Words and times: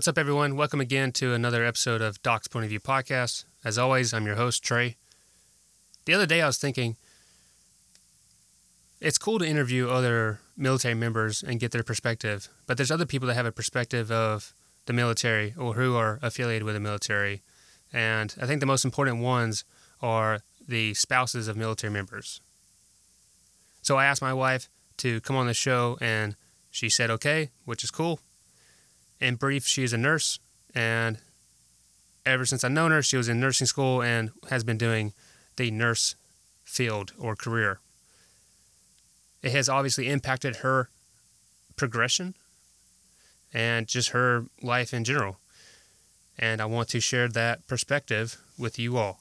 What's 0.00 0.08
up, 0.08 0.16
everyone? 0.16 0.56
Welcome 0.56 0.80
again 0.80 1.12
to 1.12 1.34
another 1.34 1.62
episode 1.62 2.00
of 2.00 2.22
Doc's 2.22 2.48
Point 2.48 2.64
of 2.64 2.70
View 2.70 2.80
podcast. 2.80 3.44
As 3.62 3.76
always, 3.76 4.14
I'm 4.14 4.24
your 4.24 4.36
host, 4.36 4.64
Trey. 4.64 4.96
The 6.06 6.14
other 6.14 6.24
day 6.24 6.40
I 6.40 6.46
was 6.46 6.56
thinking 6.56 6.96
it's 8.98 9.18
cool 9.18 9.38
to 9.38 9.44
interview 9.44 9.90
other 9.90 10.40
military 10.56 10.94
members 10.94 11.42
and 11.42 11.60
get 11.60 11.72
their 11.72 11.82
perspective, 11.82 12.48
but 12.66 12.78
there's 12.78 12.90
other 12.90 13.04
people 13.04 13.28
that 13.28 13.34
have 13.34 13.44
a 13.44 13.52
perspective 13.52 14.10
of 14.10 14.54
the 14.86 14.94
military 14.94 15.52
or 15.58 15.74
who 15.74 15.94
are 15.96 16.18
affiliated 16.22 16.62
with 16.62 16.76
the 16.76 16.80
military. 16.80 17.42
And 17.92 18.34
I 18.40 18.46
think 18.46 18.60
the 18.60 18.66
most 18.66 18.86
important 18.86 19.20
ones 19.20 19.64
are 20.00 20.40
the 20.66 20.94
spouses 20.94 21.46
of 21.46 21.58
military 21.58 21.92
members. 21.92 22.40
So 23.82 23.98
I 23.98 24.06
asked 24.06 24.22
my 24.22 24.32
wife 24.32 24.70
to 24.96 25.20
come 25.20 25.36
on 25.36 25.46
the 25.46 25.52
show, 25.52 25.98
and 26.00 26.36
she 26.70 26.88
said 26.88 27.10
okay, 27.10 27.50
which 27.66 27.84
is 27.84 27.90
cool. 27.90 28.20
In 29.20 29.36
brief, 29.36 29.66
she 29.66 29.82
is 29.82 29.92
a 29.92 29.98
nurse, 29.98 30.38
and 30.74 31.18
ever 32.24 32.46
since 32.46 32.64
I've 32.64 32.72
known 32.72 32.90
her, 32.90 33.02
she 33.02 33.16
was 33.16 33.28
in 33.28 33.38
nursing 33.38 33.66
school 33.66 34.02
and 34.02 34.30
has 34.48 34.64
been 34.64 34.78
doing 34.78 35.12
the 35.56 35.70
nurse 35.70 36.14
field 36.64 37.12
or 37.18 37.36
career. 37.36 37.80
It 39.42 39.52
has 39.52 39.68
obviously 39.68 40.08
impacted 40.08 40.56
her 40.56 40.88
progression 41.76 42.34
and 43.52 43.86
just 43.86 44.10
her 44.10 44.46
life 44.62 44.94
in 44.94 45.04
general. 45.04 45.38
And 46.38 46.60
I 46.60 46.66
want 46.66 46.88
to 46.90 47.00
share 47.00 47.28
that 47.28 47.66
perspective 47.66 48.38
with 48.58 48.78
you 48.78 48.96
all. 48.96 49.20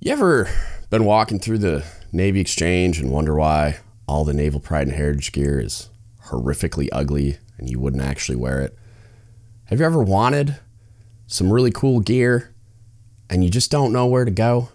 You 0.00 0.12
ever 0.12 0.48
been 0.90 1.04
walking 1.04 1.38
through 1.38 1.58
the 1.58 1.84
Navy 2.12 2.40
Exchange 2.40 2.98
and 2.98 3.10
wonder 3.10 3.34
why 3.34 3.78
all 4.06 4.24
the 4.24 4.34
Naval 4.34 4.60
Pride 4.60 4.86
and 4.86 4.96
Heritage 4.96 5.32
gear 5.32 5.60
is 5.60 5.90
horrifically 6.26 6.88
ugly 6.92 7.38
and 7.58 7.68
you 7.68 7.78
wouldn't 7.78 8.02
actually 8.02 8.36
wear 8.36 8.60
it? 8.60 8.78
Have 9.66 9.80
you 9.80 9.86
ever 9.86 10.02
wanted 10.02 10.56
some 11.26 11.52
really 11.52 11.70
cool 11.70 12.00
gear 12.00 12.54
and 13.30 13.42
you 13.42 13.48
just 13.48 13.70
don't 13.70 13.92
know 13.92 14.06
where 14.06 14.24
to 14.24 14.30
go? 14.30 14.68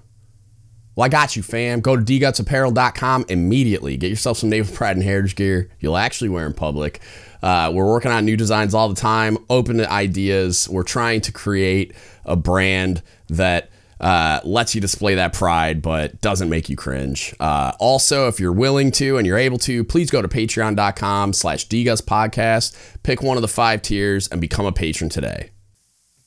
Well, 0.96 1.06
I 1.06 1.10
got 1.10 1.36
you, 1.36 1.44
fam. 1.44 1.80
Go 1.80 1.96
to 1.96 2.02
dgutsapparel.com 2.02 3.26
immediately. 3.30 3.98
Get 3.98 4.10
yourself 4.10 4.40
some 4.40 4.50
Naval 4.50 4.76
Pride 4.76 4.98
and 4.98 5.06
Heritage 5.06 5.36
gear 5.36 5.70
you'll 5.80 5.96
actually 5.96 6.30
wear 6.30 6.46
in 6.46 6.54
public. 6.54 7.02
Uh, 7.44 7.72
we're 7.74 7.88
working 7.88 8.12
on 8.12 8.26
new 8.26 8.36
designs 8.36 8.74
all 8.74 8.90
the 8.90 9.00
time, 9.00 9.38
open 9.50 9.78
to 9.78 9.90
ideas. 9.90 10.68
We're 10.68 10.84
trying 10.84 11.22
to 11.22 11.32
create 11.32 11.94
a 12.26 12.36
brand 12.36 13.02
that 13.28 13.70
uh, 14.00 14.40
lets 14.44 14.76
you 14.76 14.82
display 14.82 15.16
that 15.16 15.34
pride, 15.34 15.82
but 15.82 16.22
doesn't 16.22 16.50
make 16.50 16.70
you 16.70 16.76
cringe. 16.76 17.36
Uh, 17.40 17.74
also, 17.80 18.28
if 18.28 18.40
you're 18.40 18.54
willing 18.54 18.92
to 18.92 19.18
and 19.18 19.28
you're 19.28 19.38
able 19.38 19.58
to, 19.60 19.84
please 19.84 20.10
go 20.10 20.22
to 20.22 20.28
patreon.com 20.28 21.34
slash 21.34 21.66
podcast, 21.66 22.76
pick 23.04 23.22
one 23.22 23.38
of 23.38 23.42
the 23.42 23.48
five 23.48 23.82
tiers, 23.82 24.28
and 24.28 24.42
become 24.42 24.66
a 24.66 24.72
patron 24.72 25.10
today. 25.10 25.52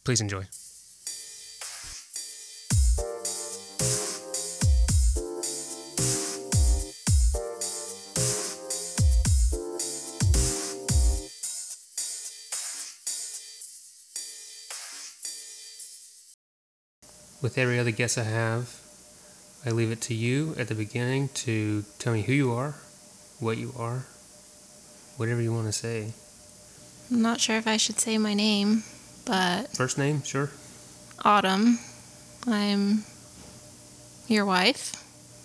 Please 0.04 0.20
enjoy. 0.20 0.44
With 17.42 17.58
every 17.58 17.80
other 17.80 17.90
guest 17.90 18.16
I 18.18 18.22
have, 18.22 18.78
I 19.66 19.70
leave 19.70 19.90
it 19.90 20.00
to 20.02 20.14
you 20.14 20.54
at 20.56 20.68
the 20.68 20.76
beginning 20.76 21.28
to 21.34 21.84
tell 21.98 22.12
me 22.12 22.22
who 22.22 22.32
you 22.32 22.52
are, 22.52 22.76
what 23.40 23.58
you 23.58 23.74
are, 23.76 24.04
whatever 25.16 25.42
you 25.42 25.52
want 25.52 25.66
to 25.66 25.72
say. 25.72 26.12
I'm 27.10 27.20
not 27.20 27.40
sure 27.40 27.56
if 27.56 27.66
I 27.66 27.76
should 27.78 27.98
say 27.98 28.16
my 28.16 28.32
name, 28.32 28.84
but 29.24 29.76
First 29.76 29.98
name, 29.98 30.22
sure. 30.22 30.50
Autum. 31.24 31.78
I'm 32.46 33.04
your 34.28 34.44
wife. 34.44 34.92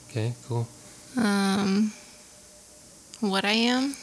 Okay, 0.09 0.33
cool. 0.47 0.67
Um, 1.15 1.93
what 3.21 3.43
I 3.43 3.53
am? 3.53 3.95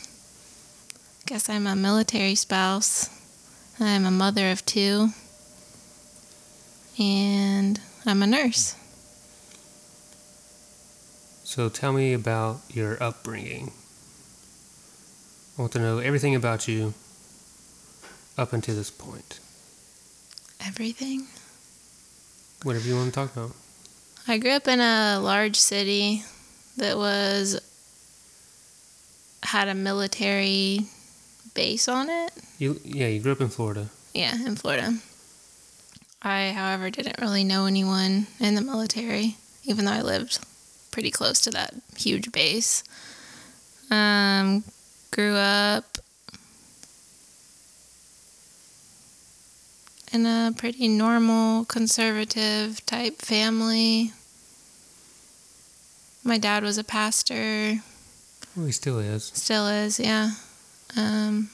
Guess 1.26 1.48
I'm 1.48 1.68
a 1.68 1.76
military 1.76 2.34
spouse. 2.34 3.08
I'm 3.78 4.04
a 4.04 4.10
mother 4.10 4.50
of 4.50 4.66
two. 4.66 5.10
And 6.98 7.80
I'm 8.06 8.22
a 8.22 8.26
nurse. 8.26 8.76
So 11.44 11.68
tell 11.68 11.92
me 11.92 12.12
about 12.12 12.60
your 12.70 13.02
upbringing. 13.02 13.72
I 15.56 15.62
want 15.62 15.72
to 15.72 15.78
know 15.78 15.98
everything 15.98 16.34
about 16.34 16.66
you 16.66 16.94
up 18.36 18.52
until 18.52 18.74
this 18.74 18.90
point. 18.90 19.38
Everything. 20.60 21.26
Whatever 22.62 22.88
you 22.88 22.96
want 22.96 23.12
to 23.12 23.14
talk 23.14 23.36
about. 23.36 23.52
I 24.26 24.38
grew 24.38 24.52
up 24.52 24.66
in 24.66 24.80
a 24.80 25.20
large 25.20 25.56
city 25.56 26.24
that 26.76 26.96
was 26.96 27.60
had 29.42 29.68
a 29.68 29.74
military 29.74 30.86
base 31.54 31.88
on 31.88 32.08
it. 32.08 32.32
You 32.58 32.80
yeah, 32.84 33.08
you 33.08 33.20
grew 33.20 33.32
up 33.32 33.40
in 33.40 33.48
Florida. 33.48 33.90
Yeah, 34.14 34.34
in 34.34 34.56
Florida. 34.56 34.98
I, 36.24 36.52
however, 36.52 36.88
didn't 36.90 37.20
really 37.20 37.44
know 37.44 37.66
anyone 37.66 38.26
in 38.40 38.54
the 38.54 38.62
military, 38.62 39.36
even 39.64 39.84
though 39.84 39.92
I 39.92 40.00
lived 40.00 40.38
pretty 40.90 41.10
close 41.10 41.40
to 41.42 41.50
that 41.50 41.74
huge 41.96 42.32
base. 42.32 42.82
Um, 43.90 44.64
grew 45.10 45.34
up 45.34 45.98
in 50.12 50.24
a 50.26 50.52
pretty 50.56 50.88
normal, 50.88 51.64
conservative 51.66 52.84
type 52.86 53.20
family. 53.20 54.12
My 56.22 56.38
dad 56.38 56.62
was 56.62 56.78
a 56.78 56.84
pastor, 56.84 57.80
Well, 58.56 58.66
he 58.66 58.72
still 58.72 58.98
is. 58.98 59.24
still 59.34 59.66
is, 59.68 60.00
yeah. 60.00 60.30
Um, 60.96 61.50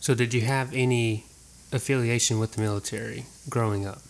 So 0.00 0.14
did 0.14 0.32
you 0.32 0.42
have 0.42 0.72
any 0.72 1.24
affiliation 1.72 2.38
with 2.38 2.52
the 2.52 2.60
military 2.60 3.26
growing 3.48 3.86
up? 3.86 4.02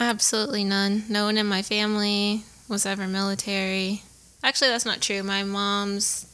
Absolutely 0.00 0.64
none. 0.64 1.04
No 1.08 1.24
one 1.24 1.38
in 1.38 1.46
my 1.46 1.62
family 1.62 2.44
was 2.68 2.84
ever 2.86 3.06
military. 3.06 4.02
Actually, 4.42 4.70
that's 4.70 4.84
not 4.84 5.00
true. 5.00 5.22
My 5.22 5.42
mom's 5.44 6.26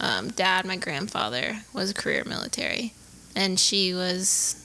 um, 0.00 0.30
dad, 0.30 0.64
my 0.64 0.76
grandfather, 0.76 1.58
was 1.72 1.90
a 1.90 1.94
career 1.94 2.24
military, 2.26 2.92
and 3.34 3.58
she 3.58 3.92
was 3.92 4.60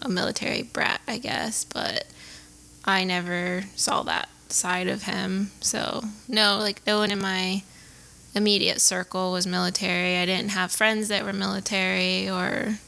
a 0.00 0.08
military 0.08 0.62
brat, 0.62 1.00
I 1.06 1.18
guess. 1.18 1.64
But 1.64 2.06
I 2.84 3.04
never 3.04 3.64
saw 3.76 4.02
that 4.04 4.28
side 4.48 4.88
of 4.88 5.04
him. 5.04 5.50
So 5.60 6.02
no, 6.28 6.58
like 6.58 6.82
no 6.86 6.98
one 6.98 7.10
in 7.10 7.20
my 7.20 7.62
immediate 8.34 8.80
circle 8.80 9.32
was 9.32 9.46
military. 9.46 10.16
I 10.16 10.26
didn't 10.26 10.50
have 10.50 10.72
friends 10.72 11.08
that 11.08 11.24
were 11.24 11.32
military 11.32 12.28
or 12.28 12.78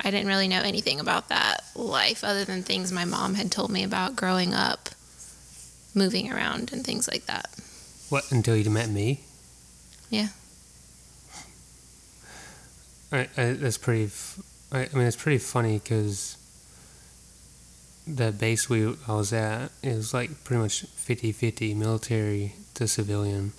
I 0.00 0.10
didn't 0.10 0.28
really 0.28 0.48
know 0.48 0.60
anything 0.62 1.00
about 1.00 1.28
that 1.28 1.64
life 1.74 2.22
other 2.24 2.44
than 2.44 2.62
things 2.62 2.92
my 2.92 3.04
mom 3.04 3.34
had 3.34 3.50
told 3.50 3.70
me 3.70 3.82
about 3.82 4.14
growing 4.16 4.54
up, 4.54 4.90
moving 5.94 6.30
around 6.32 6.72
and 6.72 6.84
things 6.84 7.08
like 7.08 7.26
that. 7.26 7.50
What 8.08 8.30
until 8.30 8.56
you 8.56 8.70
met 8.70 8.88
me? 8.88 9.20
Yeah. 10.08 10.28
I, 13.12 13.28
I, 13.36 13.52
that's 13.52 13.78
pretty. 13.78 14.04
f- 14.04 14.40
I, 14.70 14.80
I 14.80 14.88
mean, 14.96 15.06
it's 15.06 15.16
pretty 15.16 15.38
funny 15.38 15.78
because 15.78 16.36
the 18.06 18.32
base 18.32 18.68
we 18.68 18.94
I 19.06 19.12
was 19.14 19.32
at 19.32 19.70
is 19.82 20.12
like 20.14 20.44
pretty 20.44 20.62
much 20.62 20.84
50-50 20.96 21.74
military 21.76 22.54
to 22.74 22.86
civilian, 22.86 23.52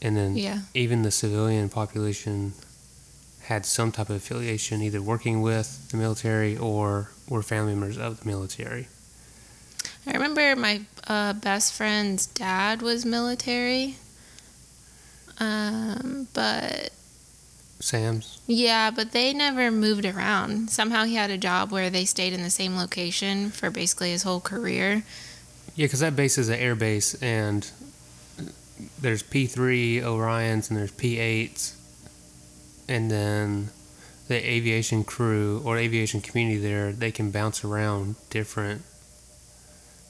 and 0.00 0.16
then 0.16 0.36
Yeah. 0.36 0.60
even 0.74 1.02
the 1.02 1.10
civilian 1.10 1.68
population 1.68 2.52
had 3.44 3.66
some 3.66 3.92
type 3.92 4.08
of 4.08 4.16
affiliation, 4.16 4.82
either 4.82 5.02
working 5.02 5.42
with 5.42 5.90
the 5.90 5.96
military 5.96 6.56
or 6.56 7.10
were 7.28 7.42
family 7.42 7.74
members 7.74 7.98
of 7.98 8.20
the 8.20 8.26
military. 8.26 8.88
I 10.06 10.12
remember 10.12 10.56
my 10.56 10.82
uh, 11.06 11.32
best 11.34 11.72
friend's 11.72 12.26
dad 12.26 12.82
was 12.82 13.04
military. 13.04 13.96
Um, 15.38 16.28
but 16.34 16.90
Sam's. 17.80 18.40
yeah, 18.46 18.90
but 18.90 19.12
they 19.12 19.32
never 19.32 19.70
moved 19.70 20.04
around. 20.04 20.70
Somehow 20.70 21.04
he 21.04 21.14
had 21.14 21.30
a 21.30 21.38
job 21.38 21.72
where 21.72 21.90
they 21.90 22.04
stayed 22.04 22.32
in 22.32 22.42
the 22.42 22.50
same 22.50 22.76
location 22.76 23.50
for 23.50 23.70
basically 23.70 24.10
his 24.10 24.22
whole 24.22 24.40
career. 24.40 25.02
Yeah, 25.74 25.86
because 25.86 26.00
that 26.00 26.14
base 26.14 26.38
is 26.38 26.48
an 26.48 26.58
air 26.58 26.74
base, 26.74 27.20
and 27.22 27.68
there's 29.00 29.22
P3 29.22 30.02
Orions 30.02 30.68
and 30.68 30.78
there's 30.78 30.92
P8s, 30.92 31.74
and 32.92 33.10
then 33.10 33.70
the 34.28 34.36
aviation 34.48 35.02
crew 35.02 35.62
or 35.64 35.78
aviation 35.78 36.20
community 36.20 36.58
there, 36.60 36.92
they 36.92 37.10
can 37.10 37.30
bounce 37.30 37.64
around 37.64 38.16
different 38.30 38.82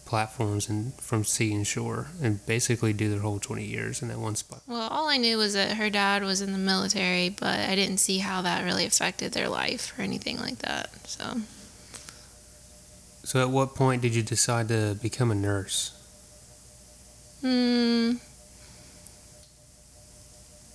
platforms 0.05 0.69
and 0.69 0.93
from 0.95 1.25
sea 1.25 1.55
and 1.55 1.67
shore 1.67 2.09
and 2.21 2.45
basically 2.45 2.93
do 2.93 3.09
their 3.09 3.21
whole 3.21 3.39
20 3.39 3.65
years 3.65 4.03
in 4.03 4.09
that 4.09 4.19
one 4.19 4.35
spot. 4.35 4.61
Well, 4.67 4.89
all 4.89 5.09
I 5.09 5.17
knew 5.17 5.39
was 5.39 5.55
that 5.55 5.77
her 5.77 5.89
dad 5.89 6.23
was 6.23 6.43
in 6.43 6.53
the 6.53 6.59
military, 6.59 7.31
but 7.31 7.61
I 7.61 7.75
didn't 7.75 7.99
see 7.99 8.19
how 8.19 8.43
that 8.43 8.65
really 8.65 8.85
affected 8.85 9.33
their 9.33 9.49
life 9.49 9.95
or 9.99 10.03
anything 10.03 10.39
like 10.39 10.59
that. 10.59 10.91
So, 11.09 11.41
So, 13.25 13.41
at 13.41 13.49
what 13.49 13.75
point 13.75 14.03
did 14.03 14.15
you 14.15 14.23
decide 14.23 14.69
to 14.69 14.99
become 15.01 15.31
a 15.31 15.35
nurse? 15.37 15.93
hmm. 17.41 18.15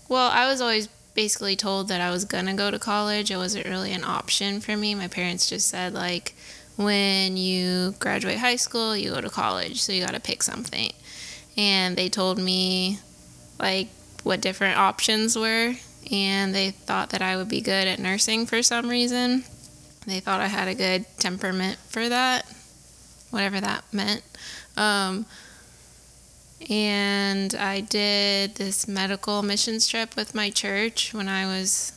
Well, 0.10 0.32
I 0.32 0.48
was 0.48 0.62
always 0.62 0.88
basically 1.18 1.56
told 1.56 1.88
that 1.88 2.00
I 2.00 2.12
was 2.12 2.26
gonna 2.26 2.54
go 2.54 2.70
to 2.70 2.78
college. 2.78 3.32
It 3.32 3.38
wasn't 3.38 3.66
really 3.66 3.92
an 3.92 4.06
option 4.06 4.62
for 4.62 4.78
me. 4.78 4.94
My 4.94 5.08
parents 5.08 5.50
just 5.50 5.68
said 5.68 5.94
like, 5.94 6.36
when 6.78 7.38
you 7.38 7.96
graduate 7.98 8.38
high 8.38 8.56
school, 8.56 8.96
you 8.96 9.10
go 9.10 9.20
to 9.20 9.30
college, 9.30 9.82
so 9.82 9.92
you 9.92 10.06
got 10.06 10.14
to 10.14 10.20
pick 10.20 10.44
something. 10.44 10.94
And 11.58 11.98
they 11.98 12.08
told 12.08 12.38
me 12.38 13.00
like 13.60 13.88
what 14.24 14.42
different 14.42 14.78
options 14.78 15.36
were, 15.36 15.74
and 16.12 16.54
they 16.54 16.70
thought 16.70 17.10
that 17.10 17.24
I 17.24 17.36
would 17.36 17.50
be 17.50 17.62
good 17.62 17.88
at 17.88 17.98
nursing 17.98 18.46
for 18.46 18.62
some 18.62 18.88
reason. 18.90 19.44
They 20.06 20.20
thought 20.20 20.40
I 20.40 20.48
had 20.48 20.68
a 20.68 20.76
good 20.76 21.06
temperament 21.18 21.78
for 21.90 22.08
that, 22.08 22.46
whatever 23.32 23.60
that 23.60 23.84
meant. 23.92 24.22
Um, 24.78 25.26
and 26.70 27.54
I 27.56 27.82
did 27.82 28.56
this 28.56 28.88
medical 28.88 29.44
missions 29.44 29.88
trip 29.88 30.16
with 30.16 30.34
my 30.34 30.50
church 30.50 31.14
when 31.14 31.28
I 31.30 31.46
was 31.46 31.94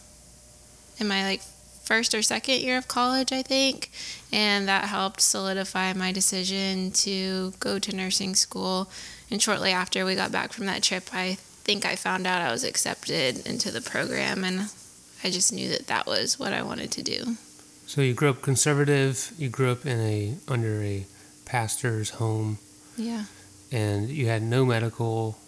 in 0.98 1.08
my 1.08 1.24
like 1.24 1.42
first 1.84 2.14
or 2.14 2.22
second 2.22 2.60
year 2.60 2.78
of 2.78 2.86
college, 2.86 3.32
I 3.32 3.42
think, 3.42 3.90
and 4.32 4.68
that 4.68 4.84
helped 4.84 5.20
solidify 5.20 5.92
my 5.94 6.12
decision 6.12 6.92
to 6.92 7.52
go 7.58 7.78
to 7.80 7.96
nursing 7.96 8.36
school. 8.36 8.88
And 9.30 9.42
shortly 9.42 9.72
after 9.72 10.04
we 10.04 10.14
got 10.14 10.30
back 10.30 10.52
from 10.52 10.66
that 10.66 10.82
trip, 10.82 11.08
I 11.12 11.34
think 11.64 11.84
I 11.84 11.96
found 11.96 12.26
out 12.26 12.42
I 12.42 12.52
was 12.52 12.64
accepted 12.64 13.46
into 13.46 13.70
the 13.72 13.80
program, 13.80 14.44
and 14.44 14.70
I 15.24 15.30
just 15.30 15.52
knew 15.52 15.68
that 15.70 15.88
that 15.88 16.06
was 16.06 16.38
what 16.38 16.52
I 16.52 16.62
wanted 16.62 16.90
to 16.92 17.02
do. 17.02 17.36
So, 17.86 18.02
you 18.02 18.14
grew 18.14 18.30
up 18.30 18.40
conservative, 18.40 19.32
you 19.36 19.48
grew 19.48 19.72
up 19.72 19.84
in 19.84 19.98
a 19.98 20.36
under 20.46 20.80
a 20.82 21.06
pastor's 21.44 22.10
home, 22.10 22.58
Yeah. 22.96 23.24
And 23.72 24.08
you 24.08 24.26
had 24.26 24.42
no 24.42 24.64
medical, 24.64 25.38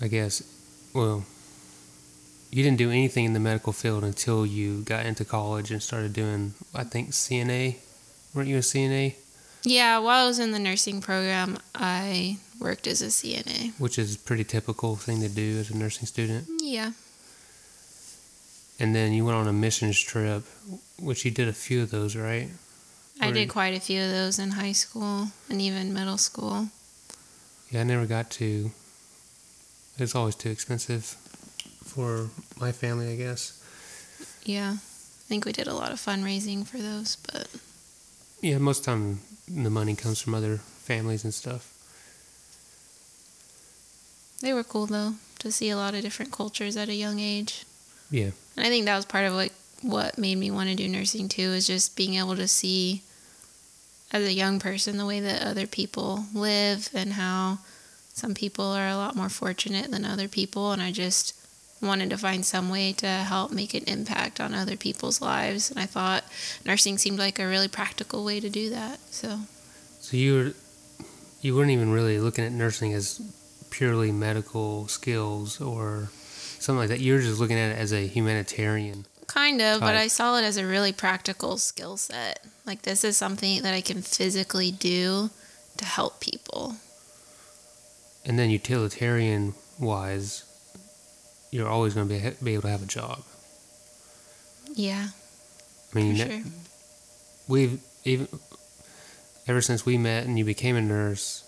I 0.00 0.08
guess, 0.08 0.42
well, 0.94 1.24
you 2.50 2.62
didn't 2.62 2.78
do 2.78 2.90
anything 2.90 3.24
in 3.24 3.32
the 3.32 3.40
medical 3.40 3.72
field 3.72 4.04
until 4.04 4.44
you 4.44 4.82
got 4.82 5.06
into 5.06 5.24
college 5.24 5.70
and 5.70 5.82
started 5.82 6.12
doing, 6.12 6.54
I 6.74 6.84
think, 6.84 7.10
CNA. 7.10 7.76
Weren't 8.34 8.48
you 8.48 8.58
a 8.58 8.60
CNA? 8.60 9.14
Yeah, 9.64 9.98
while 9.98 10.24
I 10.24 10.28
was 10.28 10.38
in 10.38 10.50
the 10.50 10.58
nursing 10.58 11.00
program, 11.00 11.58
I 11.74 12.38
worked 12.58 12.86
as 12.86 13.00
a 13.00 13.06
CNA. 13.06 13.72
Which 13.78 13.98
is 13.98 14.16
a 14.16 14.18
pretty 14.18 14.44
typical 14.44 14.96
thing 14.96 15.20
to 15.20 15.28
do 15.28 15.58
as 15.60 15.70
a 15.70 15.76
nursing 15.76 16.06
student. 16.06 16.46
Yeah. 16.60 16.92
And 18.80 18.94
then 18.94 19.12
you 19.12 19.24
went 19.24 19.36
on 19.36 19.46
a 19.48 19.52
missions 19.52 20.00
trip, 20.00 20.42
which 20.98 21.24
you 21.24 21.30
did 21.30 21.48
a 21.48 21.52
few 21.52 21.82
of 21.82 21.90
those, 21.90 22.16
right? 22.16 22.48
I 23.20 23.30
did 23.30 23.48
quite 23.48 23.74
a 23.74 23.80
few 23.80 24.02
of 24.02 24.10
those 24.10 24.38
in 24.38 24.50
high 24.52 24.72
school 24.72 25.28
and 25.48 25.60
even 25.60 25.92
middle 25.94 26.18
school. 26.18 26.68
Yeah, 27.70 27.80
I 27.80 27.84
never 27.84 28.06
got 28.06 28.30
to. 28.32 28.70
It's 29.98 30.14
always 30.14 30.34
too 30.34 30.50
expensive 30.50 31.04
for 31.84 32.28
my 32.58 32.72
family, 32.72 33.12
I 33.12 33.16
guess. 33.16 33.58
Yeah. 34.44 34.72
I 34.72 35.24
think 35.28 35.44
we 35.44 35.52
did 35.52 35.68
a 35.68 35.74
lot 35.74 35.92
of 35.92 35.98
fundraising 36.00 36.66
for 36.66 36.78
those, 36.78 37.16
but 37.32 37.48
Yeah, 38.40 38.58
most 38.58 38.80
of 38.80 38.84
the 38.86 38.90
time 38.92 39.20
the 39.48 39.70
money 39.70 39.94
comes 39.94 40.20
from 40.20 40.34
other 40.34 40.56
families 40.58 41.24
and 41.24 41.32
stuff. 41.32 41.68
they 44.40 44.52
were 44.52 44.64
cool 44.64 44.86
though 44.86 45.14
to 45.38 45.52
see 45.52 45.70
a 45.70 45.76
lot 45.76 45.94
of 45.94 46.02
different 46.02 46.32
cultures 46.32 46.76
at 46.76 46.88
a 46.88 46.94
young 46.94 47.20
age. 47.20 47.64
Yeah. 48.10 48.30
And 48.56 48.66
I 48.66 48.68
think 48.68 48.86
that 48.86 48.96
was 48.96 49.04
part 49.06 49.24
of 49.26 49.34
what 49.34 49.50
what 49.82 50.18
made 50.18 50.36
me 50.38 50.50
want 50.50 50.68
to 50.68 50.74
do 50.74 50.88
nursing 50.88 51.28
too 51.28 51.42
is 51.42 51.66
just 51.66 51.96
being 51.96 52.14
able 52.14 52.36
to 52.36 52.48
see 52.48 53.02
as 54.12 54.24
a 54.24 54.32
young 54.32 54.58
person 54.58 54.98
the 54.98 55.06
way 55.06 55.20
that 55.20 55.42
other 55.42 55.66
people 55.66 56.24
live 56.34 56.88
and 56.94 57.14
how 57.14 57.58
some 58.14 58.34
people 58.34 58.66
are 58.66 58.88
a 58.88 58.96
lot 58.96 59.16
more 59.16 59.28
fortunate 59.28 59.90
than 59.90 60.04
other 60.04 60.28
people 60.28 60.72
and 60.72 60.82
I 60.82 60.92
just 60.92 61.34
wanted 61.80 62.10
to 62.10 62.18
find 62.18 62.46
some 62.46 62.70
way 62.70 62.92
to 62.92 63.06
help 63.06 63.50
make 63.50 63.74
an 63.74 63.84
impact 63.84 64.40
on 64.40 64.54
other 64.54 64.76
people's 64.76 65.20
lives 65.20 65.70
and 65.70 65.80
I 65.80 65.86
thought 65.86 66.24
nursing 66.64 66.98
seemed 66.98 67.18
like 67.18 67.38
a 67.38 67.48
really 67.48 67.68
practical 67.68 68.24
way 68.24 68.38
to 68.38 68.48
do 68.48 68.70
that. 68.70 69.00
So, 69.10 69.40
So 70.00 70.16
you 70.16 70.34
were, 70.34 70.52
you 71.40 71.56
weren't 71.56 71.70
even 71.70 71.90
really 71.90 72.20
looking 72.20 72.44
at 72.44 72.52
nursing 72.52 72.92
as 72.92 73.20
purely 73.70 74.12
medical 74.12 74.86
skills 74.86 75.60
or 75.60 76.10
something 76.60 76.78
like 76.78 76.90
that. 76.90 77.00
You're 77.00 77.20
just 77.20 77.40
looking 77.40 77.58
at 77.58 77.72
it 77.72 77.78
as 77.78 77.92
a 77.92 78.06
humanitarian. 78.06 79.06
Kind 79.32 79.62
of, 79.62 79.80
but 79.80 79.94
I 79.94 80.08
saw 80.08 80.36
it 80.36 80.44
as 80.44 80.56
a 80.56 80.66
really 80.66 80.92
practical 80.92 81.56
skill 81.56 81.96
set. 81.96 82.44
Like 82.66 82.82
this 82.82 83.02
is 83.02 83.16
something 83.16 83.62
that 83.62 83.72
I 83.72 83.80
can 83.80 84.02
physically 84.02 84.70
do 84.70 85.30
to 85.78 85.84
help 85.84 86.20
people. 86.20 86.76
And 88.24 88.38
then 88.38 88.50
utilitarian 88.50 89.54
wise, 89.78 90.44
you're 91.50 91.68
always 91.68 91.94
going 91.94 92.08
to 92.08 92.14
be, 92.14 92.44
be 92.44 92.52
able 92.52 92.62
to 92.62 92.68
have 92.68 92.82
a 92.82 92.86
job. 92.86 93.22
Yeah, 94.74 95.08
I 95.94 95.98
mean, 95.98 96.16
sure. 96.16 96.40
we've 97.46 97.80
even 98.04 98.28
ever 99.46 99.60
since 99.60 99.84
we 99.84 99.98
met 99.98 100.24
and 100.24 100.38
you 100.38 100.44
became 100.44 100.76
a 100.76 100.80
nurse, 100.80 101.44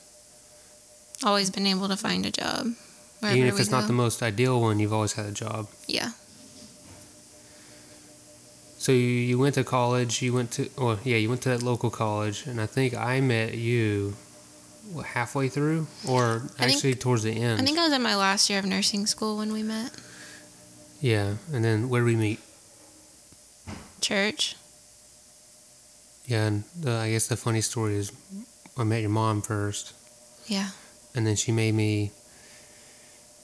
Always 1.22 1.50
been 1.50 1.66
able 1.66 1.88
to 1.88 1.96
find 1.96 2.26
a 2.26 2.30
job. 2.30 2.74
Even 3.22 3.46
if 3.46 3.58
it's 3.58 3.70
not 3.70 3.86
the 3.86 3.94
most 3.94 4.22
ideal 4.22 4.60
one, 4.60 4.78
you've 4.78 4.92
always 4.92 5.14
had 5.14 5.24
a 5.26 5.32
job. 5.32 5.68
Yeah. 5.86 6.10
So 8.84 8.92
you, 8.92 8.98
you 8.98 9.38
went 9.38 9.54
to 9.54 9.64
college. 9.64 10.20
You 10.20 10.34
went 10.34 10.50
to 10.52 10.68
well, 10.76 10.98
yeah, 11.04 11.16
you 11.16 11.30
went 11.30 11.40
to 11.44 11.48
that 11.48 11.62
local 11.62 11.88
college, 11.88 12.46
and 12.46 12.60
I 12.60 12.66
think 12.66 12.92
I 12.94 13.18
met 13.22 13.54
you 13.54 14.14
what, 14.92 15.06
halfway 15.06 15.48
through, 15.48 15.86
or 16.06 16.22
I 16.58 16.66
think- 16.66 16.76
actually 16.76 16.94
towards 16.96 17.22
the 17.22 17.30
end. 17.32 17.62
I 17.62 17.64
think 17.64 17.78
I 17.78 17.84
was 17.84 17.94
in 17.94 18.02
my 18.02 18.14
last 18.14 18.50
year 18.50 18.58
of 18.58 18.66
nursing 18.66 19.06
school 19.06 19.38
when 19.38 19.54
we 19.54 19.62
met. 19.62 19.90
yeah, 21.00 21.36
and 21.50 21.64
then 21.64 21.88
where 21.88 22.02
did 22.02 22.08
we 22.08 22.16
meet? 22.16 22.40
Church. 24.02 24.54
Yeah, 26.26 26.44
and 26.48 26.64
the, 26.78 26.90
I 26.92 27.10
guess 27.12 27.26
the 27.26 27.36
funny 27.38 27.62
story 27.62 27.96
is 27.96 28.12
I 28.76 28.84
met 28.84 29.00
your 29.00 29.08
mom 29.08 29.40
first, 29.40 29.94
Yeah. 30.46 30.68
and 31.14 31.26
then 31.26 31.36
she 31.36 31.52
made 31.52 31.72
me 31.74 32.10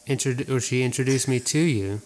introduce, 0.07 0.51
or 0.51 0.61
she 0.61 0.83
introduced 0.83 1.29
me 1.29 1.41
to 1.41 1.59
you. 1.59 2.03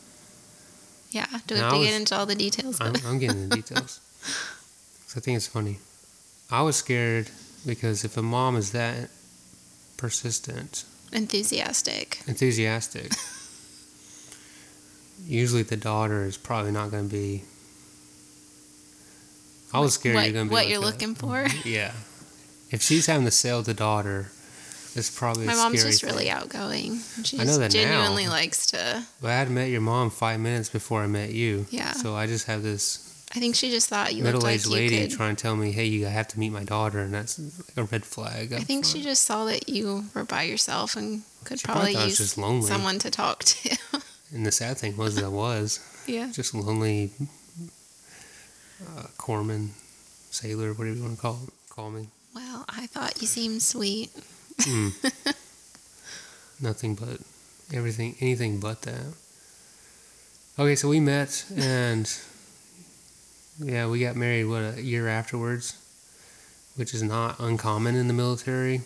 Yeah. 1.14 1.26
Do 1.46 1.54
we 1.54 1.60
have 1.60 1.70
to 1.72 1.78
was- 1.78 1.86
get 1.88 1.94
into 1.94 2.16
all 2.16 2.26
the 2.26 2.34
details? 2.34 2.80
I'm, 2.80 2.92
though? 2.92 3.08
I'm 3.08 3.18
getting 3.18 3.48
the 3.48 3.56
details. 3.56 4.00
I 5.16 5.20
think 5.20 5.36
it's 5.36 5.46
funny. 5.46 5.78
I 6.50 6.62
was 6.62 6.76
scared 6.76 7.30
because 7.64 8.04
if 8.04 8.16
a 8.16 8.22
mom 8.22 8.56
is 8.56 8.72
that 8.72 9.08
persistent, 9.96 10.84
Enthusiastic. 11.12 12.20
enthusiastic, 12.26 13.12
usually 15.26 15.62
the 15.62 15.76
daughter 15.76 16.24
is 16.24 16.36
probably 16.36 16.72
not 16.72 16.90
going 16.90 17.08
to 17.08 17.12
be. 17.14 17.44
I 19.72 19.80
was 19.80 19.94
scared 19.94 20.16
what 20.16 20.24
you're 20.24 20.32
going 20.32 20.46
to 20.46 20.50
be 20.50 20.52
what 20.52 20.64
like 20.64 20.68
you're 20.70 20.80
that. 20.80 20.86
looking 20.86 21.14
for? 21.14 21.46
Yeah, 21.64 21.92
if 22.70 22.82
she's 22.82 23.06
having 23.06 23.24
to 23.24 23.30
sell 23.30 23.62
the 23.62 23.74
daughter, 23.74 24.30
it's 24.96 25.16
probably 25.16 25.46
My 25.46 25.54
mom's 25.54 25.82
just 25.82 26.02
really 26.02 26.30
outgoing. 26.30 26.98
She 27.24 27.38
I 27.38 27.44
know 27.44 27.58
that 27.58 27.74
now. 27.74 27.80
genuinely 27.80 28.28
likes 28.28 28.66
to. 28.68 29.04
But 29.20 29.30
I 29.30 29.34
had 29.34 29.50
met 29.50 29.70
your 29.70 29.80
mom 29.80 30.10
five 30.10 30.40
minutes 30.40 30.68
before 30.68 31.02
I 31.02 31.06
met 31.06 31.30
you. 31.32 31.66
Yeah. 31.70 31.92
So 31.92 32.14
I 32.14 32.26
just 32.26 32.46
have 32.46 32.62
this 32.62 33.14
I 33.36 33.40
think 33.40 33.56
she 33.56 33.70
just 33.70 33.88
thought 33.88 34.14
you 34.14 34.22
looked 34.22 34.44
like 34.44 34.60
middle-aged 34.60 34.66
you 34.66 34.72
lady 34.72 35.00
could. 35.08 35.16
trying 35.16 35.34
to 35.34 35.42
tell 35.42 35.56
me, 35.56 35.72
"Hey, 35.72 35.86
you 35.86 36.06
have 36.06 36.28
to 36.28 36.38
meet 36.38 36.50
my 36.50 36.62
daughter," 36.62 37.00
and 37.00 37.12
that's 37.12 37.36
like 37.38 37.76
a 37.76 37.82
red 37.82 38.04
flag. 38.04 38.52
I 38.52 38.60
think 38.60 38.84
she 38.84 39.02
just 39.02 39.24
saw 39.24 39.44
that 39.46 39.68
you 39.68 40.04
were 40.14 40.22
by 40.22 40.44
yourself 40.44 40.94
and 40.94 41.24
could 41.42 41.58
She 41.58 41.64
probably 41.64 41.94
probably 41.94 41.94
thought 41.94 42.02
I 42.02 42.04
was 42.04 42.20
use 42.20 42.68
someone 42.68 42.98
to 43.00 43.10
talk 43.10 43.42
to. 43.44 43.76
And 44.32 44.44
the 44.44 44.50
sad 44.50 44.78
thing 44.78 44.96
was, 44.96 45.22
I 45.22 45.28
was 45.28 45.78
yeah. 46.08 46.28
just 46.32 46.54
a 46.54 46.58
lonely. 46.58 47.12
Uh, 48.84 49.02
corpsman, 49.16 49.68
sailor, 50.30 50.72
whatever 50.74 50.96
you 50.96 51.02
want 51.02 51.14
to 51.14 51.22
call 51.22 51.38
call 51.70 51.90
me. 51.90 52.08
Well, 52.34 52.64
I 52.68 52.86
thought 52.86 53.20
you 53.20 53.28
seemed 53.28 53.62
sweet. 53.62 54.10
Mm. 54.60 54.92
Nothing 56.60 56.94
but 56.94 57.20
everything, 57.72 58.16
anything 58.20 58.60
but 58.60 58.82
that. 58.82 59.14
Okay, 60.58 60.76
so 60.76 60.88
we 60.88 61.00
met 61.00 61.44
and 61.56 62.10
yeah, 63.58 63.88
we 63.88 64.00
got 64.00 64.16
married 64.16 64.44
what 64.44 64.62
a 64.62 64.82
year 64.82 65.08
afterwards, 65.08 65.76
which 66.76 66.94
is 66.94 67.02
not 67.02 67.38
uncommon 67.38 67.96
in 67.96 68.08
the 68.08 68.14
military. 68.14 68.82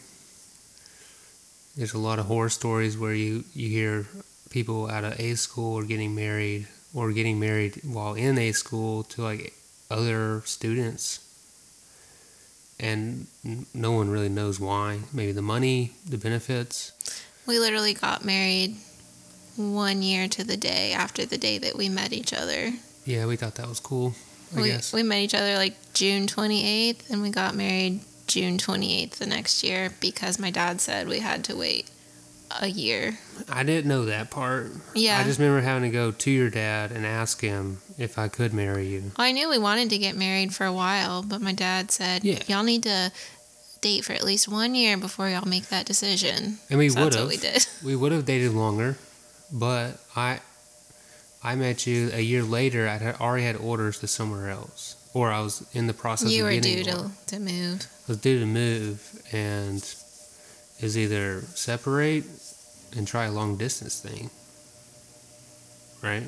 There's 1.77 1.95
a 1.95 1.99
lot 1.99 2.19
of 2.19 2.27
horror 2.27 2.49
stories 2.49 2.99
where 2.99 3.15
you 3.15 3.45
you 3.55 3.69
hear 3.69 4.07
people 4.51 4.91
out 4.91 5.05
of 5.05 5.19
A 5.21 5.35
school 5.35 5.79
are 5.79 5.85
getting 5.85 6.15
married 6.15 6.67
or 6.95 7.13
getting 7.13 7.39
married 7.39 7.81
while 7.85 8.15
in 8.15 8.39
A 8.39 8.53
school 8.53 9.03
to 9.05 9.23
like 9.23 9.53
other 9.91 10.43
students. 10.45 11.21
And 12.81 13.27
no 13.75 13.93
one 13.93 14.11
really 14.11 14.29
knows 14.29 14.61
why. 14.61 15.01
Maybe 15.13 15.33
the 15.33 15.43
money, 15.43 15.93
the 16.09 16.19
benefits. 16.19 16.93
We 17.47 17.59
literally 17.59 17.95
got 17.95 18.25
married 18.25 18.77
one 19.57 20.03
year 20.03 20.29
to 20.29 20.45
the 20.45 20.57
day 20.57 20.93
after 20.93 21.27
the 21.27 21.39
day 21.39 21.59
that 21.59 21.77
we 21.77 21.89
met 21.89 22.13
each 22.13 22.33
other. 22.33 22.73
Yeah, 23.05 23.27
we 23.27 23.37
thought 23.37 23.57
that 23.57 23.69
was 23.69 23.81
cool. 23.81 24.15
I 24.57 24.61
we, 24.61 24.69
guess. 24.69 24.93
we 24.93 25.03
met 25.03 25.19
each 25.19 25.35
other 25.35 25.55
like 25.55 25.75
June 25.95 26.27
28th, 26.27 27.11
and 27.11 27.23
we 27.23 27.31
got 27.31 27.55
married 27.55 28.01
June 28.27 28.59
28th 28.59 29.13
the 29.13 29.27
next 29.27 29.63
year 29.63 29.93
because 30.01 30.39
my 30.39 30.51
dad 30.51 30.81
said 30.81 31.09
we 31.09 31.21
had 31.21 31.45
to 31.45 31.57
wait 31.57 31.91
a 32.51 32.67
year. 32.69 33.19
I 33.49 33.63
didn't 33.63 33.89
know 33.89 34.07
that 34.07 34.31
part. 34.31 34.71
Yeah. 34.95 35.19
I 35.19 35.25
just 35.25 35.39
remember 35.39 35.61
having 35.61 35.91
to 35.91 35.95
go 35.95 36.11
to 36.11 36.31
your 36.31 36.51
dad 36.51 36.93
and 36.93 37.05
ask 37.07 37.41
him 37.41 37.79
if 37.99 38.19
I 38.19 38.29
could 38.29 38.53
marry 38.55 38.87
you. 38.87 39.13
Well, 39.19 39.27
I 39.27 39.33
knew 39.33 39.49
we 39.51 39.59
wanted 39.59 39.91
to 39.91 39.99
get 39.99 40.17
married 40.17 40.55
for 40.55 40.65
a 40.67 40.73
while, 40.73 41.23
but 41.23 41.41
my 41.41 41.53
dad 41.53 41.91
said, 41.91 42.25
Yeah. 42.25 42.43
y'all 42.47 42.63
need 42.65 42.83
to 42.85 43.13
date 43.81 44.05
for 44.05 44.13
at 44.13 44.25
least 44.25 44.49
one 44.49 44.75
year 44.75 44.97
before 44.97 45.29
y'all 45.29 45.47
make 45.47 45.69
that 45.69 45.87
decision. 45.87 46.59
And 46.71 46.79
we 46.79 46.89
So 46.89 47.05
would 47.05 47.15
have. 47.15 47.29
we 47.29 47.37
did. 47.37 47.67
We 47.85 47.95
would 47.97 48.13
have 48.13 48.25
dated 48.25 48.53
longer, 48.53 48.97
but 49.53 50.01
I 50.17 50.41
I 51.45 51.55
met 51.55 51.87
you 51.87 52.11
a 52.13 52.21
year 52.21 52.43
later. 52.43 52.89
I 52.89 52.97
had 52.99 53.21
already 53.21 53.45
had 53.45 53.55
orders 53.57 54.01
to 54.01 54.09
somewhere 54.09 54.51
else, 54.51 54.97
or 55.15 55.31
I 55.31 55.41
was 55.41 55.65
in 55.73 55.87
the 55.87 55.95
process 55.95 56.31
You 56.33 56.45
of 56.45 56.53
were 56.53 56.61
due 56.61 56.83
to, 56.85 57.11
to 57.29 57.39
move. 57.39 57.87
I 58.09 58.13
was 58.13 58.17
due 58.19 58.41
to 58.41 58.47
move, 58.47 59.23
and 59.31 59.81
is 60.81 60.97
either 60.97 61.43
separate 61.55 62.25
and 62.97 63.07
try 63.07 63.25
a 63.25 63.33
long 63.33 63.57
distance 63.57 64.01
thing, 64.01 64.31
right? 66.03 66.25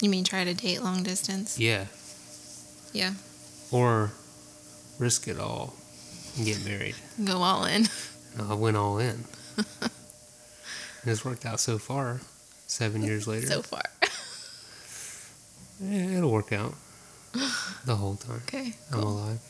You 0.00 0.08
mean 0.10 0.24
try 0.24 0.44
to 0.44 0.54
date 0.54 0.82
long 0.82 1.02
distance? 1.02 1.58
Yeah, 1.58 1.86
Yeah. 2.92 3.14
or 3.70 4.12
risk 4.98 5.28
it 5.28 5.38
all 5.38 5.74
and 6.36 6.46
get 6.46 6.64
married. 6.64 6.94
Go 7.24 7.42
all 7.42 7.64
in. 7.64 7.86
I 8.38 8.54
went 8.54 8.76
all 8.76 8.98
in. 8.98 9.24
and 9.56 9.66
it's 11.06 11.24
worked 11.24 11.44
out 11.44 11.60
so 11.60 11.78
far, 11.78 12.20
seven 12.66 13.02
years 13.02 13.26
later. 13.26 13.46
So 13.46 13.62
far. 13.62 13.82
Yeah, 15.82 16.18
it'll 16.18 16.30
work 16.30 16.52
out 16.52 16.74
the 17.86 17.96
whole 17.96 18.16
time. 18.16 18.42
Okay. 18.46 18.74
I'm 18.92 19.00
Cool. 19.00 19.08
alive. 19.08 19.40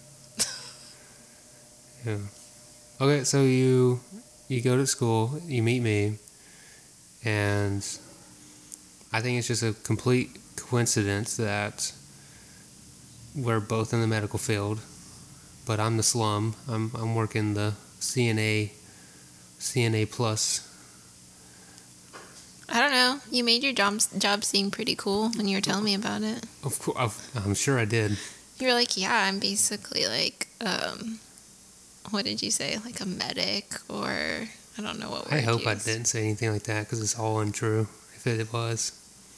yeah. 2.07 2.19
Okay, 3.01 3.25
so 3.25 3.43
you 3.45 4.01
you 4.49 4.61
go 4.61 4.77
to 4.77 4.87
school, 4.87 5.41
you 5.47 5.63
meet 5.63 5.81
me, 5.81 6.19
and 7.25 7.81
I 9.11 9.23
think 9.23 9.39
it's 9.39 9.49
just 9.49 9.63
a 9.63 9.73
complete 9.73 10.37
coincidence 10.57 11.39
that 11.39 11.93
we're 13.35 13.61
both 13.61 13.95
in 13.95 14.03
the 14.03 14.07
medical 14.07 14.39
field, 14.39 14.81
but 15.67 15.81
I'm 15.81 15.97
the 15.97 16.03
slum. 16.03 16.57
I'm 16.69 16.91
I'm 16.95 17.15
working 17.15 17.55
the 17.55 17.73
CNA 18.01 18.73
CNA 19.59 20.11
plus. 20.11 20.67
I 22.69 22.81
don't 22.81 22.93
know. 22.93 23.21
You 23.31 23.45
made 23.45 23.63
your 23.65 23.73
job 23.73 23.99
job 24.19 24.45
seem 24.45 24.71
pretty 24.71 24.95
cool 24.95 25.31
when 25.31 25.49
you 25.49 25.57
were 25.57 25.63
telling 25.63 25.85
me 25.85 25.95
about 25.95 26.21
it. 26.21 26.45
Of 26.63 26.79
course, 26.79 27.31
I'm 27.35 27.55
sure 27.55 27.79
I 27.79 27.87
did. 27.87 28.19
You 28.59 28.67
were 28.67 28.75
like, 28.75 28.99
"Yeah, 28.99 29.25
I'm 29.25 29.39
basically 29.39 30.07
like, 30.07 30.49
um, 30.61 31.19
what 32.11 32.25
did 32.25 32.43
you 32.43 32.51
say? 32.51 32.79
Like 32.85 33.01
a 33.01 33.07
medic, 33.07 33.75
or 33.89 34.09
I 34.09 34.83
don't 34.83 34.99
know 34.99 35.11
what 35.11 35.31
word." 35.31 35.35
I 35.35 35.41
hope 35.41 35.67
I 35.67 35.75
didn't 35.75 36.07
say 36.07 36.25
anything 36.25 36.53
like 36.53 36.65
that 36.65 36.87
because 36.87 37.01
it's 37.01 37.19
all 37.19 37.41
untrue. 37.41 37.89
If 38.17 38.27
it 38.27 38.53
was. 38.53 38.93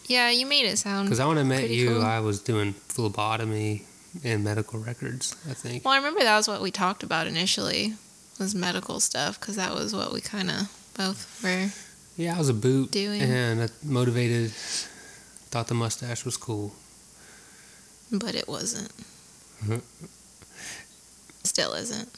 Yeah, 0.07 0.31
you 0.31 0.47
made 0.47 0.66
it 0.66 0.76
sound. 0.78 1.09
Because 1.09 1.25
when 1.25 1.38
I 1.38 1.45
met 1.45 1.71
you, 1.71 1.90
cool. 1.95 2.02
I 2.02 2.19
was 2.21 2.40
doing 2.40 2.73
phlebotomy 2.73 3.85
and 4.25 4.42
medical 4.42 4.81
records. 4.81 5.37
I 5.49 5.54
think. 5.54 5.85
Well, 5.85 5.95
I 5.95 5.99
remember 5.99 6.21
that 6.21 6.37
was 6.37 6.49
what 6.49 6.61
we 6.61 6.71
talked 6.71 7.02
about 7.02 7.26
initially, 7.26 7.95
was 8.38 8.54
medical 8.54 8.99
stuff, 9.00 9.38
because 9.38 9.57
that 9.57 9.75
was 9.75 9.95
what 9.95 10.12
we 10.12 10.21
kind 10.21 10.50
of 10.50 10.69
both 10.97 11.42
were. 11.42 11.69
Yeah, 12.16 12.35
I 12.35 12.38
was 12.38 12.49
a 12.49 12.54
boot 12.54 12.90
Doing. 12.90 13.23
and 13.23 13.62
I 13.62 13.69
motivated. 13.85 14.50
Thought 14.50 15.69
the 15.69 15.75
mustache 15.75 16.25
was 16.25 16.37
cool. 16.37 16.75
But 18.11 18.35
it 18.35 18.49
wasn't. 18.49 18.90
Still 21.45 21.75
isn't. 21.75 22.09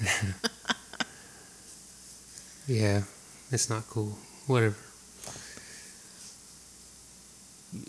Yeah, 2.66 3.02
it's 3.50 3.68
not 3.68 3.88
cool. 3.88 4.16
Whatever. 4.46 4.76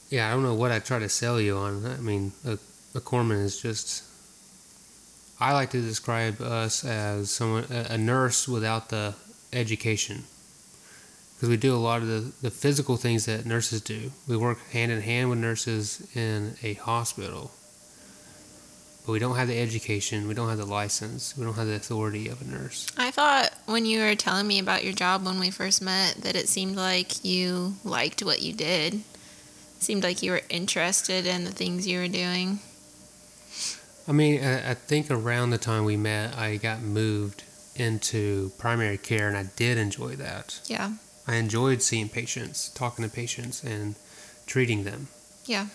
Yeah, 0.10 0.30
I 0.30 0.32
don't 0.34 0.44
know 0.44 0.54
what 0.54 0.72
I 0.72 0.80
try 0.80 1.00
to 1.00 1.10
sell 1.10 1.40
you 1.40 1.58
on. 1.58 1.86
I 1.86 1.98
mean, 1.98 2.32
a, 2.46 2.54
a 2.96 3.02
corpsman 3.02 3.44
is 3.44 3.62
just. 3.62 4.04
I 5.40 5.54
like 5.54 5.72
to 5.72 5.82
describe 5.82 6.42
us 6.42 6.86
as 6.86 7.30
someone, 7.30 7.66
a, 7.70 7.98
nurse 7.98 8.48
without 8.48 8.90
the 8.90 9.14
education. 9.52 10.24
Because 11.36 11.50
we 11.50 11.58
do 11.58 11.76
a 11.76 11.78
lot 11.78 12.02
of 12.02 12.08
the, 12.08 12.32
the 12.42 12.50
physical 12.52 12.96
things 12.96 13.26
that 13.26 13.46
nurses 13.46 13.82
do. 13.82 14.12
We 14.28 14.38
work 14.38 14.60
hand 14.70 14.92
in 14.92 15.02
hand 15.02 15.30
with 15.30 15.40
nurses 15.40 16.08
in 16.16 16.56
a 16.64 16.76
hospital. 16.76 17.52
But 19.06 19.12
we 19.12 19.20
don't 19.20 19.36
have 19.36 19.50
the 19.50 19.60
education, 19.60 20.28
we 20.28 20.34
don't 20.34 20.48
have 20.48 20.58
the 20.58 20.66
license, 20.66 21.38
we 21.38 21.44
don't 21.44 21.56
have 21.56 21.68
the 21.68 21.76
authority 21.76 22.30
of 22.30 22.42
a 22.42 22.46
nurse. 22.46 22.88
I 22.98 23.12
thought 23.12 23.52
when 23.66 23.86
you 23.86 24.00
were 24.00 24.16
telling 24.16 24.48
me 24.48 24.60
about 24.60 24.84
your 24.84 24.94
job 24.94 25.26
when 25.26 25.40
we 25.40 25.52
first 25.52 25.82
met 25.82 26.16
that 26.22 26.36
it 26.36 26.48
seemed 26.48 26.78
like 26.78 27.24
you 27.26 27.76
liked 27.84 28.24
what 28.24 28.42
you 28.42 28.54
did. 28.54 29.02
seemed 29.80 30.04
like 30.04 30.24
you 30.24 30.32
were 30.32 30.42
interested 30.50 31.26
in 31.26 31.44
the 31.44 31.52
things 31.52 31.86
you 31.86 32.00
were 32.00 32.08
doing. 32.08 32.60
I 34.08 34.12
mean, 34.12 34.44
I, 34.44 34.72
I 34.72 34.74
think 34.74 35.12
around 35.12 35.50
the 35.50 35.58
time 35.58 35.86
we 35.86 35.98
met, 35.98 36.38
I 36.38 36.58
got 36.58 36.82
moved 36.82 37.44
into 37.76 38.52
primary 38.58 38.98
care, 38.98 39.28
and 39.28 39.38
I 39.38 39.50
did 39.56 39.78
enjoy 39.78 40.16
that. 40.18 40.60
Yeah. 40.68 40.94
I 41.28 41.36
enjoyed 41.36 41.82
seeing 41.82 42.10
patients, 42.10 42.70
talking 42.70 43.04
to 43.04 43.12
patients, 43.14 43.64
and 43.64 43.96
treating 44.46 44.84
them. 44.84 45.08
Yeah. 45.46 45.68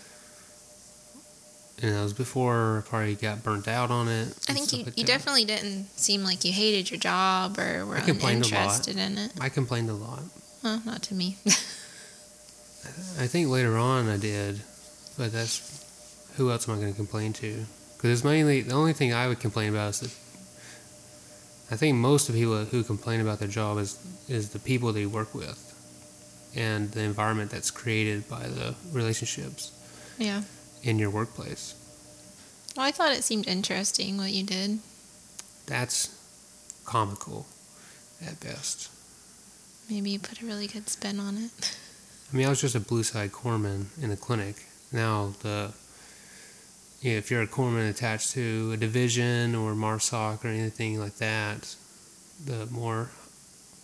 And 1.80 1.94
that 1.94 2.02
was 2.02 2.12
before 2.12 2.78
I 2.84 2.88
probably 2.88 3.14
got 3.14 3.44
burnt 3.44 3.68
out 3.68 3.90
on 3.90 4.08
it. 4.08 4.28
I 4.48 4.52
think 4.52 4.72
you, 4.72 4.84
like 4.84 4.98
you 4.98 5.04
that. 5.04 5.06
definitely 5.06 5.44
didn't 5.44 5.86
seem 5.96 6.24
like 6.24 6.44
you 6.44 6.52
hated 6.52 6.90
your 6.90 6.98
job 6.98 7.56
or 7.58 7.86
were 7.86 7.96
I 7.96 8.00
complained 8.00 8.44
a 8.44 8.48
lot. 8.48 8.52
uninterested 8.52 8.96
in 8.96 9.16
it. 9.18 9.32
I 9.40 9.48
complained 9.48 9.88
a 9.88 9.94
lot. 9.94 10.22
Well, 10.64 10.82
not 10.84 11.02
to 11.04 11.14
me. 11.14 11.36
I 11.46 13.26
think 13.26 13.48
later 13.48 13.76
on 13.76 14.08
I 14.08 14.16
did, 14.16 14.60
but 15.16 15.30
that's 15.30 15.84
who 16.36 16.50
else 16.50 16.68
am 16.68 16.74
I 16.76 16.78
going 16.78 16.92
to 16.92 16.96
complain 16.96 17.32
to? 17.34 17.64
Because 17.96 18.10
it's 18.10 18.24
mainly 18.24 18.62
the 18.62 18.74
only 18.74 18.92
thing 18.92 19.12
I 19.12 19.28
would 19.28 19.38
complain 19.38 19.70
about 19.70 19.90
is 19.90 20.00
that 20.00 20.10
I 21.70 21.76
think 21.76 21.96
most 21.96 22.28
of 22.28 22.34
people 22.34 22.64
who 22.64 22.82
complain 22.82 23.20
about 23.20 23.38
their 23.38 23.48
job 23.48 23.78
is 23.78 23.98
is 24.28 24.50
the 24.50 24.58
people 24.58 24.92
they 24.92 25.06
work 25.06 25.32
with 25.34 25.64
and 26.56 26.90
the 26.92 27.02
environment 27.02 27.50
that's 27.50 27.70
created 27.70 28.28
by 28.28 28.46
the 28.48 28.74
relationships 28.92 29.72
yeah. 30.18 30.42
In 30.82 30.98
your 30.98 31.10
workplace. 31.10 31.74
Well, 32.76 32.86
I 32.86 32.90
thought 32.90 33.12
it 33.12 33.24
seemed 33.24 33.48
interesting 33.48 34.16
what 34.16 34.30
you 34.30 34.44
did. 34.44 34.78
That's 35.66 36.14
comical 36.84 37.46
at 38.24 38.40
best. 38.40 38.90
Maybe 39.90 40.10
you 40.10 40.18
put 40.18 40.42
a 40.42 40.46
really 40.46 40.66
good 40.66 40.88
spin 40.88 41.18
on 41.18 41.36
it. 41.36 41.76
I 42.32 42.36
mean, 42.36 42.46
I 42.46 42.50
was 42.50 42.60
just 42.60 42.74
a 42.74 42.80
blue 42.80 43.02
side 43.02 43.32
corpsman 43.32 43.86
in 44.02 44.10
a 44.10 44.16
clinic. 44.16 44.66
Now, 44.92 45.34
the 45.40 45.72
know, 47.02 47.10
if 47.16 47.30
you're 47.30 47.42
a 47.42 47.46
corpsman 47.46 47.90
attached 47.90 48.32
to 48.32 48.72
a 48.72 48.76
division 48.76 49.54
or 49.54 49.72
MARSOC 49.72 50.44
or 50.44 50.48
anything 50.48 50.98
like 50.98 51.16
that, 51.16 51.74
the 52.44 52.66
more 52.66 53.10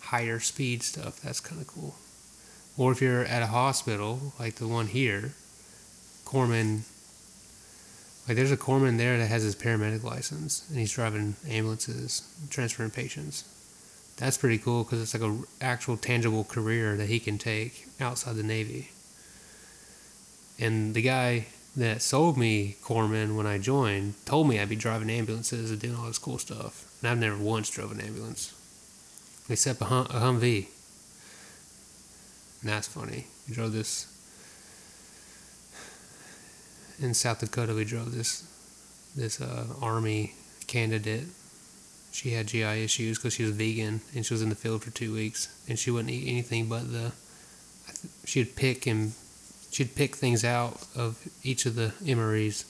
higher 0.01 0.41
speed 0.41 0.83
stuff, 0.83 1.21
that's 1.21 1.41
kind 1.41 1.61
of 1.61 1.67
cool. 1.67 1.95
Or 2.77 2.93
if 2.93 3.01
you're 3.01 3.25
at 3.25 3.43
a 3.43 3.47
hospital 3.47 4.33
like 4.39 4.57
the 4.57 4.69
one 4.69 4.89
here, 4.89 5.35
corpsman, 6.25 6.83
like 8.27 8.37
there's 8.37 8.53
a 8.53 8.57
corpsman 8.57 8.99
there 8.99 9.19
that 9.19 9.27
has 9.27 9.43
his 9.43 9.55
paramedic 9.55 10.03
license 10.03 10.67
and 10.69 10.79
he's 10.79 10.93
driving 10.93 11.37
ambulances, 11.49 12.23
transferring 12.51 12.91
patients 12.91 13.45
that's 14.17 14.39
pretty 14.39 14.59
cool 14.59 14.85
because 14.85 15.01
it's 15.01 15.15
like 15.15 15.29
a 15.29 15.37
actual 15.61 15.97
tangible 15.97 16.45
career 16.45 16.97
that 16.97 17.09
he 17.09 17.19
can 17.19 17.39
take 17.39 17.87
outside 18.01 18.37
the 18.37 18.43
Navy. 18.43 18.91
And 20.59 20.95
the 20.95 21.03
guy 21.03 21.47
that 21.77 22.01
sold 22.01 22.39
me 22.39 22.77
Corpsman 22.85 23.35
when 23.35 23.47
I 23.47 23.59
joined 23.59 24.15
told 24.25 24.49
me 24.49 24.61
I'd 24.61 24.69
be 24.69 24.77
driving 24.77 25.11
ambulances 25.11 25.73
and 25.73 25.81
doing 25.81 25.97
all 25.97 26.07
this 26.07 26.19
cool 26.19 26.39
stuff. 26.39 26.89
And 27.03 27.11
I've 27.11 27.19
never 27.19 27.37
once 27.37 27.69
drove 27.71 27.91
an 27.91 28.01
ambulance, 28.01 28.55
except 29.49 29.81
a, 29.81 29.87
hum- 29.87 30.07
a 30.07 30.21
Humvee. 30.21 30.69
And 32.63 32.71
that's 32.71 32.87
funny. 32.87 33.27
We 33.49 33.55
drove 33.55 33.73
this 33.73 34.07
in 37.01 37.15
South 37.15 37.41
Dakota. 37.41 37.75
We 37.75 37.85
drove 37.85 38.15
this 38.15 38.45
this 39.17 39.41
uh, 39.41 39.67
Army 39.81 40.35
candidate 40.67 41.27
she 42.15 42.31
had 42.31 42.47
GI 42.47 42.85
issues 42.85 43.19
because 43.19 43.35
she 43.35 43.43
was 43.43 43.51
vegan 43.51 44.01
and 44.15 44.25
she 44.25 44.33
was 44.33 44.41
in 44.41 44.49
the 44.49 44.55
field 44.55 44.85
for 44.85 44.91
two 44.93 45.13
weeks 45.13 45.49
and 45.69 45.77
she 45.77 45.91
wouldn't 45.91 46.13
eat 46.13 46.29
anything 46.31 46.69
but 46.69 46.93
the. 46.93 47.11
She'd 48.25 48.55
pick 48.55 48.87
and 48.87 49.13
she'd 49.73 49.97
pick 49.97 50.15
things 50.15 50.45
out 50.45 50.87
of 50.95 51.19
each 51.43 51.67
of 51.67 51.75
the 51.75 51.93
MREs, 52.05 52.65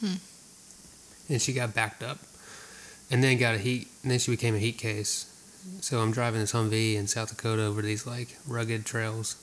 Hmm. 0.00 1.32
and 1.32 1.40
she 1.40 1.52
got 1.52 1.74
backed 1.74 2.02
up, 2.02 2.18
and 3.10 3.22
then 3.22 3.38
got 3.38 3.54
a 3.54 3.58
heat, 3.58 3.88
and 4.02 4.10
then 4.10 4.18
she 4.18 4.32
became 4.32 4.54
a 4.56 4.58
heat 4.58 4.78
case. 4.78 5.26
So 5.80 6.00
I'm 6.00 6.10
driving 6.10 6.40
this 6.40 6.52
Humvee 6.52 6.96
in 6.96 7.06
South 7.06 7.28
Dakota 7.28 7.62
over 7.64 7.82
these 7.82 8.06
like 8.06 8.36
rugged 8.46 8.84
trails. 8.84 9.36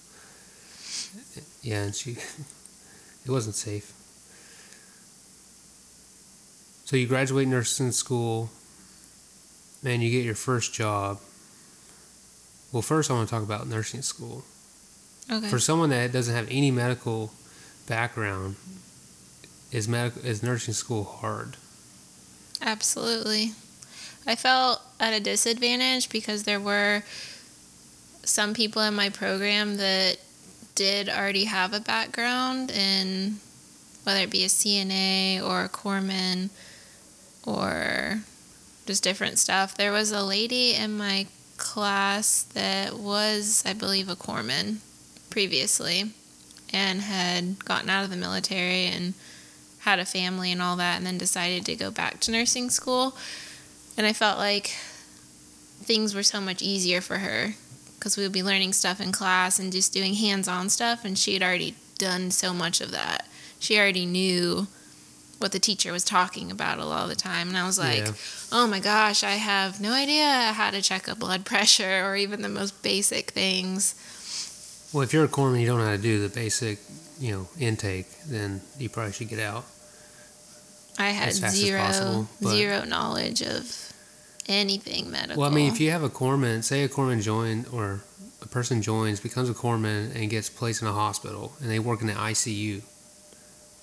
Yeah, 1.62 1.84
and 1.84 1.96
she, 1.96 2.12
it 3.26 3.32
wasn't 3.32 3.56
safe. 3.56 3.94
So 6.86 6.96
you 6.96 7.08
graduate 7.08 7.48
nursing 7.48 7.92
school, 7.92 8.52
and 9.84 10.04
you 10.04 10.12
get 10.12 10.24
your 10.24 10.36
first 10.36 10.72
job. 10.72 11.20
Well, 12.72 12.84
first 12.84 13.10
I 13.10 13.16
want 13.16 13.28
to 13.28 13.34
talk 13.34 13.44
about 13.44 13.68
nursing 13.68 14.04
school. 14.04 14.44
Okay. 15.32 15.50
For 15.50 15.58
someone 15.58 15.90
that 15.90 16.12
doesn't 16.12 16.34
have 16.34 16.48
any 16.52 16.70
medical 16.70 17.32
background, 17.88 18.56
is 19.72 19.88
medical 19.88 20.24
is 20.24 20.44
nursing 20.44 20.76
school 20.76 21.04
hard? 21.04 21.58
Absolutely. 22.62 23.54
I 24.28 24.36
felt 24.36 24.82
at 25.00 25.14
a 25.14 25.20
disadvantage 25.20 26.10
because 26.10 26.44
there 26.44 26.60
were 26.60 27.04
some 28.24 28.54
people 28.54 28.84
in 28.84 28.94
my 28.94 29.10
program 29.10 29.78
that 29.78 30.18
did 30.76 31.10
already 31.10 31.46
have 31.46 31.74
a 31.74 31.80
background 31.80 32.70
in 32.70 33.38
whether 34.04 34.20
it 34.20 34.30
be 34.30 34.44
a 34.44 34.48
CNA 34.48 35.42
or 35.42 35.64
a 35.64 35.70
corpsman 35.70 36.50
or 37.46 38.22
just 38.86 39.04
different 39.04 39.40
stuff. 39.40 39.76
There 39.76 39.92
was 39.92 40.12
a 40.12 40.24
lady 40.24 40.74
in 40.74 40.98
my 40.98 41.28
class 41.58 42.44
that 42.54 42.98
was, 42.98 43.64
I 43.66 43.74
believe, 43.74 44.10
a 44.10 44.16
corpsman 44.16 44.78
previously 45.30 46.12
and 46.74 47.02
had 47.02 47.64
gotten 47.66 47.90
out 47.90 48.04
of 48.04 48.10
the 48.10 48.18
military 48.18 48.86
and 48.86 49.14
had 49.80 50.00
a 50.00 50.06
family 50.06 50.52
and 50.52 50.62
all 50.62 50.76
that 50.78 50.98
and 50.98 51.06
then 51.06 51.18
decided 51.18 51.66
to 51.66 51.76
go 51.76 51.92
back 51.92 52.20
to 52.22 52.32
nursing 52.32 52.70
school. 52.70 53.16
And 53.98 54.06
I 54.06 54.14
felt 54.14 54.38
like 54.38 54.76
things 55.84 56.16
were 56.16 56.24
so 56.24 56.42
much 56.42 56.62
easier 56.62 57.02
for 57.02 57.20
her 57.20 57.54
because 57.98 58.18
we 58.18 58.24
would 58.24 58.32
be 58.32 58.44
learning 58.44 58.74
stuff 58.74 59.00
in 59.00 59.12
class 59.12 59.60
and 59.60 59.72
just 59.72 59.94
doing 59.94 60.16
hands 60.16 60.48
on 60.48 60.70
stuff. 60.70 61.06
And 61.06 61.18
she 61.18 61.34
had 61.34 61.44
already 61.44 61.76
done 61.98 62.32
so 62.32 62.54
much 62.54 62.82
of 62.82 62.92
that. 62.92 63.28
She 63.60 63.78
already 63.78 64.06
knew 64.06 64.68
what 65.40 65.52
the 65.52 65.60
teacher 65.60 65.92
was 65.92 66.04
talking 66.04 66.52
about 66.52 66.80
a 66.80 66.86
lot 66.86 67.04
of 67.04 67.10
the 67.10 67.16
time. 67.16 67.50
And 67.50 67.58
I 67.58 67.66
was 67.66 67.78
like, 67.78 68.06
Yeah. 68.06 68.14
oh 68.52 68.68
my 68.68 68.80
gosh, 68.80 69.24
I 69.24 69.32
have 69.32 69.82
no 69.82 69.92
idea 69.92 70.54
how 70.54 70.72
to 70.72 70.82
check 70.82 71.08
a 71.08 71.16
blood 71.16 71.46
pressure 71.52 72.06
or 72.06 72.16
even 72.16 72.42
the 72.42 72.50
most 72.50 72.82
basic 72.84 73.32
things. 73.32 73.96
Well, 74.94 75.04
if 75.04 75.12
you're 75.14 75.26
a 75.26 75.28
corpsman, 75.28 75.60
you 75.60 75.68
don't 75.68 75.80
know 75.80 75.86
how 75.86 75.92
to 75.92 75.98
do 75.98 76.22
the 76.22 76.34
basic, 76.34 76.80
you 77.20 77.32
know, 77.32 77.48
intake, 77.60 78.08
then 78.28 78.62
you 78.80 78.90
probably 78.90 79.12
should 79.12 79.30
get 79.30 79.40
out. 79.40 79.66
I 80.98 81.10
had 81.10 81.30
As 81.30 81.40
fast 81.40 81.56
as 81.56 81.60
zero 81.60 81.80
possible, 81.82 82.28
zero 82.48 82.86
knowledge 82.86 83.42
of 83.42 83.92
anything 84.48 85.12
medical. 85.12 85.42
Well, 85.42 85.52
I 85.52 85.54
mean, 85.54 85.70
if 85.72 85.82
you 85.82 85.92
have 85.92 86.04
a 86.04 86.10
corpsman, 86.10 86.64
say 86.64 86.84
a 86.84 86.90
corpsman 86.90 87.22
join 87.22 87.66
or 87.74 88.02
a 88.42 88.48
person 88.48 88.82
joins, 88.82 89.20
becomes 89.20 89.50
a 89.50 89.54
corpsman, 89.54 90.16
and 90.16 90.30
gets 90.30 90.50
placed 90.50 90.82
in 90.82 90.88
a 90.88 90.94
hospital, 90.94 91.54
and 91.60 91.70
they 91.70 91.80
work 91.80 92.00
in 92.00 92.08
the 92.08 92.14
ICU 92.14 92.82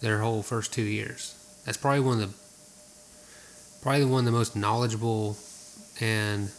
their 0.01 0.21
whole 0.21 0.43
first 0.43 0.73
two 0.73 0.83
years. 0.83 1.35
That's 1.65 1.77
probably 1.77 2.01
one 2.01 2.21
of 2.21 2.31
the 2.31 3.83
probably 3.83 4.05
one 4.05 4.21
of 4.21 4.25
the 4.27 4.39
most 4.39 4.55
knowledgeable 4.55 5.37
and 6.01 6.51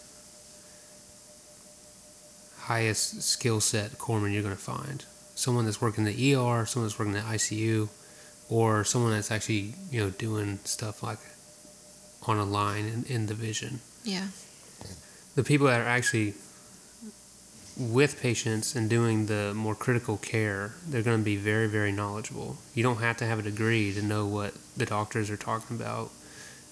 highest 2.60 3.22
skill 3.22 3.60
set 3.62 3.92
corpsman 3.94 4.34
you're 4.34 4.44
going 4.44 4.56
to 4.56 4.62
find. 4.62 5.06
Someone 5.36 5.66
that's 5.66 5.82
working 5.82 6.06
in 6.06 6.14
the 6.14 6.36
ER, 6.36 6.66
someone 6.66 6.88
that's 6.88 7.00
working 7.00 7.16
in 7.16 7.22
the 7.22 7.28
ICU, 7.28 7.90
or 8.50 8.84
someone 8.84 9.12
that's 9.12 9.32
actually 9.32 9.76
you 9.92 10.00
know 10.00 10.10
doing 10.12 10.60
stuff 10.64 11.02
like 11.04 11.20
on 12.26 12.38
a 12.38 12.46
line 12.46 12.86
in, 12.86 13.04
in 13.06 13.26
the 13.26 13.34
vision 13.34 13.82
yeah, 14.04 14.28
the 15.36 15.44
people 15.44 15.68
that 15.68 15.80
are 15.80 15.88
actually 15.88 16.34
with 17.78 18.22
patients 18.22 18.76
and 18.76 18.90
doing 18.90 19.26
the 19.26 19.54
more 19.54 19.76
critical 19.76 20.18
care, 20.18 20.74
they're 20.88 21.02
going 21.02 21.20
to 21.20 21.24
be 21.24 21.36
very, 21.36 21.68
very 21.68 21.92
knowledgeable. 21.92 22.58
You 22.74 22.84
don't 22.84 22.98
have 22.98 23.18
to 23.18 23.26
have 23.26 23.40
a 23.40 23.42
degree 23.42 23.94
to 23.94 24.02
know 24.02 24.26
what 24.26 24.54
the 24.78 24.86
doctors 24.86 25.30
are 25.30 25.38
talking 25.38 25.76
about 25.78 26.12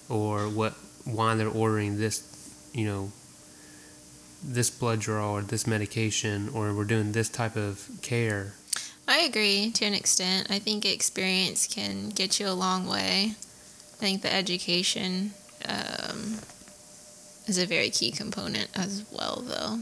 or 0.08 0.48
what 0.48 0.74
why 1.04 1.34
they're 1.34 1.48
ordering 1.48 1.98
this, 1.98 2.22
you 2.72 2.86
know, 2.86 3.10
this 4.44 4.70
blood 4.70 5.00
draw 5.00 5.32
or 5.32 5.42
this 5.42 5.66
medication 5.66 6.48
or 6.54 6.72
we're 6.74 6.84
doing 6.84 7.12
this 7.12 7.28
type 7.28 7.56
of 7.56 7.88
care. 8.02 8.54
I 9.08 9.20
agree 9.20 9.70
to 9.72 9.84
an 9.84 9.94
extent. 9.94 10.48
I 10.50 10.60
think 10.60 10.84
experience 10.84 11.66
can 11.66 12.10
get 12.10 12.38
you 12.38 12.48
a 12.48 12.54
long 12.54 12.86
way. 12.86 13.34
I 13.34 14.04
think 14.04 14.22
the 14.22 14.32
education 14.32 15.32
um, 15.68 16.38
is 17.46 17.58
a 17.58 17.66
very 17.66 17.90
key 17.90 18.12
component 18.12 18.68
as 18.74 19.04
well, 19.10 19.42
though. 19.44 19.80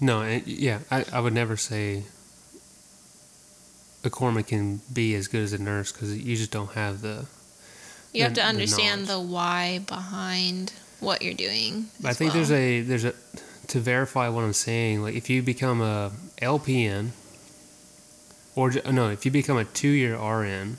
No, 0.00 0.22
yeah, 0.46 0.78
I, 0.90 1.04
I 1.12 1.20
would 1.20 1.34
never 1.34 1.56
say 1.56 2.04
a 4.04 4.08
corpsman 4.10 4.46
can 4.46 4.80
be 4.92 5.14
as 5.14 5.28
good 5.28 5.42
as 5.42 5.52
a 5.52 5.58
nurse 5.62 5.92
because 5.92 6.16
you 6.16 6.36
just 6.36 6.50
don't 6.50 6.72
have 6.72 7.02
the 7.02 7.26
You 8.12 8.22
have 8.24 8.34
The- 8.34 8.40
to 8.40 8.46
understand 8.46 9.06
knowledge. 9.06 9.26
the 9.26 9.32
why 9.32 9.78
behind 9.86 10.72
what 11.00 11.22
you're 11.22 11.34
doing. 11.34 11.86
I 12.04 12.12
think 12.14 12.32
well. 12.32 12.36
there's 12.44 12.50
a 12.50 12.80
there's 12.80 13.04
a 13.04 13.14
to 13.68 13.78
verify 13.80 14.28
what 14.28 14.42
I'm 14.42 14.52
saying. 14.54 15.02
Like 15.02 15.14
if 15.14 15.28
you 15.30 15.42
become 15.42 15.80
a 15.82 16.12
LPN, 16.40 17.10
or 18.56 18.70
no, 18.90 19.10
if 19.10 19.24
you 19.24 19.30
become 19.30 19.58
a 19.58 19.64
two 19.64 19.88
year 19.88 20.14
RN, 20.16 20.78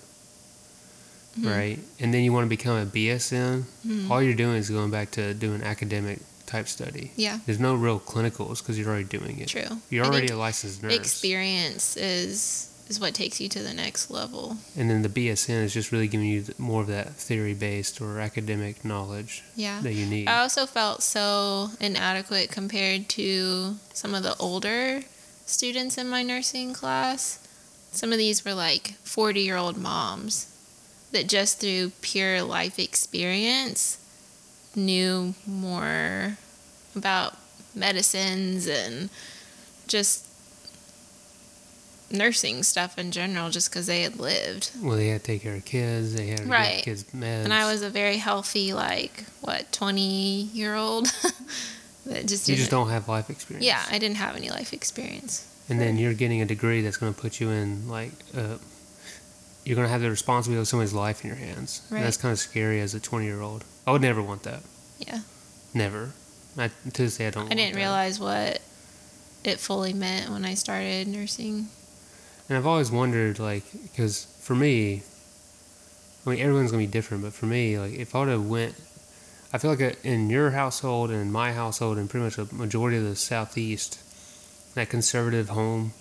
Mm-hmm. 1.39 1.47
right, 1.47 1.79
and 1.97 2.13
then 2.13 2.23
you 2.25 2.33
want 2.33 2.43
to 2.43 2.49
become 2.49 2.75
a 2.75 2.85
BSN, 2.85 3.63
Mhm. 3.87 4.09
all 4.09 4.21
you're 4.21 4.33
doing 4.33 4.57
is 4.57 4.69
going 4.69 4.91
back 4.91 5.11
to 5.11 5.33
doing 5.33 5.63
academic 5.63 6.19
type 6.45 6.67
study. 6.67 7.11
Yeah, 7.15 7.39
There's 7.45 7.59
no 7.59 7.75
real 7.75 7.99
clinicals 7.99 8.59
because 8.59 8.77
you're 8.77 8.89
already 8.89 9.05
doing 9.05 9.39
it. 9.39 9.47
true. 9.49 9.77
You're 9.89 10.05
already 10.05 10.27
a 10.27 10.37
licensed 10.37 10.83
nurse, 10.83 10.93
Experience 10.95 11.97
is 11.97 12.67
is 12.89 12.99
what 12.99 13.13
takes 13.13 13.39
you 13.39 13.47
to 13.47 13.59
the 13.63 13.73
next 13.73 14.11
level. 14.11 14.57
and 14.75 14.89
then 14.89 15.01
the 15.01 15.07
BSN 15.07 15.63
is 15.63 15.73
just 15.73 15.93
really 15.93 16.09
giving 16.09 16.27
you 16.27 16.43
more 16.57 16.81
of 16.81 16.87
that 16.87 17.15
theory 17.15 17.53
based 17.53 18.01
or 18.01 18.19
academic 18.19 18.83
knowledge 18.83 19.43
Yeah. 19.55 19.79
that 19.81 19.93
you 19.93 20.05
need. 20.05 20.27
I 20.27 20.41
also 20.41 20.65
felt 20.65 21.01
so 21.01 21.69
inadequate 21.79 22.51
compared 22.51 23.07
to 23.09 23.77
some 23.93 24.13
of 24.13 24.23
the 24.23 24.35
older 24.37 25.03
students 25.45 25.97
in 25.97 26.09
my 26.09 26.21
nursing 26.21 26.73
class. 26.73 27.39
Some 27.93 28.11
of 28.11 28.17
these 28.17 28.43
were 28.43 28.53
like 28.53 28.95
40 29.03 29.39
year 29.39 29.55
old 29.55 29.77
moms 29.77 30.47
that 31.13 31.27
just 31.27 31.59
through 31.61 31.91
pure 32.01 32.41
life 32.41 32.77
experience 32.77 33.97
knew 34.75 35.33
more 35.45 36.37
about 36.95 37.37
medicines 37.75 38.67
and 38.67 39.09
just 39.87 40.27
nursing 42.11 42.61
stuff 42.63 42.97
in 42.97 43.11
general 43.11 43.49
just 43.49 43.69
because 43.69 43.87
they 43.87 44.01
had 44.01 44.19
lived. 44.19 44.71
well, 44.81 44.97
they 44.97 45.07
had 45.07 45.21
to 45.21 45.27
take 45.27 45.41
care 45.43 45.55
of 45.55 45.63
kids. 45.63 46.13
They 46.13 46.27
had 46.27 46.45
Right. 46.47 46.83
kids 46.83 47.05
meds. 47.15 47.45
And 47.45 47.53
I 47.53 47.71
was 47.71 47.81
a 47.81 47.89
very 47.89 48.17
healthy, 48.17 48.73
like, 48.73 49.23
what, 49.39 49.71
20 49.71 50.01
year 50.53 50.75
old 50.75 51.05
that 52.05 52.27
just 52.27 52.49
You 52.49 52.55
just 52.57 52.69
don't 52.71 52.89
have 52.89 53.07
life 53.07 53.29
experience. 53.29 53.65
Yeah, 53.65 53.81
I 53.89 53.97
didn't 53.97 54.17
have 54.17 54.35
any 54.35 54.49
life 54.49 54.73
experience. 54.73 55.47
and 55.69 55.79
then 55.79 55.97
you're 55.97 56.13
getting 56.13 56.41
a 56.41 56.45
degree 56.45 56.81
that's 56.81 56.97
going 56.97 57.13
to 57.13 57.19
put 57.19 57.39
you 57.39 57.49
in 57.49 57.87
like 57.87 58.11
uh, 58.35 58.57
you're 59.65 59.75
going 59.75 59.85
to 59.87 59.91
have 59.91 60.01
the 60.01 60.09
responsibility 60.09 60.61
of 60.61 60.67
somebody's 60.67 60.93
life 60.93 61.23
in 61.23 61.27
your 61.27 61.37
hands 61.37 61.81
and 61.91 62.03
that's 62.03 62.17
kind 62.17 62.31
of 62.31 62.39
scary 62.39 62.79
as 62.81 62.93
a 62.95 62.99
20 62.99 63.25
year 63.25 63.41
old 63.41 63.63
i 63.87 63.91
would 63.91 64.01
never 64.01 64.21
want 64.21 64.43
that 64.43 64.61
Yeah. 64.99 65.19
never 65.73 66.11
I, 66.57 66.67
to 66.67 67.01
this 67.03 67.17
day 67.17 67.27
i 67.27 67.29
don't 67.29 67.51
I 67.51 67.55
didn't 67.55 67.73
that. 67.73 67.79
realize 67.79 68.19
what 68.19 68.61
it 69.43 69.59
fully 69.59 69.93
meant 69.93 70.29
when 70.29 70.45
I 70.45 70.53
started 70.53 71.07
nursing. 71.07 71.67
and 72.49 72.57
i've 72.57 72.67
always 72.67 72.91
wondered 72.91 73.39
like 73.39 73.63
because 73.83 74.25
for 74.41 74.55
me 74.55 75.03
i 76.25 76.29
mean 76.29 76.39
everyone's 76.39 76.71
going 76.71 76.83
to 76.83 76.87
be 76.87 76.91
different 76.91 77.23
but 77.23 77.33
for 77.33 77.45
me 77.45 77.77
like 77.79 77.93
if 77.93 78.13
i 78.15 78.19
would 78.19 78.27
have 78.29 78.45
went 78.47 78.75
i 79.53 79.57
feel 79.57 79.71
like 79.71 79.81
uh, 79.81 79.91
in 80.03 80.29
your 80.29 80.51
household 80.51 81.09
and 81.11 81.21
in 81.21 81.31
my 81.31 81.53
household 81.53 81.97
and 81.97 82.09
pretty 82.09 82.23
much 82.23 82.37
a 82.37 82.53
majority 82.53 82.97
of 82.97 83.03
the 83.03 83.15
southeast 83.15 83.99
that 84.75 84.89
conservative 84.89 85.49
home 85.49 85.93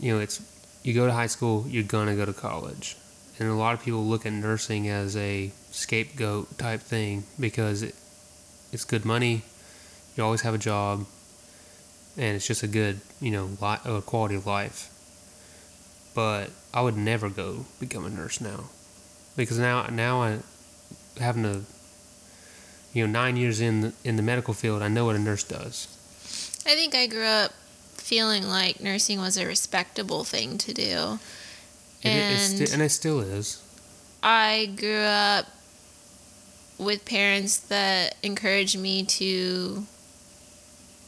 you 0.00 0.12
know 0.12 0.20
it's 0.20 0.40
you 0.84 0.94
go 0.94 1.06
to 1.06 1.12
high 1.12 1.26
school 1.26 1.64
you're 1.66 1.82
going 1.82 2.06
to 2.06 2.14
go 2.14 2.24
to 2.24 2.32
college. 2.32 2.96
And 3.40 3.48
a 3.48 3.54
lot 3.54 3.74
of 3.74 3.82
people 3.82 4.04
look 4.04 4.26
at 4.26 4.32
nursing 4.32 4.88
as 4.88 5.16
a 5.16 5.50
scapegoat 5.72 6.56
type 6.56 6.80
thing 6.80 7.24
because 7.40 7.82
it, 7.82 7.96
it's 8.72 8.84
good 8.84 9.04
money 9.04 9.42
you 10.16 10.22
always 10.22 10.42
have 10.42 10.54
a 10.54 10.58
job 10.58 11.06
and 12.16 12.36
it's 12.36 12.46
just 12.46 12.62
a 12.62 12.68
good 12.68 13.00
you 13.20 13.30
know 13.30 13.50
li- 13.60 14.00
quality 14.02 14.36
of 14.36 14.46
life. 14.46 14.90
But 16.14 16.50
i 16.72 16.80
would 16.80 16.96
never 16.96 17.28
go 17.28 17.66
become 17.80 18.04
a 18.04 18.10
nurse 18.10 18.40
now 18.40 18.64
because 19.36 19.58
now 19.58 19.86
now 19.86 20.22
i 20.22 20.38
having 21.18 21.42
to 21.42 21.62
you 22.92 23.04
know 23.06 23.12
nine 23.12 23.36
years 23.36 23.60
in 23.60 23.80
the, 23.80 23.92
in 24.04 24.16
the 24.16 24.22
medical 24.22 24.54
field 24.54 24.82
i 24.82 24.88
know 24.88 25.04
what 25.04 25.16
a 25.16 25.18
nurse 25.18 25.44
does. 25.44 25.88
I 26.66 26.74
think 26.74 26.94
I 26.94 27.06
grew 27.06 27.24
up 27.24 27.52
feeling 28.04 28.46
like 28.46 28.80
nursing 28.80 29.18
was 29.18 29.36
a 29.38 29.46
respectable 29.46 30.24
thing 30.24 30.58
to 30.58 30.74
do. 30.74 31.18
It- 32.02 32.08
And 32.10 32.56
sti- 32.68 32.72
and 32.74 32.82
it 32.82 32.90
still 32.90 33.20
is 33.20 33.58
I 34.22 34.66
grew 34.76 35.00
up 35.04 35.46
with 36.78 37.04
parents 37.06 37.56
that 37.56 38.16
encouraged 38.22 38.78
me 38.78 39.04
to 39.04 39.86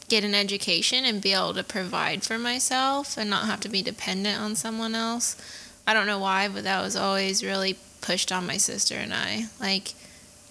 get 0.09 0.23
an 0.25 0.35
education 0.35 1.05
and 1.05 1.21
be 1.21 1.33
able 1.33 1.53
to 1.55 1.65
provide 1.65 2.23
for 2.23 2.39
myself 2.39 3.17
and 3.19 3.29
not 3.29 3.47
have 3.47 3.61
to 3.61 3.69
be 3.69 3.83
dependent 3.83 4.41
on 4.41 4.55
someone 4.55 4.95
else. 4.95 5.37
I 5.87 5.93
don't 5.95 6.07
know 6.07 6.19
why, 6.21 6.49
but 6.49 6.65
that 6.65 6.81
was 6.83 6.95
always 6.97 7.43
really 7.43 7.77
pushed 8.01 8.31
on 8.33 8.47
my 8.47 8.57
sister 8.57 8.95
and 8.97 9.13
I, 9.13 9.47
like 9.61 9.95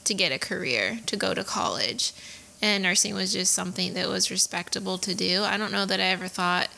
to 0.04 0.14
get 0.14 0.32
a 0.32 0.38
career, 0.40 1.00
to 1.08 1.16
go 1.16 1.34
to 1.34 1.44
college. 1.44 2.12
And 2.62 2.84
nursing 2.84 3.14
was 3.14 3.34
just 3.34 3.54
something 3.54 3.94
that 3.94 4.08
was 4.08 4.32
respectable 4.32 4.98
to 5.00 5.14
do. 5.14 5.44
I 5.44 5.58
don't 5.58 5.72
know 5.72 5.86
that 5.86 6.00
I 6.00 6.06
ever 6.06 6.28
thought, 6.28 6.70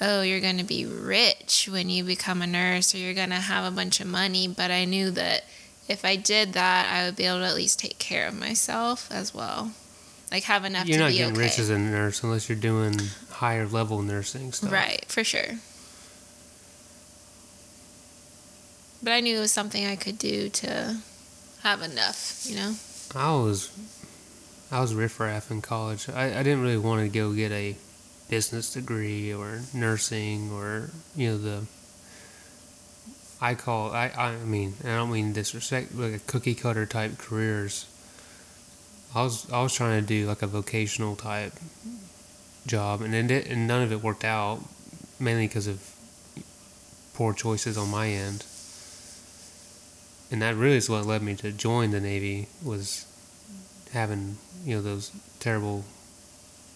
oh, 0.00 0.22
you're 0.22 0.40
going 0.40 0.58
to 0.58 0.64
be 0.64 0.84
rich 0.84 1.68
when 1.70 1.88
you 1.88 2.04
become 2.04 2.42
a 2.42 2.46
nurse 2.46 2.94
or 2.94 2.98
you're 2.98 3.14
going 3.14 3.30
to 3.30 3.36
have 3.36 3.64
a 3.64 3.74
bunch 3.74 4.00
of 4.00 4.06
money, 4.06 4.48
but 4.48 4.70
I 4.70 4.84
knew 4.84 5.10
that 5.12 5.44
if 5.88 6.04
I 6.04 6.16
did 6.16 6.52
that, 6.52 6.92
I 6.92 7.06
would 7.06 7.16
be 7.16 7.24
able 7.24 7.38
to 7.38 7.46
at 7.46 7.54
least 7.54 7.78
take 7.78 7.98
care 7.98 8.28
of 8.28 8.38
myself 8.38 9.08
as 9.10 9.34
well. 9.34 9.72
Like 10.30 10.44
have 10.44 10.64
enough 10.64 10.86
You're 10.86 10.98
not 10.98 11.12
getting 11.12 11.32
okay. 11.32 11.40
rich 11.40 11.58
as 11.58 11.70
a 11.70 11.78
nurse 11.78 12.22
unless 12.22 12.48
you're 12.48 12.58
doing 12.58 13.00
higher 13.30 13.66
level 13.66 14.02
nursing 14.02 14.52
stuff. 14.52 14.70
Right, 14.70 15.04
for 15.08 15.24
sure. 15.24 15.58
But 19.02 19.12
I 19.12 19.20
knew 19.20 19.38
it 19.38 19.40
was 19.40 19.52
something 19.52 19.86
I 19.86 19.96
could 19.96 20.18
do 20.18 20.48
to 20.50 20.98
have 21.62 21.82
enough, 21.82 22.44
you 22.44 22.56
know? 22.56 22.74
I 23.14 23.32
was 23.32 23.70
I 24.70 24.80
was 24.80 24.94
riffraff 24.94 25.50
in 25.50 25.62
college. 25.62 26.08
I, 26.08 26.38
I 26.38 26.42
didn't 26.42 26.60
really 26.60 26.76
want 26.76 27.00
to 27.00 27.08
go 27.08 27.32
get 27.32 27.52
a 27.52 27.76
business 28.28 28.74
degree 28.74 29.32
or 29.32 29.62
nursing 29.72 30.52
or 30.52 30.90
you 31.16 31.30
know 31.30 31.38
the 31.38 31.64
I 33.40 33.54
call 33.54 33.90
I 33.92 34.08
I 34.08 34.36
mean 34.44 34.74
I 34.84 34.88
don't 34.88 35.10
mean 35.10 35.32
disrespect 35.32 35.94
like 35.94 36.12
a 36.12 36.18
cookie 36.18 36.54
cutter 36.54 36.84
type 36.84 37.16
careers. 37.18 37.86
I 39.14 39.22
was 39.22 39.50
I 39.50 39.62
was 39.62 39.72
trying 39.72 40.00
to 40.00 40.06
do 40.06 40.26
like 40.26 40.42
a 40.42 40.46
vocational 40.46 41.16
type 41.16 41.54
job 42.66 43.00
and 43.00 43.14
it, 43.14 43.46
and 43.46 43.66
none 43.66 43.82
of 43.82 43.92
it 43.92 44.02
worked 44.02 44.24
out 44.24 44.60
mainly 45.18 45.46
because 45.48 45.66
of 45.66 45.80
poor 47.14 47.32
choices 47.32 47.78
on 47.78 47.90
my 47.90 48.08
end. 48.08 48.44
And 50.30 50.42
that 50.42 50.54
really 50.56 50.76
is 50.76 50.90
what 50.90 51.06
led 51.06 51.22
me 51.22 51.34
to 51.36 51.50
join 51.50 51.90
the 51.90 52.00
Navy 52.00 52.48
was 52.62 53.06
having 53.92 54.38
you 54.64 54.76
know 54.76 54.82
those 54.82 55.12
terrible 55.40 55.84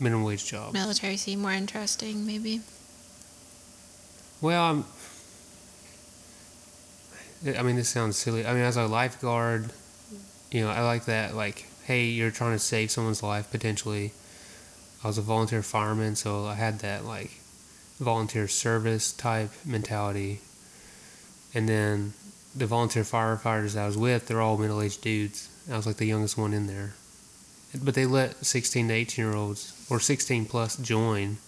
minimum 0.01 0.25
wage 0.25 0.46
jobs. 0.46 0.72
Military 0.72 1.16
seemed 1.16 1.42
more 1.42 1.53
interesting, 1.53 2.27
maybe. 2.27 2.61
Well, 4.40 4.62
I'm, 4.64 4.85
I 7.57 7.62
mean, 7.62 7.77
this 7.77 7.88
sounds 7.88 8.16
silly. 8.16 8.44
I 8.44 8.53
mean, 8.53 8.62
as 8.62 8.77
a 8.77 8.87
lifeguard, 8.87 9.70
you 10.51 10.62
know, 10.62 10.70
I 10.70 10.81
like 10.83 11.05
that. 11.05 11.35
Like, 11.35 11.66
hey, 11.85 12.07
you're 12.07 12.31
trying 12.31 12.53
to 12.53 12.59
save 12.59 12.90
someone's 12.90 13.22
life 13.22 13.51
potentially. 13.51 14.12
I 15.05 15.07
was 15.09 15.18
a 15.18 15.22
volunteer 15.22 15.62
fireman, 15.62 16.16
so 16.16 16.46
I 16.46 16.55
had 16.55 16.81
that 16.81 17.05
like 17.05 17.31
volunteer 17.98 18.48
service 18.48 19.12
type 19.12 19.51
mentality. 19.64 20.40
And 21.55 21.68
then 21.68 22.14
the 22.55 22.66
volunteer 22.66 23.03
firefighters 23.03 23.79
I 23.79 23.87
was 23.87 23.96
with, 23.96 24.27
they're 24.27 24.40
all 24.40 24.59
middle 24.59 24.81
aged 24.83 25.03
dudes. 25.03 25.48
I 25.70 25.77
was 25.77 25.87
like 25.87 25.96
the 25.96 26.07
youngest 26.07 26.37
one 26.37 26.53
in 26.53 26.66
there. 26.66 26.94
But 27.80 27.94
they 27.94 28.06
let 28.06 28.44
16 28.44 28.88
to 28.88 28.94
18 28.94 29.24
year 29.24 29.35
olds 29.35 29.87
or 29.88 29.98
16 30.00 30.46
plus 30.46 30.76
join 30.76 31.38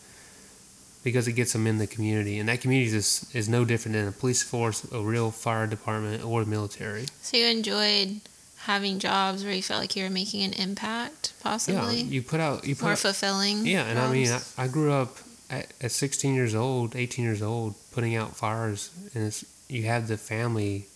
because 1.03 1.29
it 1.29 1.33
gets 1.33 1.53
them 1.53 1.67
in 1.67 1.79
the 1.79 1.87
community. 1.87 2.39
And 2.39 2.49
that 2.49 2.63
community 2.63 2.97
is, 2.97 3.31
is 3.35 3.49
no 3.49 3.65
different 3.65 3.95
than 3.95 4.09
a 4.09 4.13
police 4.13 4.43
force, 4.43 4.91
a 4.91 5.01
real 5.01 5.31
fire 5.31 5.67
department, 5.67 6.25
or 6.25 6.45
military. 6.47 7.07
So 7.21 7.37
you 7.37 7.47
enjoyed 7.47 8.23
having 8.65 8.99
jobs 8.99 9.45
where 9.45 9.53
you 9.53 9.63
felt 9.63 9.81
like 9.81 9.95
you 9.95 10.05
were 10.05 10.11
making 10.11 10.43
an 10.43 10.55
impact, 10.55 11.35
possibly? 11.41 11.99
Yeah, 11.99 12.05
you 12.05 12.23
put 12.23 12.41
out, 12.41 12.67
you 12.67 12.75
put 12.75 12.85
more 12.85 12.93
out, 12.93 12.99
fulfilling. 12.99 13.67
Yeah, 13.67 13.85
and 13.85 13.99
I 13.99 14.11
mean, 14.11 14.29
I. 14.29 14.41
I 14.57 14.69
grew 14.69 14.91
up 14.91 15.19
at, 15.51 15.67
at 15.83 15.93
16 15.93 16.35
years 16.35 16.55
old, 16.55 16.97
18 16.97 17.23
years 17.23 17.43
old, 17.43 17.75
putting 17.93 18.17
out 18.17 18.35
fires, 18.35 18.91
and 19.15 19.25
it's, 19.25 19.45
you 19.69 19.83
have 19.85 20.09
the 20.09 20.17
family 20.17 20.87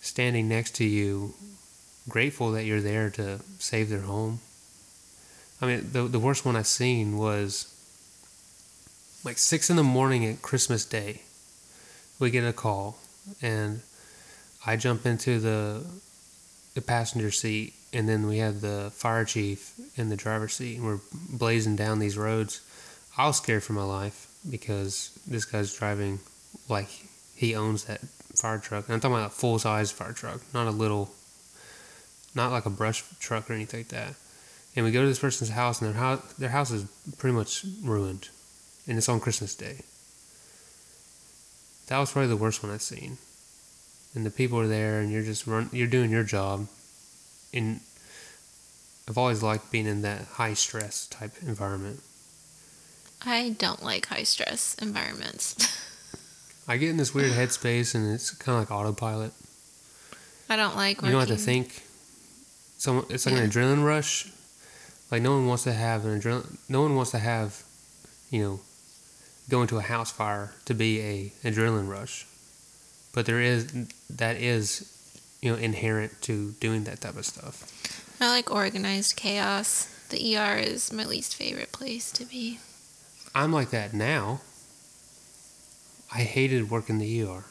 standing 0.00 0.48
next 0.48 0.74
to 0.76 0.84
you, 0.84 1.34
grateful 2.08 2.52
that 2.52 2.64
you're 2.64 2.80
there 2.80 3.10
to 3.10 3.40
save 3.58 3.88
their 3.88 4.00
home. 4.00 4.40
I 5.60 5.66
mean, 5.66 5.90
the 5.92 6.02
the 6.04 6.18
worst 6.18 6.44
one 6.44 6.56
I 6.56 6.62
seen 6.62 7.16
was 7.16 7.68
like 9.24 9.38
six 9.38 9.70
in 9.70 9.76
the 9.76 9.82
morning 9.82 10.24
at 10.26 10.42
Christmas 10.42 10.84
Day. 10.84 11.22
We 12.18 12.30
get 12.30 12.44
a 12.44 12.52
call, 12.52 12.98
and 13.40 13.80
I 14.66 14.76
jump 14.76 15.06
into 15.06 15.38
the 15.38 15.84
the 16.74 16.80
passenger 16.80 17.30
seat, 17.30 17.74
and 17.92 18.08
then 18.08 18.26
we 18.26 18.38
have 18.38 18.60
the 18.60 18.90
fire 18.94 19.24
chief 19.24 19.74
in 19.96 20.08
the 20.08 20.16
driver's 20.16 20.54
seat, 20.54 20.78
and 20.78 20.86
we're 20.86 21.00
blazing 21.12 21.76
down 21.76 21.98
these 21.98 22.16
roads. 22.16 22.60
I 23.16 23.26
was 23.26 23.36
scared 23.36 23.62
for 23.62 23.74
my 23.74 23.84
life 23.84 24.28
because 24.48 25.10
this 25.26 25.44
guy's 25.44 25.74
driving 25.74 26.20
like 26.68 26.88
he 27.34 27.54
owns 27.54 27.84
that 27.84 28.00
fire 28.34 28.58
truck. 28.58 28.86
And 28.86 28.94
I'm 28.94 29.00
talking 29.00 29.16
about 29.16 29.30
a 29.30 29.34
full 29.34 29.58
size 29.58 29.90
fire 29.90 30.12
truck, 30.12 30.40
not 30.54 30.66
a 30.66 30.70
little, 30.70 31.10
not 32.34 32.52
like 32.52 32.66
a 32.66 32.70
brush 32.70 33.04
truck 33.20 33.50
or 33.50 33.54
anything 33.54 33.80
like 33.80 33.88
that. 33.88 34.14
And 34.74 34.84
we 34.84 34.92
go 34.92 35.02
to 35.02 35.06
this 35.06 35.18
person's 35.18 35.50
house, 35.50 35.80
and 35.82 35.92
their 35.92 36.00
house, 36.00 36.32
their 36.34 36.48
house 36.48 36.70
is 36.70 36.84
pretty 37.18 37.34
much 37.34 37.64
ruined, 37.82 38.28
and 38.86 38.96
it's 38.96 39.08
on 39.08 39.20
Christmas 39.20 39.54
Day. 39.54 39.82
That 41.88 41.98
was 41.98 42.10
probably 42.12 42.28
the 42.28 42.36
worst 42.36 42.62
one 42.62 42.72
I've 42.72 42.80
seen. 42.80 43.18
And 44.14 44.24
the 44.24 44.30
people 44.30 44.58
are 44.58 44.66
there, 44.66 45.00
and 45.00 45.12
you're 45.12 45.22
just 45.22 45.46
run, 45.46 45.68
you're 45.72 45.86
doing 45.86 46.10
your 46.10 46.22
job. 46.22 46.68
And 47.52 47.80
I've 49.08 49.18
always 49.18 49.42
liked 49.42 49.70
being 49.70 49.86
in 49.86 50.02
that 50.02 50.24
high 50.24 50.54
stress 50.54 51.06
type 51.06 51.32
environment. 51.42 52.00
I 53.24 53.54
don't 53.58 53.82
like 53.82 54.06
high 54.06 54.22
stress 54.22 54.74
environments. 54.80 55.56
I 56.68 56.76
get 56.76 56.90
in 56.90 56.96
this 56.96 57.12
weird 57.12 57.32
headspace, 57.32 57.94
and 57.94 58.12
it's 58.12 58.30
kind 58.30 58.56
of 58.56 58.62
like 58.62 58.70
autopilot. 58.70 59.32
I 60.48 60.56
don't 60.56 60.76
like 60.76 61.02
You 61.02 61.10
don't 61.10 61.20
have 61.20 61.28
to 61.28 61.36
think. 61.36 61.82
Someone, 62.82 63.06
it's 63.10 63.26
like 63.26 63.36
an 63.36 63.48
adrenaline 63.48 63.84
rush. 63.84 64.28
Like 65.12 65.22
no 65.22 65.34
one 65.34 65.46
wants 65.46 65.62
to 65.62 65.72
have 65.72 66.04
an 66.04 66.20
adrenaline. 66.20 66.56
No 66.68 66.82
one 66.82 66.96
wants 66.96 67.12
to 67.12 67.18
have, 67.20 67.62
you 68.28 68.42
know, 68.42 68.60
go 69.48 69.62
into 69.62 69.78
a 69.78 69.82
house 69.82 70.10
fire 70.10 70.52
to 70.64 70.74
be 70.74 71.00
a 71.00 71.32
adrenaline 71.44 71.88
rush. 71.88 72.26
But 73.14 73.26
there 73.26 73.40
is 73.40 73.72
that 74.10 74.34
is, 74.34 74.66
you 75.40 75.52
know, 75.52 75.58
inherent 75.58 76.20
to 76.22 76.56
doing 76.58 76.82
that 76.82 77.02
type 77.02 77.16
of 77.16 77.24
stuff. 77.24 77.62
I 78.20 78.30
like 78.30 78.50
organized 78.50 79.14
chaos. 79.14 79.86
The 80.08 80.36
ER 80.36 80.56
is 80.56 80.92
my 80.92 81.04
least 81.04 81.36
favorite 81.36 81.70
place 81.70 82.10
to 82.10 82.24
be. 82.24 82.58
I'm 83.32 83.52
like 83.52 83.70
that 83.70 83.94
now. 83.94 84.40
I 86.12 86.22
hated 86.22 86.68
working 86.68 86.98
the 86.98 87.22
ER. 87.22 87.44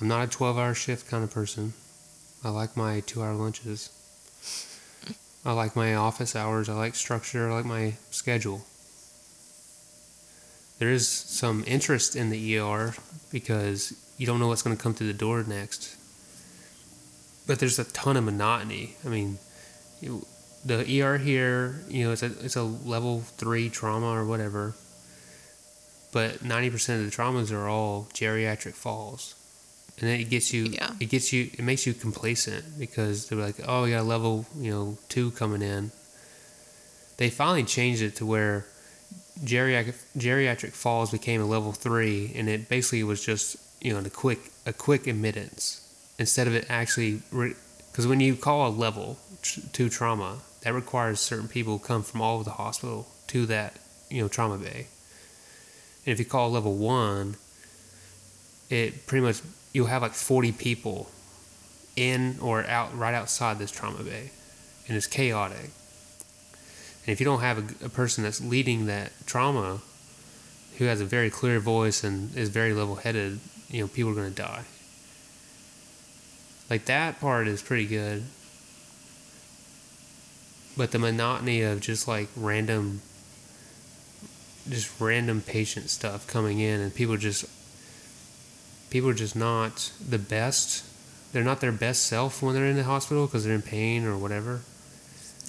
I'm 0.00 0.08
not 0.08 0.28
a 0.28 0.30
12 0.30 0.56
hour 0.56 0.72
shift 0.72 1.10
kind 1.10 1.22
of 1.22 1.30
person. 1.30 1.74
I 2.44 2.50
like 2.50 2.76
my 2.76 3.00
two 3.00 3.22
hour 3.22 3.34
lunches. 3.34 3.90
I 5.46 5.52
like 5.52 5.74
my 5.74 5.94
office 5.94 6.36
hours. 6.36 6.68
I 6.68 6.74
like 6.74 6.94
structure. 6.94 7.50
I 7.50 7.54
like 7.54 7.64
my 7.64 7.94
schedule. 8.10 8.66
There 10.78 10.90
is 10.90 11.08
some 11.08 11.64
interest 11.66 12.16
in 12.16 12.30
the 12.30 12.58
ER 12.58 12.94
because 13.30 13.94
you 14.18 14.26
don't 14.26 14.40
know 14.40 14.48
what's 14.48 14.62
going 14.62 14.76
to 14.76 14.82
come 14.82 14.94
through 14.94 15.06
the 15.06 15.18
door 15.18 15.42
next. 15.46 15.96
But 17.46 17.58
there's 17.58 17.78
a 17.78 17.84
ton 17.84 18.16
of 18.16 18.24
monotony. 18.24 18.96
I 19.04 19.08
mean, 19.08 19.38
you, 20.00 20.26
the 20.64 21.02
ER 21.02 21.18
here, 21.18 21.80
you 21.88 22.04
know, 22.04 22.12
it's 22.12 22.22
a 22.22 22.32
it's 22.40 22.56
a 22.56 22.62
level 22.62 23.20
three 23.20 23.68
trauma 23.68 24.08
or 24.08 24.24
whatever. 24.24 24.74
But 26.12 26.42
ninety 26.42 26.70
percent 26.70 27.04
of 27.04 27.10
the 27.10 27.16
traumas 27.16 27.52
are 27.52 27.68
all 27.68 28.08
geriatric 28.14 28.74
falls, 28.74 29.34
and 30.00 30.08
then 30.08 30.20
it 30.20 30.30
gets 30.30 30.52
you. 30.52 30.64
Yeah. 30.64 30.90
It 31.00 31.06
gets 31.06 31.32
you. 31.32 31.50
It 31.52 31.62
makes 31.62 31.86
you 31.86 31.94
complacent 31.94 32.78
because 32.78 33.28
they're 33.28 33.38
like, 33.38 33.56
oh, 33.66 33.84
we 33.84 33.90
got 33.90 34.00
a 34.00 34.02
level, 34.02 34.46
you 34.58 34.70
know, 34.70 34.98
two 35.08 35.30
coming 35.32 35.62
in. 35.62 35.92
They 37.16 37.30
finally 37.30 37.62
changed 37.62 38.02
it 38.02 38.16
to 38.16 38.26
where 38.26 38.66
geriatric 39.42 39.94
geriatric 40.16 40.72
falls 40.72 41.10
became 41.10 41.40
a 41.40 41.46
level 41.46 41.72
three, 41.72 42.32
and 42.34 42.48
it 42.48 42.68
basically 42.68 43.04
was 43.04 43.24
just 43.24 43.56
you 43.80 43.92
know 43.92 44.00
a 44.00 44.10
quick 44.10 44.40
a 44.66 44.72
quick 44.72 45.06
admittance 45.06 45.80
instead 46.18 46.46
of 46.46 46.54
it 46.54 46.66
actually 46.68 47.20
because 47.90 48.06
when 48.06 48.20
you 48.20 48.34
call 48.34 48.68
a 48.68 48.70
level 48.70 49.18
tr- 49.42 49.60
two 49.72 49.88
trauma, 49.88 50.38
that 50.62 50.72
requires 50.72 51.20
certain 51.20 51.48
people 51.48 51.78
to 51.78 51.84
come 51.84 52.02
from 52.02 52.20
all 52.20 52.36
over 52.36 52.44
the 52.44 52.50
hospital 52.50 53.06
to 53.28 53.46
that 53.46 53.76
you 54.10 54.20
know 54.20 54.28
trauma 54.28 54.58
bay. 54.58 54.88
And 56.04 56.12
if 56.12 56.18
you 56.18 56.24
call 56.24 56.50
level 56.50 56.74
one, 56.74 57.36
it 58.70 59.06
pretty 59.06 59.24
much 59.24 59.40
you'll 59.74 59.88
have 59.88 60.00
like 60.00 60.12
forty 60.12 60.52
people 60.52 61.10
in 61.96 62.38
or 62.40 62.64
out 62.64 62.96
right 62.96 63.12
outside 63.14 63.58
this 63.58 63.70
trauma 63.70 64.02
bay, 64.02 64.30
and 64.88 64.96
it's 64.96 65.06
chaotic. 65.06 65.70
And 67.06 67.12
if 67.12 67.20
you 67.20 67.26
don't 67.26 67.40
have 67.40 67.82
a, 67.82 67.86
a 67.86 67.88
person 67.90 68.24
that's 68.24 68.40
leading 68.40 68.86
that 68.86 69.12
trauma, 69.26 69.82
who 70.78 70.86
has 70.86 71.02
a 71.02 71.04
very 71.04 71.28
clear 71.28 71.60
voice 71.60 72.02
and 72.02 72.34
is 72.34 72.48
very 72.48 72.72
level 72.72 72.94
headed, 72.94 73.40
you 73.68 73.82
know 73.82 73.88
people 73.88 74.12
are 74.12 74.14
going 74.14 74.32
to 74.32 74.42
die. 74.42 74.64
Like 76.70 76.86
that 76.86 77.20
part 77.20 77.46
is 77.46 77.60
pretty 77.60 77.86
good. 77.86 78.24
But 80.76 80.90
the 80.90 80.98
monotony 80.98 81.62
of 81.62 81.80
just 81.80 82.08
like 82.08 82.28
random 82.36 83.02
just 84.68 84.98
random 84.98 85.42
patient 85.42 85.90
stuff 85.90 86.26
coming 86.26 86.58
in 86.58 86.80
and 86.80 86.94
people 86.94 87.18
just 87.18 87.44
people 88.94 89.10
are 89.10 89.14
just 89.14 89.34
not 89.34 89.90
the 90.08 90.20
best. 90.20 90.84
They're 91.32 91.42
not 91.42 91.60
their 91.60 91.72
best 91.72 92.06
self 92.06 92.40
when 92.40 92.54
they're 92.54 92.66
in 92.66 92.76
the 92.76 92.84
hospital 92.84 93.26
because 93.26 93.42
they're 93.44 93.52
in 93.56 93.60
pain 93.60 94.04
or 94.04 94.16
whatever. 94.16 94.60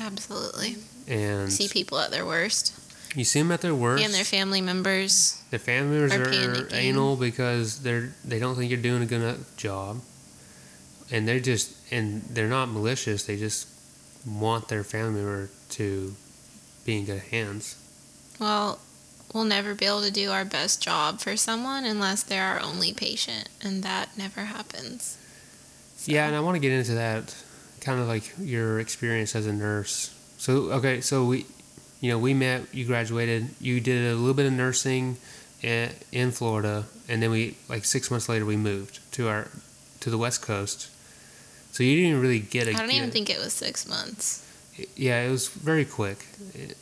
Absolutely. 0.02 0.78
And 1.08 1.54
See 1.54 1.68
people 1.68 2.00
at 2.00 2.10
their 2.10 2.26
worst. 2.26 2.74
you 3.16 3.24
see 3.24 3.38
them 3.38 3.52
at 3.52 3.62
their 3.62 3.76
worst. 3.76 4.04
And 4.04 4.12
their 4.12 4.24
family 4.24 4.62
members. 4.62 5.44
Their 5.52 5.60
family 5.60 6.00
members 6.00 6.14
are 6.14 6.26
panicking. 6.26 6.74
anal 6.74 7.18
because 7.18 7.84
they're 7.84 8.16
they 8.26 8.40
don't 8.40 8.56
think 8.56 8.72
you're 8.72 8.82
doing 8.82 9.04
a 9.04 9.06
good 9.06 9.22
enough 9.22 9.56
job, 9.58 10.02
and 11.12 11.28
they're 11.28 11.40
just 11.40 11.72
and 11.92 12.24
they're 12.24 12.50
not 12.50 12.70
malicious. 12.70 13.26
They 13.26 13.38
just 13.38 13.68
want 14.26 14.70
their 14.70 14.84
family 14.84 15.22
member 15.22 15.52
to 15.78 16.16
be 16.84 16.98
in 16.98 17.06
good 17.06 17.22
hands. 17.30 17.76
Well, 18.40 18.80
we'll 19.34 19.44
never 19.46 19.74
be 19.76 19.86
able 19.86 20.02
to 20.04 20.12
do 20.12 20.32
our 20.32 20.46
best 20.46 20.82
job 20.82 21.20
for 21.20 21.36
someone 21.36 21.86
unless 21.86 22.24
they're 22.24 22.44
our 22.44 22.60
only 22.60 22.94
patient, 22.94 23.50
and 23.62 23.84
that 23.84 24.18
never 24.18 24.42
happens. 24.46 25.18
So- 25.98 26.12
Yeah, 26.12 26.28
and 26.28 26.36
I 26.36 26.40
want 26.40 26.56
to 26.56 26.60
get 26.60 26.72
into 26.72 26.94
that, 26.96 27.36
kind 27.82 28.00
of 28.00 28.08
like 28.08 28.34
your 28.40 28.80
experience 28.80 29.36
as 29.36 29.46
a 29.48 29.54
nurse. 29.54 30.12
So 30.38 30.72
okay, 30.74 31.02
so 31.02 31.26
we, 31.26 31.46
you 32.02 32.10
know, 32.12 32.20
we 32.20 32.34
met. 32.34 32.74
You 32.74 32.86
graduated. 32.86 33.50
You 33.60 33.80
did 33.80 34.12
a 34.12 34.16
little 34.16 34.34
bit 34.34 34.46
of 34.46 34.54
nursing 34.54 35.18
in, 35.62 35.92
in 36.12 36.32
Florida, 36.32 36.86
and 37.08 37.22
then 37.24 37.32
we 37.32 37.56
like 37.70 37.86
six 37.86 38.12
months 38.12 38.28
later 38.30 38.46
we 38.46 38.58
moved 38.58 39.00
to 39.14 39.28
our 39.28 39.48
to 40.02 40.10
the 40.10 40.18
West 40.18 40.42
Coast. 40.42 40.90
So 41.72 41.84
you 41.84 41.96
didn't 41.96 42.22
really 42.22 42.40
get 42.40 42.68
a. 42.68 42.72
I 42.72 42.74
don't 42.74 42.92
even 42.92 43.12
think 43.12 43.30
it 43.30 43.40
was 43.40 43.54
six 43.54 43.88
months. 43.88 44.46
Yeah, 44.96 45.24
it 45.24 45.32
was 45.32 45.48
very 45.48 45.86
quick. 45.86 46.26
It- 46.54 46.78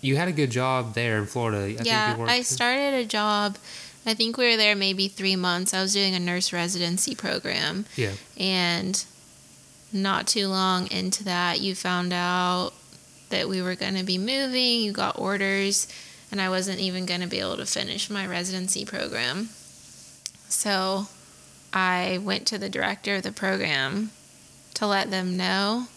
you 0.00 0.16
had 0.16 0.28
a 0.28 0.32
good 0.32 0.50
job 0.50 0.94
there 0.94 1.18
in 1.18 1.26
Florida. 1.26 1.64
I 1.64 1.74
think 1.74 1.86
yeah, 1.86 2.16
I 2.20 2.42
started 2.42 2.94
a 2.94 3.04
job. 3.04 3.58
I 4.04 4.14
think 4.14 4.36
we 4.36 4.48
were 4.48 4.56
there 4.56 4.76
maybe 4.76 5.08
three 5.08 5.36
months. 5.36 5.74
I 5.74 5.82
was 5.82 5.92
doing 5.92 6.14
a 6.14 6.20
nurse 6.20 6.52
residency 6.52 7.14
program. 7.14 7.86
Yeah. 7.96 8.12
And 8.38 9.04
not 9.92 10.28
too 10.28 10.48
long 10.48 10.90
into 10.90 11.24
that, 11.24 11.60
you 11.60 11.74
found 11.74 12.12
out 12.12 12.72
that 13.30 13.48
we 13.48 13.60
were 13.60 13.74
going 13.74 13.96
to 13.96 14.04
be 14.04 14.18
moving. 14.18 14.80
You 14.82 14.92
got 14.92 15.18
orders, 15.18 15.88
and 16.30 16.40
I 16.40 16.48
wasn't 16.48 16.78
even 16.78 17.06
going 17.06 17.22
to 17.22 17.26
be 17.26 17.40
able 17.40 17.56
to 17.56 17.66
finish 17.66 18.08
my 18.08 18.26
residency 18.26 18.84
program. 18.84 19.48
So 20.48 21.08
I 21.72 22.20
went 22.22 22.46
to 22.48 22.58
the 22.58 22.68
director 22.68 23.16
of 23.16 23.22
the 23.24 23.32
program 23.32 24.12
to 24.74 24.86
let 24.86 25.10
them 25.10 25.36
know 25.36 25.88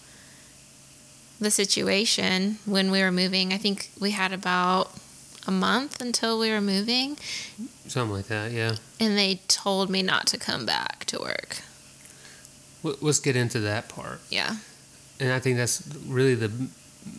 the 1.40 1.52
situation 1.52 2.58
when 2.66 2.92
we 2.92 3.02
were 3.02 3.12
moving. 3.12 3.54
I 3.54 3.58
think 3.58 3.90
we 4.00 4.12
had 4.12 4.34
about 4.34 4.92
a 5.48 5.52
month 5.52 6.02
until 6.02 6.38
we 6.38 6.52
were 6.52 6.62
moving, 6.62 7.18
something 7.88 8.16
like 8.16 8.28
that. 8.28 8.52
Yeah. 8.52 8.76
and 9.00 9.18
they 9.18 9.40
told 9.48 9.90
me 9.90 10.02
not 10.02 10.28
to 10.28 10.38
come 10.38 10.66
back 10.66 11.06
to 11.06 11.20
work. 11.20 11.62
Let's 12.84 13.20
get 13.20 13.36
into 13.36 13.60
that 13.62 13.90
part. 13.90 14.20
Yeah. 14.30 14.58
and 15.20 15.32
I 15.32 15.40
think 15.40 15.58
that's 15.58 15.84
really 16.06 16.36
the 16.36 16.52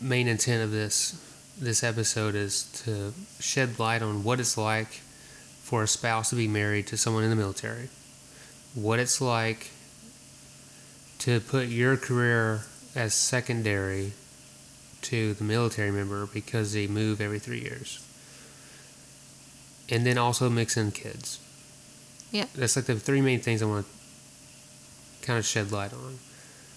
main 0.01 0.29
intent 0.29 0.63
of 0.63 0.71
this 0.71 1.19
this 1.59 1.83
episode 1.83 2.35
is 2.35 2.65
to 2.85 3.13
shed 3.39 3.79
light 3.79 4.01
on 4.01 4.25
what 4.25 4.41
it's 4.41 4.57
like 4.57 4.89
for 5.63 5.83
a 5.83 5.87
spouse 5.87 6.31
to 6.31 6.37
be 6.37 6.49
married 6.49 6.87
to 6.87 6.97
someone 6.97 7.23
in 7.23 7.31
the 7.31 7.37
military, 7.37 7.89
what 8.75 8.99
it's 8.99 9.21
like 9.21 9.71
to 11.19 11.39
put 11.41 11.69
your 11.69 11.97
career 11.99 12.63
as 12.95 13.15
secondary 13.15 14.13
to 15.03 15.35
the 15.35 15.45
military 15.45 15.91
member 15.91 16.27
because 16.27 16.73
they 16.73 16.87
move 16.87 17.21
every 17.21 17.39
three 17.39 17.61
years, 17.61 18.05
and 19.89 20.05
then 20.05 20.19
also 20.19 20.51
mix 20.51 20.77
in 20.77 20.91
kids. 20.91 21.39
Yeah. 22.33 22.47
that's 22.55 22.77
like 22.77 22.85
the 22.85 22.95
three 22.95 23.21
main 23.21 23.41
things 23.41 23.61
I 23.61 23.67
want 23.67 23.87
to 23.87 25.27
kind 25.27 25.39
of 25.39 25.45
shed 25.45 25.73
light 25.73 25.93
on. 25.93 26.19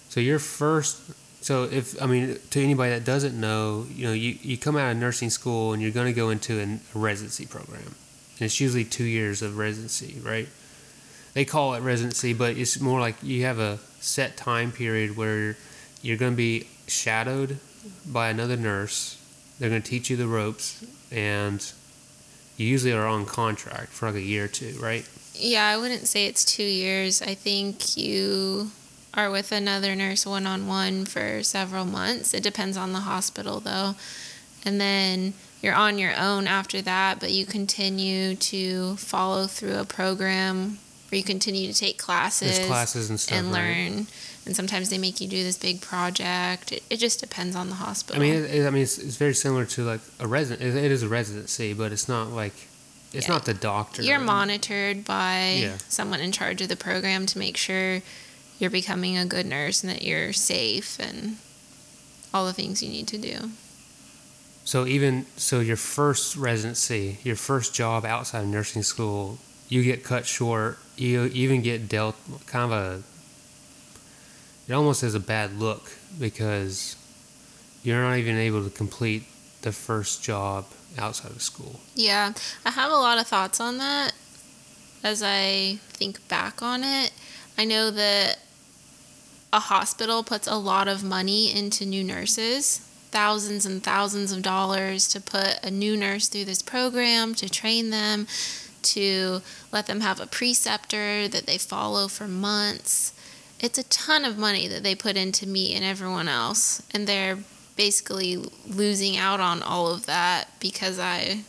So 0.10 0.19
your 0.19 0.39
first, 0.39 0.99
so 1.43 1.63
if 1.63 2.02
I 2.02 2.06
mean 2.06 2.38
to 2.52 2.63
anybody 2.63 2.91
that 2.91 3.06
doesn't 3.06 3.39
know, 3.39 3.86
you 3.93 4.08
know, 4.08 4.13
you, 4.13 4.38
you 4.41 4.58
come 4.58 4.76
out 4.78 4.91
of 4.91 4.97
nursing 4.97 5.30
school 5.30 5.73
and 5.73 5.82
you're 5.82 5.91
going 5.91 6.08
to 6.08 6.13
go 6.13 6.30
into 6.30 6.60
an, 6.60 6.82
a 6.93 6.99
residency 6.99 7.45
program, 7.45 7.82
and 7.84 8.41
it's 8.41 8.60
usually 8.60 8.86
two 8.86 9.04
years 9.04 9.41
of 9.41 9.58
residency, 9.58 10.19
right? 10.23 10.47
They 11.34 11.45
call 11.45 11.73
it 11.73 11.82
residency, 11.82 12.34
but 12.34 12.58
it's 12.58 12.80
more 12.80 12.99
like 12.99 13.15
you 13.23 13.43
have 13.43 13.60
a 13.60 13.80
set 13.99 14.38
time 14.38 14.71
period 14.71 15.17
where 15.17 15.58
you're 16.04 16.18
going 16.18 16.34
to 16.34 16.38
be 16.38 16.68
shadowed 16.86 17.58
by 18.06 18.30
another 18.30 18.58
nurse. 18.58 19.18
They're 19.58 19.70
going 19.70 19.82
to 19.82 19.89
teach 19.89 20.10
you 20.10 20.18
the 20.18 20.28
ropes, 20.28 20.86
and 21.12 21.66
you 22.58 22.68
usually 22.68 22.94
are 22.94 23.08
on 23.08 23.26
contract 23.26 23.89
for 23.89 24.08
like 24.08 24.16
a 24.16 24.22
year 24.22 24.46
or 24.46 24.48
two, 24.50 24.78
right? 24.80 25.10
Yeah, 25.34 25.66
I 25.66 25.78
wouldn't 25.78 26.08
say 26.08 26.28
it's 26.28 26.46
two 26.46 26.63
years. 26.63 27.22
I 27.22 27.34
think 27.34 27.98
you 27.98 28.72
are 29.13 29.32
with 29.32 29.52
another 29.52 29.96
nurse 29.96 30.26
one 30.26 30.46
on 30.46 30.68
one 30.68 31.06
for 31.06 31.42
several 31.42 31.86
months. 31.86 32.34
It 32.34 32.44
depends 32.44 32.78
on 32.78 32.92
the 32.92 33.00
hospital, 33.00 33.60
though. 33.60 33.96
And 34.66 34.80
then 34.80 35.34
you're 35.62 35.74
on 35.74 35.98
your 35.98 36.13
own 36.18 36.48
after 36.48 36.82
that, 36.82 37.20
but 37.20 37.32
you 37.32 37.46
continue 37.46 38.36
to 38.36 38.96
follow 38.98 39.48
through 39.48 39.78
a 39.78 39.86
program 39.86 40.80
where 41.13 41.17
you 41.19 41.23
continue 41.23 41.71
to 41.71 41.78
take 41.80 41.99
classes, 41.99 42.58
There's 42.58 42.67
classes 42.67 43.10
and 43.12 43.19
stuff, 43.19 43.38
and 43.38 43.52
right? 43.52 43.54
learn. 43.91 44.08
And 44.47 44.56
sometimes 44.56 44.89
they 44.89 44.97
make 44.97 45.21
you 45.21 45.28
do 45.28 45.43
this 45.43 45.58
big 45.60 45.80
project. 45.80 46.71
It, 46.71 46.82
it 46.89 46.97
just 46.97 47.19
depends 47.19 47.56
on 47.56 47.69
the 47.69 47.76
hospital. 47.76 48.19
I 48.19 48.26
mean, 48.26 48.43
it, 48.43 48.65
I 48.65 48.71
mean, 48.71 48.82
it's, 48.82 48.97
it's 48.97 49.15
very 49.17 49.36
similar 49.36 49.63
to 49.65 49.84
like 49.84 50.02
a 50.19 50.26
resident. 50.28 50.67
It, 50.76 50.84
it 50.84 50.91
is 50.91 51.04
a 51.04 51.08
residency, 51.08 51.73
but 51.73 51.91
it's 51.91 52.10
not 52.10 52.30
like 52.32 52.54
it's 53.13 53.28
Yeah. 53.28 53.34
not 53.36 53.45
the 53.45 53.54
doctor. 53.54 54.02
You're 54.02 54.17
monitored 54.19 55.06
by 55.06 55.60
Yeah. 55.62 55.78
someone 55.88 56.19
in 56.19 56.32
charge 56.32 56.63
of 56.63 56.67
the 56.69 56.76
program 56.76 57.28
to 57.28 57.38
make 57.38 57.58
sure 57.58 58.02
you're 58.58 58.71
becoming 58.71 59.15
a 59.15 59.26
good 59.26 59.45
nurse 59.45 59.84
and 59.84 59.91
that 59.93 60.02
you're 60.02 60.34
safe 60.34 60.97
and 60.99 61.38
all 62.34 62.47
the 62.47 62.54
things 62.54 62.82
you 62.82 62.89
need 62.89 63.08
to 63.10 63.19
do. 63.19 63.52
So 64.65 64.88
even 64.88 65.28
so, 65.38 65.60
your 65.60 65.78
first 65.78 66.36
residency, 66.36 67.19
your 67.23 67.36
first 67.36 67.76
job 67.76 68.04
outside 68.04 68.39
of 68.41 68.47
nursing 68.47 68.82
school, 68.82 69.38
you 69.69 69.84
get 69.84 70.04
cut 70.04 70.26
short. 70.26 70.80
You 70.95 71.25
even 71.25 71.62
get 71.62 71.89
dealt 71.89 72.15
kind 72.45 72.71
of 72.71 72.71
a. 72.71 73.03
It 74.67 74.73
almost 74.73 75.01
has 75.01 75.15
a 75.15 75.19
bad 75.19 75.60
look 75.60 75.91
because 76.19 76.95
you're 77.84 78.01
not 78.01 78.17
even 78.17 78.38
able 78.38 78.63
to 78.63 78.69
complete 78.69 79.23
the 79.62 79.71
first 79.71 80.23
job 80.23 80.65
outside 80.97 81.32
of 81.32 81.41
school. 81.41 81.79
Yeah, 81.95 82.34
I 82.65 82.71
have 82.71 82.91
a 82.91 82.95
lot 82.95 83.17
of 83.17 83.27
thoughts 83.27 83.60
on 83.60 83.77
that 83.79 84.13
as 85.03 85.21
I 85.21 85.79
think 85.89 86.25
back 86.27 86.62
on 86.62 86.84
it. 86.84 87.12
I 87.58 87.65
know 87.65 87.91
that 87.91 88.39
a 89.51 89.60
hospital 89.60 90.23
puts 90.23 90.47
a 90.47 90.56
lot 90.56 90.88
of 90.88 91.03
money 91.03 91.53
into 91.56 91.86
new 91.86 92.03
nurses, 92.03 92.79
thousands 93.12 93.65
and 93.65 93.84
thousands 93.84 94.32
of 94.32 94.41
dollars 94.41 95.08
to 95.10 95.21
put 95.21 95.60
a 95.63 95.69
new 95.69 95.95
nurse 95.95 96.27
through 96.27 96.45
this 96.45 96.62
program, 96.62 97.36
to 97.36 97.49
train 97.49 97.89
them, 97.91 98.27
to 98.84 99.41
let 99.72 99.88
them 99.88 100.02
have 100.02 100.19
a 100.19 100.28
preceptor 100.28 101.28
that 101.28 101.46
they 101.46 101.58
follow 101.58 102.08
for 102.08 102.28
months. 102.28 103.13
It's 103.60 103.78
a 103.78 103.84
ton 103.84 104.26
of 104.26 104.38
money 104.38 104.67
that 104.67 104.84
they 104.84 104.96
put 104.96 105.15
into 105.15 105.48
me 105.48 105.74
and 105.74 105.86
everyone 105.86 106.28
else, 106.28 106.82
and 106.91 107.08
they're 107.08 107.39
basically 107.76 108.38
losing 108.67 109.17
out 109.17 109.39
on 109.39 109.63
all 109.63 109.91
of 109.91 110.06
that 110.06 110.50
because 110.60 111.00
I 111.00 111.43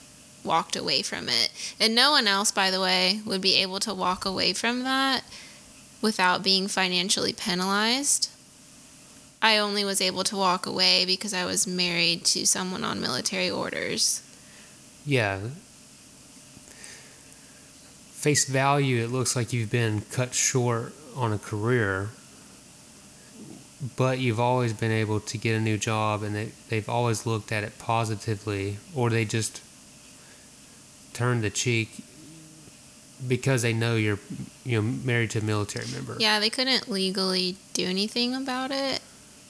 walked 0.44 0.76
away 0.76 1.02
from 1.02 1.28
it. 1.28 1.50
And 1.80 1.94
no 1.94 2.10
one 2.12 2.26
else, 2.26 2.52
by 2.52 2.70
the 2.70 2.80
way, 2.80 3.20
would 3.24 3.40
be 3.40 3.56
able 3.56 3.80
to 3.80 3.94
walk 3.94 4.24
away 4.24 4.52
from 4.52 4.84
that 4.84 5.24
without 6.00 6.42
being 6.42 6.68
financially 6.68 7.32
penalized. 7.32 8.30
I 9.40 9.58
only 9.58 9.84
was 9.84 10.00
able 10.00 10.24
to 10.24 10.36
walk 10.36 10.66
away 10.66 11.04
because 11.04 11.34
I 11.34 11.44
was 11.44 11.66
married 11.66 12.24
to 12.26 12.46
someone 12.46 12.84
on 12.84 13.00
military 13.00 13.50
orders. 13.50 14.22
Yeah. 15.04 15.40
Face 18.24 18.46
value, 18.46 19.04
it 19.04 19.10
looks 19.10 19.36
like 19.36 19.52
you've 19.52 19.70
been 19.70 20.00
cut 20.10 20.32
short 20.32 20.94
on 21.14 21.34
a 21.34 21.36
career, 21.36 22.08
but 23.98 24.18
you've 24.18 24.40
always 24.40 24.72
been 24.72 24.90
able 24.90 25.20
to 25.20 25.36
get 25.36 25.54
a 25.54 25.60
new 25.60 25.76
job 25.76 26.22
and 26.22 26.34
they, 26.34 26.52
they've 26.70 26.88
always 26.88 27.26
looked 27.26 27.52
at 27.52 27.64
it 27.64 27.78
positively, 27.78 28.78
or 28.94 29.10
they 29.10 29.26
just 29.26 29.60
turn 31.12 31.42
the 31.42 31.50
cheek 31.50 32.02
because 33.28 33.60
they 33.60 33.74
know 33.74 33.94
you're 33.94 34.20
you 34.64 34.80
know 34.80 34.88
married 35.04 35.30
to 35.32 35.40
a 35.40 35.44
military 35.44 35.84
member. 35.92 36.16
Yeah, 36.18 36.40
they 36.40 36.48
couldn't 36.48 36.88
legally 36.88 37.56
do 37.74 37.84
anything 37.84 38.34
about 38.34 38.70
it. 38.70 39.02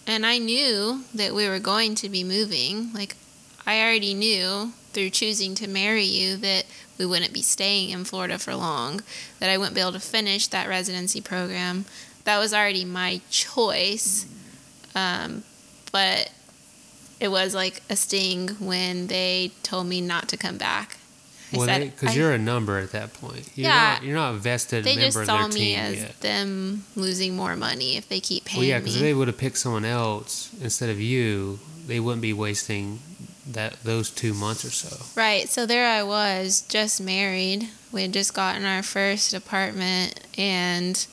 And 0.04 0.26
I 0.26 0.38
knew 0.38 1.04
that 1.14 1.32
we 1.32 1.48
were 1.48 1.60
going 1.60 1.94
to 1.94 2.08
be 2.08 2.24
moving. 2.24 2.92
Like, 2.92 3.14
I 3.64 3.80
already 3.80 4.14
knew 4.14 4.72
through 4.92 5.10
choosing 5.10 5.54
to 5.56 5.68
marry 5.68 6.02
you 6.04 6.36
that 6.38 6.64
we 6.98 7.06
wouldn't 7.06 7.32
be 7.32 7.42
staying 7.42 7.90
in 7.90 8.04
Florida 8.04 8.38
for 8.38 8.54
long, 8.54 9.02
that 9.40 9.50
I 9.50 9.58
wouldn't 9.58 9.74
be 9.74 9.80
able 9.80 9.92
to 9.92 10.00
finish 10.00 10.46
that 10.48 10.68
residency 10.68 11.20
program. 11.20 11.84
That 12.24 12.38
was 12.38 12.54
already 12.54 12.84
my 12.84 13.20
choice. 13.30 14.26
Um, 14.94 15.42
but 15.92 16.30
it 17.20 17.28
was 17.28 17.54
like 17.54 17.82
a 17.88 17.96
sting 17.96 18.48
when 18.58 19.06
they 19.08 19.52
told 19.62 19.86
me 19.86 20.00
not 20.00 20.28
to 20.28 20.36
come 20.36 20.58
back. 20.58 20.98
I 21.52 21.56
Well, 21.56 21.80
because 21.80 22.16
you're 22.16 22.32
a 22.32 22.38
number 22.38 22.78
at 22.78 22.92
that 22.92 23.12
point. 23.14 23.48
You're 23.54 23.68
Yeah. 23.68 23.94
Not, 23.94 24.02
you're 24.04 24.16
not 24.16 24.34
a 24.34 24.38
vested 24.38 24.84
they 24.84 24.96
member 24.96 25.06
just 25.06 25.18
of 25.18 25.26
saw 25.26 25.48
me 25.48 25.76
as 25.76 25.96
yet. 25.96 26.20
them 26.20 26.84
losing 26.96 27.36
more 27.36 27.54
money 27.54 27.96
if 27.96 28.08
they 28.08 28.20
keep 28.20 28.44
paying 28.44 28.60
Well, 28.60 28.68
yeah, 28.68 28.78
because 28.78 28.98
they 28.98 29.14
would 29.14 29.28
have 29.28 29.38
picked 29.38 29.58
someone 29.58 29.84
else 29.84 30.50
instead 30.60 30.90
of 30.90 31.00
you, 31.00 31.60
they 31.86 32.00
wouldn't 32.00 32.22
be 32.22 32.32
wasting 32.32 32.98
that 33.46 33.82
those 33.84 34.10
two 34.10 34.32
months 34.34 34.64
or 34.64 34.70
so. 34.70 35.04
Right. 35.20 35.48
So 35.48 35.66
there 35.66 35.86
I 35.88 36.02
was, 36.02 36.62
just 36.62 37.00
married. 37.00 37.68
We 37.92 38.02
had 38.02 38.12
just 38.12 38.34
gotten 38.34 38.64
our 38.64 38.82
first 38.82 39.34
apartment 39.34 40.20
and 40.38 41.06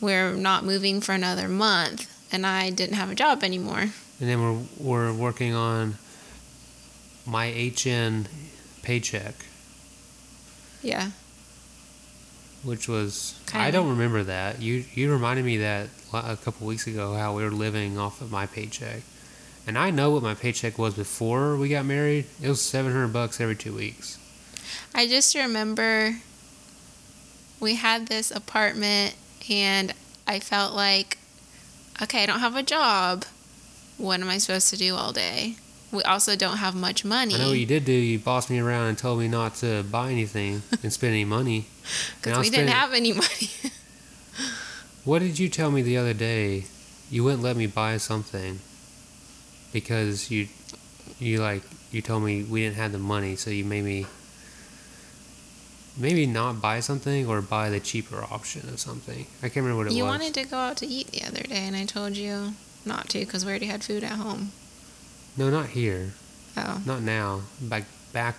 we're 0.00 0.32
not 0.34 0.64
moving 0.64 1.00
for 1.00 1.12
another 1.12 1.48
month. 1.48 2.10
And 2.32 2.46
I 2.46 2.70
didn't 2.70 2.94
have 2.96 3.10
a 3.10 3.14
job 3.14 3.42
anymore. 3.44 3.80
And 4.20 4.28
then 4.28 4.40
we're 4.40 4.58
we're 4.78 5.12
working 5.12 5.54
on 5.54 5.96
my 7.26 7.46
HN 7.50 8.26
paycheck, 8.82 9.34
Yeah. 10.82 11.10
which 12.62 12.88
was 12.88 13.34
I 13.48 13.50
Kinda. 13.50 13.72
don't 13.72 13.88
remember 13.90 14.22
that. 14.24 14.60
You 14.62 14.84
you 14.94 15.10
reminded 15.12 15.44
me 15.44 15.58
that 15.58 15.88
a 16.12 16.36
couple 16.36 16.66
weeks 16.66 16.86
ago 16.86 17.14
how 17.14 17.34
we 17.36 17.42
were 17.44 17.50
living 17.50 17.98
off 17.98 18.20
of 18.20 18.30
my 18.30 18.46
paycheck. 18.46 19.02
And 19.66 19.78
I 19.78 19.90
know 19.90 20.10
what 20.10 20.22
my 20.22 20.34
paycheck 20.34 20.78
was 20.78 20.94
before 20.94 21.56
we 21.56 21.70
got 21.70 21.86
married. 21.86 22.26
It 22.42 22.48
was 22.48 22.60
700 22.60 23.12
bucks 23.12 23.40
every 23.40 23.56
2 23.56 23.74
weeks. 23.74 24.18
I 24.94 25.06
just 25.06 25.34
remember 25.34 26.16
we 27.60 27.76
had 27.76 28.06
this 28.08 28.30
apartment 28.30 29.14
and 29.48 29.94
I 30.26 30.40
felt 30.40 30.74
like, 30.74 31.18
okay, 32.02 32.22
I 32.22 32.26
don't 32.26 32.40
have 32.40 32.56
a 32.56 32.62
job. 32.62 33.24
What 33.96 34.20
am 34.20 34.28
I 34.28 34.38
supposed 34.38 34.70
to 34.70 34.76
do 34.76 34.94
all 34.94 35.12
day? 35.12 35.56
We 35.92 36.02
also 36.02 36.34
don't 36.36 36.58
have 36.58 36.74
much 36.74 37.04
money. 37.04 37.34
I 37.36 37.38
know 37.38 37.48
what 37.50 37.58
you 37.58 37.66
did 37.66 37.84
do. 37.84 37.92
You 37.92 38.18
bossed 38.18 38.50
me 38.50 38.58
around 38.58 38.88
and 38.88 38.98
told 38.98 39.20
me 39.20 39.28
not 39.28 39.54
to 39.56 39.84
buy 39.84 40.10
anything 40.10 40.62
and 40.82 40.92
spend 40.92 41.12
any 41.12 41.24
money. 41.24 41.66
Because 42.20 42.38
we 42.38 42.50
didn't 42.50 42.68
have 42.68 42.92
any 42.92 43.12
money. 43.12 43.50
What 45.04 45.18
did 45.18 45.38
you 45.38 45.50
tell 45.50 45.70
me 45.70 45.82
the 45.82 45.98
other 45.98 46.14
day? 46.14 46.64
You 47.10 47.24
wouldn't 47.24 47.42
let 47.42 47.56
me 47.56 47.66
buy 47.66 47.98
something 47.98 48.60
because 49.74 50.30
you, 50.30 50.48
you 51.18 51.40
like 51.40 51.62
you 51.90 52.00
told 52.00 52.22
me 52.22 52.42
we 52.44 52.62
didn't 52.62 52.76
have 52.76 52.92
the 52.92 52.98
money, 52.98 53.36
so 53.36 53.50
you 53.50 53.64
made 53.66 53.84
me 53.84 54.06
maybe 55.98 56.26
not 56.26 56.62
buy 56.62 56.80
something 56.80 57.26
or 57.26 57.42
buy 57.42 57.68
the 57.68 57.80
cheaper 57.80 58.24
option 58.30 58.68
of 58.70 58.80
something. 58.80 59.26
I 59.42 59.48
can't 59.48 59.56
remember 59.56 59.76
what 59.78 59.86
it 59.88 59.92
you 59.92 60.04
was. 60.04 60.14
You 60.14 60.18
wanted 60.18 60.34
to 60.34 60.44
go 60.46 60.56
out 60.56 60.78
to 60.78 60.86
eat 60.86 61.08
the 61.08 61.22
other 61.24 61.42
day, 61.42 61.66
and 61.66 61.76
I 61.76 61.84
told 61.84 62.16
you 62.16 62.54
not 62.86 63.10
to 63.10 63.18
because 63.20 63.44
we 63.44 63.50
already 63.50 63.66
had 63.66 63.84
food 63.84 64.02
at 64.02 64.12
home. 64.12 64.52
No, 65.36 65.50
not 65.50 65.70
here. 65.70 66.12
Oh. 66.56 66.80
Not 66.86 67.02
now. 67.02 67.42
Back 67.60 67.84
back 68.12 68.36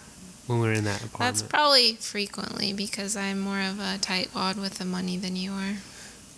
when 0.47 0.59
we 0.61 0.67
were 0.67 0.73
in 0.73 0.85
that 0.85 1.03
apartment. 1.03 1.19
That's 1.19 1.41
probably 1.41 1.93
frequently 1.95 2.71
because 2.71 3.17
I'm 3.17 3.39
more 3.39 3.59
of 3.59 3.79
a 3.79 3.97
tightwad 3.99 4.55
with 4.55 4.75
the 4.77 4.85
money 4.85 5.17
than 5.17 5.35
you 5.35 5.51
are. 5.51 5.75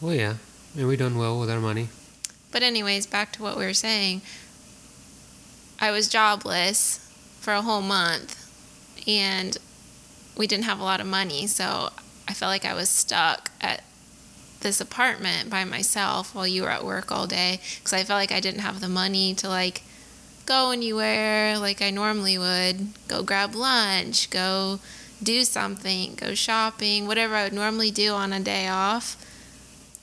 well, 0.02 0.14
yeah. 0.14 0.36
And 0.76 0.88
we 0.88 0.98
done 0.98 1.18
well 1.18 1.40
with 1.40 1.50
our 1.50 1.60
money. 1.60 1.90
But 2.52 2.64
anyways, 2.64 3.06
back 3.06 3.32
to 3.34 3.44
what 3.44 3.58
we 3.58 3.66
were 3.66 3.74
saying. 3.74 4.22
I 5.80 5.92
was 5.92 6.08
jobless 6.08 7.00
for 7.40 7.54
a 7.54 7.62
whole 7.62 7.82
month 7.82 8.44
and 9.08 9.58
we 10.36 10.48
didn't 10.48 10.66
have 10.66 10.80
a 10.80 10.84
lot 10.84 11.00
of 11.00 11.08
money, 11.08 11.48
so 11.48 11.90
I 12.28 12.34
felt 12.34 12.50
like 12.50 12.66
I 12.66 12.74
was 12.74 12.90
stuck 12.90 13.52
at 13.62 13.84
this 14.62 14.82
apartment 14.82 15.50
by 15.50 15.64
myself 15.64 16.34
while 16.34 16.48
you 16.48 16.64
were 16.64 16.70
at 16.70 16.84
work 16.84 17.12
all 17.12 17.28
day 17.28 17.60
because 17.78 17.94
I 17.94 18.04
felt 18.04 18.20
like 18.20 18.32
I 18.32 18.40
didn't 18.40 18.62
have 18.62 18.82
the 18.82 18.90
money 18.90 19.34
to 19.36 19.48
like 19.48 19.84
go 20.46 20.72
anywhere 20.72 21.58
like 21.58 21.82
I 21.82 21.92
normally 21.92 22.38
would, 22.38 22.88
go 23.08 23.22
grab 23.22 23.54
lunch, 23.54 24.30
go 24.30 24.80
do 25.22 25.44
something, 25.44 26.16
go 26.16 26.34
shopping, 26.34 27.06
whatever 27.08 27.36
I 27.36 27.44
would 27.44 27.54
normally 27.54 27.92
do 27.92 28.14
on 28.14 28.34
a 28.34 28.40
day 28.40 28.68
off. 28.68 29.16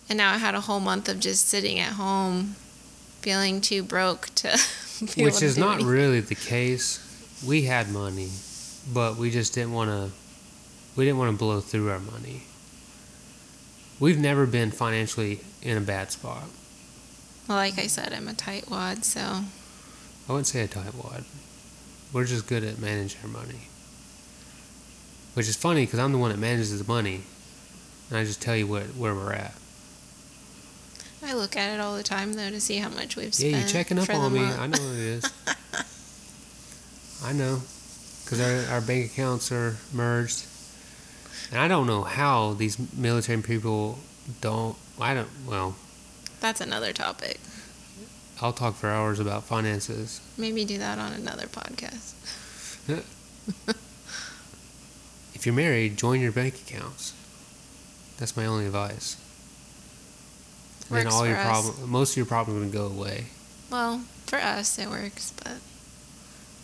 And 0.09 0.19
now 0.19 0.35
I 0.35 0.39
had 0.39 0.55
a 0.55 0.61
whole 0.61 0.81
month 0.81 1.09
of 1.09 1.19
just 1.19 1.49
sitting 1.49 1.79
at 1.79 1.95
home, 1.95 2.57
feeling 3.23 3.61
too 3.61 3.83
broke 3.83 4.35
to. 4.37 4.59
Which 5.17 5.43
is 5.43 5.59
not 5.59 5.75
anything. 5.75 5.91
really 5.91 6.21
the 6.21 6.35
case. 6.35 7.01
We 7.47 7.63
had 7.63 7.91
money, 7.91 8.31
but 8.93 9.17
we 9.17 9.31
just 9.31 9.55
didn't 9.55 9.73
want 9.73 9.91
to. 9.91 10.11
We 10.97 11.05
didn't 11.05 11.19
want 11.19 11.33
to 11.33 11.37
blow 11.37 11.61
through 11.61 11.91
our 11.91 11.99
money. 11.99 12.43
We've 14.01 14.19
never 14.19 14.47
been 14.47 14.71
financially 14.71 15.41
in 15.63 15.77
a 15.77 15.81
bad 15.81 16.11
spot. 16.11 16.45
Well, 17.49 17.59
like 17.59 17.79
I 17.79 17.87
said, 17.87 18.13
I'm 18.13 18.29
a 18.29 18.33
tightwad, 18.33 19.05
so 19.05 19.21
I 19.21 20.33
wouldn't 20.33 20.47
say 20.47 20.63
a 20.63 20.69
tightwad. 20.69 21.25
We're 22.13 22.25
just 22.25 22.47
good 22.47 22.65
at 22.65 22.79
managing 22.79 23.21
our 23.23 23.29
money. 23.29 23.69
Which 25.35 25.49
is 25.49 25.57
funny 25.57 25.85
because 25.85 25.99
I'm 25.99 26.13
the 26.13 26.19
one 26.19 26.31
that 26.31 26.39
manages 26.39 26.79
the 26.79 26.91
money, 26.91 27.23
and 28.09 28.19
I 28.19 28.25
just 28.25 28.41
tell 28.41 28.57
you 28.57 28.67
what 28.67 28.85
where 28.97 29.15
we're 29.15 29.33
at. 29.33 29.55
I 31.25 31.33
look 31.35 31.57
at 31.57 31.73
it 31.73 31.81
all 31.81 31.97
the 31.97 32.03
time 32.03 32.35
though 32.35 32.51
to 32.51 32.61
see 32.61 32.77
how 32.77 32.89
much 32.91 33.17
we've 33.17 33.35
spent. 33.35 33.53
Yeah, 33.53 33.59
you're 33.61 33.69
checking 33.69 33.99
up 33.99 34.09
on 34.11 34.33
me. 34.33 34.41
month. 34.41 34.59
I 34.61 34.67
know 34.67 34.83
it 34.93 34.99
is. 34.99 35.33
I 37.25 37.33
know, 37.33 37.63
because 38.25 38.41
our 38.41 38.75
our 38.75 38.81
bank 38.83 39.11
accounts 39.13 39.51
are 39.51 39.77
merged, 39.93 40.45
and 41.51 41.59
I 41.61 41.69
don't 41.69 41.87
know 41.87 42.03
how 42.03 42.53
these 42.53 42.79
military 42.95 43.41
people 43.43 43.99
don't. 44.41 44.77
I 45.01 45.15
don't. 45.15 45.29
Well, 45.47 45.77
That's 46.41 46.61
another 46.61 46.93
topic. 46.93 47.41
I'll 48.43 48.53
talk 48.53 48.75
for 48.75 48.91
hours 48.91 49.21
about 49.21 49.45
finances. 49.45 50.21
Maybe 50.37 50.65
do 50.65 50.77
that 50.79 50.99
on 50.99 51.13
another 51.13 51.47
podcast. 51.47 52.13
If 55.35 55.47
you're 55.47 55.55
married, 55.55 55.99
join 55.99 56.21
your 56.23 56.33
bank 56.33 56.55
accounts. 56.67 57.13
That's 58.19 58.35
my 58.35 58.47
only 58.47 58.65
advice. 58.65 59.17
And 60.91 60.99
then 60.99 61.07
all 61.07 61.27
your 61.27 61.37
problem, 61.37 61.91
most 61.91 62.13
of 62.13 62.17
your 62.19 62.27
problems 62.27 62.59
are 62.61 62.71
gonna 62.79 62.89
go 62.89 62.95
away. 62.95 63.27
Well, 63.71 64.03
for 64.27 64.37
us 64.39 64.79
it 64.79 64.89
works, 64.89 65.33
but 65.43 65.59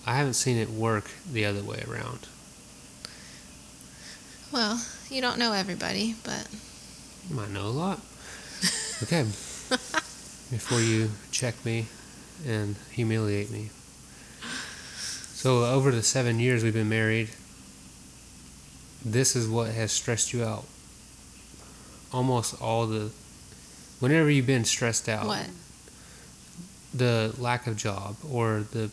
I 0.06 0.16
haven't 0.16 0.35
seen 0.35 0.56
it 0.56 0.70
work 0.70 1.11
the 1.30 1.44
other 1.44 1.62
way 1.62 1.85
around. 1.88 2.28
well, 4.52 4.85
you 5.09 5.20
don't 5.20 5.38
know 5.38 5.52
everybody, 5.52 6.14
but 6.24 6.46
You 7.28 7.37
might 7.37 7.50
know 7.50 7.66
a 7.66 7.68
lot. 7.68 8.00
Okay. 9.02 9.22
Before 10.50 10.78
you 10.80 11.11
check 11.30 11.64
me 11.64 11.87
and 12.46 12.76
humiliate 12.90 13.50
me. 13.50 13.70
So, 15.33 15.64
over 15.64 15.90
the 15.90 16.02
seven 16.02 16.38
years 16.38 16.62
we've 16.62 16.74
been 16.74 16.90
married, 16.90 17.30
this 19.02 19.35
is 19.35 19.48
what 19.48 19.70
has 19.70 19.90
stressed 19.90 20.35
you 20.35 20.44
out. 20.44 20.66
Almost 22.12 22.61
all 22.61 22.87
the. 22.87 23.11
Whenever 24.00 24.30
you've 24.30 24.46
been 24.46 24.64
stressed 24.64 25.08
out, 25.08 25.26
what? 25.26 25.46
the 26.92 27.34
lack 27.38 27.66
of 27.66 27.76
job 27.76 28.16
or 28.28 28.64
the 28.72 28.90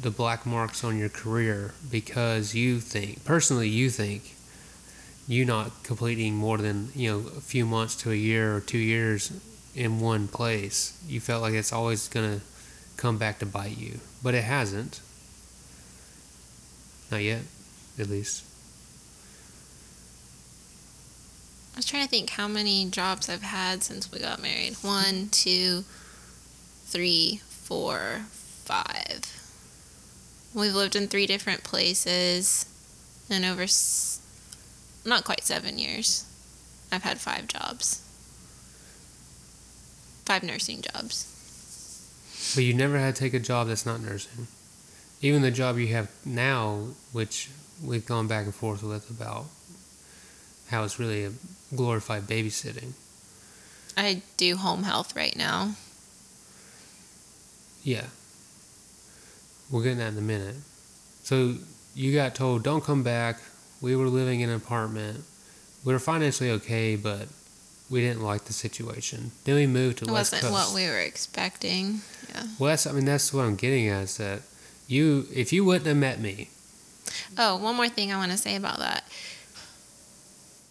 the 0.00 0.10
black 0.10 0.44
marks 0.44 0.82
on 0.82 0.98
your 0.98 1.08
career 1.08 1.72
because 1.90 2.54
you 2.54 2.80
think 2.80 3.24
personally 3.24 3.68
you 3.68 3.88
think 3.88 4.34
you 5.26 5.44
not 5.44 5.70
completing 5.82 6.34
more 6.34 6.58
than 6.58 6.90
you 6.94 7.10
know 7.10 7.18
a 7.36 7.40
few 7.40 7.64
months 7.64 7.94
to 7.94 8.10
a 8.10 8.14
year 8.14 8.56
or 8.56 8.60
two 8.60 8.78
years 8.78 9.32
in 9.74 10.00
one 10.00 10.28
place 10.28 10.98
you 11.06 11.20
felt 11.20 11.42
like 11.42 11.54
it's 11.54 11.72
always 11.72 12.08
going 12.08 12.38
to 12.38 12.44
come 12.96 13.16
back 13.16 13.38
to 13.38 13.46
bite 13.46 13.78
you 13.78 13.98
but 14.22 14.34
it 14.34 14.44
hasn't 14.44 15.00
not 17.10 17.22
yet 17.22 17.42
at 17.98 18.08
least 18.08 18.44
I 21.74 21.76
was 21.76 21.86
trying 21.86 22.04
to 22.04 22.08
think 22.08 22.30
how 22.30 22.46
many 22.46 22.88
jobs 22.88 23.28
I've 23.28 23.42
had 23.42 23.82
since 23.82 24.10
we 24.10 24.20
got 24.20 24.40
married. 24.40 24.74
One, 24.82 25.28
two, 25.30 25.84
three, 26.86 27.40
four, 27.48 28.20
five. 28.30 29.40
We've 30.54 30.74
lived 30.74 30.94
in 30.94 31.08
three 31.08 31.26
different 31.26 31.64
places, 31.64 32.64
and 33.28 33.44
over 33.44 33.62
s- 33.62 34.20
not 35.04 35.24
quite 35.24 35.42
seven 35.42 35.78
years, 35.80 36.24
I've 36.92 37.02
had 37.02 37.20
five 37.20 37.48
jobs. 37.48 38.00
Five 40.26 40.44
nursing 40.44 40.80
jobs. 40.80 41.30
But 42.54 42.62
you 42.62 42.72
never 42.72 42.98
had 42.98 43.16
to 43.16 43.20
take 43.20 43.34
a 43.34 43.40
job 43.40 43.66
that's 43.66 43.84
not 43.84 44.00
nursing. 44.00 44.46
Even 45.20 45.42
the 45.42 45.50
job 45.50 45.76
you 45.78 45.88
have 45.88 46.08
now, 46.24 46.88
which 47.12 47.50
we've 47.82 48.06
gone 48.06 48.28
back 48.28 48.44
and 48.44 48.54
forth 48.54 48.84
with 48.84 49.10
about 49.10 49.46
how 50.68 50.84
it's 50.84 51.00
really 51.00 51.24
a 51.24 51.32
glorified 51.74 52.24
babysitting. 52.24 52.92
I 53.96 54.22
do 54.36 54.56
home 54.56 54.82
health 54.82 55.14
right 55.14 55.36
now. 55.36 55.74
Yeah. 57.82 58.06
We'll 59.70 59.82
get 59.82 59.96
that 59.98 60.12
in 60.12 60.18
a 60.18 60.22
minute. 60.22 60.56
So 61.22 61.54
you 61.94 62.12
got 62.14 62.34
told, 62.34 62.62
don't 62.62 62.82
come 62.84 63.02
back. 63.02 63.38
We 63.80 63.94
were 63.96 64.06
living 64.06 64.40
in 64.40 64.48
an 64.50 64.56
apartment. 64.56 65.24
We 65.84 65.92
were 65.92 65.98
financially 65.98 66.50
okay, 66.50 66.96
but 66.96 67.28
we 67.90 68.00
didn't 68.00 68.22
like 68.22 68.44
the 68.44 68.52
situation. 68.52 69.32
Then 69.44 69.56
we 69.56 69.66
moved 69.66 69.98
to 69.98 70.04
It 70.04 70.10
West 70.10 70.32
wasn't 70.32 70.52
Coast. 70.52 70.52
what 70.52 70.74
we 70.74 70.88
were 70.88 70.98
expecting. 71.00 72.00
Yeah. 72.30 72.44
well, 72.58 72.70
that's, 72.70 72.86
I 72.86 72.92
mean, 72.92 73.04
that's 73.04 73.32
what 73.32 73.44
I'm 73.44 73.56
getting 73.56 73.88
at 73.88 74.04
is 74.04 74.16
that 74.16 74.40
you, 74.88 75.26
if 75.32 75.52
you 75.52 75.64
wouldn't 75.64 75.86
have 75.86 75.96
met 75.96 76.20
me, 76.20 76.48
Oh, 77.36 77.56
one 77.56 77.76
more 77.76 77.88
thing 77.88 78.12
I 78.12 78.16
want 78.16 78.32
to 78.32 78.38
say 78.38 78.56
about 78.56 78.78
that. 78.78 79.04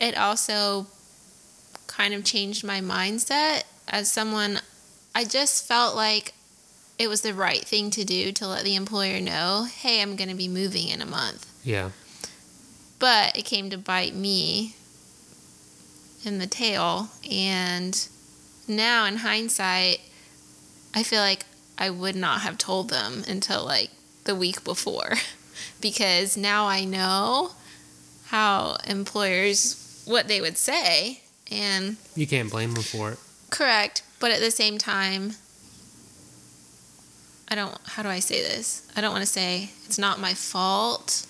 It 0.03 0.17
also 0.17 0.87
kind 1.87 2.13
of 2.13 2.25
changed 2.25 2.61
my 2.65 2.81
mindset. 2.81 3.63
As 3.87 4.11
someone 4.11 4.59
I 5.15 5.23
just 5.23 5.65
felt 5.65 5.95
like 5.95 6.33
it 6.99 7.07
was 7.07 7.21
the 7.21 7.33
right 7.33 7.63
thing 7.63 7.89
to 7.91 8.03
do 8.03 8.33
to 8.33 8.47
let 8.47 8.65
the 8.65 8.75
employer 8.75 9.21
know, 9.21 9.63
"Hey, 9.63 10.01
I'm 10.01 10.17
going 10.17 10.27
to 10.27 10.35
be 10.35 10.49
moving 10.49 10.89
in 10.89 11.01
a 11.01 11.05
month." 11.05 11.47
yeah, 11.63 11.91
But 12.99 13.37
it 13.37 13.45
came 13.45 13.69
to 13.69 13.77
bite 13.77 14.13
me 14.13 14.75
in 16.25 16.39
the 16.39 16.47
tail 16.47 17.09
and 17.29 18.07
now 18.67 19.05
in 19.05 19.17
hindsight, 19.17 20.01
I 20.93 21.03
feel 21.03 21.21
like 21.21 21.45
I 21.77 21.89
would 21.89 22.17
not 22.17 22.41
have 22.41 22.57
told 22.57 22.89
them 22.89 23.23
until 23.25 23.63
like 23.63 23.91
the 24.25 24.35
week 24.35 24.65
before. 24.65 25.13
Because 25.79 26.35
now 26.35 26.65
I 26.65 26.83
know 26.83 27.51
how 28.27 28.77
employers 28.87 29.82
what 30.05 30.27
they 30.27 30.41
would 30.41 30.57
say 30.57 31.21
and 31.51 31.97
you 32.15 32.25
can't 32.27 32.49
blame 32.49 32.73
them 32.73 32.83
for 32.83 33.11
it. 33.11 33.19
correct, 33.49 34.03
but 34.19 34.31
at 34.31 34.39
the 34.39 34.51
same 34.51 34.77
time 34.77 35.33
I 37.49 37.55
don't 37.55 37.77
how 37.85 38.03
do 38.03 38.09
I 38.09 38.19
say 38.19 38.41
this? 38.41 38.87
I 38.95 39.01
don't 39.01 39.11
want 39.11 39.23
to 39.23 39.29
say 39.29 39.69
it's 39.85 39.99
not 39.99 40.19
my 40.19 40.33
fault, 40.33 41.25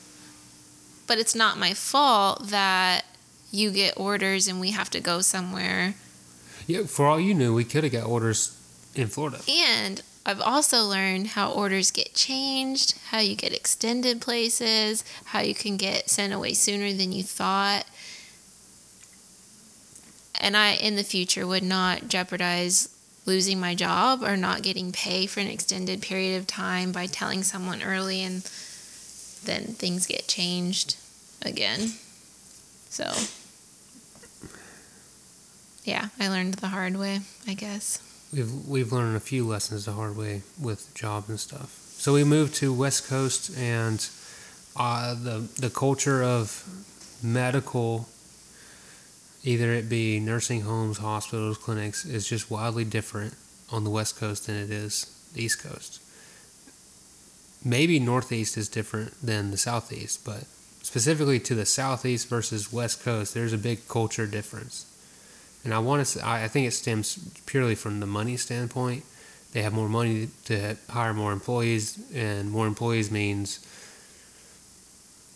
but 1.08 1.18
it's 1.18 1.36
not 1.36 1.58
my 1.58 1.74
fault 1.74 2.48
that 2.50 3.04
you 3.52 3.72
get 3.72 3.94
orders 3.98 4.48
and 4.48 4.60
we 4.60 4.72
have 4.72 4.90
to 4.92 5.00
go 5.00 5.22
somewhere 5.22 5.94
Yeah, 6.66 6.84
for 6.84 7.06
all 7.06 7.20
you 7.20 7.34
knew, 7.34 7.54
we 7.54 7.66
could 7.66 7.84
have 7.84 7.94
got 7.94 8.06
orders 8.06 8.58
in 8.96 9.08
Florida. 9.08 9.40
And 9.50 10.02
I've 10.26 10.40
also 10.40 10.84
learned 10.86 11.28
how 11.28 11.52
orders 11.52 11.92
get 11.92 12.14
changed, 12.14 12.96
how 13.10 13.20
you 13.20 13.36
get 13.36 13.52
extended 13.54 14.22
places, 14.22 15.04
how 15.26 15.42
you 15.42 15.54
can 15.54 15.76
get 15.76 16.10
sent 16.10 16.32
away 16.32 16.54
sooner 16.54 16.94
than 16.94 17.12
you 17.12 17.24
thought. 17.24 17.86
And 20.40 20.58
I, 20.58 20.74
in 20.74 20.96
the 20.96 21.04
future, 21.04 21.48
would 21.48 21.64
not 21.64 22.08
jeopardize 22.08 22.90
losing 23.26 23.60
my 23.60 23.76
job 23.76 24.22
or 24.22 24.36
not 24.36 24.64
getting 24.64 24.92
pay 24.92 25.26
for 25.26 25.40
an 25.40 25.48
extended 25.48 26.02
period 26.02 26.38
of 26.38 26.48
time 26.48 26.92
by 26.92 27.06
telling 27.06 27.44
someone 27.44 27.82
early 27.82 28.22
and 28.22 28.42
then 29.46 29.64
things 29.74 30.06
get 30.06 30.28
changed 30.28 30.98
again. 31.42 31.94
So, 32.90 33.12
yeah, 35.84 36.10
I 36.20 36.30
learned 36.30 36.56
the 36.56 36.68
hard 36.68 36.98
way, 36.98 37.22
I 37.48 37.54
guess. 37.54 38.00
We've 38.34 38.68
we've 38.68 38.92
learned 38.92 39.16
a 39.16 39.20
few 39.20 39.46
lessons 39.48 39.86
the 39.86 39.92
hard 39.92 40.18
way 40.18 40.42
with 40.60 40.94
jobs 40.96 41.30
and 41.30 41.40
stuff. 41.40 41.70
So 41.98 42.14
we 42.14 42.24
moved 42.24 42.56
to 42.56 42.74
West 42.74 43.08
Coast, 43.08 43.56
and 43.58 44.08
uh, 44.76 45.14
the 45.14 45.48
the 45.60 45.70
culture 45.70 46.24
of 46.24 46.64
medical, 47.22 48.08
either 49.44 49.74
it 49.74 49.90
be 49.90 50.20
nursing 50.20 50.62
homes, 50.62 51.00
hospitals, 51.00 51.58
clinics, 51.58 52.06
is 52.06 52.28
just 52.28 52.50
wildly 52.50 52.86
different 52.86 53.36
on 53.72 53.84
the 53.84 53.90
West 53.90 54.18
Coast 54.18 54.48
than 54.48 54.56
it 54.56 54.70
is 54.70 55.06
the 55.34 55.44
East 55.44 55.62
Coast. 55.62 56.00
Maybe 57.66 58.00
Northeast 58.00 58.58
is 58.58 58.68
different 58.68 59.14
than 59.26 59.52
the 59.52 59.58
Southeast, 59.58 60.26
but 60.26 60.46
specifically 60.82 61.40
to 61.40 61.56
the 61.56 61.66
Southeast 61.66 62.28
versus 62.28 62.72
West 62.72 63.04
Coast, 63.04 63.34
there's 63.34 63.54
a 63.54 63.58
big 63.58 63.88
culture 63.88 64.28
difference. 64.28 64.86
And 65.64 65.74
I 65.74 65.80
want 65.80 66.06
to. 66.06 66.26
I 66.26 66.44
I 66.44 66.48
think 66.50 66.68
it 66.68 66.72
stems 66.72 67.18
purely 67.46 67.76
from 67.76 68.02
the 68.02 68.06
money 68.06 68.36
standpoint. 68.36 69.06
They 69.54 69.62
have 69.62 69.74
more 69.74 69.88
money 69.88 70.30
to 70.46 70.76
hire 70.90 71.14
more 71.14 71.32
employees, 71.32 72.00
and 72.14 72.52
more 72.52 72.68
employees 72.68 73.10
means 73.10 73.66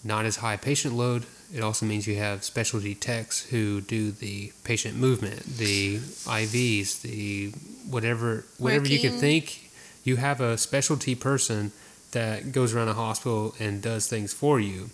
not 0.04 0.26
as 0.26 0.38
high 0.38 0.58
patient 0.58 0.96
load. 0.96 1.26
It 1.54 1.62
also 1.62 1.86
means 1.86 2.08
you 2.08 2.18
have 2.18 2.44
specialty 2.44 2.94
techs 2.94 3.42
who 3.50 3.80
do 3.80 4.12
the 4.12 4.52
patient 4.64 4.98
movement, 4.98 5.44
the 5.46 5.98
IVs, 5.98 7.02
the 7.02 7.52
whatever 7.90 8.46
whatever 8.58 8.88
you 8.88 9.00
can 9.00 9.18
think. 9.18 9.70
You 10.04 10.18
have 10.18 10.42
a 10.42 10.58
specialty 10.58 11.16
person 11.16 11.72
that 12.12 12.52
goes 12.52 12.74
around 12.74 12.90
a 12.90 12.94
hospital 12.94 13.56
and 13.60 13.82
does 13.82 14.08
things 14.08 14.34
for 14.34 14.60
you. 14.60 14.90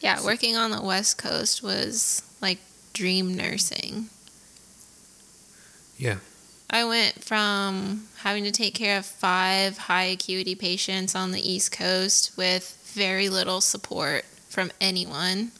Yeah, 0.00 0.24
working 0.24 0.56
on 0.56 0.72
the 0.72 0.82
West 0.82 1.18
Coast 1.18 1.62
was 1.62 2.22
like 2.40 2.58
dream 2.92 3.34
nursing. 3.34 4.06
Yeah. 5.96 6.16
I 6.68 6.84
went 6.84 7.22
from 7.22 8.08
having 8.18 8.44
to 8.44 8.50
take 8.50 8.74
care 8.74 8.98
of 8.98 9.06
five 9.06 9.78
high 9.78 10.04
acuity 10.04 10.54
patients 10.54 11.14
on 11.14 11.30
the 11.30 11.52
East 11.52 11.70
Coast 11.70 12.32
with 12.36 12.76
very 12.92 13.28
little 13.28 13.60
support 13.60 14.24
from 14.48 14.72
anyone 14.80 15.52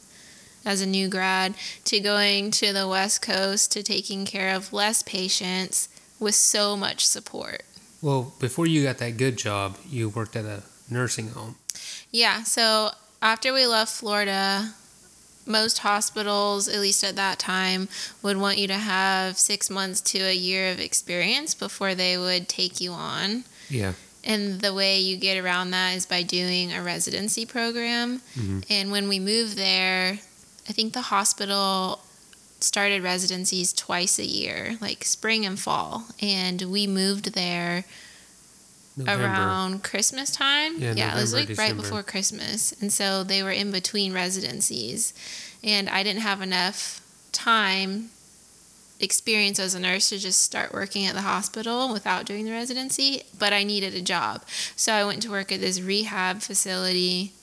as 0.65 0.81
a 0.81 0.85
new 0.85 1.07
grad 1.07 1.55
to 1.85 1.99
going 1.99 2.51
to 2.51 2.73
the 2.73 2.87
West 2.87 3.21
Coast 3.21 3.71
to 3.73 3.83
taking 3.83 4.25
care 4.25 4.55
of 4.55 4.73
less 4.73 5.03
patients 5.03 5.89
with 6.19 6.35
so 6.35 6.75
much 6.75 7.05
support. 7.05 7.63
Well, 8.01 8.33
before 8.39 8.65
you 8.67 8.83
got 8.83 8.97
that 8.97 9.17
good 9.17 9.37
job, 9.37 9.77
you 9.89 10.09
worked 10.09 10.35
at 10.35 10.45
a 10.45 10.63
nursing 10.89 11.29
home. 11.29 11.55
Yeah, 12.11 12.43
so 12.43 12.91
after 13.21 13.53
we 13.53 13.65
left 13.65 13.93
Florida, 13.93 14.73
most 15.45 15.79
hospitals, 15.79 16.67
at 16.67 16.79
least 16.79 17.03
at 17.03 17.15
that 17.15 17.39
time, 17.39 17.89
would 18.21 18.37
want 18.37 18.57
you 18.57 18.67
to 18.67 18.77
have 18.77 19.37
six 19.37 19.69
months 19.69 20.01
to 20.01 20.19
a 20.19 20.33
year 20.33 20.71
of 20.71 20.79
experience 20.79 21.53
before 21.53 21.95
they 21.95 22.17
would 22.17 22.47
take 22.47 22.79
you 22.79 22.91
on. 22.91 23.43
Yeah. 23.69 23.93
And 24.23 24.61
the 24.61 24.73
way 24.73 24.99
you 24.99 25.17
get 25.17 25.37
around 25.37 25.71
that 25.71 25.95
is 25.95 26.05
by 26.05 26.23
doing 26.23 26.71
a 26.71 26.81
residency 26.81 27.45
program. 27.45 28.21
Mhm. 28.37 28.63
And 28.69 28.91
when 28.91 29.09
we 29.09 29.19
moved 29.19 29.57
there, 29.57 30.19
I 30.67 30.71
think 30.71 30.93
the 30.93 31.01
hospital 31.01 31.99
started 32.59 33.03
residencies 33.03 33.73
twice 33.73 34.17
a 34.19 34.25
year, 34.25 34.77
like 34.79 35.03
spring 35.03 35.45
and 35.45 35.59
fall. 35.59 36.05
And 36.21 36.61
we 36.61 36.87
moved 36.87 37.33
there 37.33 37.83
November. 38.95 39.25
around 39.25 39.83
Christmas 39.83 40.31
time. 40.31 40.79
Yeah, 40.79 41.11
it 41.11 41.19
was 41.19 41.33
November, 41.33 41.51
like 41.53 41.59
right 41.59 41.75
before 41.75 42.03
Christmas. 42.03 42.73
And 42.81 42.91
so 42.91 43.23
they 43.23 43.43
were 43.43 43.51
in 43.51 43.71
between 43.71 44.13
residencies. 44.13 45.13
And 45.63 45.89
I 45.89 46.03
didn't 46.03 46.21
have 46.21 46.41
enough 46.41 47.01
time 47.31 48.09
experience 48.99 49.59
as 49.59 49.75
a 49.75 49.79
nurse 49.79 50.09
to 50.09 50.17
just 50.17 50.41
start 50.41 50.73
working 50.73 51.05
at 51.05 51.13
the 51.13 51.21
hospital 51.21 51.91
without 51.91 52.25
doing 52.25 52.45
the 52.45 52.51
residency, 52.51 53.23
but 53.37 53.51
I 53.51 53.63
needed 53.63 53.93
a 53.93 54.01
job. 54.01 54.43
So 54.75 54.93
I 54.93 55.03
went 55.03 55.21
to 55.23 55.31
work 55.31 55.51
at 55.51 55.59
this 55.59 55.81
rehab 55.81 56.41
facility 56.41 57.33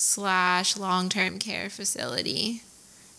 slash 0.00 0.76
long-term 0.76 1.38
care 1.38 1.68
facility. 1.68 2.62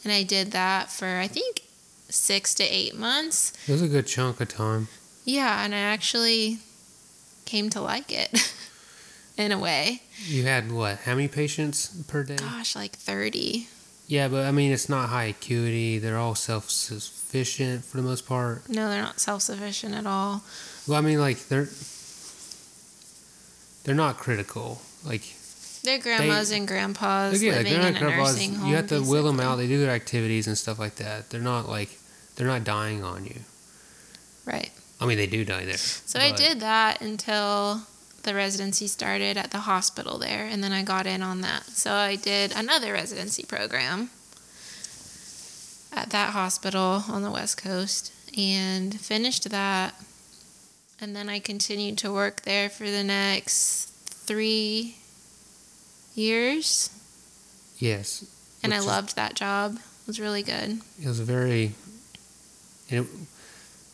And 0.04 0.12
I 0.12 0.24
did 0.24 0.52
that 0.52 0.92
for 0.92 1.20
I 1.20 1.28
think 1.28 1.62
6 2.10 2.54
to 2.56 2.64
8 2.64 2.98
months. 2.98 3.54
It 3.68 3.72
was 3.72 3.82
a 3.82 3.88
good 3.88 4.08
chunk 4.08 4.42
of 4.42 4.50
time. 4.50 4.88
Yeah, 5.24 5.64
and 5.64 5.76
I 5.76 5.80
actually 5.80 6.60
came 7.46 7.70
to 7.70 7.82
like 7.82 8.12
it 8.12 8.54
in 9.38 9.52
a 9.52 9.60
way. 9.60 10.02
You 10.26 10.44
had 10.44 10.72
what? 10.72 11.00
How 11.00 11.14
many 11.16 11.28
patients 11.28 11.88
per 12.08 12.24
day? 12.24 12.38
Gosh, 12.38 12.76
like 12.76 12.96
30. 12.96 13.68
Yeah, 14.08 14.28
but 14.28 14.46
I 14.46 14.52
mean, 14.52 14.72
it's 14.72 14.90
not 14.90 15.10
high 15.10 15.26
acuity. 15.26 16.00
They're 16.00 16.18
all 16.18 16.36
self 16.36 16.70
sufficient 16.70 17.86
for 17.86 17.98
the 17.98 18.04
most 18.04 18.28
part. 18.28 18.68
No, 18.68 18.90
they're 18.90 19.02
not 19.02 19.22
self 19.22 19.44
sufficient 19.44 19.94
at 19.94 20.06
all. 20.06 20.42
Well, 20.88 20.98
I 20.98 21.02
mean, 21.02 21.20
like 21.20 21.48
they're 21.48 21.70
they're 23.84 23.96
not 23.96 24.18
critical. 24.18 24.82
Like 25.06 25.22
They're 25.84 26.00
grandmas 26.00 26.52
and 26.52 26.68
grandpas 26.68 27.42
again, 27.42 27.56
living 27.56 27.74
they're 27.74 27.88
in 27.88 27.96
a 27.96 28.18
nursing 28.18 28.54
home. 28.56 28.70
You 28.70 28.76
have 28.76 28.88
to 28.88 29.02
will 29.02 29.24
them 29.24 29.40
out. 29.40 29.56
They 29.56 29.68
do 29.68 29.80
their 29.80 29.92
activities 29.92 30.48
and 30.48 30.58
stuff 30.58 30.78
like 30.78 30.96
that. 30.96 31.30
They're 31.30 31.42
not 31.42 31.68
like 31.68 31.98
they're 32.36 32.48
not 32.48 32.64
dying 32.64 33.04
on 33.04 33.26
you. 33.26 33.40
Right. 34.46 34.72
I 35.00 35.06
mean, 35.06 35.18
they 35.18 35.28
do 35.28 35.44
die 35.44 35.66
there. 35.66 35.78
So 35.78 36.20
I 36.20 36.32
did 36.32 36.60
that 36.60 37.02
until 37.02 37.82
the 38.24 38.36
residency 38.36 38.86
started 38.86 39.36
at 39.36 39.50
the 39.50 39.60
hospital 39.60 40.20
there, 40.20 40.46
and 40.46 40.64
then 40.64 40.72
I 40.72 40.84
got 40.84 41.08
in 41.08 41.24
on 41.24 41.42
that. 41.42 41.64
So 41.66 41.94
I 41.94 42.16
did 42.16 42.52
another 42.56 42.94
residency 42.94 43.44
program 43.44 44.12
at 45.92 46.12
that 46.12 46.32
hospital 46.34 47.04
on 47.10 47.24
the 47.24 47.32
West 47.32 47.62
Coast 47.62 48.14
and 48.38 49.00
finished 49.00 49.50
that. 49.50 49.96
And 51.00 51.16
then 51.16 51.30
I 51.30 51.40
continued 51.40 51.98
to 52.00 52.14
work 52.14 52.42
there 52.42 52.70
for 52.70 52.84
the 52.84 53.04
next 53.04 53.86
three 54.06 54.98
years, 56.16 56.90
Yes, 57.80 58.26
and 58.64 58.74
I 58.74 58.78
is- 58.78 58.86
loved 58.86 59.16
that 59.16 59.34
job. 59.36 59.76
It 59.76 60.08
was 60.08 60.20
really 60.20 60.44
good. 60.44 60.80
It 61.02 61.08
was 61.08 61.20
a 61.20 61.24
very. 61.24 61.74
It, 62.90 63.06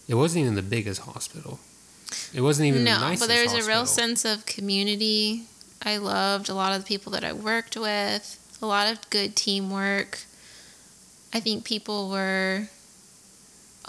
it 0.08 0.16
wasn't 0.16 0.44
even 0.44 0.56
the 0.56 0.62
biggest 0.62 1.02
hospital. 1.02 1.60
It 2.34 2.42
wasn't 2.42 2.68
even 2.70 2.84
the 2.86 2.92
no, 2.92 3.00
nicest 3.00 3.22
but 3.28 3.34
there 3.34 3.44
was 3.44 3.54
a 3.54 3.68
real 3.68 3.86
sense 3.86 4.24
of 4.26 4.46
community 4.46 5.44
I 5.84 5.98
loved 5.98 6.50
a 6.50 6.54
lot 6.54 6.74
of 6.74 6.82
the 6.84 6.88
people 6.88 7.12
that 7.12 7.24
I 7.24 7.34
worked 7.34 7.78
with, 7.78 8.58
a 8.62 8.66
lot 8.66 8.92
of 8.92 9.10
good 9.10 9.36
teamwork. 9.36 10.20
I 11.34 11.40
think 11.40 11.66
people 11.66 12.10
were 12.10 12.70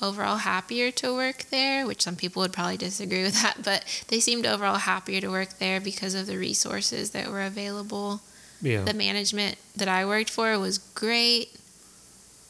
overall 0.00 0.36
happier 0.36 0.90
to 0.92 1.14
work 1.14 1.44
there, 1.50 1.86
which 1.86 2.02
some 2.02 2.16
people 2.16 2.40
would 2.40 2.52
probably 2.52 2.76
disagree 2.76 3.22
with 3.22 3.40
that, 3.42 3.62
but 3.64 3.84
they 4.08 4.20
seemed 4.20 4.46
overall 4.46 4.76
happier 4.76 5.20
to 5.20 5.28
work 5.28 5.58
there 5.58 5.80
because 5.80 6.14
of 6.14 6.26
the 6.26 6.38
resources 6.38 7.10
that 7.10 7.30
were 7.30 7.42
available. 7.42 8.20
Yeah. 8.60 8.84
The 8.84 8.94
management 8.94 9.56
that 9.76 9.88
I 9.88 10.04
worked 10.04 10.30
for 10.30 10.58
was 10.58 10.78
great. 10.78 11.54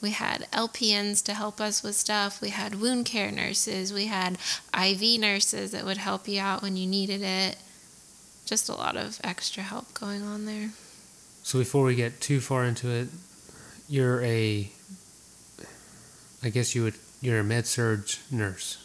We 0.00 0.10
had 0.10 0.46
LPNs 0.52 1.24
to 1.24 1.34
help 1.34 1.60
us 1.60 1.82
with 1.82 1.96
stuff. 1.96 2.40
We 2.40 2.50
had 2.50 2.80
wound 2.80 3.06
care 3.06 3.32
nurses. 3.32 3.92
We 3.92 4.06
had 4.06 4.38
IV 4.72 5.20
nurses 5.20 5.72
that 5.72 5.84
would 5.84 5.96
help 5.96 6.28
you 6.28 6.40
out 6.40 6.62
when 6.62 6.76
you 6.76 6.86
needed 6.86 7.22
it. 7.22 7.56
Just 8.46 8.68
a 8.68 8.74
lot 8.74 8.96
of 8.96 9.20
extra 9.24 9.62
help 9.62 9.92
going 9.94 10.22
on 10.22 10.46
there. 10.46 10.70
So 11.42 11.58
before 11.58 11.84
we 11.84 11.94
get 11.94 12.20
too 12.20 12.40
far 12.40 12.64
into 12.64 12.90
it, 12.90 13.08
you're 13.88 14.22
a, 14.22 14.70
I 16.42 16.50
guess 16.50 16.74
you 16.74 16.84
would, 16.84 16.94
you're 17.20 17.40
a 17.40 17.44
med 17.44 17.66
surg 17.66 18.08
nurse. 18.30 18.78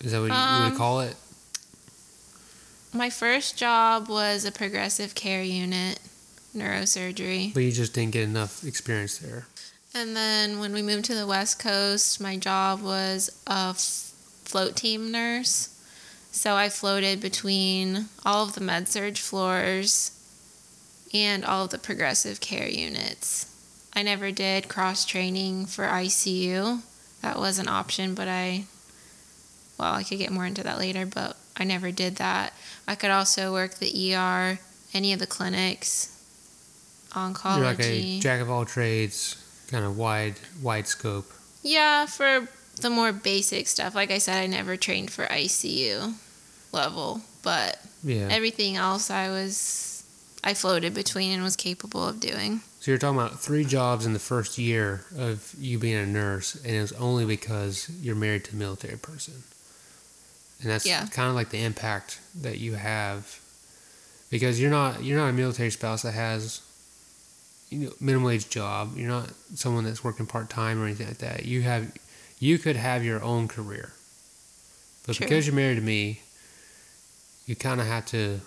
Is 0.00 0.12
that 0.12 0.20
what 0.20 0.26
you 0.28 0.32
Um, 0.32 0.70
would 0.70 0.78
call 0.78 1.00
it? 1.00 1.16
My 2.92 3.08
first 3.10 3.56
job 3.56 4.08
was 4.08 4.44
a 4.44 4.52
progressive 4.52 5.14
care 5.14 5.42
unit, 5.42 5.98
neurosurgery. 6.54 7.54
But 7.54 7.62
you 7.62 7.72
just 7.72 7.92
didn't 7.94 8.12
get 8.12 8.24
enough 8.24 8.64
experience 8.64 9.18
there. 9.18 9.46
And 9.94 10.14
then 10.16 10.58
when 10.58 10.72
we 10.72 10.82
moved 10.82 11.04
to 11.06 11.14
the 11.14 11.26
West 11.26 11.58
Coast, 11.58 12.20
my 12.20 12.36
job 12.36 12.82
was 12.82 13.30
a 13.46 13.70
f- 13.70 14.12
float 14.44 14.76
team 14.76 15.10
nurse. 15.10 15.68
So 16.32 16.54
I 16.54 16.68
floated 16.70 17.20
between 17.20 18.06
all 18.24 18.44
of 18.44 18.54
the 18.54 18.60
med 18.62 18.88
surg 18.88 19.18
floors 19.18 20.10
and 21.12 21.44
all 21.44 21.64
of 21.66 21.70
the 21.70 21.78
progressive 21.78 22.40
care 22.40 22.68
units. 22.68 23.46
I 23.94 24.02
never 24.02 24.30
did 24.30 24.68
cross 24.68 25.04
training 25.04 25.66
for 25.66 25.84
ICU. 25.84 26.80
That 27.22 27.38
was 27.38 27.58
an 27.58 27.68
option, 27.68 28.14
but 28.14 28.28
I, 28.28 28.64
well, 29.78 29.94
I 29.94 30.02
could 30.02 30.18
get 30.18 30.30
more 30.32 30.44
into 30.46 30.62
that 30.64 30.78
later, 30.78 31.06
but 31.06 31.36
I 31.56 31.64
never 31.64 31.90
did 31.90 32.16
that. 32.16 32.52
I 32.86 32.94
could 32.94 33.10
also 33.10 33.52
work 33.52 33.76
the 33.76 34.14
ER, 34.14 34.58
any 34.92 35.12
of 35.12 35.18
the 35.20 35.26
clinics, 35.26 36.08
oncology. 37.12 37.56
You're 37.56 37.64
like 37.64 37.80
a 37.80 38.18
jack 38.20 38.40
of 38.40 38.50
all 38.50 38.64
trades, 38.64 39.36
kind 39.70 39.84
of 39.84 39.96
wide, 39.96 40.34
wide 40.60 40.88
scope. 40.88 41.30
Yeah, 41.62 42.06
for 42.06 42.48
the 42.80 42.90
more 42.90 43.12
basic 43.12 43.68
stuff. 43.68 43.94
Like 43.94 44.10
I 44.10 44.18
said, 44.18 44.42
I 44.42 44.46
never 44.46 44.76
trained 44.76 45.10
for 45.10 45.26
ICU 45.26 46.14
level, 46.72 47.20
but 47.42 47.80
Yeah. 48.02 48.28
everything 48.30 48.76
else 48.76 49.10
I 49.10 49.28
was 49.28 50.02
I 50.42 50.54
floated 50.54 50.92
between 50.92 51.30
and 51.30 51.42
was 51.44 51.54
capable 51.54 52.06
of 52.08 52.18
doing. 52.18 52.62
So 52.82 52.90
you're 52.90 52.98
talking 52.98 53.16
about 53.20 53.38
three 53.38 53.64
jobs 53.64 54.06
in 54.06 54.12
the 54.12 54.18
first 54.18 54.58
year 54.58 55.04
of 55.16 55.54
you 55.56 55.78
being 55.78 55.98
a 55.98 56.04
nurse, 56.04 56.56
and 56.64 56.74
it's 56.74 56.90
only 56.94 57.24
because 57.24 57.88
you're 58.00 58.16
married 58.16 58.42
to 58.46 58.54
a 58.54 58.56
military 58.56 58.96
person. 58.98 59.44
And 60.60 60.68
that's 60.68 60.84
Yeah. 60.84 61.06
kind 61.06 61.28
of 61.28 61.36
like 61.36 61.50
the 61.50 61.62
impact 61.62 62.18
that 62.40 62.58
you 62.58 62.74
have, 62.74 63.38
because 64.30 64.60
you're 64.60 64.68
not 64.72 65.04
you're 65.04 65.16
not 65.16 65.28
a 65.28 65.32
military 65.32 65.70
spouse 65.70 66.02
that 66.02 66.10
has 66.14 66.60
you 67.70 67.78
know 67.86 67.92
minimum 68.00 68.24
wage 68.26 68.48
job. 68.48 68.96
You're 68.96 69.08
not 69.08 69.30
someone 69.54 69.84
that's 69.84 70.02
working 70.02 70.26
part 70.26 70.50
time 70.50 70.82
or 70.82 70.86
anything 70.86 71.06
like 71.06 71.18
that. 71.18 71.44
You 71.44 71.62
have 71.62 71.92
you 72.40 72.58
could 72.58 72.74
have 72.74 73.04
your 73.04 73.22
own 73.22 73.46
career, 73.46 73.92
but 75.06 75.14
True. 75.14 75.24
because 75.26 75.46
you're 75.46 75.54
married 75.54 75.76
to 75.76 75.82
me, 75.82 76.22
you 77.46 77.54
kind 77.54 77.80
of 77.80 77.86
have 77.86 78.06
to 78.06 78.40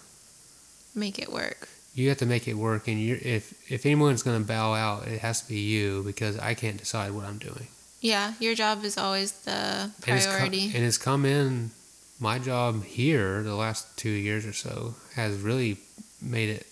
Make 0.94 1.20
it 1.20 1.32
work. 1.32 1.70
You 1.96 2.10
have 2.10 2.18
to 2.18 2.26
make 2.26 2.48
it 2.48 2.54
work 2.56 2.88
and 2.88 3.00
if 3.00 3.54
if 3.72 3.86
anyone's 3.86 4.22
going 4.22 4.40
to 4.40 4.46
bow 4.48 4.74
out 4.74 5.08
it 5.08 5.20
has 5.22 5.42
to 5.42 5.48
be 5.50 5.60
you 5.60 6.04
because 6.06 6.38
i 6.40 6.54
can't 6.54 6.78
decide 6.78 7.12
what 7.12 7.26
i'm 7.26 7.38
doing 7.38 7.68
Yeah, 8.02 8.34
your 8.40 8.54
job 8.56 8.84
is 8.84 8.98
always 8.98 9.32
the 9.48 9.90
and 10.08 10.18
it's, 10.18 10.28
priority. 10.28 10.66
and 10.76 10.84
it's 10.86 10.98
come 11.00 11.26
in 11.26 11.72
my 12.20 12.38
job 12.40 12.84
here 12.84 13.42
the 13.44 13.56
last 13.56 13.98
two 13.98 14.10
years 14.28 14.46
or 14.46 14.54
so 14.54 14.96
has 15.16 15.38
really 15.40 15.78
made 16.22 16.50
it 16.50 16.68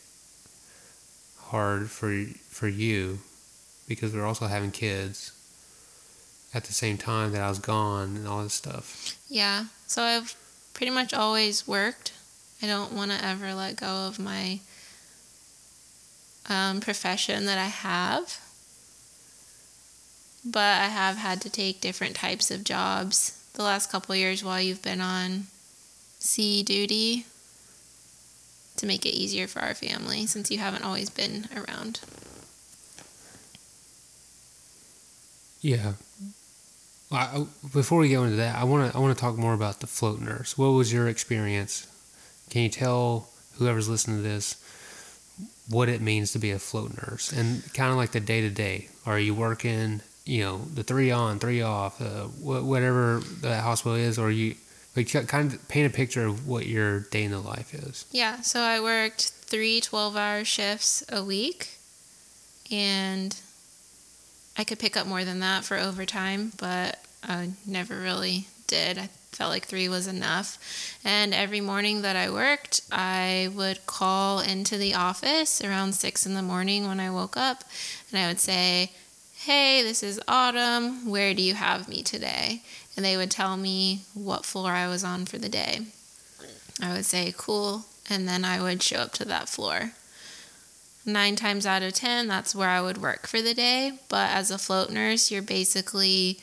hard 1.51 1.89
for 1.89 2.11
for 2.49 2.67
you 2.67 3.19
because 3.87 4.13
we're 4.13 4.25
also 4.25 4.47
having 4.47 4.71
kids 4.71 5.31
at 6.53 6.63
the 6.65 6.73
same 6.73 6.97
time 6.97 7.31
that 7.31 7.41
i 7.41 7.49
was 7.49 7.59
gone 7.59 8.15
and 8.15 8.27
all 8.27 8.43
this 8.43 8.53
stuff 8.53 9.15
yeah. 9.29 9.65
So 9.87 10.03
I've 10.03 10.35
pretty 10.75 10.91
much 10.91 11.11
always 11.11 11.67
worked. 11.67 12.13
I 12.61 12.67
don't 12.67 12.93
want 12.93 13.09
to 13.11 13.23
ever 13.25 13.55
let 13.55 13.75
go 13.77 13.87
of 14.07 14.19
my 14.19 14.59
um, 16.49 16.79
profession 16.81 17.45
that 17.45 17.57
I 17.57 17.65
have. 17.67 18.39
But 20.45 20.81
I 20.81 20.87
have 20.89 21.17
had 21.17 21.41
to 21.41 21.49
take 21.49 21.79
different 21.81 22.15
types 22.15 22.51
of 22.51 22.63
jobs 22.63 23.39
the 23.53 23.63
last 23.63 23.89
couple 23.91 24.15
years 24.15 24.43
while 24.43 24.59
you've 24.61 24.81
been 24.81 24.99
on 25.01 25.45
sea 26.19 26.63
duty 26.63 27.25
to 28.77 28.85
make 28.85 29.05
it 29.05 29.09
easier 29.15 29.47
for 29.47 29.61
our 29.61 29.73
family 29.75 30.25
since 30.25 30.49
you 30.51 30.57
haven't 30.57 30.83
always 30.83 31.09
been 31.09 31.47
around. 31.55 31.99
yeah 35.61 35.93
I, 37.11 37.15
I- 37.37 37.45
before 37.73 37.99
we 37.99 38.09
go 38.09 38.23
into 38.23 38.35
that 38.37 38.55
i 38.57 38.63
want 38.63 38.91
to 38.91 38.97
i 38.97 38.99
want 39.01 39.15
to 39.15 39.21
talk 39.21 39.37
more 39.37 39.53
about 39.53 39.79
the 39.79 39.87
float 39.87 40.19
nurse 40.19 40.57
what 40.57 40.67
was 40.69 40.91
your 40.91 41.07
experience 41.07 41.87
can 42.49 42.63
you 42.63 42.69
tell 42.69 43.29
whoever's 43.57 43.87
listening 43.87 44.17
to 44.17 44.23
this 44.23 44.55
what 45.69 45.89
it 45.89 46.01
means 46.01 46.31
to 46.31 46.39
be 46.39 46.51
a 46.51 46.59
float 46.59 46.91
nurse 46.97 47.31
and 47.31 47.63
kind 47.73 47.91
of 47.91 47.97
like 47.97 48.11
the 48.11 48.19
day 48.19 48.41
to 48.41 48.49
day 48.49 48.87
are 49.05 49.19
you 49.19 49.33
working 49.33 50.01
you 50.25 50.41
know 50.41 50.57
the 50.73 50.83
three 50.83 51.11
on 51.11 51.39
three 51.39 51.61
off 51.61 52.01
uh, 52.01 52.25
whatever 52.41 53.21
the 53.41 53.59
hospital 53.61 53.95
is 53.95 54.19
or 54.19 54.29
you 54.29 54.55
like 54.95 55.09
kind 55.27 55.53
of 55.53 55.67
paint 55.67 55.91
a 55.91 55.95
picture 55.95 56.25
of 56.25 56.47
what 56.47 56.67
your 56.67 57.01
day 57.01 57.23
in 57.23 57.31
the 57.31 57.39
life 57.39 57.73
is 57.73 58.05
Yeah, 58.11 58.41
so 58.41 58.59
I 58.61 58.79
worked 58.79 59.23
three 59.23 59.81
12 59.81 60.15
hour 60.15 60.43
shifts 60.43 61.03
a 61.09 61.23
week, 61.23 61.77
and 62.71 63.35
I 64.57 64.63
could 64.63 64.79
pick 64.79 64.95
up 64.95 65.07
more 65.07 65.23
than 65.23 65.39
that 65.39 65.63
for 65.63 65.77
overtime, 65.77 66.51
but 66.57 66.99
I 67.23 67.51
never 67.65 67.99
really 67.99 68.47
did. 68.67 68.97
I 68.97 69.09
felt 69.35 69.51
like 69.51 69.65
three 69.65 69.89
was 69.89 70.07
enough. 70.07 70.99
And 71.03 71.33
every 71.33 71.61
morning 71.61 72.01
that 72.01 72.15
I 72.15 72.29
worked, 72.29 72.81
I 72.91 73.49
would 73.53 73.85
call 73.85 74.39
into 74.39 74.77
the 74.77 74.93
office 74.93 75.63
around 75.63 75.95
six 75.95 76.25
in 76.25 76.33
the 76.33 76.41
morning 76.41 76.87
when 76.87 76.99
I 76.99 77.09
woke 77.09 77.37
up, 77.37 77.63
and 78.11 78.19
I 78.19 78.27
would 78.27 78.39
say, 78.39 78.91
Hey, 79.45 79.83
this 79.83 80.03
is 80.03 80.21
Autum. 80.27 81.05
Where 81.05 81.33
do 81.33 81.41
you 81.41 81.53
have 81.53 81.89
me 81.89 82.01
today? 82.01 82.61
And 82.95 83.03
they 83.03 83.17
would 83.17 83.29
tell 83.29 83.57
me 83.57 84.03
what 84.13 84.45
floor 84.45 84.71
I 84.71 84.87
was 84.87 85.03
on 85.03 85.25
for 85.25 85.37
the 85.37 85.49
day. 85.49 85.81
I 86.81 86.93
would 86.93 87.05
say, 87.05 87.33
cool. 87.35 87.85
And 88.09 88.27
then 88.27 88.45
I 88.45 88.61
would 88.61 88.81
show 88.81 88.97
up 88.97 89.11
to 89.13 89.25
that 89.25 89.49
floor. 89.49 89.91
Nine 91.05 91.35
times 91.35 91.65
out 91.65 91.83
of 91.83 91.93
10, 91.93 92.27
that's 92.27 92.55
where 92.55 92.69
I 92.69 92.81
would 92.81 93.01
work 93.01 93.27
for 93.27 93.41
the 93.41 93.53
day. 93.53 93.99
But 94.07 94.29
as 94.29 94.49
a 94.49 94.57
float 94.57 94.89
nurse, 94.89 95.29
you're 95.29 95.41
basically 95.41 96.39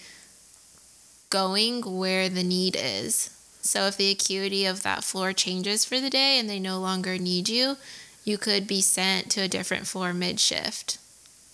going 1.31 1.83
where 1.99 2.29
the 2.29 2.43
need 2.43 2.77
is. 2.79 3.31
So 3.63 3.87
if 3.87 3.97
the 3.97 4.11
acuity 4.11 4.65
of 4.67 4.83
that 4.83 5.05
floor 5.05 5.33
changes 5.33 5.85
for 5.85 6.01
the 6.01 6.11
day 6.11 6.39
and 6.39 6.49
they 6.49 6.59
no 6.59 6.79
longer 6.81 7.19
need 7.19 7.49
you, 7.49 7.77
you 8.25 8.37
could 8.39 8.67
be 8.67 8.81
sent 8.81 9.31
to 9.33 9.41
a 9.43 9.49
different 9.49 9.87
floor 9.87 10.13
mid 10.13 10.41
shift. 10.41 10.99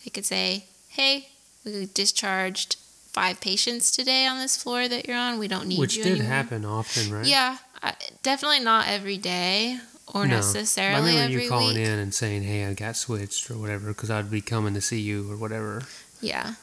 They 0.05 0.11
could 0.11 0.24
say, 0.24 0.64
hey, 0.91 1.29
we 1.64 1.89
discharged 1.93 2.77
five 3.12 3.41
patients 3.41 3.91
today 3.91 4.27
on 4.27 4.39
this 4.39 4.57
floor 4.57 4.89
that 4.89 5.07
you're 5.09 5.16
on. 5.16 5.39
We 5.39 5.49
don't 5.49 5.66
need 5.68 5.79
which 5.81 5.97
you 5.97 6.03
Which 6.03 6.09
did 6.12 6.20
anymore. 6.20 6.33
happen 6.37 6.64
often 6.64 7.12
right 7.12 7.27
Yeah, 7.27 7.57
I, 7.83 7.95
definitely 8.22 8.61
not 8.61 8.89
every 8.89 9.16
day 9.16 9.79
or 10.14 10.27
No. 10.27 10.35
I 10.35 10.37
necessarily 10.37 11.11
remember 11.12 11.22
every 11.33 11.43
you 11.45 11.49
calling 11.49 11.77
week. 11.77 11.87
in 11.87 11.99
and 11.99 12.14
saying, 12.14 12.45
"Hey, 12.45 12.64
I 12.66 12.74
got 12.74 12.97
switched" 12.97 13.51
or 13.51 13.57
whatever, 13.59 13.89
because 13.89 14.11
I'd 14.11 14.31
be 14.31 14.41
coming 14.41 14.74
to 14.74 14.81
see 14.81 15.01
you 15.01 15.31
or 15.33 15.37
whatever. 15.37 15.83
Yeah. 16.20 16.55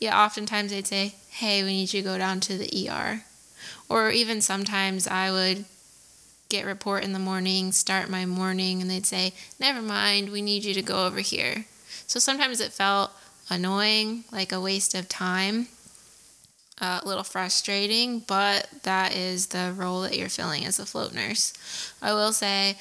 Yeah, 0.00 0.18
oftentimes 0.24 0.70
they'd 0.72 0.86
say, 0.86 1.14
hey, 1.28 1.62
we 1.62 1.74
need 1.74 1.92
you 1.92 2.02
to 2.02 2.08
go 2.08 2.18
down 2.18 2.40
to 2.40 2.56
the 2.56 2.88
ER. 2.88 3.22
Or 3.88 4.10
even 4.10 4.40
sometimes 4.40 5.06
I 5.06 5.30
would 5.30 5.66
get 6.48 6.64
report 6.64 7.04
in 7.04 7.12
the 7.12 7.18
morning, 7.18 7.70
start 7.70 8.10
my 8.10 8.26
morning, 8.26 8.80
and 8.80 8.90
they'd 8.90 9.06
say, 9.06 9.34
never 9.58 9.82
mind, 9.82 10.30
we 10.30 10.42
need 10.42 10.64
you 10.64 10.74
to 10.74 10.82
go 10.82 11.06
over 11.06 11.20
here. 11.20 11.66
So 12.06 12.18
sometimes 12.18 12.60
it 12.60 12.72
felt 12.72 13.12
annoying, 13.48 14.24
like 14.32 14.52
a 14.52 14.60
waste 14.60 14.94
of 14.94 15.08
time, 15.08 15.68
uh, 16.80 17.00
a 17.02 17.06
little 17.06 17.24
frustrating, 17.24 18.20
but 18.20 18.68
that 18.82 19.14
is 19.14 19.48
the 19.48 19.72
role 19.76 20.00
that 20.02 20.16
you're 20.16 20.28
filling 20.28 20.64
as 20.64 20.78
a 20.78 20.86
float 20.86 21.12
nurse. 21.12 21.52
I 22.00 22.14
will 22.14 22.32
say, 22.32 22.78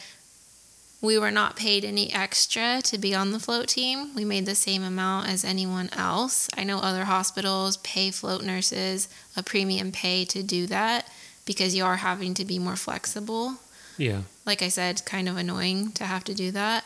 we 1.02 1.18
were 1.18 1.32
not 1.32 1.56
paid 1.56 1.86
any 1.86 2.12
extra 2.12 2.82
to 2.84 2.98
be 2.98 3.16
on 3.16 3.32
the 3.32 3.40
float 3.40 3.70
team. 3.70 4.14
We 4.16 4.26
made 4.26 4.46
the 4.46 4.56
same 4.56 4.84
amount 4.84 5.30
as 5.30 5.46
anyone 5.46 5.90
else. 5.94 6.50
I 6.58 6.64
know 6.64 6.80
other 6.80 7.06
hospitals 7.06 7.78
pay 7.78 8.12
float 8.12 8.44
nurses 8.44 9.08
a 9.36 9.44
premium 9.44 9.92
pay 9.92 10.26
to 10.26 10.44
do 10.44 10.68
that 10.68 11.10
because 11.46 11.76
you 11.76 11.86
are 11.86 11.98
having 11.98 12.34
to 12.36 12.46
be 12.46 12.60
more 12.60 12.76
flexible. 12.76 13.56
Yeah, 13.98 14.24
like 14.46 14.62
I 14.62 14.68
said, 14.68 15.06
kind 15.06 15.30
of 15.30 15.38
annoying 15.38 15.92
to 15.94 16.06
have 16.06 16.24
to 16.26 16.34
do 16.34 16.52
that. 16.52 16.86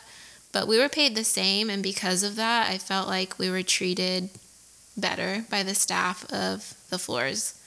But 0.52 0.68
we 0.68 0.78
were 0.78 0.88
paid 0.88 1.16
the 1.16 1.24
same, 1.24 1.68
and 1.68 1.82
because 1.82 2.22
of 2.22 2.36
that, 2.36 2.70
I 2.70 2.78
felt 2.78 3.08
like 3.08 3.38
we 3.38 3.50
were 3.50 3.64
treated 3.64 4.30
better 4.96 5.44
by 5.50 5.64
the 5.64 5.74
staff 5.74 6.24
of 6.32 6.74
the 6.90 6.98
floors. 6.98 7.60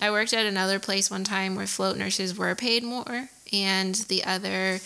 I 0.00 0.10
worked 0.10 0.32
at 0.32 0.46
another 0.46 0.80
place 0.80 1.08
one 1.08 1.22
time 1.22 1.54
where 1.54 1.68
float 1.68 1.96
nurses 1.96 2.36
were 2.36 2.54
paid 2.56 2.82
more, 2.82 3.28
and 3.52 3.94
the 3.94 4.24
other 4.24 4.80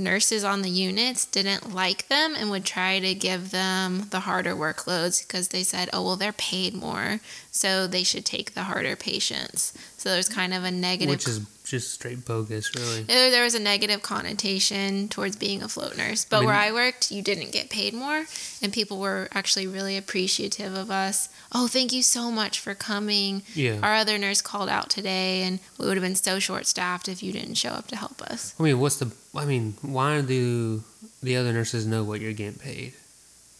nurses 0.00 0.42
on 0.42 0.62
the 0.62 0.70
units 0.70 1.24
didn't 1.24 1.72
like 1.72 2.08
them 2.08 2.34
and 2.36 2.50
would 2.50 2.64
try 2.64 2.98
to 2.98 3.14
give 3.14 3.50
them 3.50 4.08
the 4.10 4.20
harder 4.20 4.54
workloads 4.54 5.26
because 5.26 5.48
they 5.48 5.62
said, 5.62 5.88
oh, 5.92 6.02
well, 6.02 6.16
they're 6.16 6.32
paid 6.32 6.74
more, 6.74 7.20
so 7.50 7.86
they 7.86 8.02
should 8.02 8.24
take 8.24 8.54
the 8.54 8.64
harder 8.64 8.96
patients. 8.96 9.72
So 9.96 10.08
there's 10.08 10.28
kind 10.28 10.52
of 10.54 10.64
a 10.64 10.70
negative. 10.70 11.10
Which 11.10 11.28
is 11.28 11.40
just 11.70 11.92
straight 11.94 12.24
bogus, 12.24 12.74
really. 12.74 13.02
There 13.04 13.44
was 13.44 13.54
a 13.54 13.60
negative 13.60 14.02
connotation 14.02 15.08
towards 15.08 15.36
being 15.36 15.62
a 15.62 15.68
float 15.68 15.96
nurse. 15.96 16.24
But 16.24 16.36
I 16.36 16.40
mean- 16.40 16.46
where 16.46 16.56
I 16.56 16.72
worked, 16.72 17.10
you 17.10 17.22
didn't 17.22 17.52
get 17.52 17.70
paid 17.70 17.94
more, 17.94 18.24
and 18.60 18.72
people 18.72 18.98
were 18.98 19.28
actually 19.32 19.66
really 19.66 19.96
appreciative 19.96 20.74
of 20.74 20.90
us. 20.90 21.28
Oh, 21.52 21.68
thank 21.68 21.92
you 21.92 22.02
so 22.02 22.30
much 22.30 22.60
for 22.60 22.74
coming. 22.74 23.42
Yeah. 23.54 23.78
Our 23.82 23.94
other 23.94 24.18
nurse 24.18 24.42
called 24.42 24.68
out 24.68 24.90
today, 24.90 25.42
and 25.42 25.60
we 25.78 25.86
would 25.86 25.96
have 25.96 26.02
been 26.04 26.14
so 26.16 26.38
short 26.38 26.66
staffed 26.66 27.08
if 27.08 27.22
you 27.22 27.32
didn't 27.32 27.54
show 27.54 27.70
up 27.70 27.86
to 27.88 27.96
help 27.96 28.20
us. 28.22 28.54
I 28.58 28.62
mean, 28.64 28.78
what's 28.80 28.96
the? 28.96 29.10
I 29.34 29.44
mean, 29.44 29.74
why 29.82 30.20
do 30.22 30.82
the 31.22 31.36
other 31.36 31.52
nurses 31.52 31.86
know 31.86 32.02
what 32.04 32.20
you're 32.20 32.32
getting 32.32 32.58
paid? 32.58 32.94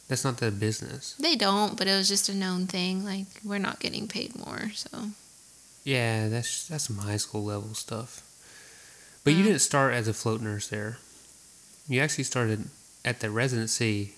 That's 0.08 0.24
not 0.24 0.38
their 0.38 0.50
business. 0.50 1.14
They 1.20 1.36
don't, 1.36 1.76
but 1.78 1.86
it 1.86 1.92
was 1.96 2.08
just 2.08 2.28
a 2.28 2.34
known 2.34 2.66
thing. 2.66 3.04
Like, 3.04 3.26
we're 3.44 3.58
not 3.58 3.78
getting 3.78 4.08
paid 4.08 4.34
more, 4.36 4.72
so. 4.74 5.10
Yeah, 5.84 6.28
that's 6.28 6.68
that's 6.68 6.84
some 6.84 6.98
high 6.98 7.16
school 7.16 7.44
level 7.44 7.74
stuff. 7.74 8.22
But 9.24 9.34
you 9.34 9.40
Mm. 9.42 9.46
didn't 9.46 9.60
start 9.60 9.94
as 9.94 10.08
a 10.08 10.14
float 10.14 10.40
nurse 10.40 10.68
there. 10.68 10.98
You 11.88 12.00
actually 12.00 12.24
started 12.24 12.68
at 13.04 13.20
the 13.20 13.30
residency 13.30 14.14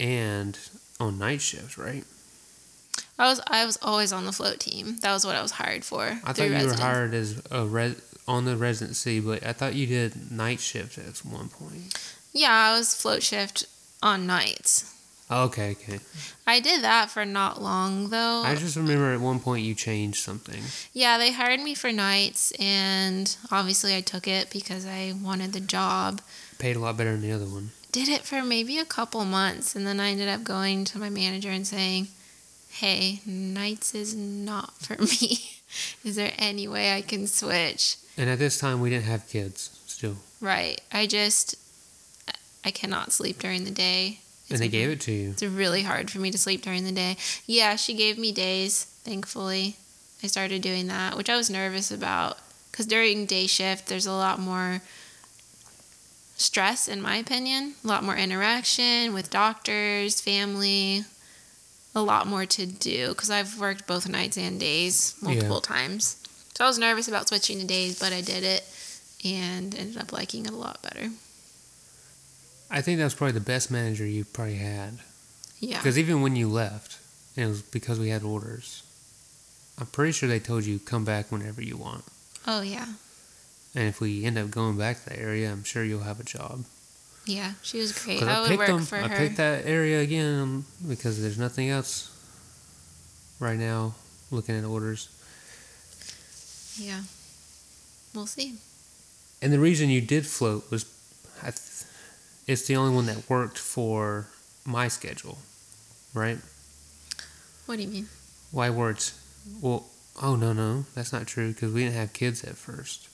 and 0.00 0.58
on 0.98 1.18
night 1.18 1.40
shifts, 1.42 1.78
right? 1.78 2.04
I 3.18 3.28
was 3.28 3.40
I 3.46 3.64
was 3.66 3.78
always 3.82 4.12
on 4.12 4.24
the 4.24 4.32
float 4.32 4.60
team. 4.60 4.96
That 5.02 5.12
was 5.12 5.24
what 5.24 5.36
I 5.36 5.42
was 5.42 5.52
hired 5.52 5.84
for. 5.84 6.20
I 6.24 6.32
thought 6.32 6.48
you 6.48 6.66
were 6.66 6.74
hired 6.74 7.14
as 7.14 7.40
a 7.50 7.64
res- 7.64 8.00
on 8.26 8.44
the 8.44 8.56
residency, 8.56 9.20
but 9.20 9.44
I 9.44 9.52
thought 9.52 9.74
you 9.74 9.86
did 9.86 10.30
night 10.32 10.60
shifts 10.60 10.98
at 10.98 11.18
one 11.24 11.48
point. 11.48 11.94
Yeah, 12.32 12.50
I 12.50 12.78
was 12.78 12.94
float 12.94 13.22
shift 13.22 13.66
on 14.02 14.26
nights. 14.26 14.91
Okay, 15.32 15.72
okay. 15.72 15.98
I 16.46 16.60
did 16.60 16.82
that 16.82 17.10
for 17.10 17.24
not 17.24 17.62
long 17.62 18.10
though. 18.10 18.42
I 18.44 18.54
just 18.54 18.76
remember 18.76 19.12
at 19.12 19.20
one 19.20 19.40
point 19.40 19.64
you 19.64 19.74
changed 19.74 20.18
something. 20.22 20.62
Yeah, 20.92 21.18
they 21.18 21.32
hired 21.32 21.60
me 21.60 21.74
for 21.74 21.90
nights, 21.92 22.52
and 22.58 23.34
obviously 23.50 23.94
I 23.96 24.00
took 24.00 24.28
it 24.28 24.50
because 24.50 24.86
I 24.86 25.14
wanted 25.22 25.52
the 25.52 25.60
job. 25.60 26.20
Paid 26.58 26.76
a 26.76 26.80
lot 26.80 26.96
better 26.96 27.12
than 27.12 27.22
the 27.22 27.32
other 27.32 27.46
one. 27.46 27.70
Did 27.92 28.08
it 28.08 28.22
for 28.22 28.42
maybe 28.42 28.78
a 28.78 28.84
couple 28.84 29.24
months, 29.24 29.76
and 29.76 29.86
then 29.86 30.00
I 30.00 30.10
ended 30.10 30.28
up 30.28 30.44
going 30.44 30.84
to 30.86 30.98
my 30.98 31.10
manager 31.10 31.50
and 31.50 31.66
saying, 31.66 32.08
Hey, 32.70 33.20
nights 33.26 33.94
is 33.94 34.14
not 34.14 34.78
for 34.78 34.96
me. 35.02 35.50
is 36.04 36.16
there 36.16 36.32
any 36.38 36.66
way 36.66 36.94
I 36.96 37.02
can 37.02 37.26
switch? 37.26 37.96
And 38.16 38.30
at 38.30 38.38
this 38.38 38.58
time, 38.58 38.80
we 38.80 38.88
didn't 38.90 39.04
have 39.04 39.28
kids 39.28 39.78
still. 39.86 40.16
Right. 40.40 40.80
I 40.90 41.06
just, 41.06 41.54
I 42.64 42.70
cannot 42.70 43.12
sleep 43.12 43.38
during 43.38 43.64
the 43.64 43.70
day. 43.70 44.20
And 44.52 44.60
they 44.60 44.68
gave 44.68 44.90
it 44.90 45.00
to 45.02 45.12
you. 45.12 45.30
It's 45.30 45.42
really 45.42 45.82
hard 45.82 46.10
for 46.10 46.18
me 46.18 46.30
to 46.30 46.38
sleep 46.38 46.62
during 46.62 46.84
the 46.84 46.92
day. 46.92 47.16
Yeah, 47.46 47.76
she 47.76 47.94
gave 47.94 48.18
me 48.18 48.32
days, 48.32 48.84
thankfully. 49.04 49.76
I 50.22 50.26
started 50.28 50.62
doing 50.62 50.86
that, 50.86 51.16
which 51.16 51.28
I 51.30 51.36
was 51.36 51.50
nervous 51.50 51.90
about 51.90 52.38
because 52.70 52.86
during 52.86 53.26
day 53.26 53.46
shift, 53.46 53.86
there's 53.86 54.06
a 54.06 54.12
lot 54.12 54.38
more 54.38 54.80
stress, 56.36 56.88
in 56.88 57.02
my 57.02 57.16
opinion, 57.16 57.74
a 57.84 57.86
lot 57.86 58.04
more 58.04 58.16
interaction 58.16 59.14
with 59.14 59.30
doctors, 59.30 60.20
family, 60.20 61.04
a 61.94 62.02
lot 62.02 62.26
more 62.26 62.46
to 62.46 62.66
do 62.66 63.08
because 63.08 63.30
I've 63.30 63.60
worked 63.60 63.86
both 63.86 64.08
nights 64.08 64.38
and 64.38 64.58
days 64.58 65.14
multiple 65.20 65.60
times. 65.60 66.16
So 66.54 66.64
I 66.64 66.68
was 66.68 66.78
nervous 66.78 67.08
about 67.08 67.28
switching 67.28 67.58
to 67.60 67.66
days, 67.66 67.98
but 67.98 68.12
I 68.12 68.20
did 68.20 68.44
it 68.44 68.64
and 69.24 69.74
ended 69.74 69.98
up 69.98 70.12
liking 70.12 70.46
it 70.46 70.52
a 70.52 70.56
lot 70.56 70.82
better. 70.82 71.10
I 72.72 72.80
think 72.80 72.98
that 72.98 73.04
was 73.04 73.14
probably 73.14 73.32
the 73.34 73.40
best 73.40 73.70
manager 73.70 74.06
you 74.06 74.24
probably 74.24 74.56
had. 74.56 74.98
Yeah. 75.60 75.76
Because 75.78 75.98
even 75.98 76.22
when 76.22 76.34
you 76.36 76.48
left, 76.48 76.98
it 77.36 77.46
was 77.46 77.62
because 77.62 77.98
we 78.00 78.08
had 78.08 78.22
orders. 78.22 78.82
I'm 79.78 79.86
pretty 79.86 80.12
sure 80.12 80.28
they 80.28 80.40
told 80.40 80.64
you 80.64 80.78
come 80.78 81.04
back 81.04 81.30
whenever 81.30 81.62
you 81.62 81.76
want. 81.76 82.04
Oh, 82.46 82.62
yeah. 82.62 82.86
And 83.74 83.88
if 83.88 84.00
we 84.00 84.24
end 84.24 84.38
up 84.38 84.50
going 84.50 84.76
back 84.76 85.02
to 85.04 85.10
that 85.10 85.18
area, 85.18 85.50
I'm 85.52 85.64
sure 85.64 85.84
you'll 85.84 86.02
have 86.02 86.18
a 86.20 86.24
job. 86.24 86.64
Yeah, 87.26 87.52
she 87.62 87.78
was 87.78 87.92
great. 87.92 88.18
'Cause 88.18 88.28
I, 88.28 88.40
would 88.40 88.48
picked 88.48 88.58
work 88.58 88.68
them. 88.68 88.84
for 88.84 88.96
I 88.96 89.08
her. 89.08 89.16
picked 89.16 89.36
that 89.36 89.64
area 89.66 90.00
again 90.00 90.64
because 90.88 91.20
there's 91.22 91.38
nothing 91.38 91.68
else 91.70 92.10
right 93.38 93.58
now 93.58 93.94
looking 94.30 94.56
at 94.58 94.64
orders. 94.64 95.08
Yeah. 96.76 97.02
We'll 98.14 98.26
see. 98.26 98.54
And 99.40 99.52
the 99.52 99.58
reason 99.60 99.88
you 99.88 100.00
did 100.00 100.26
float 100.26 100.70
was, 100.70 100.84
I 101.42 101.50
th- 101.50 101.84
it's 102.46 102.66
the 102.66 102.76
only 102.76 102.94
one 102.94 103.06
that 103.06 103.28
worked 103.28 103.58
for 103.58 104.26
my 104.64 104.88
schedule, 104.88 105.38
right? 106.14 106.38
What 107.66 107.76
do 107.76 107.82
you 107.82 107.88
mean? 107.88 108.08
Why 108.50 108.70
words? 108.70 109.18
Well, 109.60 109.86
oh 110.20 110.36
no, 110.36 110.52
no, 110.52 110.84
that's 110.94 111.12
not 111.12 111.26
true 111.26 111.52
because 111.52 111.72
we 111.72 111.84
didn't 111.84 111.96
have 111.96 112.12
kids 112.12 112.44
at 112.44 112.56
first. 112.56 113.08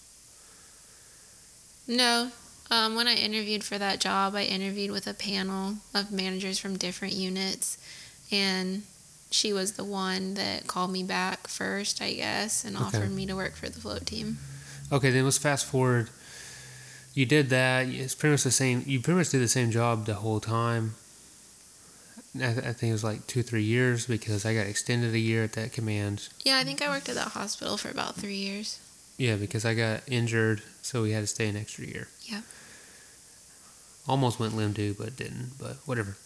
No. 1.86 2.30
Um, 2.70 2.96
when 2.96 3.08
I 3.08 3.14
interviewed 3.14 3.64
for 3.64 3.78
that 3.78 3.98
job, 3.98 4.34
I 4.34 4.42
interviewed 4.42 4.90
with 4.90 5.06
a 5.06 5.14
panel 5.14 5.76
of 5.94 6.12
managers 6.12 6.58
from 6.58 6.76
different 6.76 7.14
units, 7.14 7.78
and 8.30 8.82
she 9.30 9.54
was 9.54 9.72
the 9.72 9.84
one 9.84 10.34
that 10.34 10.66
called 10.66 10.90
me 10.92 11.02
back 11.02 11.48
first, 11.48 12.02
I 12.02 12.12
guess, 12.12 12.64
and 12.64 12.76
Okay. 12.76 12.84
offered 12.84 13.10
me 13.10 13.24
to 13.26 13.34
work 13.34 13.56
for 13.56 13.70
the 13.70 13.80
float 13.80 14.04
team. 14.04 14.36
Okay, 14.92 15.10
then 15.10 15.24
let's 15.24 15.38
fast 15.38 15.64
forward. 15.64 16.10
You 17.18 17.26
did 17.26 17.50
that. 17.50 17.88
It's 17.88 18.14
pretty 18.14 18.34
much 18.34 18.44
the 18.44 18.52
same. 18.52 18.84
You 18.86 19.00
pretty 19.00 19.18
much 19.18 19.30
did 19.30 19.40
the 19.40 19.48
same 19.48 19.72
job 19.72 20.06
the 20.06 20.14
whole 20.14 20.38
time. 20.38 20.94
I, 22.36 22.52
th- 22.52 22.58
I 22.58 22.72
think 22.72 22.90
it 22.90 22.92
was 22.92 23.02
like 23.02 23.26
two, 23.26 23.42
three 23.42 23.64
years 23.64 24.06
because 24.06 24.46
I 24.46 24.54
got 24.54 24.68
extended 24.68 25.12
a 25.12 25.18
year 25.18 25.42
at 25.42 25.54
that 25.54 25.72
command. 25.72 26.28
Yeah, 26.44 26.58
I 26.58 26.62
think 26.62 26.80
I 26.80 26.88
worked 26.88 27.08
at 27.08 27.16
that 27.16 27.30
hospital 27.30 27.76
for 27.76 27.90
about 27.90 28.14
three 28.14 28.36
years. 28.36 28.78
Yeah, 29.16 29.34
because 29.34 29.64
I 29.64 29.74
got 29.74 30.02
injured, 30.06 30.62
so 30.80 31.02
we 31.02 31.10
had 31.10 31.22
to 31.22 31.26
stay 31.26 31.48
an 31.48 31.56
extra 31.56 31.86
year. 31.86 32.06
Yeah. 32.22 32.42
Almost 34.06 34.38
went 34.38 34.54
LIMDU, 34.54 34.96
but 34.96 35.16
didn't. 35.16 35.58
But 35.58 35.78
whatever. 35.86 36.16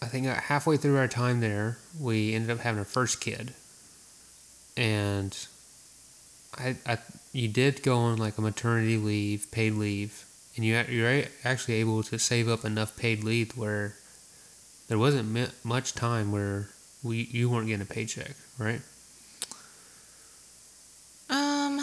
I 0.00 0.06
think 0.06 0.26
uh, 0.26 0.36
halfway 0.36 0.78
through 0.78 0.96
our 0.96 1.06
time 1.06 1.40
there, 1.40 1.76
we 2.00 2.32
ended 2.32 2.50
up 2.50 2.60
having 2.60 2.78
our 2.78 2.86
first 2.86 3.20
kid, 3.20 3.52
and 4.74 5.36
I, 6.56 6.76
I 6.86 6.96
you 7.32 7.48
did 7.48 7.82
go 7.82 7.96
on 7.96 8.18
like 8.18 8.38
a 8.38 8.42
maternity 8.42 8.96
leave, 8.96 9.50
paid 9.50 9.74
leave, 9.74 10.24
and 10.56 10.64
you 10.64 10.82
you're 10.88 11.24
actually 11.44 11.74
able 11.74 12.02
to 12.04 12.18
save 12.18 12.48
up 12.48 12.64
enough 12.64 12.96
paid 12.96 13.22
leave 13.22 13.56
where 13.56 13.94
there 14.88 14.98
wasn't 14.98 15.64
much 15.64 15.94
time 15.94 16.32
where 16.32 16.68
we 17.02 17.28
you 17.30 17.48
weren't 17.48 17.68
getting 17.68 17.82
a 17.82 17.86
paycheck, 17.86 18.32
right? 18.58 18.80
Um, 21.28 21.80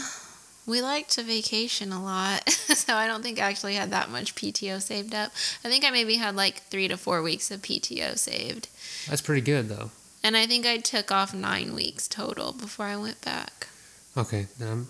we 0.65 0.81
like 0.81 1.07
to 1.09 1.23
vacation 1.23 1.93
a 1.93 2.03
lot, 2.03 2.49
so 2.49 2.95
I 2.95 3.07
don't 3.07 3.23
think 3.23 3.39
I 3.39 3.43
actually 3.43 3.75
had 3.75 3.91
that 3.91 4.09
much 4.09 4.35
PTO 4.35 4.81
saved 4.81 5.15
up. 5.15 5.31
I 5.63 5.69
think 5.69 5.85
I 5.85 5.89
maybe 5.91 6.15
had 6.15 6.35
like 6.35 6.63
three 6.63 6.89
to 6.89 6.97
four 6.97 7.21
weeks 7.21 7.49
of 7.49 7.61
PTO 7.61 8.17
saved. 8.17 8.67
That's 9.07 9.21
pretty 9.21 9.41
good 9.41 9.69
though. 9.69 9.91
And 10.21 10.35
I 10.35 10.45
think 10.45 10.65
I 10.65 10.77
took 10.77 11.09
off 11.09 11.33
nine 11.33 11.73
weeks 11.73 12.07
total 12.07 12.51
before 12.51 12.87
I 12.87 12.97
went 12.97 13.21
back. 13.21 13.67
Okay, 14.18 14.47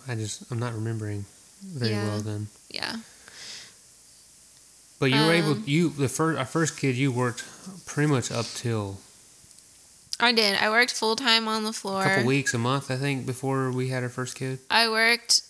I 0.07 0.15
just 0.15 0.49
I'm 0.51 0.59
not 0.59 0.73
remembering 0.73 1.25
very 1.63 1.91
Yeah. 1.91 2.05
well 2.07 2.19
then. 2.21 2.47
Yeah. 2.69 2.95
But 4.99 5.11
you 5.11 5.17
were 5.25 5.33
able 5.33 5.51
Um, 5.51 5.63
you 5.67 5.89
the 5.89 6.09
first 6.09 6.39
our 6.39 6.45
first 6.45 6.77
kid 6.77 6.95
you 6.95 7.11
worked 7.11 7.43
pretty 7.85 8.09
much 8.09 8.31
up 8.31 8.45
till 8.55 8.99
I 10.19 10.31
did. 10.31 10.57
I 10.57 10.69
worked 10.69 10.93
full 10.93 11.15
time 11.15 11.47
on 11.47 11.63
the 11.63 11.73
floor. 11.73 12.03
a 12.03 12.09
couple 12.09 12.25
weeks 12.25 12.53
a 12.53 12.57
month 12.57 12.89
I 12.89 12.95
think 12.97 13.25
before 13.25 13.71
we 13.71 13.89
had 13.89 14.01
our 14.01 14.09
first 14.09 14.35
kid. 14.35 14.59
I 14.71 14.89
worked 14.89 15.41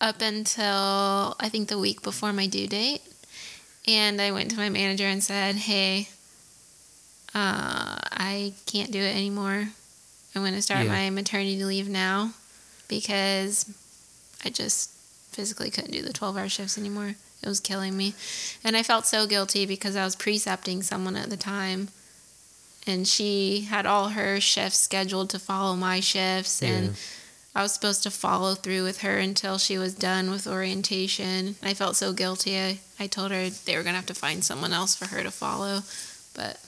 up 0.00 0.20
until 0.20 1.34
I 1.40 1.48
think 1.48 1.68
the 1.68 1.78
week 1.78 2.02
before 2.02 2.32
my 2.32 2.46
due 2.46 2.68
date. 2.68 3.02
And 3.86 4.20
I 4.20 4.30
went 4.32 4.50
to 4.50 4.56
my 4.58 4.68
manager 4.68 5.06
and 5.06 5.24
said, 5.24 5.56
Hey, 5.56 6.08
uh, 7.34 7.96
I 8.12 8.52
can't 8.66 8.92
do 8.92 9.00
it 9.00 9.16
anymore. 9.16 9.70
I'm 10.34 10.42
going 10.42 10.52
to 10.54 10.62
start 10.62 10.84
Yeah. 10.84 10.92
my 10.92 11.10
maternity 11.10 11.64
leave 11.64 11.88
now 11.88 12.34
because 12.88 13.72
I 14.44 14.50
just 14.50 14.90
physically 15.30 15.70
couldn't 15.70 15.92
do 15.92 16.02
the 16.02 16.12
12 16.12 16.36
hour 16.36 16.48
shifts 16.48 16.78
anymore. 16.78 17.14
It 17.42 17.48
was 17.48 17.60
killing 17.60 17.96
me. 17.96 18.14
And 18.64 18.76
I 18.76 18.82
felt 18.82 19.06
so 19.06 19.26
guilty 19.26 19.66
because 19.66 19.94
I 19.94 20.04
was 20.04 20.16
precepting 20.16 20.82
someone 20.82 21.16
at 21.16 21.30
the 21.30 21.36
time. 21.36 21.88
And 22.86 23.06
she 23.06 23.66
had 23.68 23.86
all 23.86 24.10
her 24.10 24.40
shifts 24.40 24.78
scheduled 24.78 25.30
to 25.30 25.38
follow 25.38 25.76
my 25.76 26.00
shifts. 26.00 26.62
And 26.62 26.96
I 27.54 27.62
was 27.62 27.72
supposed 27.72 28.02
to 28.04 28.10
follow 28.10 28.54
through 28.54 28.84
with 28.84 29.02
her 29.02 29.18
until 29.18 29.58
she 29.58 29.78
was 29.78 29.94
done 29.94 30.30
with 30.30 30.46
orientation. 30.46 31.56
I 31.62 31.74
felt 31.74 31.96
so 31.96 32.12
guilty. 32.12 32.58
I, 32.58 32.78
I 32.98 33.06
told 33.06 33.30
her 33.30 33.50
they 33.50 33.76
were 33.76 33.82
going 33.82 33.92
to 33.92 33.98
have 33.98 34.06
to 34.06 34.14
find 34.14 34.42
someone 34.42 34.72
else 34.72 34.94
for 34.94 35.06
her 35.06 35.22
to 35.22 35.30
follow. 35.30 35.82
But 36.34 36.58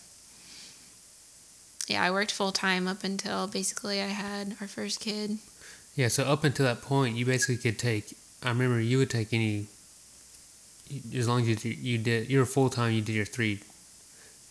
yeah, 1.88 2.02
I 2.02 2.10
worked 2.10 2.32
full 2.32 2.52
time 2.52 2.86
up 2.86 3.02
until 3.02 3.46
basically 3.46 4.00
I 4.00 4.08
had 4.08 4.56
our 4.60 4.68
first 4.68 5.00
kid. 5.00 5.38
Yeah, 5.96 6.08
so 6.08 6.24
up 6.24 6.44
until 6.44 6.66
that 6.66 6.82
point, 6.82 7.16
you 7.16 7.24
basically 7.26 7.56
could 7.58 7.78
take. 7.78 8.16
I 8.42 8.48
remember 8.48 8.80
you 8.80 8.98
would 8.98 9.10
take 9.10 9.32
any. 9.32 9.66
As 11.14 11.28
long 11.28 11.42
as 11.42 11.48
you 11.48 11.54
did- 11.56 11.78
you 11.78 11.98
did, 11.98 12.30
you 12.30 12.38
were 12.38 12.46
full 12.46 12.70
time. 12.70 12.92
You 12.92 13.02
did 13.02 13.14
your 13.14 13.24
three, 13.24 13.60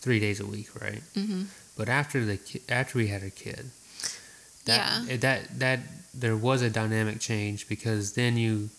three 0.00 0.20
days 0.20 0.40
a 0.40 0.46
week, 0.46 0.68
right? 0.80 1.02
hmm 1.14 1.44
But 1.76 1.88
after 1.88 2.24
the 2.24 2.38
after 2.68 2.98
we 2.98 3.08
had 3.08 3.22
a 3.22 3.30
kid, 3.30 3.70
that 4.66 5.06
Yeah. 5.08 5.16
that 5.16 5.58
that 5.58 5.80
there 6.14 6.36
was 6.36 6.62
a 6.62 6.70
dynamic 6.70 7.20
change 7.20 7.68
because 7.68 8.12
then 8.12 8.36
you. 8.36 8.70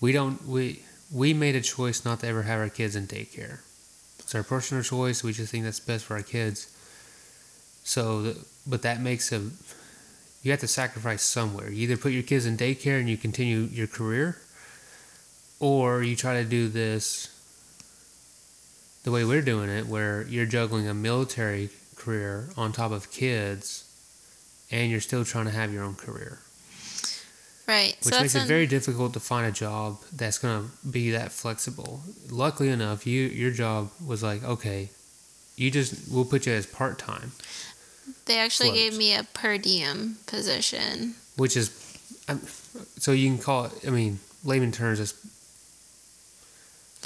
We 0.00 0.12
don't 0.12 0.46
we 0.46 0.82
we 1.10 1.32
made 1.32 1.54
a 1.56 1.60
choice 1.62 2.04
not 2.04 2.20
to 2.20 2.26
ever 2.26 2.42
have 2.42 2.58
our 2.60 2.68
kids 2.68 2.94
in 2.96 3.06
daycare. 3.06 3.60
It's 4.18 4.34
our 4.34 4.42
personal 4.42 4.82
choice. 4.82 5.22
We 5.22 5.32
just 5.32 5.50
think 5.52 5.64
that's 5.64 5.80
best 5.80 6.04
for 6.04 6.16
our 6.16 6.22
kids. 6.22 6.66
So, 7.84 8.22
the, 8.22 8.36
but 8.66 8.82
that 8.82 9.00
makes 9.00 9.30
a 9.32 9.40
you 10.46 10.52
have 10.52 10.60
to 10.60 10.68
sacrifice 10.68 11.22
somewhere. 11.22 11.68
You 11.70 11.82
either 11.82 11.96
put 11.96 12.12
your 12.12 12.22
kids 12.22 12.46
in 12.46 12.56
daycare 12.56 13.00
and 13.00 13.08
you 13.10 13.16
continue 13.16 13.62
your 13.62 13.88
career, 13.88 14.38
or 15.58 16.04
you 16.04 16.14
try 16.14 16.34
to 16.40 16.44
do 16.48 16.68
this 16.68 17.28
the 19.02 19.10
way 19.10 19.24
we're 19.24 19.42
doing 19.42 19.68
it, 19.68 19.86
where 19.88 20.22
you're 20.28 20.46
juggling 20.46 20.86
a 20.88 20.94
military 20.94 21.70
career 21.96 22.48
on 22.56 22.70
top 22.72 22.92
of 22.92 23.10
kids, 23.10 23.84
and 24.70 24.88
you're 24.88 25.00
still 25.00 25.24
trying 25.24 25.46
to 25.46 25.50
have 25.50 25.72
your 25.72 25.82
own 25.82 25.96
career, 25.96 26.38
Right. 27.66 27.96
which 28.04 28.14
so 28.14 28.20
makes 28.20 28.36
it 28.36 28.42
an- 28.42 28.46
very 28.48 28.68
difficult 28.68 29.14
to 29.14 29.20
find 29.20 29.46
a 29.48 29.52
job 29.52 29.98
that's 30.12 30.38
going 30.38 30.62
to 30.70 30.88
be 30.88 31.10
that 31.10 31.32
flexible. 31.32 32.04
Luckily 32.30 32.68
enough, 32.68 33.04
you 33.04 33.22
your 33.22 33.50
job 33.50 33.90
was 34.04 34.22
like, 34.22 34.44
okay, 34.44 34.90
you 35.56 35.72
just 35.72 36.08
we'll 36.08 36.24
put 36.24 36.46
you 36.46 36.52
as 36.52 36.66
part 36.66 36.98
time. 37.00 37.32
They 38.26 38.38
actually 38.38 38.68
float. 38.70 38.78
gave 38.78 38.96
me 38.98 39.14
a 39.14 39.24
per 39.24 39.58
diem 39.58 40.18
position. 40.26 41.14
which 41.36 41.56
is 41.56 41.70
um, 42.28 42.40
so 42.98 43.12
you 43.12 43.28
can 43.28 43.38
call 43.38 43.66
it 43.66 43.72
i 43.86 43.90
mean 43.90 44.18
layman 44.44 44.72
terms 44.72 44.98
is 45.00 45.14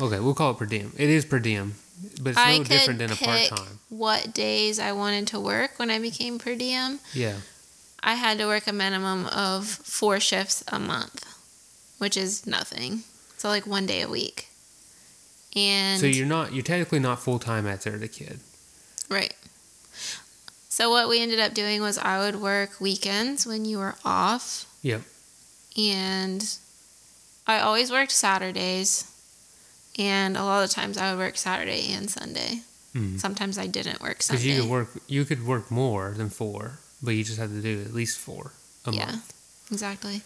okay 0.00 0.18
we'll 0.20 0.34
call 0.34 0.52
it 0.52 0.56
per 0.58 0.66
diem 0.66 0.92
it 0.96 1.08
is 1.08 1.24
per 1.24 1.38
diem 1.38 1.74
but 2.22 2.30
it's 2.30 2.38
I 2.38 2.58
no 2.58 2.64
different 2.64 2.98
than 2.98 3.12
a 3.12 3.16
part-time 3.16 3.78
what 3.90 4.32
days 4.32 4.78
I 4.78 4.92
wanted 4.92 5.26
to 5.28 5.40
work 5.40 5.72
when 5.78 5.90
I 5.90 5.98
became 5.98 6.38
per 6.38 6.54
diem. 6.54 7.00
yeah 7.12 7.36
I 8.02 8.14
had 8.14 8.38
to 8.38 8.46
work 8.46 8.66
a 8.66 8.72
minimum 8.72 9.26
of 9.26 9.66
four 9.66 10.20
shifts 10.20 10.64
a 10.68 10.78
month, 10.78 11.22
which 11.98 12.16
is 12.16 12.46
nothing. 12.46 13.02
So 13.36 13.48
like 13.50 13.66
one 13.66 13.84
day 13.84 14.00
a 14.00 14.08
week. 14.08 14.48
And 15.54 16.00
so 16.00 16.06
you're 16.06 16.26
not 16.26 16.54
you're 16.54 16.62
technically 16.62 17.00
not 17.00 17.20
full-time 17.20 17.66
after 17.66 17.98
the 17.98 18.08
kid 18.08 18.40
right. 19.10 19.34
So 20.80 20.88
what 20.88 21.10
we 21.10 21.20
ended 21.20 21.38
up 21.40 21.52
doing 21.52 21.82
was 21.82 21.98
I 21.98 22.20
would 22.20 22.40
work 22.40 22.80
weekends 22.80 23.46
when 23.46 23.66
you 23.66 23.76
were 23.76 23.96
off. 24.02 24.64
Yep. 24.80 25.02
And 25.76 26.56
I 27.46 27.60
always 27.60 27.90
worked 27.92 28.12
Saturdays. 28.12 29.04
And 29.98 30.38
a 30.38 30.42
lot 30.42 30.64
of 30.64 30.70
times 30.70 30.96
I 30.96 31.12
would 31.12 31.18
work 31.18 31.36
Saturday 31.36 31.92
and 31.92 32.10
Sunday. 32.10 32.62
Mhm. 32.94 33.20
Sometimes 33.20 33.58
I 33.58 33.66
didn't 33.66 34.00
work 34.00 34.22
Sunday. 34.22 34.42
because 34.42 34.56
you 34.56 34.62
could 34.62 34.70
work 34.70 34.88
you 35.06 35.24
could 35.26 35.46
work 35.46 35.70
more 35.70 36.14
than 36.16 36.30
four 36.30 36.78
but 37.02 37.10
you 37.10 37.24
just 37.24 37.38
had 37.38 37.50
to 37.50 37.60
do 37.60 37.82
at 37.82 37.92
least 37.92 38.16
four 38.16 38.52
a 38.86 38.90
Yeah. 38.92 39.06
month 39.06 39.34
Exactly. 39.70 40.22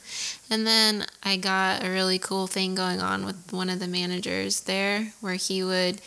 And 0.49 0.65
then 0.67 1.05
I 1.25 1.37
got 1.37 1.85
a 1.85 1.91
really 1.91 2.19
cool 2.21 2.47
thing 2.47 2.75
going 2.77 3.01
on 3.03 3.27
with 3.27 3.53
one 3.53 3.69
of 3.69 3.81
the 3.81 3.89
managers 3.89 4.61
there 4.61 5.13
where 5.21 5.35
he 5.35 5.63
would 5.65 6.01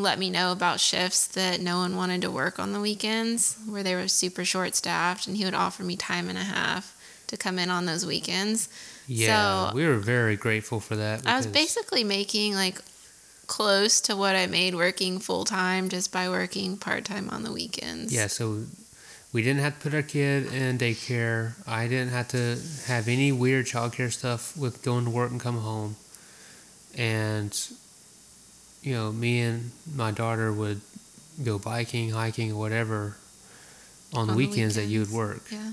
let 0.00 0.18
me 0.18 0.30
know 0.30 0.52
about 0.52 0.80
shifts 0.80 1.26
that 1.28 1.60
no 1.60 1.78
one 1.78 1.96
wanted 1.96 2.22
to 2.22 2.30
work 2.30 2.58
on 2.58 2.72
the 2.72 2.80
weekends 2.80 3.56
where 3.68 3.82
they 3.82 3.94
were 3.94 4.08
super 4.08 4.44
short 4.44 4.74
staffed 4.74 5.26
and 5.26 5.36
he 5.36 5.44
would 5.44 5.54
offer 5.54 5.82
me 5.82 5.96
time 5.96 6.28
and 6.28 6.38
a 6.38 6.42
half 6.44 6.96
to 7.28 7.36
come 7.36 7.58
in 7.58 7.70
on 7.70 7.86
those 7.86 8.04
weekends. 8.04 8.68
yeah 9.06 9.68
So- 9.70 9.74
we 9.76 9.86
were 9.86 9.98
very 9.98 10.36
grateful 10.36 10.80
for 10.80 10.96
that 10.96 11.26
I 11.26 11.36
was 11.36 11.46
basically 11.46 12.04
making 12.04 12.54
like 12.54 12.80
close 13.46 14.00
to 14.02 14.16
what 14.16 14.36
I 14.36 14.46
made 14.46 14.74
working 14.74 15.18
full 15.18 15.44
time 15.44 15.88
just 15.88 16.12
by 16.12 16.28
working 16.28 16.76
part 16.76 17.04
time 17.04 17.28
on 17.30 17.42
the 17.42 17.52
weekends. 17.52 18.12
Yeah, 18.12 18.28
so 18.28 18.64
we 19.32 19.42
didn't 19.42 19.60
have 19.60 19.74
to 19.76 19.80
put 19.80 19.94
our 19.94 20.02
kid 20.02 20.52
in 20.52 20.78
daycare. 20.78 21.52
I 21.66 21.88
didn't 21.88 22.10
have 22.10 22.28
to 22.28 22.58
have 22.86 23.08
any 23.08 23.32
weird 23.32 23.66
childcare 23.66 24.12
stuff 24.12 24.56
with 24.56 24.82
going 24.82 25.04
to 25.04 25.10
work 25.10 25.30
and 25.32 25.40
come 25.40 25.58
home. 25.58 25.96
And 26.96 27.56
you 28.82 28.94
know, 28.94 29.12
me 29.12 29.40
and 29.40 29.70
my 29.94 30.10
daughter 30.10 30.52
would 30.52 30.80
go 31.44 31.58
biking, 31.58 32.10
hiking, 32.10 32.52
or 32.52 32.58
whatever 32.58 33.16
on 34.12 34.26
the 34.26 34.32
On 34.32 34.38
the 34.38 34.46
weekends 34.46 34.74
that 34.74 34.86
you 34.86 35.00
would 35.00 35.10
work. 35.12 35.42
Yeah. 35.50 35.72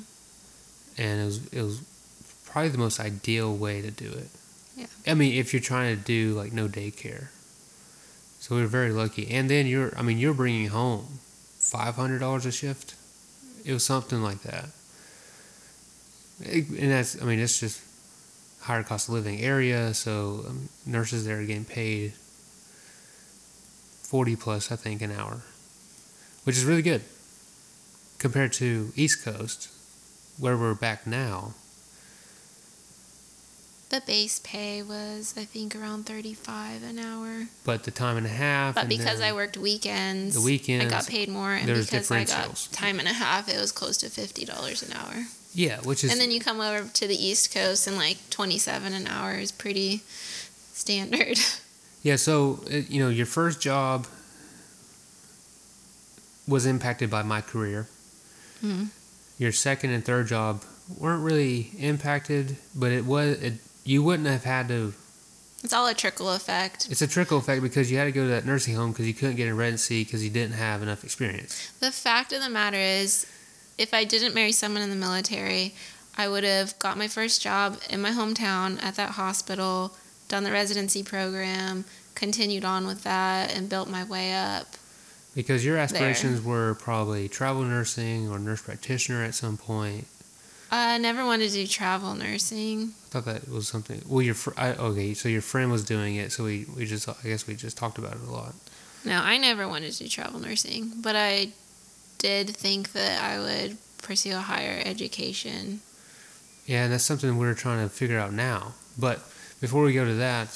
And 0.97 1.22
it 1.22 1.26
was 1.26 1.47
it 1.53 1.62
was 1.62 1.82
probably 2.45 2.70
the 2.70 2.78
most 2.78 2.99
ideal 2.99 3.55
way 3.55 3.82
to 3.82 3.91
do 3.91 4.10
it. 4.10 4.28
Yeah. 4.76 4.86
I 5.08 5.14
mean, 5.14 5.34
if 5.34 5.53
you're 5.53 5.62
trying 5.62 5.95
to 5.97 6.03
do 6.03 6.34
like 6.34 6.53
no 6.53 6.68
daycare. 6.68 7.28
So 8.39 8.55
we 8.55 8.62
were 8.62 8.68
very 8.68 8.91
lucky. 8.91 9.30
And 9.32 9.49
then 9.49 9.66
you're 9.68 9.91
I 9.97 10.01
mean, 10.01 10.18
you're 10.18 10.34
bringing 10.34 10.68
home 10.68 11.20
$500 11.60 12.45
a 12.45 12.51
shift. 12.51 12.95
It 13.66 13.74
was 13.74 13.84
something 13.84 14.22
like 14.22 14.41
that. 14.43 14.70
It- 16.41 16.70
and 16.70 16.91
that's 16.91 17.22
I 17.22 17.26
mean, 17.26 17.39
it's 17.39 17.60
just 17.60 17.82
higher 18.62 18.84
cost 18.84 19.08
of 19.08 19.14
living 19.16 19.39
area, 19.41 19.93
so 19.93 20.43
um, 20.47 20.70
nurses 20.86 21.26
there 21.26 21.39
are 21.39 21.45
getting 21.45 21.66
paid 21.66 22.14
40 24.08 24.38
plus 24.38 24.72
I 24.72 24.78
think 24.78 25.01
an 25.01 25.12
hour. 25.12 25.41
Which 26.45 26.55
is 26.55 26.64
really 26.64 26.82
good 26.82 27.01
compared 28.20 28.53
to 28.53 28.93
East 28.95 29.24
Coast 29.24 29.70
where 30.39 30.55
we're 30.55 30.74
back 30.74 31.05
now. 31.05 31.53
The 33.89 34.01
base 34.05 34.39
pay 34.39 34.82
was 34.82 35.34
I 35.38 35.43
think 35.43 35.76
around 35.76 36.05
35 36.05 36.84
an 36.84 36.99
hour. 36.99 37.47
But 37.66 37.84
the 37.84 37.91
time 37.91 38.16
and 38.18 38.26
a 38.26 38.30
half. 38.30 38.76
But 38.76 38.88
because 38.88 39.20
I 39.20 39.34
worked 39.34 39.58
weekends, 39.58 40.36
the 40.36 40.41
weekends, 40.41 40.86
I 40.86 40.89
got 40.89 41.08
paid 41.08 41.28
more, 41.30 41.53
and 41.53 41.68
there's 41.68 41.89
because 41.89 42.10
I 42.10 42.24
got 42.24 42.68
time 42.72 42.99
and 42.99 43.08
a 43.08 43.14
half, 43.14 43.49
it 43.49 43.60
was 43.60 43.72
close 43.72 43.97
to 43.97 44.10
fifty 44.10 44.45
dollars 44.45 44.84
an 44.84 44.93
hour. 44.93 45.26
yeah, 45.53 45.80
which 45.82 46.03
is 46.03 46.12
and 46.12 46.20
then 46.20 46.32
you 46.32 46.39
come 46.39 46.60
over 46.60 46.88
to 46.88 47.08
the 47.08 47.16
East 47.16 47.53
Coast, 47.53 47.88
and 47.88 47.97
like 47.97 48.18
twenty-seven 48.30 48.93
an 48.93 49.08
hour 49.08 49.34
is 49.36 49.51
pretty 49.51 50.01
standard. 50.74 51.38
yeah. 52.08 52.16
So 52.16 52.60
uh, 52.72 52.78
you 52.93 52.99
know, 53.03 53.10
your 53.10 53.26
first 53.26 53.58
job 53.62 54.08
was 56.47 56.66
impacted 56.66 57.10
by 57.10 57.24
my 57.24 57.41
career. 57.41 57.88
Mhm. 58.64 58.88
Your 59.38 59.51
second 59.51 59.91
and 59.91 60.03
third 60.03 60.28
job 60.28 60.64
weren't 60.97 61.24
really 61.24 61.72
impacted, 61.78 62.58
but 62.74 62.91
it 62.91 63.05
was. 63.05 63.38
It, 63.41 63.53
you 63.84 64.01
wouldn't 64.03 64.28
have 64.28 64.43
had 64.43 64.68
to. 64.70 64.93
It's 65.64 65.74
all 65.74 65.88
a 65.88 65.93
trickle 65.93 66.30
effect. 66.32 66.88
It's 66.89 67.01
a 67.01 67.08
trickle 67.08 67.38
effect 67.39 67.62
because 67.62 67.91
you 67.91 67.97
had 67.97 68.05
to 68.05 68.12
go 68.12 68.24
to 68.24 68.30
that 68.30 68.45
nursing 68.45 68.76
home 68.76 68.91
because 68.91 69.08
you 69.08 69.14
couldn't 69.14 69.36
get 69.36 69.47
a 69.49 69.53
residency 69.53 70.03
because 70.03 70.24
you 70.24 70.30
didn't 70.30 70.55
have 70.55 70.82
enough 70.82 71.03
experience. 71.03 71.72
The 71.80 71.91
fact 71.91 72.32
of 72.32 72.41
the 72.41 72.49
matter 72.49 72.78
is, 72.78 73.26
if 73.78 73.93
I 73.93 74.03
didn't 74.05 74.34
marry 74.34 74.51
someone 74.51 74.82
in 74.84 74.89
the 74.89 74.95
military, 75.08 75.74
I 76.18 76.28
would 76.28 76.43
have 76.43 76.78
got 76.80 76.97
my 76.97 77.08
first 77.08 77.41
job 77.41 77.78
in 77.89 78.01
my 78.01 78.12
hometown 78.12 78.82
at 78.84 78.95
that 78.95 79.12
hospital, 79.12 79.93
done 80.28 80.43
the 80.43 80.51
residency 80.51 81.03
program, 81.03 81.86
continued 82.15 82.65
on 82.65 82.86
with 82.88 83.03
that, 83.03 83.53
and 83.55 83.69
built 83.69 83.89
my 83.89 84.03
way 84.03 84.34
up. 84.34 84.67
Because 85.36 85.63
your 85.63 85.78
aspirations 85.78 86.41
were 86.41 86.75
probably 86.75 87.30
travel 87.30 87.61
nursing 87.63 88.30
or 88.30 88.39
nurse 88.39 88.61
practitioner 88.61 89.23
at 89.23 89.36
some 89.36 89.55
point. 89.57 90.07
I 90.71 90.97
never 90.97 91.23
wanted 91.23 91.49
to 91.51 91.53
do 91.53 91.67
travel 91.67 92.13
nursing. 92.15 92.93
I 93.05 93.09
thought 93.09 93.25
that 93.25 93.47
was 93.47 93.67
something. 93.67 94.01
Well, 94.07 94.21
your 94.21 94.34
fr- 94.34 94.51
I, 94.57 94.73
okay, 94.73 95.13
so 95.13 95.30
your 95.30 95.41
friend 95.41 95.71
was 95.71 95.86
doing 95.86 96.15
it, 96.15 96.32
so 96.32 96.43
we, 96.43 96.65
we 96.75 96.86
just 96.86 97.07
I 97.07 97.15
guess 97.23 97.47
we 97.47 97.55
just 97.55 97.78
talked 97.78 97.97
about 97.97 98.13
it 98.13 98.21
a 98.28 98.32
lot. 98.32 98.53
No, 99.05 99.21
I 99.21 99.38
never 99.38 99.67
wanted 99.67 99.93
to 99.93 99.99
do 99.99 100.09
travel 100.09 100.39
nursing, 100.39 100.91
but 101.01 101.15
I 101.15 101.51
did 102.17 102.49
think 102.49 102.91
that 102.93 103.21
I 103.23 103.39
would 103.39 103.78
pursue 104.01 104.34
a 104.36 104.39
higher 104.39 104.82
education. 104.84 105.82
Yeah, 106.65 106.84
and 106.84 106.91
that's 106.93 107.05
something 107.05 107.38
we're 107.38 107.53
trying 107.53 107.88
to 107.88 107.93
figure 107.93 108.19
out 108.19 108.34
now. 108.34 108.73
But 108.97 109.19
before 109.62 109.84
we 109.84 109.93
go 109.93 110.05
to 110.05 110.14
that, 110.16 110.49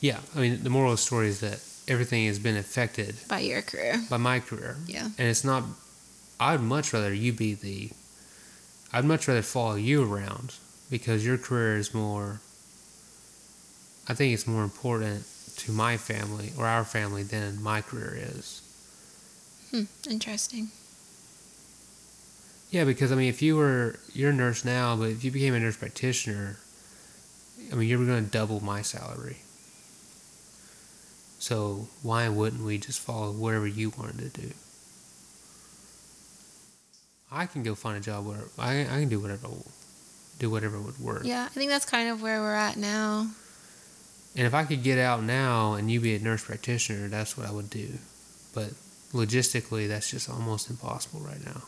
yeah, 0.00 0.20
I 0.34 0.40
mean 0.40 0.62
the 0.62 0.70
moral 0.70 0.92
of 0.92 0.98
the 0.98 1.02
story 1.02 1.28
is 1.28 1.40
that 1.40 1.60
everything 1.88 2.26
has 2.26 2.38
been 2.38 2.56
affected 2.56 3.16
By 3.28 3.40
your 3.40 3.62
career. 3.62 4.02
by 4.08 4.16
my 4.16 4.40
career, 4.40 4.76
Yeah. 4.86 5.06
and 5.18 5.28
it's 5.28 5.44
not. 5.44 5.64
I'd 6.38 6.60
much 6.62 6.92
rather 6.92 7.12
you 7.12 7.32
be 7.32 7.54
the. 7.54 7.90
I'd 8.92 9.04
much 9.04 9.28
rather 9.28 9.42
follow 9.42 9.74
you 9.74 10.02
around 10.02 10.54
because 10.90 11.24
your 11.24 11.36
career 11.38 11.76
is 11.76 11.92
more. 11.92 12.40
I 14.08 14.14
think 14.14 14.32
it's 14.34 14.46
more 14.46 14.64
important 14.64 15.24
to 15.58 15.72
my 15.72 15.96
family 15.98 16.52
or 16.56 16.66
our 16.66 16.84
family 16.84 17.22
than 17.22 17.62
my 17.62 17.82
career 17.82 18.16
is. 18.18 18.62
Hmm, 19.70 19.82
interesting. 20.08 20.70
Yeah, 22.70 22.84
because 22.84 23.10
I 23.10 23.16
mean, 23.16 23.28
if 23.28 23.42
you 23.42 23.56
were 23.56 23.98
you're 24.12 24.30
a 24.30 24.34
nurse 24.34 24.64
now, 24.64 24.96
but 24.96 25.10
if 25.10 25.24
you 25.24 25.30
became 25.30 25.54
a 25.54 25.60
nurse 25.60 25.76
practitioner, 25.76 26.56
I 27.72 27.74
mean, 27.74 27.88
you're 27.88 28.04
going 28.04 28.24
to 28.24 28.30
double 28.30 28.60
my 28.62 28.82
salary. 28.82 29.38
So 31.38 31.88
why 32.02 32.28
wouldn't 32.28 32.62
we 32.62 32.78
just 32.78 33.00
follow 33.00 33.32
whatever 33.32 33.66
you 33.66 33.90
wanted 33.90 34.32
to 34.32 34.40
do? 34.40 34.52
I 37.32 37.46
can 37.46 37.62
go 37.62 37.74
find 37.74 37.96
a 37.96 38.00
job 38.00 38.26
where 38.26 38.44
I 38.58 38.82
I 38.82 39.00
can 39.00 39.08
do 39.08 39.20
whatever 39.20 39.48
do 40.38 40.50
whatever 40.50 40.80
would 40.80 40.98
work. 40.98 41.22
Yeah, 41.24 41.44
I 41.44 41.48
think 41.48 41.70
that's 41.70 41.84
kind 41.84 42.08
of 42.08 42.22
where 42.22 42.40
we're 42.40 42.54
at 42.54 42.76
now. 42.76 43.30
And 44.36 44.46
if 44.46 44.54
I 44.54 44.64
could 44.64 44.82
get 44.82 44.98
out 44.98 45.24
now 45.24 45.74
and 45.74 45.90
you 45.90 46.00
be 46.00 46.14
a 46.14 46.18
nurse 46.20 46.44
practitioner, 46.44 47.08
that's 47.08 47.36
what 47.36 47.48
I 47.48 47.52
would 47.52 47.68
do. 47.68 47.98
But 48.54 48.70
logistically, 49.12 49.88
that's 49.88 50.10
just 50.10 50.30
almost 50.30 50.70
impossible 50.70 51.20
right 51.20 51.44
now. 51.44 51.62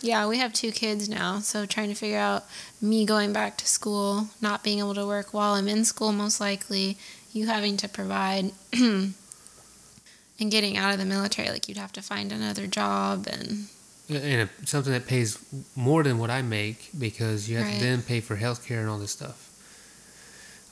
Yeah, 0.00 0.26
we 0.28 0.38
have 0.38 0.52
two 0.52 0.70
kids 0.70 1.08
now, 1.08 1.40
so 1.40 1.66
trying 1.66 1.88
to 1.88 1.94
figure 1.94 2.18
out 2.18 2.44
me 2.80 3.04
going 3.04 3.32
back 3.32 3.56
to 3.58 3.66
school, 3.66 4.28
not 4.40 4.62
being 4.62 4.78
able 4.78 4.94
to 4.94 5.06
work 5.06 5.34
while 5.34 5.54
I'm 5.54 5.66
in 5.68 5.84
school, 5.84 6.12
most 6.12 6.40
likely, 6.40 6.96
you 7.32 7.46
having 7.46 7.76
to 7.78 7.88
provide, 7.88 8.52
and 8.72 9.14
getting 10.38 10.76
out 10.76 10.92
of 10.92 10.98
the 10.98 11.04
military. 11.04 11.50
Like, 11.50 11.68
you'd 11.68 11.78
have 11.78 11.92
to 11.92 12.02
find 12.02 12.30
another 12.32 12.66
job 12.66 13.26
and. 13.30 13.66
And 14.10 14.48
a, 14.48 14.66
something 14.66 14.92
that 14.92 15.06
pays 15.06 15.36
more 15.76 16.02
than 16.02 16.18
what 16.18 16.30
I 16.30 16.40
make 16.42 16.90
because 16.98 17.48
you 17.50 17.58
have 17.58 17.66
Right. 17.66 17.78
to 17.78 17.84
then 17.84 18.02
pay 18.02 18.20
for 18.20 18.36
health 18.36 18.64
care 18.66 18.80
and 18.80 18.88
all 18.88 18.98
this 18.98 19.10
stuff. 19.12 19.50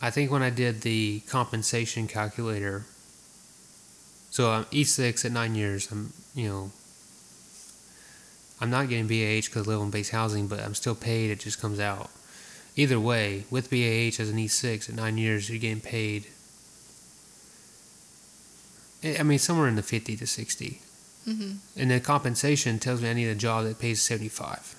I 0.01 0.11
think 0.11 0.31
when 0.31 0.43
I 0.43 0.51
did 0.51 0.83
the 0.83 1.21
compensation 1.29 2.07
calculator, 2.07 2.87
so 4.31 4.51
I'm 4.53 4.65
E6 4.67 5.25
at 5.25 5.33
nine 5.33 5.55
years, 5.55 5.91
I'm, 5.91 6.13
you 6.35 6.49
know, 6.49 6.71
I'm 8.61 8.71
not 8.71 8.89
getting 8.89 9.07
BAH 9.07 9.49
because 9.49 9.67
I 9.67 9.71
live 9.71 9.81
on 9.81 9.91
base 9.91 10.11
housing, 10.11 10.47
but 10.47 10.61
I'm 10.61 10.75
still 10.75 10.95
paid. 10.95 11.31
It 11.31 11.41
just 11.41 11.61
comes 11.61 11.79
out. 11.79 12.11
Either 12.75 12.99
way, 13.01 13.45
with 13.51 13.71
BAH 13.71 14.21
as 14.21 14.31
an 14.31 14.37
E6 14.39 14.89
at 14.89 14.95
nine 14.95 15.19
years, 15.19 15.49
you're 15.51 15.59
getting 15.59 15.81
paid. 15.81 16.27
I 19.05 19.19
I 19.19 19.23
mean, 19.23 19.39
somewhere 19.39 19.69
in 19.69 19.77
the 19.77 19.83
50 19.83 20.17
to 20.17 20.27
60. 20.27 20.81
hmm 21.25 21.53
And 21.77 21.91
the 21.91 22.01
compensation 22.01 22.79
tells 22.79 23.01
me 23.03 23.11
I 23.11 23.13
need 23.15 23.29
a 23.29 23.35
job 23.35 23.65
that 23.65 23.79
pays 23.79 24.01
75 24.03 24.75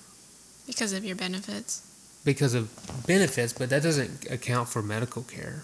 Because 0.66 0.92
of 0.92 1.04
your 1.04 1.16
benefits. 1.16 1.82
because 2.24 2.54
of 2.54 2.68
benefits, 3.06 3.52
but 3.52 3.70
that 3.70 3.82
doesn't 3.82 4.28
account 4.30 4.68
for 4.68 4.82
medical 4.82 5.22
care. 5.22 5.62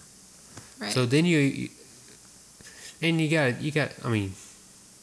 Right. 0.80 0.92
So 0.92 1.04
then 1.06 1.24
you, 1.24 1.38
you- 1.38 1.68
and 3.02 3.20
you 3.20 3.28
got, 3.28 3.60
you 3.60 3.70
got, 3.70 3.90
I 4.04 4.08
mean, 4.08 4.32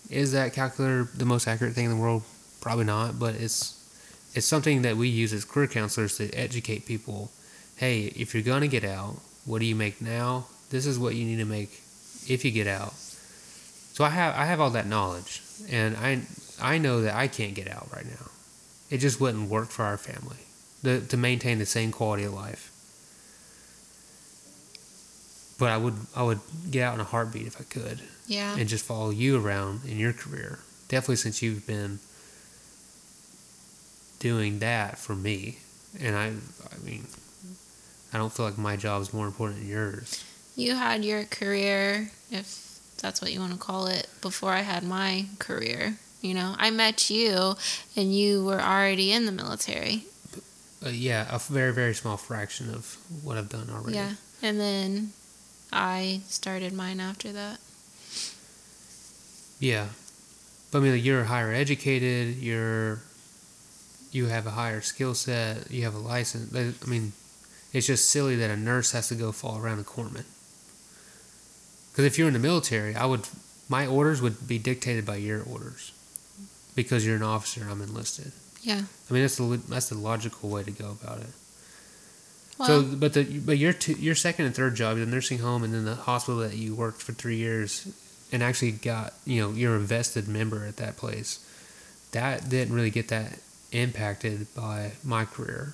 is 0.09 0.31
that 0.31 0.53
calculator 0.53 1.07
the 1.13 1.25
most 1.25 1.47
accurate 1.47 1.75
thing 1.75 1.85
in 1.85 1.91
the 1.91 1.97
world? 1.97 2.23
Probably 2.61 2.85
not, 2.85 3.19
but 3.19 3.35
it's, 3.35 3.77
it's 4.33 4.45
something 4.45 4.83
that 4.83 4.95
we 4.95 5.09
use 5.09 5.33
as 5.33 5.43
career 5.43 5.67
counselors 5.67 6.17
to 6.17 6.31
educate 6.31 6.85
people. 6.85 7.31
Hey, 7.75 8.03
if 8.15 8.33
you're 8.33 8.43
going 8.43 8.61
to 8.61 8.67
get 8.67 8.83
out, 8.83 9.19
what 9.45 9.59
do 9.59 9.65
you 9.65 9.75
make 9.75 10.01
now? 10.01 10.45
This 10.69 10.85
is 10.85 10.97
what 10.97 11.15
you 11.15 11.25
need 11.25 11.37
to 11.37 11.45
make 11.45 11.81
if 12.27 12.45
you 12.45 12.51
get 12.51 12.67
out. 12.67 12.93
So 12.93 14.05
I 14.05 14.09
have, 14.09 14.35
I 14.35 14.45
have 14.45 14.61
all 14.61 14.69
that 14.69 14.87
knowledge 14.87 15.41
and 15.69 15.97
I, 15.97 16.21
I 16.61 16.77
know 16.77 17.01
that 17.01 17.15
I 17.15 17.27
can't 17.27 17.55
get 17.55 17.69
out 17.69 17.89
right 17.93 18.05
now. 18.05 18.29
It 18.89 18.99
just 18.99 19.19
wouldn't 19.19 19.49
work 19.49 19.69
for 19.69 19.83
our 19.83 19.97
family 19.97 20.37
to, 20.83 21.05
to 21.07 21.17
maintain 21.17 21.59
the 21.59 21.65
same 21.65 21.91
quality 21.91 22.23
of 22.23 22.33
life. 22.33 22.67
But 25.57 25.69
I 25.69 25.77
would 25.77 25.93
I 26.15 26.23
would 26.23 26.39
get 26.71 26.83
out 26.83 26.95
in 26.95 27.01
a 27.01 27.03
heartbeat 27.03 27.45
if 27.45 27.61
I 27.61 27.63
could 27.65 28.01
yeah. 28.25 28.57
and 28.57 28.67
just 28.67 28.83
follow 28.83 29.11
you 29.11 29.39
around 29.39 29.81
in 29.87 29.99
your 29.99 30.11
career. 30.11 30.59
Definitely 30.87 31.17
since 31.17 31.43
you've 31.43 31.67
been 31.67 31.99
doing 34.21 34.59
that 34.59 34.97
for 34.97 35.15
me, 35.15 35.57
and 35.99 36.15
I 36.15 36.27
I 36.27 36.85
mean 36.85 37.05
I 38.13 38.17
don't 38.17 38.31
feel 38.31 38.45
like 38.45 38.57
my 38.57 38.77
job 38.77 39.01
is 39.01 39.13
more 39.13 39.25
important 39.25 39.59
than 39.59 39.69
yours. 39.69 40.23
You 40.55 40.75
had 40.75 41.03
your 41.03 41.23
career, 41.25 42.11
if 42.29 42.79
that's 43.01 43.21
what 43.21 43.33
you 43.33 43.39
want 43.39 43.53
to 43.53 43.57
call 43.57 43.87
it, 43.87 44.07
before 44.21 44.51
I 44.51 44.61
had 44.61 44.83
my 44.83 45.25
career. 45.39 45.95
You 46.21 46.35
know, 46.35 46.55
I 46.57 46.69
met 46.69 47.09
you 47.09 47.55
and 47.95 48.15
you 48.15 48.45
were 48.45 48.61
already 48.61 49.11
in 49.11 49.25
the 49.25 49.31
military. 49.31 50.03
Uh, 50.85 50.89
yeah, 50.89 51.27
a 51.33 51.39
very 51.39 51.73
very 51.73 51.95
small 51.95 52.17
fraction 52.17 52.73
of 52.73 52.97
what 53.23 53.37
I've 53.37 53.49
done 53.49 53.69
already. 53.71 53.97
Yeah. 53.97 54.13
And 54.43 54.59
then 54.59 55.13
I 55.73 56.21
started 56.27 56.73
mine 56.73 56.99
after 56.99 57.31
that. 57.31 57.59
Yeah, 59.59 59.87
but 60.71 60.79
I 60.79 60.81
mean, 60.81 60.93
like, 60.93 61.03
you're 61.03 61.25
higher 61.25 61.51
educated. 61.51 62.37
You're 62.37 63.01
you 64.11 64.27
have 64.27 64.45
a 64.45 64.51
higher 64.51 64.81
skill 64.81 65.13
set. 65.13 65.71
You 65.71 65.83
have 65.83 65.95
a 65.95 65.99
license. 65.99 66.53
I 66.55 66.73
I 66.85 66.89
mean, 66.89 67.13
it's 67.73 67.87
just 67.87 68.09
silly 68.09 68.35
that 68.35 68.49
a 68.49 68.57
nurse 68.57 68.91
has 68.91 69.07
to 69.09 69.15
go 69.15 69.31
fall 69.31 69.57
around 69.57 69.79
a 69.79 69.83
corpsman. 69.83 70.25
Because 71.91 72.05
if 72.05 72.17
you're 72.17 72.27
in 72.27 72.33
the 72.33 72.39
military, 72.39 72.95
I 72.95 73.05
would 73.05 73.27
my 73.69 73.87
orders 73.87 74.21
would 74.21 74.47
be 74.47 74.59
dictated 74.59 75.05
by 75.05 75.15
your 75.15 75.41
orders, 75.43 75.93
because 76.75 77.05
you're 77.05 77.15
an 77.15 77.23
officer. 77.23 77.65
I'm 77.69 77.81
enlisted. 77.81 78.33
Yeah. 78.61 78.81
I 79.09 79.13
mean, 79.13 79.23
that's 79.23 79.37
the 79.37 79.61
that's 79.69 79.89
the 79.89 79.97
logical 79.97 80.49
way 80.49 80.63
to 80.63 80.71
go 80.71 80.97
about 81.01 81.19
it. 81.19 81.29
Well, 82.57 82.67
so, 82.67 82.83
but 82.83 83.13
the 83.13 83.39
but 83.39 83.57
your 83.57 83.73
two, 83.73 83.93
your 83.93 84.15
second 84.15 84.45
and 84.45 84.55
third 84.55 84.75
job, 84.75 84.97
the 84.97 85.05
nursing 85.05 85.39
home, 85.39 85.63
and 85.63 85.73
then 85.73 85.85
the 85.85 85.95
hospital 85.95 86.41
that 86.41 86.55
you 86.55 86.75
worked 86.75 87.01
for 87.01 87.13
three 87.13 87.37
years, 87.37 87.87
and 88.31 88.43
actually 88.43 88.71
got 88.71 89.13
you 89.25 89.41
know 89.41 89.51
you're 89.51 89.75
a 89.75 89.79
vested 89.79 90.27
member 90.27 90.65
at 90.65 90.77
that 90.77 90.97
place. 90.97 91.39
That 92.11 92.49
didn't 92.49 92.75
really 92.75 92.91
get 92.91 93.07
that 93.07 93.39
impacted 93.71 94.47
by 94.55 94.91
my 95.03 95.25
career. 95.25 95.73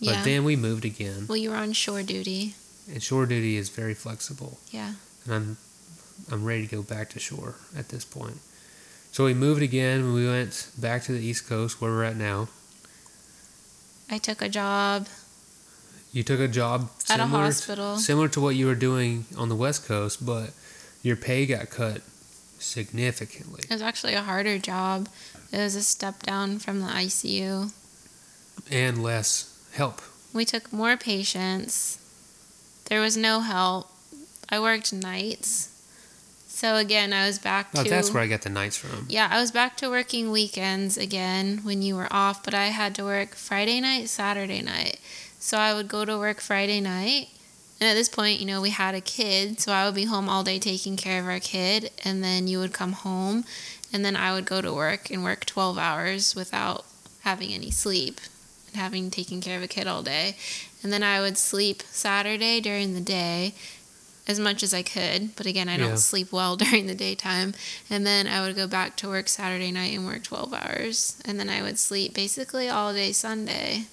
But 0.00 0.08
yeah. 0.08 0.22
then 0.24 0.44
we 0.44 0.56
moved 0.56 0.84
again, 0.84 1.26
well, 1.28 1.36
you 1.38 1.50
were 1.50 1.56
on 1.56 1.72
shore 1.72 2.02
duty. 2.02 2.54
and 2.92 3.02
shore 3.02 3.26
duty 3.26 3.56
is 3.56 3.68
very 3.70 3.94
flexible, 3.94 4.58
Yeah. 4.70 4.92
and 5.24 5.34
I'm 5.34 5.56
I'm 6.32 6.44
ready 6.44 6.66
to 6.66 6.76
go 6.76 6.82
back 6.82 7.10
to 7.10 7.18
shore 7.18 7.56
at 7.76 7.88
this 7.90 8.04
point. 8.04 8.38
So 9.12 9.24
we 9.24 9.34
moved 9.34 9.62
again. 9.62 10.12
We 10.14 10.26
went 10.26 10.70
back 10.78 11.02
to 11.04 11.12
the 11.12 11.20
East 11.24 11.46
Coast, 11.48 11.80
where 11.80 11.90
we're 11.90 12.04
at 12.04 12.16
now. 12.16 12.48
I 14.10 14.18
took 14.18 14.40
a 14.42 14.48
job 14.48 15.08
You 16.12 16.22
took 16.22 16.40
a 16.40 16.48
job 16.48 16.90
at 17.10 17.16
a 17.20 17.22
to- 17.24 17.28
hospital. 17.28 17.96
similar 17.98 18.28
to 18.28 18.40
what 18.40 18.54
you 18.56 18.66
were 18.66 18.74
doing 18.74 19.24
on 19.36 19.48
the 19.48 19.56
West 19.56 19.86
Coast, 19.86 20.24
but 20.24 20.50
your 21.02 21.16
pay 21.16 21.44
got 21.46 21.68
cut 21.70 22.02
significantly. 22.58 23.60
It 23.64 23.70
was 23.70 23.82
actually 23.82 24.14
a 24.14 24.22
harder 24.22 24.58
job. 24.58 25.08
It 25.52 25.58
was 25.58 25.74
a 25.74 25.82
step 25.82 26.22
down 26.22 26.58
from 26.58 26.80
the 26.80 26.88
ICU. 26.88 27.72
and 28.70 29.02
less 29.02 29.52
help. 29.74 30.00
We 30.32 30.44
took 30.44 30.72
more 30.72 30.96
patients. 30.96 31.98
There 32.86 33.00
was 33.00 33.16
no 33.16 33.40
help. 33.40 33.90
I 34.48 34.58
worked 34.60 34.92
nights. 34.92 35.72
So 36.48 36.76
again, 36.76 37.12
I 37.12 37.26
was 37.26 37.38
back 37.38 37.68
Oh, 37.76 37.82
to 37.84 37.90
that's 37.90 38.12
where 38.12 38.22
I 38.22 38.26
got 38.26 38.42
the 38.42 38.48
nights 38.50 38.76
from. 38.78 39.06
Yeah, 39.10 39.28
I 39.30 39.40
was 39.40 39.50
back 39.50 39.76
to 39.78 39.90
working 39.90 40.30
weekends 40.30 40.96
again 40.96 41.58
when 41.64 41.82
you 41.82 41.96
were 41.96 42.08
off, 42.10 42.42
but 42.42 42.54
I 42.54 42.66
had 42.66 42.94
to 42.94 43.04
work 43.04 43.34
Friday 43.34 43.80
night, 43.80 44.08
Saturday 44.08 44.62
night. 44.62 44.98
So 45.38 45.58
I 45.58 45.74
would 45.74 45.88
go 45.88 46.04
to 46.06 46.16
work 46.18 46.40
Friday 46.40 46.80
night. 46.80 47.28
And 47.80 47.88
at 47.90 47.94
this 47.94 48.08
point, 48.08 48.40
you 48.40 48.46
know, 48.46 48.60
we 48.62 48.70
had 48.70 48.94
a 48.94 49.00
kid, 49.02 49.60
so 49.60 49.70
I 49.72 49.84
would 49.84 49.94
be 49.94 50.04
home 50.04 50.28
all 50.28 50.42
day 50.42 50.58
taking 50.58 50.96
care 50.96 51.20
of 51.20 51.26
our 51.26 51.40
kid, 51.40 51.90
and 52.04 52.24
then 52.24 52.48
you 52.48 52.58
would 52.58 52.72
come 52.72 52.92
home, 52.92 53.44
and 53.92 54.02
then 54.04 54.16
I 54.16 54.32
would 54.32 54.46
go 54.46 54.62
to 54.62 54.72
work 54.72 55.10
and 55.10 55.22
work 55.22 55.44
12 55.44 55.76
hours 55.76 56.34
without 56.34 56.86
having 57.20 57.52
any 57.52 57.70
sleep 57.70 58.20
and 58.68 58.76
having 58.80 59.10
taken 59.10 59.40
care 59.42 59.58
of 59.58 59.62
a 59.62 59.68
kid 59.68 59.86
all 59.86 60.02
day. 60.02 60.36
And 60.82 60.90
then 60.92 61.02
I 61.02 61.20
would 61.20 61.36
sleep 61.36 61.82
Saturday 61.90 62.60
during 62.60 62.94
the 62.94 63.00
day 63.00 63.52
as 64.26 64.40
much 64.40 64.62
as 64.62 64.72
I 64.74 64.82
could, 64.82 65.36
but 65.36 65.46
again, 65.46 65.68
I 65.68 65.76
don't 65.76 65.90
Yeah. 65.90 65.94
sleep 65.96 66.32
well 66.32 66.56
during 66.64 66.86
the 66.86 66.94
daytime. 66.94 67.52
And 67.90 68.06
then 68.06 68.26
I 68.26 68.40
would 68.40 68.56
go 68.56 68.66
back 68.66 68.96
to 68.96 69.08
work 69.08 69.28
Saturday 69.28 69.70
night 69.70 69.94
and 69.96 70.06
work 70.06 70.22
12 70.24 70.52
hours. 70.54 71.16
And 71.26 71.38
then 71.38 71.50
I 71.50 71.62
would 71.62 71.78
sleep 71.78 72.14
basically 72.14 72.68
all 72.70 72.92
day 72.94 73.12
Sunday. 73.12 73.84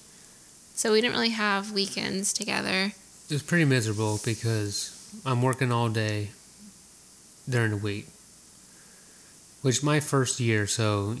So 0.74 0.92
we 0.92 1.00
didn't 1.02 1.14
really 1.14 1.28
have 1.30 1.70
weekends 1.70 2.32
together. 2.32 2.92
It 3.34 3.42
was 3.42 3.42
pretty 3.42 3.64
miserable 3.64 4.20
because 4.24 5.20
I'm 5.26 5.42
working 5.42 5.72
all 5.72 5.88
day 5.88 6.30
during 7.50 7.72
the 7.72 7.76
week. 7.76 8.06
Which 9.60 9.82
my 9.82 9.98
first 9.98 10.38
year, 10.38 10.68
so 10.68 11.16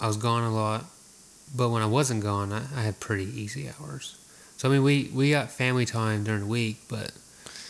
I 0.00 0.06
was 0.06 0.16
gone 0.16 0.44
a 0.44 0.54
lot. 0.54 0.84
But 1.52 1.70
when 1.70 1.82
I 1.82 1.86
wasn't 1.86 2.22
gone, 2.22 2.52
I, 2.52 2.62
I 2.76 2.82
had 2.82 3.00
pretty 3.00 3.24
easy 3.24 3.68
hours. 3.68 4.16
So 4.58 4.68
I 4.68 4.72
mean, 4.72 4.84
we 4.84 5.10
we 5.12 5.32
got 5.32 5.50
family 5.50 5.84
time 5.84 6.22
during 6.22 6.42
the 6.42 6.46
week, 6.46 6.82
but 6.88 7.10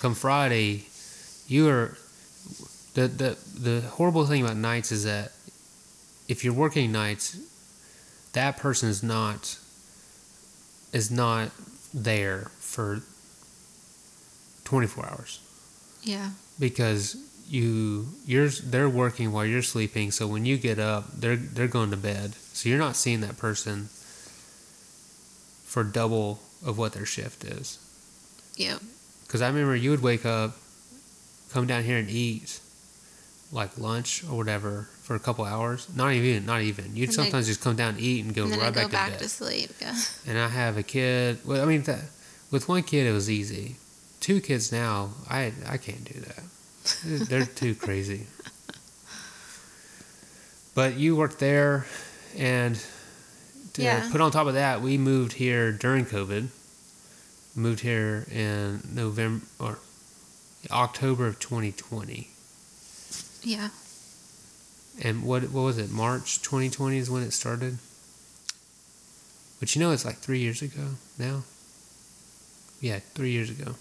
come 0.01 0.15
Friday, 0.15 0.85
you 1.49 1.67
are 1.71 1.97
the 2.93 3.09
the 3.09 3.39
the 3.59 3.81
horrible 3.81 4.27
thing 4.27 4.45
about 4.45 4.59
nights 4.59 4.93
is 4.93 5.05
that 5.05 5.33
if 6.29 6.45
you're 6.45 6.53
working 6.53 6.93
nights, 6.93 7.39
that 8.35 8.59
person 8.59 8.91
is 8.91 9.03
not 9.03 9.59
is 10.93 11.11
not 11.11 11.51
there 11.95 12.51
for 12.59 13.01
24 14.71 15.07
hours 15.11 15.41
Yeah. 16.03 16.31
because 16.59 17.17
you 17.49 18.07
you're 18.25 18.49
they're 18.49 18.89
working 18.89 19.33
while 19.33 19.45
you're 19.45 19.61
sleeping 19.75 20.11
so 20.13 20.27
when 20.29 20.45
you 20.47 20.57
get 20.57 20.79
up 20.79 21.05
they're 21.21 21.35
they're 21.37 21.67
going 21.79 21.91
to 21.91 21.97
bed 21.97 22.33
so 22.53 22.69
you're 22.69 22.79
not 22.79 22.95
seeing 22.97 23.21
that 23.23 23.37
person 23.37 23.89
for 25.65 25.83
double 25.85 26.41
of 26.65 26.77
what 26.79 26.93
their 26.93 27.07
shift 27.07 27.45
is. 27.45 27.79
Yeah. 28.57 28.79
Because 29.27 29.41
I 29.43 29.49
remember 29.49 29.77
you 29.77 29.91
would 29.91 30.03
wake 30.03 30.27
up, 30.27 30.57
come 31.53 31.67
down 31.67 31.85
here 31.85 31.97
and 31.97 32.11
eat, 32.11 32.59
like 33.53 33.79
lunch 33.79 34.25
or 34.29 34.37
whatever, 34.37 34.89
for 35.03 35.15
a 35.15 35.21
couple 35.21 35.45
hours. 35.45 35.87
Not 35.95 36.13
even, 36.13 36.45
not 36.45 36.63
even. 36.63 36.97
You'd 36.97 37.11
And 37.11 37.15
sometimes 37.15 37.47
just 37.47 37.61
come 37.63 37.77
down 37.77 37.91
and 37.95 38.01
eat 38.01 38.25
and 38.25 38.35
go 38.35 38.43
And 38.45 38.53
right 38.57 38.63
I 38.63 38.71
go 38.71 38.83
back, 38.83 38.91
back 38.91 39.07
to 39.07 39.13
bed. 39.13 39.23
to 39.23 39.29
sleep. 39.29 39.71
Yeah. 39.81 39.97
and 40.27 40.39
I 40.39 40.49
have 40.49 40.77
a 40.77 40.83
kid. 40.83 41.39
Well, 41.45 41.63
I 41.63 41.67
mean, 41.67 41.83
that, 41.85 42.01
with 42.51 42.69
one 42.69 42.83
kid 42.83 43.07
it 43.07 43.13
was 43.13 43.31
easy. 43.31 43.77
Two 44.21 44.41
kids 44.41 44.71
now, 44.71 45.11
I 45.29 45.53
I 45.67 45.77
can't 45.79 46.05
do 46.05 46.21
that. 46.21 46.43
They're 47.29 47.47
too 47.63 47.75
crazy. 47.75 48.27
But 50.75 50.95
you 50.97 51.17
worked 51.17 51.39
there, 51.39 51.87
and 52.37 52.79
to 53.75 53.83
Yeah. 53.83 54.09
put 54.11 54.21
on 54.21 54.31
top 54.31 54.47
of 54.47 54.55
that, 54.55 54.81
we 54.83 54.99
moved 54.99 55.35
here 55.35 55.73
during 55.73 56.05
COVID. 56.07 56.49
Moved 57.57 57.81
here 57.81 58.27
in 58.31 58.83
November 58.93 59.45
or 59.59 59.79
October 60.71 61.27
of 61.27 61.39
2020. 61.41 62.31
Yeah. 63.43 63.71
And 65.03 65.23
what 65.25 65.45
what 65.51 65.63
was 65.63 65.79
it? 65.79 65.91
March 65.91 66.41
2020 66.43 66.99
is 66.99 67.11
when 67.11 67.23
it 67.23 67.33
started. 67.33 67.79
But 69.59 69.75
you 69.75 69.81
know, 69.81 69.91
it's 69.91 70.05
like 70.05 70.19
three 70.19 70.39
years 70.39 70.63
ago 70.63 70.97
now. 71.19 71.43
Yeah, 72.81 73.01
three 73.15 73.31
years 73.33 73.51
ago. 73.51 73.75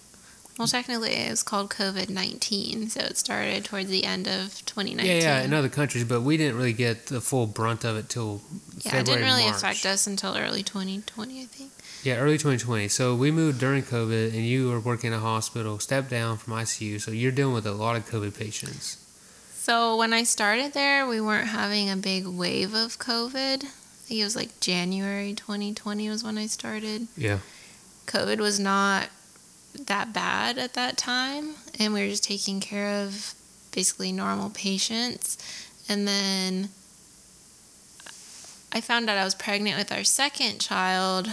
Well, 0.60 0.68
technically, 0.68 1.14
it 1.14 1.30
was 1.30 1.42
called 1.42 1.70
COVID 1.70 2.10
19, 2.10 2.90
so 2.90 3.00
it 3.00 3.18
started 3.18 3.64
towards 3.64 3.88
the 3.90 4.04
end 4.04 4.28
of 4.28 4.54
2019. 4.66 5.06
Yeah, 5.06 5.22
yeah, 5.22 5.42
in 5.42 5.54
other 5.54 5.70
countries, 5.70 6.04
but 6.04 6.20
we 6.22 6.36
didn't 6.36 6.58
really 6.58 6.74
get 6.74 7.06
the 7.06 7.22
full 7.22 7.48
brunt 7.48 7.86
of 7.86 7.96
it 7.96 8.10
till 8.10 8.42
Yeah, 8.80 8.92
February, 8.92 9.00
it 9.00 9.06
didn't 9.06 9.24
really 9.24 9.46
March. 9.46 9.56
affect 9.56 9.86
us 9.86 10.06
until 10.06 10.36
early 10.36 10.62
2020, 10.62 11.42
I 11.42 11.46
think. 11.46 11.72
Yeah, 12.04 12.18
early 12.18 12.38
2020. 12.38 12.90
So 12.90 13.16
we 13.16 13.32
moved 13.32 13.58
during 13.62 13.84
COVID, 13.84 14.34
and 14.34 14.46
you 14.46 14.68
were 14.70 14.82
working 14.82 15.14
in 15.14 15.18
a 15.18 15.22
hospital, 15.22 15.80
stepped 15.80 16.10
down 16.10 16.38
from 16.38 16.54
ICU. 16.56 17.00
So 17.00 17.12
you're 17.12 17.32
dealing 17.32 17.54
with 17.54 17.66
a 17.66 17.72
lot 17.72 17.96
of 17.96 18.06
COVID 18.10 18.38
patients. 18.38 18.98
So 19.54 19.96
when 19.96 20.12
I 20.12 20.24
started 20.24 20.74
there, 20.74 21.08
we 21.08 21.22
weren't 21.22 21.48
having 21.48 21.90
a 21.90 21.96
big 21.96 22.28
wave 22.28 22.74
of 22.74 23.00
COVID. 23.00 23.64
I 23.64 23.68
think 24.10 24.20
it 24.20 24.24
was 24.26 24.36
like 24.36 24.60
January 24.60 25.34
2020 25.36 26.10
was 26.10 26.22
when 26.22 26.38
I 26.38 26.48
started. 26.48 27.08
Yeah. 27.16 27.40
COVID 28.08 28.40
was 28.40 28.60
not 28.60 29.08
that 29.74 30.14
bad 30.14 30.58
at 30.58 30.74
that 30.74 30.98
time, 30.98 31.56
and 31.80 31.94
we 31.94 32.02
were 32.02 32.10
just 32.10 32.24
taking 32.24 32.60
care 32.60 33.04
of 33.04 33.34
basically 33.72 34.12
normal 34.12 34.50
patients. 34.50 35.38
And 35.88 36.08
then 36.08 36.70
I 38.72 38.82
found 38.82 39.10
out 39.10 39.18
I 39.18 39.24
was 39.24 39.36
pregnant 39.36 39.78
with 39.78 39.92
our 39.92 40.04
second 40.04 40.60
child, 40.60 41.28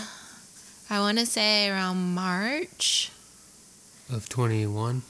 I 0.89 1.01
want 1.01 1.19
to 1.19 1.27
say 1.27 1.69
around 1.69 2.15
March 2.15 3.11
Of 4.11 4.29
21. 4.29 5.03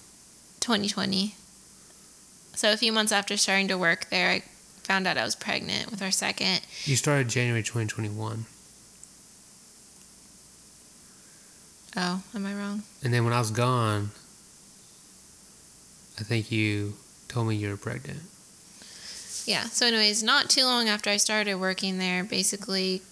2020. 0.61 1.35
So 2.55 2.73
a 2.73 2.77
few 2.77 2.93
months 2.93 3.13
after 3.13 3.37
starting 3.37 3.69
to 3.69 3.77
work 3.77 4.09
there, 4.09 4.31
I 4.31 4.41
found 4.83 5.07
out 5.07 5.19
I 5.19 5.25
was 5.25 5.37
pregnant 5.37 5.91
with 5.91 6.01
our 6.01 6.11
second. 6.11 6.63
You 6.85 6.97
started 6.97 7.29
January 7.29 7.63
2021. 7.63 8.47
Oh, 11.97 12.23
am 12.35 12.47
I 12.47 12.55
wrong? 12.55 12.83
And 13.03 13.13
then 13.13 13.25
when 13.25 13.33
I 13.33 13.39
was 13.39 13.51
gone, 13.51 14.11
I 16.19 16.23
think 16.23 16.53
you 16.53 16.95
told 17.29 17.49
me 17.49 17.57
you 17.57 17.71
were 17.71 17.77
pregnant. 17.77 18.21
Yeah. 19.47 19.65
So, 19.65 19.87
anyways, 19.87 20.23
not 20.23 20.51
too 20.51 20.65
long 20.65 20.89
after 20.89 21.09
I 21.09 21.17
started 21.17 21.55
working 21.57 21.99
there, 21.99 22.25
basically, 22.25 23.03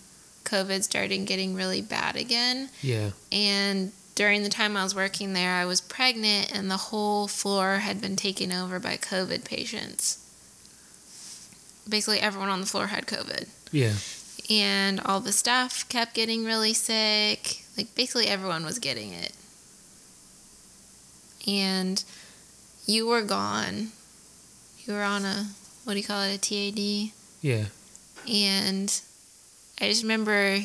COVID 0.44 0.82
started 0.82 1.26
getting 1.26 1.54
really 1.54 1.80
bad 1.80 2.16
again. 2.16 2.68
Yeah. 2.82 3.10
And 3.32 3.92
during 4.14 4.42
the 4.42 4.48
time 4.48 4.76
I 4.76 4.82
was 4.82 4.94
working 4.94 5.32
there, 5.32 5.52
I 5.52 5.64
was 5.64 5.80
pregnant, 5.80 6.54
and 6.54 6.70
the 6.70 6.76
whole 6.76 7.26
floor 7.28 7.76
had 7.78 8.00
been 8.00 8.16
taken 8.16 8.52
over 8.52 8.78
by 8.78 8.96
COVID 8.96 9.44
patients. 9.44 10.18
Basically, 11.88 12.20
everyone 12.20 12.48
on 12.48 12.60
the 12.60 12.66
floor 12.66 12.88
had 12.88 13.06
COVID. 13.06 13.48
Yeah. 13.72 13.94
And 14.50 15.00
all 15.00 15.20
the 15.20 15.32
staff 15.32 15.88
kept 15.88 16.14
getting 16.14 16.44
really 16.44 16.74
sick. 16.74 17.62
Like, 17.76 17.94
basically, 17.94 18.26
everyone 18.26 18.64
was 18.64 18.78
getting 18.78 19.12
it. 19.12 19.32
And 21.46 22.04
you 22.86 23.06
were 23.06 23.22
gone. 23.22 23.88
You 24.84 24.92
were 24.92 25.02
on 25.02 25.24
a, 25.24 25.46
what 25.84 25.94
do 25.94 25.98
you 25.98 26.04
call 26.04 26.22
it, 26.22 26.34
a 26.34 26.38
TAD? 26.38 27.12
Yeah. 27.40 27.64
And 28.28 29.00
I 29.80 29.88
just 29.88 30.02
remember 30.02 30.60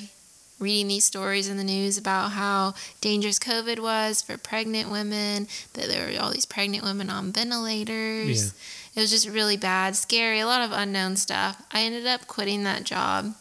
reading 0.59 0.89
these 0.89 1.05
stories 1.05 1.47
in 1.47 1.55
the 1.55 1.63
news 1.63 1.97
about 1.97 2.31
how 2.31 2.73
dangerous 2.99 3.39
COVID 3.39 3.79
was 3.79 4.21
for 4.21 4.37
pregnant 4.37 4.91
women, 4.91 5.47
that 5.73 5.87
there 5.87 6.05
were 6.05 6.21
all 6.21 6.31
these 6.31 6.45
pregnant 6.45 6.83
women 6.83 7.09
on 7.09 7.31
ventilators. 7.31 8.43
Yeah. 8.43 8.51
It 8.95 8.99
was 9.01 9.09
just 9.09 9.29
really 9.29 9.55
bad, 9.55 9.95
scary, 9.95 10.39
a 10.39 10.45
lot 10.45 10.61
of 10.61 10.73
unknown 10.73 11.15
stuff. 11.15 11.61
I 11.71 11.81
ended 11.81 12.05
up 12.05 12.27
quitting 12.27 12.63
that 12.65 12.83
job 12.83 13.35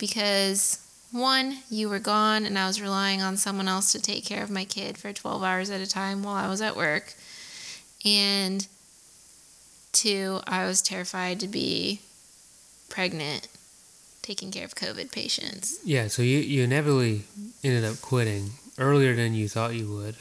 because 0.00 0.84
one, 1.12 1.58
you 1.70 1.88
were 1.88 1.98
gone 2.00 2.44
and 2.44 2.58
I 2.58 2.66
was 2.66 2.80
relying 2.82 3.20
on 3.22 3.36
someone 3.36 3.68
else 3.68 3.92
to 3.92 4.00
take 4.00 4.24
care 4.24 4.42
of 4.42 4.50
my 4.50 4.64
kid 4.64 4.98
for 4.98 5.12
12 5.12 5.42
hours 5.42 5.70
at 5.70 5.80
a 5.80 5.86
time 5.86 6.22
while 6.22 6.34
I 6.34 6.48
was 6.48 6.60
at 6.60 6.76
work. 6.76 7.14
And 8.04 8.66
two, 9.92 10.40
I 10.46 10.64
was 10.66 10.80
terrified 10.82 11.40
to 11.40 11.48
be 11.48 12.00
pregnant 12.88 13.48
taking 14.22 14.50
care 14.50 14.64
of 14.64 14.74
COVID 14.74 15.12
patients. 15.12 15.78
Yeah. 15.84 16.06
So 16.08 16.22
you, 16.22 16.38
you 16.38 16.62
inevitably 16.62 17.22
ended 17.64 17.84
up 17.84 18.00
quitting 18.00 18.50
earlier 18.78 19.14
than 19.14 19.34
you 19.34 19.48
thought 19.48 19.74
you 19.74 19.92
would 19.92 20.16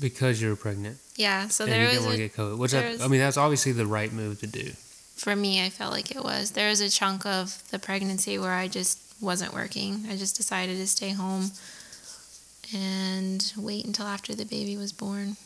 because 0.00 0.40
you 0.42 0.48
were 0.48 0.56
pregnant 0.56 0.98
Yeah, 1.16 1.46
so 1.48 1.64
and 1.64 1.72
there 1.72 1.82
you 1.82 1.86
was 1.86 1.94
didn't 1.98 2.06
want 2.06 2.16
to 2.16 2.22
get 2.28 2.34
COVID. 2.34 2.58
Which 2.58 2.74
I, 2.74 2.90
was- 2.90 3.00
I 3.02 3.08
mean, 3.08 3.20
that's 3.20 3.36
obviously 3.36 3.72
the 3.72 3.86
right 3.86 4.12
move 4.12 4.40
to 4.40 4.46
do. 4.46 4.72
For 5.16 5.34
me, 5.36 5.64
I 5.64 5.70
felt 5.70 5.92
like 5.92 6.10
it 6.10 6.22
was. 6.24 6.52
There 6.52 6.68
was 6.68 6.80
a 6.80 6.90
chunk 6.90 7.24
of 7.26 7.62
the 7.70 7.78
pregnancy 7.78 8.38
where 8.38 8.52
I 8.52 8.68
just 8.68 8.98
wasn't 9.20 9.54
working. 9.54 10.04
I 10.10 10.16
just 10.16 10.36
decided 10.36 10.76
to 10.76 10.86
stay 10.86 11.10
home 11.10 11.52
and 12.74 13.52
wait 13.56 13.84
until 13.84 14.06
after 14.06 14.34
the 14.34 14.44
baby 14.44 14.76
was 14.76 14.92
born 14.92 15.36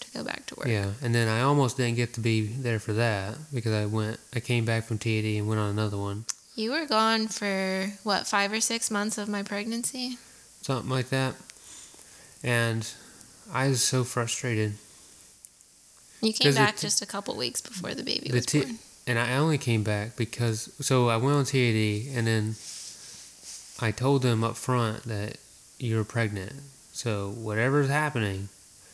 to 0.00 0.10
go 0.12 0.24
back 0.24 0.46
to 0.46 0.54
work. 0.56 0.68
Yeah, 0.68 0.92
and 1.02 1.14
then 1.14 1.28
I 1.28 1.42
almost 1.42 1.76
didn't 1.76 1.96
get 1.96 2.14
to 2.14 2.20
be 2.20 2.46
there 2.46 2.78
for 2.78 2.92
that 2.94 3.36
because 3.52 3.72
I 3.72 3.86
went, 3.86 4.18
I 4.34 4.40
came 4.40 4.64
back 4.64 4.84
from 4.84 4.98
TAD 4.98 5.24
and 5.24 5.48
went 5.48 5.60
on 5.60 5.70
another 5.70 5.98
one, 5.98 6.24
You 6.54 6.70
were 6.72 6.86
gone 6.86 7.28
for 7.28 7.92
what, 8.02 8.26
five 8.26 8.52
or 8.52 8.60
six 8.60 8.90
months 8.90 9.18
of 9.18 9.28
my 9.28 9.42
pregnancy? 9.42 10.16
something 10.62 10.90
like 10.90 11.08
that, 11.08 11.34
and 12.42 12.86
I 13.52 13.68
was 13.68 13.82
so 13.82 14.04
frustrated. 14.04 14.74
You 16.20 16.32
came 16.32 16.54
back 16.54 16.74
it- 16.74 16.80
just 16.80 17.02
a 17.02 17.06
couple 17.06 17.34
weeks 17.36 17.60
before 17.60 17.94
the 17.94 18.02
baby 18.02 18.28
The 18.28 18.36
was 18.36 18.46
T- 18.46 18.60
born. 18.62 18.78
and 19.06 19.18
I 19.18 19.36
only 19.36 19.58
came 19.58 19.82
back 19.82 20.16
because 20.16 20.70
so 20.80 21.08
I 21.08 21.16
went 21.16 21.36
on 21.36 21.44
TAD 21.44 22.08
and 22.16 22.26
then 22.26 22.54
I 23.80 23.90
told 23.90 24.22
them 24.22 24.44
up 24.44 24.56
front 24.56 25.04
that 25.04 25.36
you 25.78 25.96
were 25.96 26.04
pregnant. 26.04 26.52
So 26.92 27.30
whatever's 27.30 27.88
happening, 27.88 28.50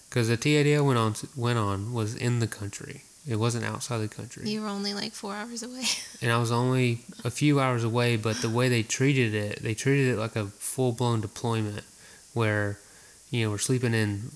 because 0.09 0.29
the 0.29 0.37
TAD 0.37 0.67
I 0.77 0.81
went 0.81 0.99
on 0.99 1.15
went 1.35 1.59
on 1.59 1.93
was 1.93 2.15
in 2.15 2.39
the 2.39 2.47
country. 2.47 3.03
It 3.29 3.41
wasn't 3.41 3.65
outside 3.65 3.99
the 3.99 4.07
country. 4.09 4.49
You 4.49 4.63
were 4.63 4.69
only 4.69 4.95
like 4.95 5.13
four 5.13 5.35
hours 5.35 5.65
away. 5.65 5.83
and 6.23 6.31
I 6.31 6.39
was 6.39 6.53
only 6.53 7.01
a 7.25 7.31
few 7.31 7.59
hours 7.59 7.83
away, 7.83 8.17
but 8.17 8.37
the 8.41 8.49
way 8.49 8.69
they 8.69 8.85
treated 8.85 9.35
it, 9.35 9.61
they 9.65 9.75
treated 9.75 10.15
it 10.15 10.19
like 10.19 10.37
a 10.37 10.47
full 10.47 10.93
blown 10.93 11.21
deployment 11.21 11.83
where, 12.35 12.79
you 13.31 13.43
know, 13.45 13.51
we're 13.51 13.59
sleeping 13.59 13.95
in. 13.95 14.31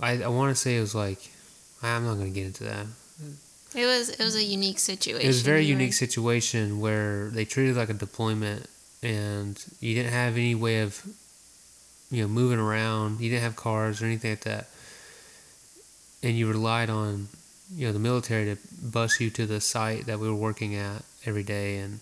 I, 0.00 0.22
I 0.22 0.28
want 0.28 0.54
to 0.54 0.60
say 0.60 0.76
it 0.76 0.80
was 0.80 0.94
like, 0.94 1.30
I'm 1.82 2.04
not 2.04 2.14
going 2.14 2.32
to 2.32 2.34
get 2.34 2.46
into 2.46 2.64
that. 2.64 2.86
It 3.74 3.84
was 3.84 4.08
it 4.10 4.20
was 4.20 4.36
a 4.36 4.44
unique 4.44 4.78
situation. 4.78 5.24
It 5.24 5.26
was 5.26 5.42
a 5.42 5.44
very 5.44 5.60
were- 5.60 5.70
unique 5.70 5.92
situation 5.92 6.80
where 6.80 7.28
they 7.28 7.44
treated 7.44 7.76
it 7.76 7.78
like 7.78 7.90
a 7.90 7.94
deployment 7.94 8.68
and 9.02 9.62
you 9.80 9.94
didn't 9.94 10.12
have 10.12 10.34
any 10.34 10.54
way 10.54 10.80
of, 10.80 11.02
you 12.10 12.22
know, 12.22 12.28
moving 12.28 12.58
around. 12.58 13.20
You 13.20 13.30
didn't 13.30 13.42
have 13.42 13.56
cars 13.56 14.00
or 14.00 14.06
anything 14.06 14.32
like 14.32 14.40
that. 14.44 14.68
And 16.22 16.36
you 16.36 16.48
relied 16.48 16.88
on, 16.90 17.28
you 17.74 17.86
know, 17.86 17.92
the 17.92 17.98
military 17.98 18.46
to 18.46 18.58
bus 18.82 19.20
you 19.20 19.30
to 19.30 19.46
the 19.46 19.60
site 19.60 20.06
that 20.06 20.18
we 20.18 20.28
were 20.28 20.34
working 20.34 20.74
at 20.74 21.02
every 21.26 21.42
day. 21.42 21.78
And 21.78 22.00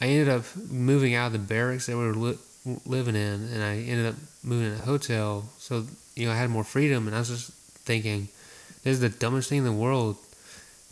I 0.00 0.06
ended 0.06 0.28
up 0.28 0.44
moving 0.70 1.14
out 1.14 1.28
of 1.28 1.32
the 1.32 1.38
barracks 1.38 1.86
that 1.86 1.96
we 1.96 2.04
were 2.04 2.14
living 2.84 3.16
in 3.16 3.48
and 3.52 3.62
I 3.62 3.76
ended 3.76 4.06
up 4.06 4.14
moving 4.42 4.72
in 4.72 4.74
a 4.74 4.84
hotel. 4.84 5.48
So, 5.58 5.86
you 6.14 6.26
know, 6.26 6.32
I 6.32 6.36
had 6.36 6.50
more 6.50 6.64
freedom 6.64 7.06
and 7.06 7.16
I 7.16 7.20
was 7.20 7.28
just 7.28 7.52
thinking, 7.84 8.28
this 8.82 8.94
is 8.94 9.00
the 9.00 9.08
dumbest 9.08 9.48
thing 9.48 9.58
in 9.58 9.64
the 9.64 9.72
world 9.72 10.16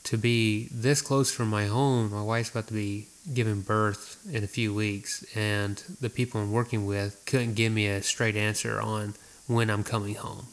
to 0.05 0.17
be 0.17 0.69
this 0.71 1.03
close 1.03 1.33
from 1.33 1.49
my 1.49 1.67
home. 1.67 2.13
My 2.13 2.23
wife's 2.23 2.51
about 2.51 2.69
to 2.69 2.75
be 2.75 3.09
giving 3.35 3.61
birth 3.61 4.25
in 4.31 4.45
a 4.45 4.47
few 4.47 4.73
weeks, 4.73 5.25
and 5.35 5.83
the 6.01 6.09
people 6.09 6.41
I'm 6.41 6.53
working 6.53 6.87
with 6.87 7.21
couldn't 7.27 7.55
give 7.55 7.73
me 7.73 7.89
a 7.89 8.03
straight 8.03 8.37
answer 8.37 8.81
on 8.81 9.15
when 9.49 9.69
I'm 9.69 9.83
coming 9.83 10.15
home. 10.15 10.47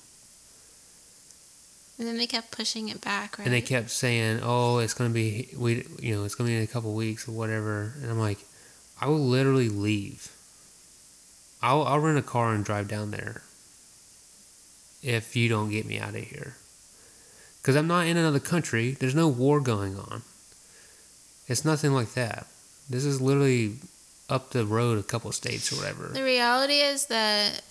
And 2.00 2.08
then 2.08 2.18
they 2.18 2.26
kept 2.26 2.50
pushing 2.50 2.90
it 2.90 3.00
back, 3.00 3.38
right? 3.38 3.46
and 3.46 3.54
they 3.54 3.62
kept 3.62 3.92
saying, 3.92 4.40
"Oh, 4.42 4.80
it's 4.80 4.96
gonna 4.96 5.12
be 5.12 5.50
we, 5.56 5.86
you 6.00 6.16
know, 6.16 6.24
it's 6.24 6.34
gonna 6.34 6.50
be 6.50 6.58
in 6.58 6.64
a 6.64 6.68
couple 6.68 6.94
weeks 6.96 7.28
or 7.28 7.32
whatever." 7.34 7.94
And 8.02 8.10
I'm 8.10 8.20
like, 8.20 8.40
I 9.00 9.08
will 9.08 9.24
literally 9.24 9.70
leave. 9.70 10.32
I'll 11.64 11.84
I'll 11.84 12.00
rent 12.00 12.20
a 12.20 12.22
car 12.22 12.54
and 12.54 12.64
drive 12.64 12.90
down 12.90 13.12
there. 13.12 13.42
If 15.02 15.36
you 15.36 15.50
don't 15.50 15.72
get 15.72 15.86
me 15.86 15.98
out 15.98 16.16
of 16.16 16.24
here, 16.24 16.56
because 17.62 17.76
I'm 17.76 17.88
not 17.88 18.06
in 18.06 18.18
another 18.18 18.40
country. 18.40 18.92
There's 18.92 19.16
no 19.16 19.30
war 19.30 19.62
going 19.62 19.98
on. 19.98 20.22
It's 21.48 21.66
nothing 21.66 21.94
like 21.94 22.14
that. 22.14 22.48
This 22.90 23.06
is 23.06 23.22
literally 23.22 23.78
up 24.30 24.52
the 24.52 24.66
road 24.66 24.98
a 24.98 25.04
couple 25.04 25.32
states 25.32 25.72
or 25.72 25.78
whatever. 25.78 26.08
The 26.08 26.24
reality 26.24 26.80
is 26.80 27.06
that 27.08 27.62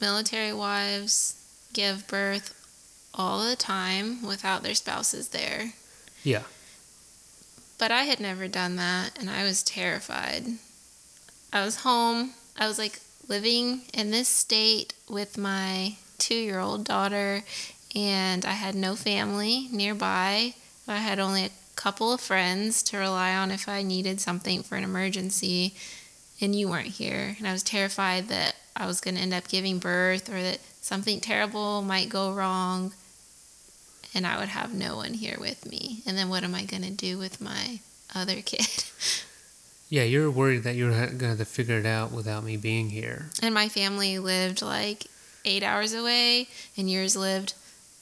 military 0.00 0.52
wives 0.52 1.34
give 1.72 2.06
birth 2.06 2.54
all 3.14 3.42
the 3.46 3.56
time 3.56 4.22
without 4.22 4.62
their 4.62 4.74
spouses 4.74 5.28
there. 5.28 5.72
Yeah. 6.22 6.42
But 7.78 7.90
I 7.90 8.02
had 8.02 8.20
never 8.20 8.48
done 8.48 8.76
that 8.76 9.18
and 9.18 9.28
I 9.30 9.44
was 9.44 9.62
terrified. 9.62 10.44
I 11.52 11.64
was 11.64 11.76
home. 11.76 12.32
I 12.58 12.66
was 12.66 12.78
like 12.78 13.00
living 13.28 13.82
in 13.92 14.10
this 14.10 14.28
state 14.28 14.94
with 15.08 15.38
my 15.38 15.96
two 16.18 16.34
year 16.34 16.58
old 16.58 16.84
daughter, 16.84 17.42
and 17.94 18.44
I 18.44 18.52
had 18.52 18.74
no 18.74 18.96
family 18.96 19.68
nearby. 19.70 20.54
I 20.88 20.96
had 20.96 21.18
only 21.18 21.44
a 21.44 21.50
couple 21.76 22.12
of 22.12 22.20
friends 22.20 22.82
to 22.84 22.98
rely 22.98 23.34
on 23.34 23.50
if 23.50 23.68
I 23.68 23.82
needed 23.82 24.20
something 24.20 24.62
for 24.62 24.76
an 24.76 24.84
emergency, 24.84 25.74
and 26.40 26.54
you 26.54 26.68
weren't 26.68 26.88
here. 26.88 27.36
And 27.38 27.46
I 27.46 27.52
was 27.52 27.62
terrified 27.62 28.28
that 28.28 28.56
I 28.74 28.86
was 28.86 29.00
going 29.00 29.16
to 29.16 29.20
end 29.20 29.34
up 29.34 29.48
giving 29.48 29.78
birth 29.78 30.28
or 30.28 30.42
that 30.42 30.58
something 30.80 31.20
terrible 31.20 31.82
might 31.82 32.08
go 32.08 32.32
wrong 32.32 32.92
and 34.14 34.26
I 34.26 34.38
would 34.38 34.48
have 34.48 34.74
no 34.74 34.96
one 34.96 35.14
here 35.14 35.36
with 35.40 35.66
me. 35.66 36.02
And 36.06 36.16
then 36.16 36.28
what 36.28 36.44
am 36.44 36.54
I 36.54 36.64
going 36.64 36.82
to 36.82 36.90
do 36.90 37.18
with 37.18 37.40
my 37.40 37.80
other 38.14 38.40
kid? 38.44 38.84
Yeah, 39.92 40.04
you're 40.04 40.30
worried 40.30 40.62
that 40.62 40.74
you're 40.74 40.90
going 40.90 41.18
to 41.18 41.26
have 41.26 41.36
to 41.36 41.44
figure 41.44 41.76
it 41.76 41.84
out 41.84 42.12
without 42.12 42.44
me 42.44 42.56
being 42.56 42.88
here. 42.88 43.26
and 43.42 43.52
my 43.52 43.68
family 43.68 44.18
lived 44.18 44.62
like 44.62 45.04
eight 45.44 45.62
hours 45.62 45.92
away, 45.92 46.48
and 46.78 46.90
yours 46.90 47.14
lived 47.14 47.52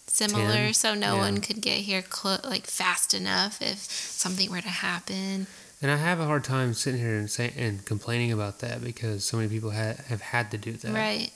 similar, 0.06 0.66
Ten, 0.66 0.72
so 0.74 0.94
no 0.94 1.16
yeah. 1.16 1.20
one 1.20 1.40
could 1.40 1.60
get 1.60 1.78
here 1.78 2.02
clo- 2.02 2.38
like 2.44 2.68
fast 2.68 3.12
enough 3.12 3.60
if 3.60 3.78
something 3.78 4.48
were 4.52 4.60
to 4.60 4.68
happen. 4.68 5.48
And 5.82 5.90
I 5.90 5.96
have 5.96 6.20
a 6.20 6.26
hard 6.26 6.44
time 6.44 6.74
sitting 6.74 7.00
here 7.00 7.16
and 7.16 7.28
saying 7.28 7.54
and 7.56 7.84
complaining 7.84 8.30
about 8.30 8.60
that 8.60 8.84
because 8.84 9.24
so 9.24 9.38
many 9.38 9.48
people 9.48 9.72
ha- 9.72 9.96
have 10.06 10.20
had 10.20 10.52
to 10.52 10.58
do 10.58 10.74
that. 10.74 10.92
Right. 10.94 11.32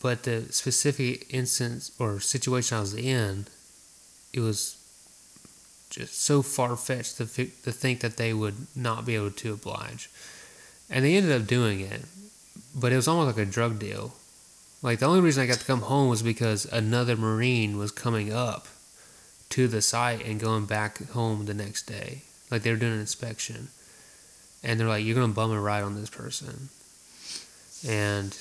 But 0.00 0.22
the 0.22 0.50
specific 0.50 1.26
instance 1.28 1.92
or 1.98 2.20
situation 2.20 2.78
I 2.78 2.80
was 2.80 2.94
in, 2.94 3.44
it 4.32 4.40
was 4.40 4.77
just 5.90 6.20
so 6.20 6.42
far 6.42 6.76
fetched 6.76 7.16
to 7.16 7.26
to 7.26 7.72
think 7.72 8.00
that 8.00 8.16
they 8.16 8.32
would 8.32 8.66
not 8.76 9.06
be 9.06 9.14
able 9.14 9.30
to 9.30 9.52
oblige, 9.52 10.10
and 10.90 11.04
they 11.04 11.16
ended 11.16 11.32
up 11.32 11.46
doing 11.46 11.80
it. 11.80 12.02
But 12.74 12.92
it 12.92 12.96
was 12.96 13.08
almost 13.08 13.36
like 13.36 13.46
a 13.46 13.50
drug 13.50 13.78
deal. 13.78 14.14
Like 14.82 15.00
the 15.00 15.06
only 15.06 15.20
reason 15.20 15.42
I 15.42 15.46
got 15.46 15.58
to 15.58 15.64
come 15.64 15.82
home 15.82 16.08
was 16.08 16.22
because 16.22 16.64
another 16.66 17.16
Marine 17.16 17.78
was 17.78 17.90
coming 17.90 18.32
up 18.32 18.68
to 19.50 19.66
the 19.66 19.82
site 19.82 20.24
and 20.24 20.38
going 20.38 20.66
back 20.66 21.10
home 21.10 21.46
the 21.46 21.54
next 21.54 21.86
day. 21.86 22.22
Like 22.50 22.62
they 22.62 22.70
were 22.70 22.76
doing 22.76 22.92
an 22.94 23.00
inspection, 23.00 23.68
and 24.62 24.78
they're 24.78 24.88
like, 24.88 25.04
"You're 25.04 25.14
gonna 25.14 25.32
bum 25.32 25.50
a 25.50 25.60
ride 25.60 25.82
on 25.82 26.00
this 26.00 26.10
person," 26.10 26.68
and 27.86 28.36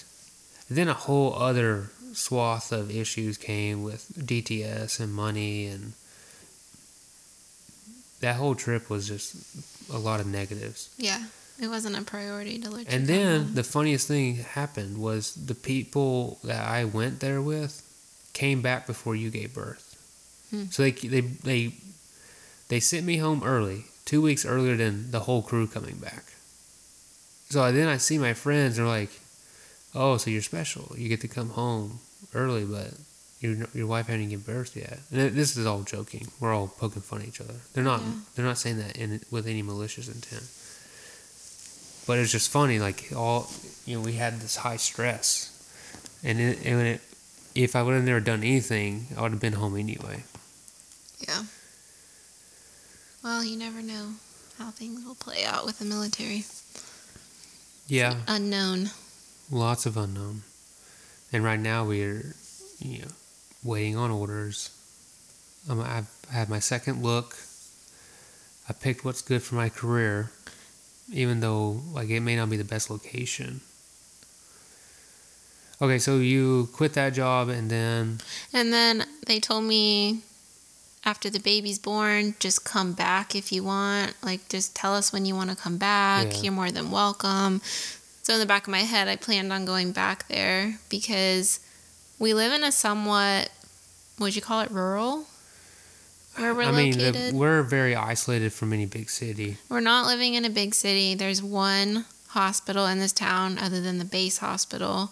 then 0.69 0.87
a 0.87 0.93
whole 0.93 1.33
other 1.35 1.91
swath 2.13 2.71
of 2.71 2.89
issues 2.89 3.37
came 3.37 3.83
with 3.83 4.11
DTS 4.17 4.99
and 4.99 5.13
money 5.13 5.67
and 5.67 5.93
that 8.21 8.35
whole 8.35 8.55
trip 8.55 8.89
was 8.89 9.07
just 9.07 9.35
a 9.93 9.97
lot 9.97 10.19
of 10.19 10.27
negatives. 10.27 10.89
Yeah. 10.97 11.23
It 11.59 11.67
wasn't 11.69 11.97
a 11.97 12.03
priority 12.03 12.59
to 12.59 12.69
let 12.69 12.91
And 12.93 13.07
then 13.07 13.41
home. 13.45 13.53
the 13.55 13.63
funniest 13.63 14.07
thing 14.07 14.35
happened 14.35 14.97
was 14.99 15.33
the 15.33 15.55
people 15.55 16.37
that 16.43 16.63
I 16.67 16.85
went 16.85 17.19
there 17.19 17.41
with 17.41 17.81
came 18.33 18.61
back 18.61 18.85
before 18.85 19.15
you 19.15 19.29
gave 19.31 19.53
birth. 19.55 19.95
Hmm. 20.51 20.65
So 20.69 20.83
they 20.83 20.91
they 20.91 21.21
they 21.21 21.73
they 22.69 22.79
sent 22.79 23.05
me 23.07 23.17
home 23.17 23.41
early, 23.43 23.85
two 24.05 24.21
weeks 24.21 24.45
earlier 24.45 24.75
than 24.77 25.09
the 25.11 25.21
whole 25.21 25.41
crew 25.41 25.65
coming 25.67 25.95
back. 25.97 26.25
So 27.49 27.71
then 27.71 27.87
I 27.87 27.97
see 27.97 28.17
my 28.19 28.33
friends, 28.33 28.77
and 28.77 28.85
they're 28.85 28.93
like, 29.01 29.09
"Oh, 29.95 30.17
so 30.17 30.29
you're 30.29 30.41
special. 30.43 30.93
You 30.97 31.09
get 31.09 31.21
to 31.21 31.27
come 31.27 31.49
home 31.51 31.99
early, 32.35 32.65
but 32.65 32.91
your 33.39 33.67
your 33.73 33.87
wife 33.87 34.07
hadn't 34.07 34.29
given 34.29 34.43
birth 34.45 34.75
yet." 34.75 34.99
And 35.11 35.35
this 35.35 35.55
is 35.57 35.65
all 35.65 35.81
joking. 35.83 36.27
We're 36.39 36.53
all 36.53 36.67
poking 36.67 37.01
fun 37.01 37.21
at 37.21 37.27
each 37.27 37.41
other. 37.41 37.55
They're 37.73 37.83
not 37.83 38.01
Yeah. 38.01 38.13
they're 38.35 38.45
not 38.45 38.57
saying 38.57 38.77
that 38.79 38.95
in 38.97 39.21
with 39.31 39.47
any 39.47 39.61
malicious 39.61 40.07
intent. 40.07 40.43
But 42.07 42.19
it's 42.19 42.31
just 42.31 42.49
funny, 42.49 42.79
like 42.79 43.11
all 43.15 43.51
you 43.85 43.97
know, 43.97 44.03
we 44.03 44.13
had 44.13 44.39
this 44.39 44.55
high 44.57 44.77
stress, 44.77 45.51
and 46.23 46.39
it, 46.39 46.59
and 46.65 46.81
it, 46.87 47.01
if 47.53 47.75
I 47.75 47.83
would 47.83 47.95
have 47.95 48.03
never 48.05 48.19
done 48.21 48.43
anything, 48.43 49.07
I 49.17 49.21
would 49.21 49.31
have 49.31 49.41
been 49.41 49.53
home 49.53 49.75
anyway. 49.75 50.23
Yeah. 51.27 51.43
Well, 53.23 53.43
you 53.43 53.57
never 53.57 53.81
know 53.81 54.13
how 54.57 54.71
things 54.71 55.03
will 55.05 55.15
play 55.15 55.43
out 55.43 55.65
with 55.65 55.79
the 55.79 55.85
military. 55.85 56.45
Yeah, 57.87 58.21
Unknown. 58.27 58.91
lots 59.51 59.85
of 59.85 59.97
unknown, 59.97 60.43
and 61.33 61.43
right 61.43 61.59
now 61.59 61.83
we're, 61.85 62.35
you 62.79 62.99
know, 62.99 63.07
waiting 63.67 63.97
on 63.97 64.09
orders. 64.09 64.71
Um, 65.69 65.81
I've 65.81 66.09
had 66.31 66.49
my 66.49 66.59
second 66.59 67.03
look. 67.03 67.35
I 68.69 68.73
picked 68.73 69.05
what's 69.05 69.21
good 69.21 69.43
for 69.43 69.55
my 69.55 69.69
career, 69.69 70.31
even 71.11 71.41
though 71.41 71.81
like 71.91 72.09
it 72.09 72.21
may 72.21 72.35
not 72.35 72.49
be 72.49 72.57
the 72.57 72.63
best 72.63 72.89
location. 72.89 73.61
Okay, 75.79 75.99
so 75.99 76.17
you 76.17 76.69
quit 76.73 76.93
that 76.93 77.13
job 77.13 77.49
and 77.49 77.69
then 77.69 78.17
And 78.51 78.73
then 78.73 79.05
they 79.27 79.39
told 79.39 79.63
me 79.63 80.21
after 81.05 81.29
the 81.29 81.39
baby's 81.39 81.79
born, 81.79 82.35
just 82.39 82.65
come 82.65 82.93
back 82.93 83.35
if 83.35 83.51
you 83.51 83.63
want. 83.63 84.13
Like, 84.23 84.49
just 84.49 84.75
tell 84.75 84.93
us 84.93 85.13
when 85.13 85.25
you 85.25 85.35
want 85.35 85.49
to 85.49 85.55
come 85.55 85.77
back. 85.77 86.33
Yeah. 86.33 86.41
You're 86.41 86.53
more 86.53 86.71
than 86.71 86.91
welcome. 86.91 87.61
So, 88.23 88.33
in 88.33 88.39
the 88.39 88.45
back 88.45 88.67
of 88.67 88.71
my 88.71 88.79
head, 88.79 89.07
I 89.07 89.15
planned 89.15 89.53
on 89.53 89.63
going 89.63 89.93
back 89.93 90.27
there 90.27 90.79
because 90.89 91.61
we 92.19 92.33
live 92.33 92.51
in 92.51 92.63
a 92.63 92.71
somewhat, 92.73 93.49
would 94.19 94.35
you 94.35 94.41
call 94.41 94.61
it 94.61 94.71
rural? 94.71 95.25
Where 96.35 96.53
we're 96.53 96.63
I 96.63 96.71
mean, 96.71 96.97
the, 96.97 97.31
we're 97.33 97.63
very 97.63 97.95
isolated 97.95 98.53
from 98.53 98.71
any 98.71 98.85
big 98.85 99.09
city. 99.09 99.57
We're 99.69 99.79
not 99.79 100.05
living 100.05 100.35
in 100.35 100.45
a 100.45 100.49
big 100.49 100.75
city. 100.75 101.15
There's 101.15 101.41
one 101.41 102.05
hospital 102.29 102.85
in 102.85 102.99
this 102.99 103.11
town 103.11 103.57
other 103.57 103.81
than 103.81 103.97
the 103.97 104.05
base 104.05 104.37
hospital. 104.37 105.11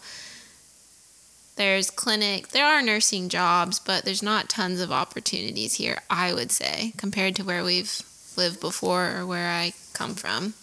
There's 1.56 1.90
clinic. 1.90 2.49
There 2.49 2.65
are 2.65 2.82
nursing 2.82 3.30
jobs, 3.30 3.80
but 3.80 4.06
there's 4.06 4.22
not 4.22 4.49
tons 4.49 4.82
of 4.82 4.91
opportunities 4.91 5.76
here, 5.76 5.99
I 6.10 6.34
would 6.34 6.52
say, 6.52 6.94
compared 6.98 7.36
to 7.38 7.44
where 7.44 7.64
we've 7.64 8.02
lived 8.38 8.60
before 8.60 9.18
or 9.18 9.26
where 9.26 9.49
I 9.49 9.73
come 9.94 10.14
from. 10.14 10.53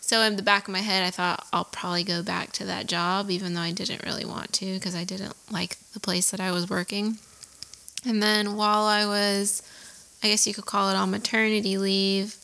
So 0.00 0.22
in 0.22 0.36
the 0.36 0.42
back 0.42 0.66
of 0.66 0.72
my 0.72 0.80
head, 0.80 1.04
I 1.04 1.10
thought 1.10 1.46
I'll 1.52 1.66
probably 1.66 2.02
go 2.02 2.22
back 2.22 2.52
to 2.52 2.64
that 2.64 2.86
job, 2.86 3.30
even 3.30 3.52
though 3.52 3.60
I 3.60 3.72
didn't 3.72 4.04
really 4.04 4.24
want 4.24 4.54
to 4.54 4.74
because 4.74 4.94
I 4.94 5.04
didn't 5.04 5.36
like 5.50 5.76
the 5.92 6.00
place 6.00 6.30
that 6.30 6.40
I 6.40 6.50
was 6.50 6.70
working. 6.70 7.18
And 8.04 8.22
then 8.22 8.56
while 8.56 8.84
I 8.84 9.06
was, 9.06 9.62
I 10.22 10.28
guess 10.28 10.46
you 10.46 10.54
could 10.54 10.66
call 10.66 10.90
it 10.90 10.96
on 10.96 11.10
maternity 11.10 11.78
leave, 11.78 12.36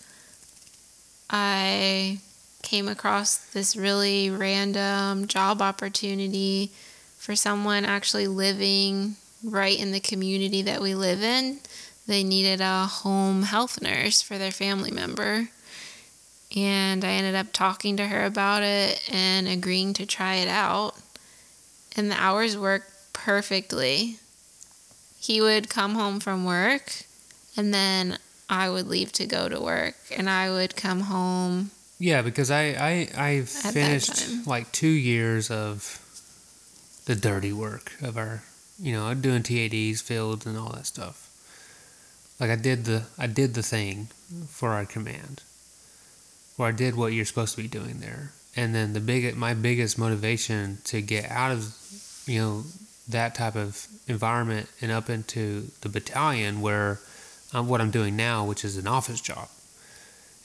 I 1.31 2.19
came 2.63 2.89
across 2.89 3.37
this 3.37 3.77
really 3.77 4.31
random 4.31 5.27
job 5.27 5.63
opportunity 5.63 6.71
for 7.19 7.37
someone 7.37 7.85
actually 7.85 8.27
living 8.27 9.17
right 9.45 9.79
in 9.79 9.93
the 9.93 10.01
community 10.01 10.63
that 10.63 10.81
we 10.81 10.95
live 10.95 11.23
in. 11.23 11.59
They 12.07 12.25
needed 12.25 12.61
a 12.61 12.87
home 12.87 13.45
health 13.45 13.81
nurse 13.81 14.23
for 14.23 14.39
their 14.39 14.51
family 14.51 14.91
member. 14.91 15.49
And 16.57 17.05
I 17.05 17.09
ended 17.09 17.35
up 17.35 17.53
talking 17.53 17.97
to 17.97 18.07
her 18.07 18.25
about 18.25 18.63
it 18.63 19.03
and 19.11 19.49
agreeing 19.49 19.95
to 19.95 20.07
try 20.07 20.37
it 20.37 20.49
out. 20.49 20.97
And 21.97 22.11
the 22.11 22.21
hours 22.21 22.57
worked 22.57 22.91
perfectly. 23.13 24.19
He 25.25 25.41
would 25.41 25.71
come 25.71 25.95
home 25.95 26.21
from 26.21 26.45
work 26.45 27.05
and 27.57 27.73
then 27.73 28.19
I 28.51 28.69
would 28.69 28.87
leave 28.89 29.11
to 29.13 29.27
go 29.27 29.49
to 29.49 29.59
work 29.59 29.97
and 30.15 30.29
I 30.29 30.51
would 30.51 30.77
come 30.77 31.01
home 31.01 31.71
Yeah, 31.99 32.21
because 32.23 32.51
I 32.51 32.65
I 32.93 32.95
I 33.29 33.41
finished 33.43 34.47
like 34.47 34.71
two 34.73 34.87
years 34.89 35.51
of 35.51 36.01
the 37.07 37.15
dirty 37.15 37.53
work 37.53 37.93
of 38.03 38.17
our, 38.17 38.43
you 38.79 38.93
know, 38.93 39.15
doing 39.15 39.43
TADs, 39.43 40.01
fields, 40.03 40.45
and 40.47 40.59
all 40.59 40.73
that 40.73 40.87
stuff. 40.87 41.31
Like 42.41 42.51
I 42.51 42.57
did 42.57 42.85
the 42.85 43.05
I 43.17 43.27
did 43.27 43.55
the 43.55 43.63
thing 43.63 44.09
for 44.49 44.71
our 44.71 44.85
command, 44.85 45.43
where 46.57 46.69
I 46.69 46.73
did 46.73 46.97
what 46.97 47.13
you're 47.13 47.25
supposed 47.25 47.55
to 47.57 47.63
be 47.63 47.69
doing 47.69 48.01
there, 48.01 48.33
and 48.57 48.75
then 48.75 48.93
the 48.93 49.01
big 49.01 49.37
my 49.37 49.55
biggest 49.55 49.99
motivation 49.99 50.79
to 50.85 51.01
get 51.01 51.31
out 51.31 51.53
of, 51.53 51.75
you 52.27 52.41
know, 52.41 52.65
that 53.09 53.35
type 53.35 53.55
of 53.55 53.87
environment 54.07 54.69
and 54.81 54.91
up 54.91 55.11
into 55.11 55.69
the 55.83 55.89
battalion 55.89 56.61
where 56.61 57.01
I'm 57.53 57.69
what 57.69 57.81
I'm 57.81 57.91
doing 57.91 58.17
now, 58.17 58.45
which 58.45 58.65
is 58.65 58.77
an 58.77 58.87
office 58.87 59.21
job. 59.21 59.49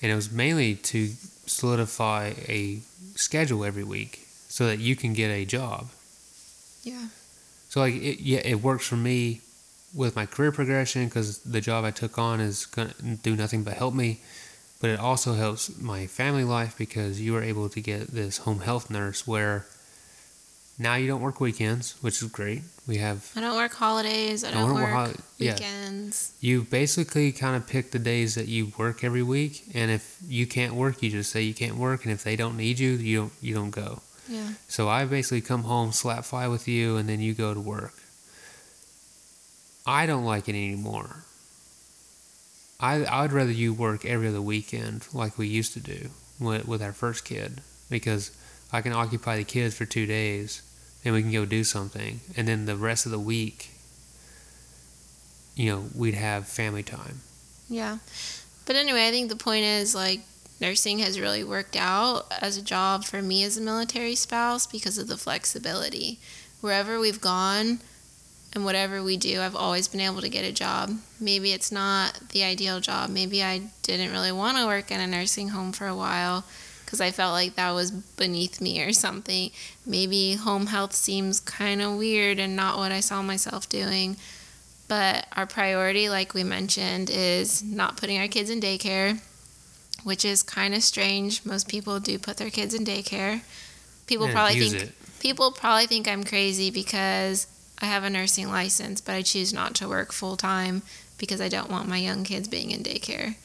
And 0.02 0.12
it 0.12 0.16
was 0.16 0.32
mainly 0.32 0.76
to 0.76 1.10
solidify 1.46 2.34
a 2.48 2.80
schedule 3.16 3.66
every 3.66 3.84
week 3.84 4.28
so 4.48 4.66
that 4.68 4.80
you 4.80 4.96
can 4.96 5.14
get 5.14 5.30
a 5.30 5.46
job. 5.46 5.90
Yeah. 6.84 7.08
So 7.70 7.80
like 7.82 7.96
it, 7.96 8.22
yeah, 8.22 8.40
it 8.40 8.62
works 8.62 8.88
for 8.88 8.96
me 8.96 9.42
with 9.94 10.16
my 10.16 10.26
career 10.26 10.52
progression 10.52 11.06
because 11.06 11.40
the 11.40 11.62
job 11.62 11.84
I 11.84 11.92
took 11.92 12.18
on 12.18 12.40
is 12.40 12.66
gonna 12.66 12.94
do 13.22 13.36
nothing 13.36 13.64
but 13.64 13.74
help 13.74 13.94
me. 13.94 14.20
But 14.80 14.92
it 14.92 15.00
also 15.00 15.34
helps 15.34 15.78
my 15.80 16.08
family 16.08 16.46
life 16.46 16.78
because 16.78 17.20
you 17.20 17.36
are 17.36 17.44
able 17.44 17.68
to 17.70 17.82
get 17.82 18.08
this 18.08 18.40
home 18.40 18.62
health 18.62 18.90
nurse 18.90 19.28
where 19.28 19.66
now 20.80 20.96
you 20.96 21.08
don't 21.08 21.22
work 21.22 21.40
weekends, 21.42 21.96
which 22.02 22.22
is 22.24 22.30
great. 22.32 22.62
We 22.88 22.98
have 22.98 23.30
I 23.36 23.42
don't 23.42 23.56
work 23.56 23.74
holidays. 23.74 24.44
I 24.44 24.50
Don't 24.52 24.70
don't, 24.70 24.74
work 24.76 24.84
work 24.86 24.94
holi- 24.94 25.16
yeah. 25.38 25.54
weekends. 25.54 26.34
you 26.42 26.64
basically 26.64 27.32
kind 27.32 27.56
of 27.56 27.68
pick 27.68 27.92
the 27.92 28.00
days 28.00 28.34
that 28.36 28.48
you 28.48 28.72
work 28.80 29.04
every 29.04 29.22
week, 29.22 29.64
and 29.76 29.92
if 29.92 30.18
you 30.28 30.48
can't 30.48 30.74
work, 30.74 31.04
you 31.04 31.12
just 31.12 31.32
say 31.32 31.42
you 31.44 31.54
can't 31.54 31.76
work, 31.76 32.04
and 32.06 32.12
if 32.12 32.24
they 32.24 32.36
don't 32.36 32.58
need 32.58 32.80
you, 32.80 32.92
you 32.92 33.18
don't 33.20 33.34
you 33.42 33.54
don't 33.54 33.70
go. 33.72 34.02
Yeah. 34.28 34.54
So 34.68 34.88
I 34.90 35.06
basically 35.06 35.42
come 35.42 35.64
home, 35.64 35.92
slap 35.92 36.24
fly 36.26 36.48
with 36.48 36.68
you, 36.68 36.98
and 36.98 37.08
then 37.10 37.20
you 37.20 37.34
go 37.34 37.54
to 37.54 37.60
work. 37.60 37.94
I 39.86 40.06
don't 40.06 40.26
like 40.26 40.48
it 40.48 40.56
anymore. 40.56 41.26
I 42.80 43.06
I'd 43.06 43.32
rather 43.34 43.52
you 43.52 43.74
work 43.74 44.06
every 44.06 44.28
other 44.30 44.42
weekend 44.42 45.08
like 45.14 45.38
we 45.38 45.48
used 45.48 45.74
to 45.74 45.80
do 45.80 46.10
with, 46.40 46.68
with 46.68 46.82
our 46.82 46.94
first 46.94 47.26
kid 47.26 47.62
because 47.90 48.32
I 48.72 48.82
can 48.82 48.94
occupy 48.94 49.38
the 49.38 49.44
kids 49.44 49.76
for 49.76 49.86
two 49.86 50.06
days 50.06 50.62
and 51.04 51.14
we 51.14 51.22
can 51.22 51.32
go 51.32 51.46
do 51.46 51.64
something, 51.64 52.20
and 52.36 52.48
then 52.48 52.66
the 52.66 52.76
rest 52.76 53.06
of 53.06 53.12
the 53.12 53.20
week, 53.20 53.72
you 55.56 55.70
know, 55.70 55.86
we'd 55.96 56.16
have 56.16 56.48
family 56.48 56.84
time. 56.84 57.22
Yeah. 57.70 58.00
But 58.66 58.76
anyway, 58.76 59.08
I 59.08 59.12
think 59.12 59.30
the 59.30 59.36
point 59.36 59.64
is 59.64 59.96
like 59.96 60.22
nursing 60.60 61.00
has 61.00 61.20
really 61.20 61.44
worked 61.44 61.76
out 61.76 62.32
as 62.42 62.58
a 62.58 62.62
job 62.62 63.06
for 63.06 63.22
me 63.22 63.44
as 63.44 63.58
a 63.58 63.62
military 63.62 64.16
spouse 64.16 64.68
because 64.68 64.98
of 64.98 65.08
the 65.08 65.18
flexibility. 65.18 66.20
Wherever 66.62 67.00
we've 67.00 67.22
gone 67.22 67.80
and 68.54 68.66
whatever 68.66 69.02
we 69.02 69.16
do, 69.16 69.42
I've 69.42 69.56
always 69.56 69.88
been 69.88 70.02
able 70.02 70.22
to 70.22 70.30
get 70.30 70.44
a 70.44 70.52
job. 70.52 70.92
Maybe 71.20 71.54
it's 71.54 71.72
not 71.72 72.20
the 72.30 72.44
ideal 72.44 72.80
job. 72.80 73.10
Maybe 73.10 73.42
I 73.42 73.62
didn't 73.84 74.12
really 74.12 74.32
want 74.32 74.58
to 74.58 74.66
work 74.66 74.92
in 74.92 75.00
a 75.00 75.08
nursing 75.08 75.50
home 75.50 75.72
for 75.72 75.88
a 75.88 75.96
while 75.96 76.44
because 76.90 77.02
I 77.02 77.12
felt 77.12 77.34
like 77.34 77.54
that 77.54 77.70
was 77.70 77.92
beneath 77.92 78.60
me 78.60 78.82
or 78.82 78.94
something. 78.94 79.52
Maybe 79.86 80.34
home 80.34 80.66
health 80.66 80.94
seems 80.94 81.40
kind 81.40 81.84
of 81.84 81.98
weird 81.98 82.40
and 82.40 82.56
not 82.56 82.80
what 82.80 82.92
I 82.92 83.00
saw 83.00 83.22
myself 83.22 83.70
doing. 83.70 84.18
But 84.88 85.28
our 85.36 85.46
priority, 85.46 86.10
like 86.10 86.34
we 86.34 86.44
mentioned, 86.44 87.12
is 87.12 87.62
not 87.62 87.98
putting 87.98 88.18
our 88.18 88.28
kids 88.28 88.50
in 88.50 88.60
daycare, 88.60 89.22
which 90.04 90.26
is 90.26 90.42
kind 90.42 90.74
of 90.74 90.82
strange. 90.82 91.46
Most 91.46 91.68
people 91.68 92.00
do 92.00 92.18
put 92.18 92.38
their 92.38 92.50
kids 92.50 92.74
in 92.74 92.86
daycare. 92.86 93.42
People 94.08 94.26
and 94.26 94.34
probably 94.34 94.60
think 94.60 94.84
it. 94.86 95.20
people 95.20 95.52
probably 95.52 95.86
think 95.86 96.08
I'm 96.08 96.24
crazy 96.24 96.72
because 96.72 97.46
I 97.80 97.86
have 97.86 98.04
a 98.04 98.10
nursing 98.10 98.50
license, 98.50 99.00
but 99.00 99.14
I 99.14 99.22
choose 99.22 99.54
not 99.54 99.76
to 99.76 99.88
work 99.88 100.12
full 100.12 100.38
time 100.38 100.82
because 101.20 101.40
I 101.40 101.50
don't 101.50 101.70
want 101.70 101.88
my 101.88 101.98
young 101.98 102.24
kids 102.24 102.48
being 102.48 102.72
in 102.72 102.82
daycare. 102.82 103.36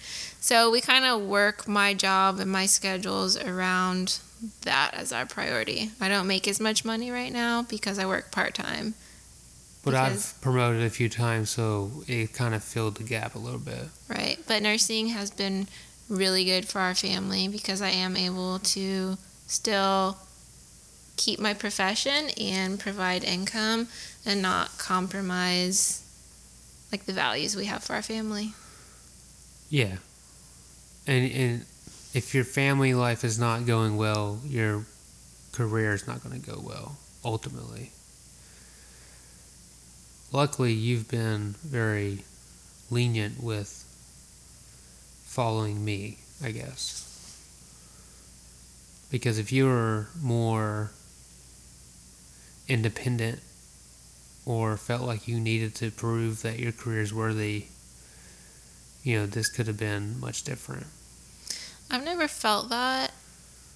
So 0.45 0.71
we 0.71 0.83
kind 0.83 1.07
of 1.07 1.23
work 1.23 1.67
my 1.67 1.95
job 1.95 2.39
and 2.39 2.53
my 2.53 2.67
schedules 2.67 3.35
around 3.35 4.19
that 4.61 4.91
as 4.93 5.11
our 5.11 5.25
priority. 5.25 5.93
I 6.03 6.11
don't 6.11 6.27
make 6.27 6.47
as 6.47 6.61
much 6.61 6.85
money 6.85 7.11
right 7.11 7.33
now 7.33 7.63
because 7.63 7.99
I 7.99 8.05
work 8.05 8.31
part 8.31 8.53
time. 8.53 8.93
But 9.83 9.95
I've 9.95 10.35
promoted 10.43 10.83
a 10.83 10.91
few 10.91 11.09
times, 11.09 11.49
so 11.49 12.05
it 12.07 12.35
kind 12.35 12.55
of 12.55 12.63
filled 12.63 12.97
the 12.97 13.05
gap 13.05 13.35
a 13.35 13.39
little 13.39 13.59
bit. 13.59 13.89
Right. 14.07 14.39
But 14.47 14.61
nursing 14.61 15.07
has 15.07 15.31
been 15.31 15.67
really 16.11 16.45
good 16.45 16.69
for 16.69 16.79
our 16.79 16.95
family 16.95 17.49
because 17.49 17.81
I 17.81 17.89
am 17.89 18.15
able 18.15 18.59
to 18.59 19.17
still 19.47 20.19
keep 21.17 21.41
my 21.41 21.55
profession 21.55 22.29
and 22.39 22.79
provide 22.79 23.25
income 23.25 23.89
and 24.27 24.43
not 24.43 24.77
compromise 24.77 26.03
like 26.93 27.07
the 27.07 27.15
values 27.15 27.57
we 27.57 27.65
have 27.65 27.83
for 27.83 27.95
our 27.95 28.03
family. 28.03 28.53
Yeah. 29.71 29.97
And 31.07 31.31
and 31.33 31.67
if 32.15 32.35
your 32.35 32.45
family 32.45 32.95
life 32.95 33.25
is 33.25 33.39
not 33.39 33.67
going 33.67 33.97
well, 33.97 34.41
your 34.47 34.87
career 35.53 35.93
is 35.93 36.07
not 36.07 36.23
going 36.23 36.41
to 36.41 36.51
go 36.51 36.61
well 36.65 36.99
ultimately. 37.25 37.91
Luckily, 40.33 40.73
you've 40.73 41.09
been 41.09 41.55
very 41.65 42.25
lenient 42.91 43.43
with 43.43 43.85
following 45.25 45.85
me, 45.85 46.19
I 46.43 46.51
guess. 46.51 47.11
Because 49.11 49.39
if 49.39 49.53
you 49.53 49.67
were 49.67 50.09
more 50.21 50.91
independent 52.69 53.41
or 54.45 54.77
felt 54.77 55.03
like 55.03 55.29
you 55.29 55.39
needed 55.39 55.75
to 55.77 55.91
prove 55.91 56.43
that 56.43 56.59
your 56.59 56.73
career 56.73 57.01
is 57.01 57.15
worthy, 57.15 57.67
you 59.05 59.19
know, 59.19 59.27
this 59.27 59.49
could 59.49 59.67
have 59.69 59.77
been 59.77 60.19
much 60.19 60.43
different. 60.43 60.87
I've 61.91 62.05
never 62.05 62.27
felt 62.27 62.71
that. 62.71 63.13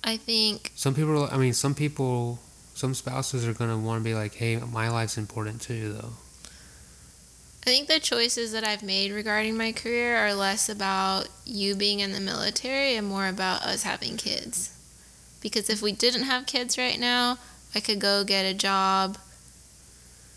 I 0.02 0.16
think 0.16 0.72
Some 0.74 0.94
people, 0.94 1.28
I 1.30 1.36
mean, 1.36 1.52
some 1.52 1.74
people, 1.74 2.40
some 2.74 2.94
spouses 2.94 3.46
are 3.46 3.52
going 3.52 3.70
to 3.70 3.76
want 3.76 4.02
to 4.02 4.04
be 4.04 4.14
like, 4.14 4.34
hey, 4.34 4.56
my 4.56 4.88
life's 4.88 5.18
important 5.18 5.60
too, 5.60 5.92
though. 5.92 6.12
I 7.62 7.70
think 7.70 7.88
the 7.88 8.00
choices 8.00 8.52
that 8.52 8.64
I've 8.64 8.82
made 8.82 9.12
regarding 9.12 9.56
my 9.56 9.72
career 9.72 10.16
are 10.16 10.32
less 10.32 10.70
about 10.70 11.28
you 11.44 11.74
being 11.74 12.00
in 12.00 12.12
the 12.12 12.20
military 12.20 12.96
and 12.96 13.06
more 13.06 13.28
about 13.28 13.62
us 13.62 13.82
having 13.82 14.16
kids. 14.16 14.74
Because 15.42 15.68
if 15.68 15.82
we 15.82 15.92
didn't 15.92 16.22
have 16.22 16.46
kids 16.46 16.78
right 16.78 16.98
now, 16.98 17.36
I 17.74 17.80
could 17.80 18.00
go 18.00 18.24
get 18.24 18.46
a 18.46 18.54
job 18.54 19.18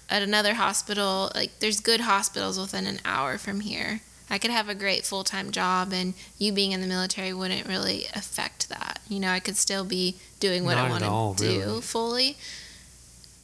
at 0.09 0.21
another 0.21 0.55
hospital. 0.55 1.31
Like, 1.33 1.59
there's 1.59 1.79
good 1.79 2.01
hospitals 2.01 2.59
within 2.59 2.85
an 2.85 2.99
hour 3.05 3.37
from 3.37 3.61
here. 3.61 4.01
I 4.31 4.37
could 4.39 4.49
have 4.49 4.69
a 4.69 4.73
great 4.75 5.05
full 5.05 5.23
time 5.23 5.51
job, 5.51 5.91
and 5.93 6.13
you 6.39 6.51
being 6.53 6.71
in 6.71 6.81
the 6.81 6.87
military 6.87 7.33
wouldn't 7.33 7.67
really 7.67 8.05
affect 8.15 8.69
that. 8.69 8.99
You 9.09 9.19
know, 9.19 9.29
I 9.29 9.39
could 9.41 9.57
still 9.57 9.83
be 9.83 10.15
doing 10.39 10.63
what 10.63 10.75
Not 10.75 10.87
I 10.87 10.89
want 10.89 11.03
all, 11.03 11.35
to 11.35 11.43
do 11.47 11.59
really. 11.59 11.81
fully. 11.81 12.37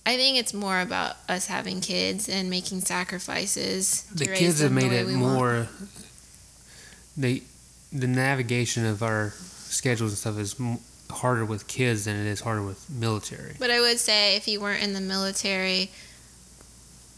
I 0.05 0.15
think 0.15 0.37
it's 0.39 0.53
more 0.53 0.79
about 0.79 1.17
us 1.27 1.47
having 1.47 1.81
kids 1.81 2.29
and 2.29 2.49
making 2.49 2.79
sacrifices. 2.79 4.03
The 4.03 4.27
kids 4.27 4.61
have 4.61 4.71
made 4.71 4.93
it 4.93 5.05
want. 5.07 5.17
more. 5.19 5.67
The 7.17 7.43
the 7.91 8.07
navigation 8.07 8.85
of 8.85 9.03
our 9.03 9.33
schedules 9.37 10.11
and 10.11 10.17
stuff 10.17 10.37
is 10.39 10.55
m- 10.59 10.79
harder 11.09 11.43
with 11.45 11.67
kids 11.67 12.05
than 12.05 12.15
it 12.15 12.27
is 12.27 12.39
harder 12.41 12.61
with 12.63 12.89
military. 12.89 13.55
But 13.59 13.71
I 13.71 13.79
would 13.81 13.99
say 13.99 14.35
if 14.37 14.47
you 14.47 14.61
weren't 14.61 14.83
in 14.83 14.93
the 14.93 15.01
military, 15.01 15.91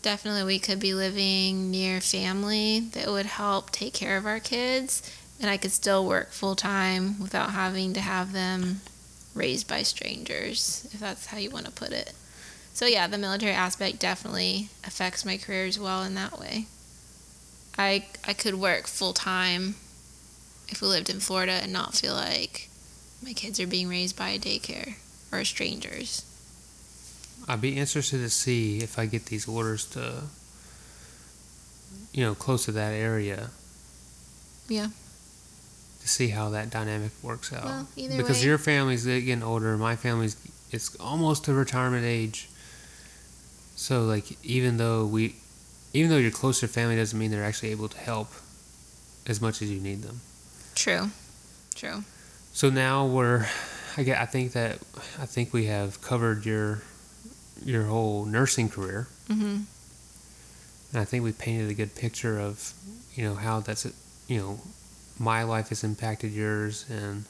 definitely 0.02 0.44
we 0.44 0.60
could 0.60 0.80
be 0.80 0.94
living 0.94 1.72
near 1.72 2.02
family 2.02 2.80
that 2.94 3.08
would 3.08 3.26
help 3.26 3.72
take 3.72 3.94
care 3.94 4.18
of 4.18 4.26
our 4.26 4.40
kids, 4.40 5.02
and 5.40 5.50
I 5.50 5.58
could 5.58 5.72
still 5.72 6.06
work 6.06 6.32
full 6.32 6.56
time 6.56 7.20
without 7.20 7.52
having 7.52 7.94
to 7.94 8.02
have 8.02 8.34
them 8.34 8.82
raised 9.34 9.68
by 9.68 9.84
strangers, 9.84 10.90
if 10.94 11.00
that's 11.00 11.28
how 11.28 11.38
you 11.38 11.50
want 11.50 11.66
to 11.66 11.72
put 11.72 11.92
it. 11.92 12.14
So 12.74 12.86
yeah, 12.86 13.08
the 13.08 13.18
military 13.18 13.54
aspect 13.54 14.00
definitely 14.00 14.70
affects 14.86 15.26
my 15.26 15.38
career 15.38 15.66
as 15.66 15.80
well 15.80 16.04
in 16.04 16.16
that 16.16 16.40
way. 16.40 16.68
I 17.78 18.06
I 18.26 18.34
could 18.34 18.56
work 18.56 18.88
full 18.88 19.14
time 19.14 19.76
if 20.68 20.82
we 20.82 20.88
lived 20.88 21.10
in 21.10 21.20
Florida 21.20 21.54
and 21.54 21.74
not 21.74 21.96
feel 21.96 22.14
like 22.14 22.70
my 23.24 23.34
kids 23.34 23.60
are 23.60 23.68
being 23.68 23.90
raised 23.90 24.18
by 24.18 24.30
a 24.30 24.40
daycare 24.40 24.96
or 25.32 25.44
strangers. 25.44 26.24
I'd 27.50 27.62
be 27.62 27.76
interested 27.78 28.20
to 28.20 28.30
see 28.30 28.78
if 28.80 29.00
I 29.00 29.08
get 29.08 29.26
these 29.26 29.48
orders 29.48 29.86
to, 29.92 30.24
you 32.14 32.24
know, 32.24 32.36
close 32.36 32.66
to 32.66 32.72
that 32.74 32.94
area. 32.94 33.50
Yeah. 34.68 34.88
To 36.02 36.08
see 36.08 36.28
how 36.30 36.50
that 36.50 36.70
dynamic 36.70 37.12
works 37.24 37.52
out. 37.52 37.66
Well, 37.66 37.88
either 37.96 38.18
because 38.18 38.40
way- 38.42 38.46
your 38.46 38.58
family's 38.60 39.06
getting 39.06 39.44
older, 39.44 39.78
my 39.78 39.96
family's 39.96 40.38
it's 40.72 40.96
almost 40.98 41.46
to 41.46 41.54
retirement 41.54 42.06
age. 42.06 42.48
So 43.76 44.04
like 44.04 44.38
even 44.46 44.78
though 44.78 45.06
we, 45.06 45.36
even 45.94 46.12
though 46.12 46.18
you're 46.18 46.30
close 46.30 46.60
to 46.60 46.68
family, 46.68 46.96
doesn't 46.96 47.18
mean 47.18 47.32
they're 47.32 47.44
actually 47.44 47.72
able 47.72 47.90
to 47.90 47.98
help 47.98 48.30
as 49.26 49.42
much 49.42 49.62
as 49.64 49.72
you 49.72 49.80
need 49.80 50.04
them. 50.04 50.22
True. 50.76 51.10
True. 51.74 52.04
So 52.54 52.70
now 52.70 53.06
we're, 53.08 53.48
I 53.98 54.04
get, 54.04 54.20
I 54.22 54.26
think 54.26 54.52
that, 54.54 54.80
I 55.20 55.26
think 55.26 55.52
we 55.54 55.66
have 55.66 56.02
covered 56.02 56.46
your, 56.46 56.82
your 57.66 57.84
whole 57.86 58.26
nursing 58.26 58.70
career, 58.70 59.08
hmm 59.28 59.62
and 60.92 61.00
I 61.02 61.06
think 61.06 61.24
we 61.24 61.32
painted 61.32 61.70
a 61.70 61.76
good 61.76 61.94
picture 61.96 62.40
of, 62.40 62.74
you 63.14 63.24
know, 63.24 63.36
how 63.36 63.60
that's, 63.60 63.86
you 64.28 64.40
know, 64.40 64.60
my 65.20 65.44
life 65.44 65.70
has 65.70 65.84
impacted 65.84 66.32
yours, 66.32 66.86
and 66.90 67.26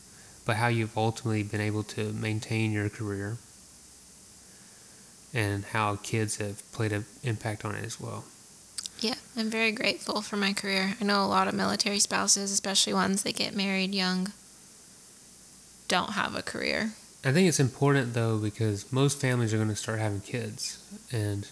but 0.46 0.56
how 0.56 0.68
you've 0.68 0.98
ultimately 0.98 1.44
been 1.44 1.60
able 1.62 1.84
to 1.84 2.14
maintain 2.14 2.72
your 2.72 2.90
career. 2.90 3.38
and 5.34 5.64
how 5.66 5.96
kids 5.98 6.38
have 6.38 6.64
played 6.72 6.92
an 6.92 7.06
impact 7.24 7.64
on 7.66 7.76
it 7.76 7.86
as 7.86 8.00
well. 8.02 8.24
Yeah, 9.00 9.16
I'm 9.38 9.50
very 9.50 9.72
grateful 9.72 10.22
for 10.22 10.38
my 10.38 10.54
career. 10.54 10.96
I 11.00 11.04
know 11.04 11.24
a 11.24 11.28
lot 11.28 11.48
of 11.48 11.54
military 11.54 12.00
spouses, 12.00 12.52
especially 12.52 12.94
ones 12.94 13.22
that 13.24 13.36
get 13.36 13.56
married 13.56 13.94
young, 13.94 14.32
don't 15.88 16.14
have 16.14 16.36
a 16.36 16.42
career. 16.42 16.94
I 17.24 17.34
think 17.34 17.50
it's 17.50 17.60
important 17.60 18.14
though 18.14 18.38
because 18.38 18.92
most 18.92 19.20
families 19.20 19.54
are 19.54 19.58
going 19.58 19.70
to 19.70 19.76
start 19.76 20.00
having 20.00 20.22
kids, 20.22 20.80
and 21.12 21.48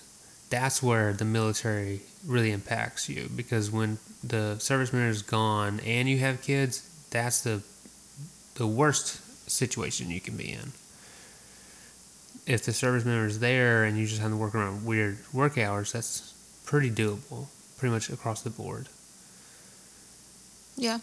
that's 0.49 0.81
where 0.81 1.11
the 1.11 1.26
military 1.26 2.02
really 2.26 2.52
impacts 2.52 3.10
you. 3.10 3.30
Because 3.35 3.69
when 3.69 3.98
the 4.23 4.57
service 4.60 4.94
member 4.94 5.10
is 5.10 5.22
gone 5.22 5.81
and 5.81 6.07
you 6.07 6.19
have 6.19 6.41
kids, 6.41 6.88
that's 7.10 7.41
the 7.41 7.64
the 8.56 8.68
worst 8.68 9.49
situation 9.49 10.10
you 10.10 10.22
can 10.22 10.38
be 10.38 10.52
in. 10.52 10.72
If 12.45 12.64
the 12.64 12.72
service 12.72 13.03
member 13.03 13.26
is 13.26 13.39
there 13.39 13.84
and 13.84 13.98
you 13.98 14.07
just 14.07 14.22
have 14.22 14.31
to 14.31 14.38
work 14.38 14.56
around 14.56 14.85
weird 14.85 15.18
work 15.34 15.57
hours, 15.57 15.91
that's 15.91 16.34
pretty 16.65 16.89
doable, 16.89 17.48
pretty 17.77 17.94
much 17.94 18.10
across 18.10 18.41
the 18.41 18.49
board. 18.49 18.88
Yeah. 20.77 20.99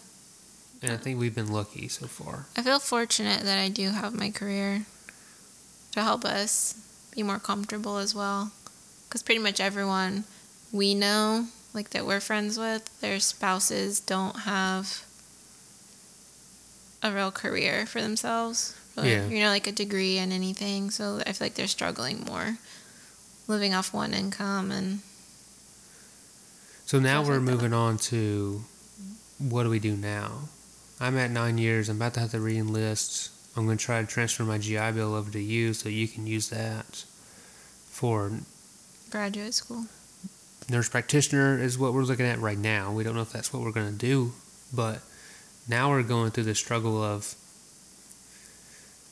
And 0.81 0.91
I 0.91 0.97
think 0.97 1.19
we've 1.19 1.33
been 1.33 1.51
lucky 1.51 1.87
so 1.87 2.05
far. 2.07 2.45
I 2.55 2.61
feel 2.61 2.79
fortunate 2.79 3.43
that 3.43 3.57
I 3.57 3.69
do 3.69 3.89
have 3.89 4.13
my 4.13 4.29
career 4.29 4.85
to 5.93 6.01
help 6.03 6.25
us 6.25 6.75
be 7.15 7.23
more 7.23 7.39
comfortable 7.39 7.97
as 7.97 8.13
well. 8.13 8.51
Because 9.07 9.23
pretty 9.23 9.39
much 9.41 9.59
everyone 9.59 10.25
we 10.71 10.93
know, 10.93 11.47
like 11.73 11.91
that 11.91 12.05
we're 12.05 12.19
friends 12.19 12.57
with, 12.59 12.89
their 13.01 13.19
spouses 13.19 13.99
don't 13.99 14.41
have 14.41 15.03
a 17.01 17.11
real 17.11 17.31
career 17.31 17.85
for 17.85 18.01
themselves. 18.01 18.75
Or, 18.97 19.05
Yeah. 19.05 19.27
You 19.27 19.39
know, 19.39 19.49
like 19.49 19.67
a 19.67 19.71
degree 19.71 20.17
in 20.17 20.31
anything. 20.31 20.91
So 20.91 21.21
I 21.25 21.31
feel 21.31 21.45
like 21.45 21.55
they're 21.55 21.67
struggling 21.67 22.25
more 22.25 22.57
living 23.47 23.73
off 23.73 23.93
one 23.93 24.13
income 24.13 24.71
and 24.71 24.99
So 26.85 26.99
now 26.99 27.23
we're 27.23 27.35
like 27.35 27.43
moving 27.43 27.73
on 27.73 27.97
to 28.09 28.63
what 29.37 29.63
do 29.63 29.69
we 29.69 29.79
do 29.79 29.95
now? 29.95 30.49
I'm 30.99 31.17
at 31.17 31.31
nine 31.31 31.57
years. 31.57 31.89
I'm 31.89 31.97
about 31.97 32.13
to 32.15 32.21
have 32.21 32.31
to 32.31 32.39
re-enlist. 32.39 33.31
I'm 33.57 33.65
going 33.65 33.77
to 33.77 33.83
try 33.83 34.01
to 34.01 34.07
transfer 34.07 34.43
my 34.43 34.57
GI 34.57 34.91
Bill 34.91 35.13
over 35.13 35.31
to 35.31 35.39
you 35.39 35.73
so 35.73 35.89
you 35.89 36.07
can 36.07 36.25
use 36.27 36.49
that 36.49 37.03
for 37.89 38.31
graduate 39.09 39.53
school. 39.53 39.85
nurse 40.69 40.89
practitioner 40.89 41.57
is 41.57 41.77
what 41.77 41.93
we're 41.93 42.03
looking 42.03 42.25
at 42.25 42.39
right 42.39 42.57
now. 42.57 42.91
We 42.91 43.03
don't 43.03 43.15
know 43.15 43.21
if 43.21 43.31
that's 43.31 43.53
what 43.53 43.61
we're 43.61 43.71
going 43.71 43.91
to 43.91 43.97
do, 43.97 44.33
but 44.73 44.99
now 45.67 45.89
we're 45.89 46.03
going 46.03 46.31
through 46.31 46.43
the 46.43 46.55
struggle 46.55 47.01
of 47.01 47.35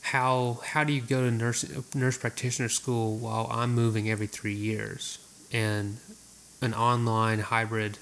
how 0.02 0.60
how 0.66 0.84
do 0.84 0.92
you 0.92 1.00
go 1.00 1.22
to 1.22 1.30
nurse 1.30 1.64
nurse 1.94 2.18
practitioner 2.18 2.68
school 2.68 3.16
while 3.16 3.48
I'm 3.50 3.74
moving 3.74 4.10
every 4.10 4.26
three 4.26 4.54
years 4.54 5.18
and 5.50 5.96
an 6.60 6.74
online 6.74 7.38
hybrid 7.38 7.98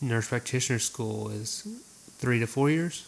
nurse 0.00 0.28
practitioner 0.28 0.80
school 0.80 1.28
is 1.28 1.66
three 2.18 2.38
to 2.40 2.46
four 2.46 2.70
years. 2.70 3.04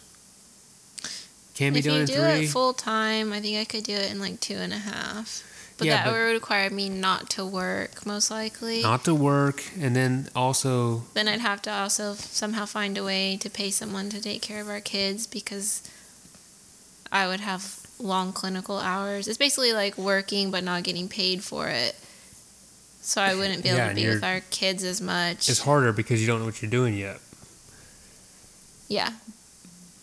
Can 1.55 1.73
be 1.73 1.79
if 1.79 1.85
done 1.85 1.99
you 2.01 2.05
do 2.07 2.13
three. 2.13 2.45
it 2.45 2.49
full 2.49 2.73
time, 2.73 3.33
I 3.33 3.39
think 3.41 3.57
I 3.57 3.65
could 3.65 3.83
do 3.83 3.93
it 3.93 4.11
in 4.11 4.19
like 4.19 4.39
two 4.39 4.55
and 4.55 4.73
a 4.73 4.77
half. 4.77 5.43
But 5.77 5.87
Yeah, 5.87 5.97
that 5.97 6.05
but- 6.05 6.13
would 6.13 6.33
require 6.33 6.69
me 6.69 6.89
not 6.89 7.29
to 7.31 7.45
work, 7.45 8.05
most 8.05 8.29
likely. 8.31 8.81
Not 8.83 9.03
to 9.05 9.13
work, 9.15 9.63
and 9.79 9.95
then 9.95 10.29
also 10.35 11.03
then 11.13 11.27
I'd 11.27 11.39
have 11.41 11.61
to 11.63 11.71
also 11.71 12.13
somehow 12.15 12.65
find 12.65 12.97
a 12.97 13.03
way 13.03 13.37
to 13.37 13.49
pay 13.49 13.69
someone 13.71 14.09
to 14.11 14.21
take 14.21 14.41
care 14.41 14.61
of 14.61 14.69
our 14.69 14.79
kids 14.81 15.27
because 15.27 15.81
I 17.11 17.27
would 17.27 17.39
have 17.41 17.79
long 17.99 18.31
clinical 18.31 18.77
hours. 18.79 19.27
It's 19.27 19.37
basically 19.37 19.73
like 19.73 19.97
working 19.97 20.51
but 20.51 20.63
not 20.63 20.83
getting 20.83 21.07
paid 21.09 21.43
for 21.43 21.67
it. 21.67 21.95
So 23.01 23.21
I 23.21 23.33
wouldn't 23.35 23.63
be 23.63 23.69
able 23.69 23.79
Yeah, 23.79 23.89
to 23.89 23.95
be 23.95 24.07
with 24.07 24.23
our 24.23 24.41
kids 24.51 24.83
as 24.83 25.01
much. 25.01 25.49
it's 25.49 25.59
harder 25.59 25.91
because 25.91 26.21
you 26.21 26.27
don't 26.27 26.39
know 26.39 26.45
what 26.45 26.61
you're 26.61 26.71
doing 26.71 26.93
yet. 26.95 27.19
Yeah. 28.91 29.11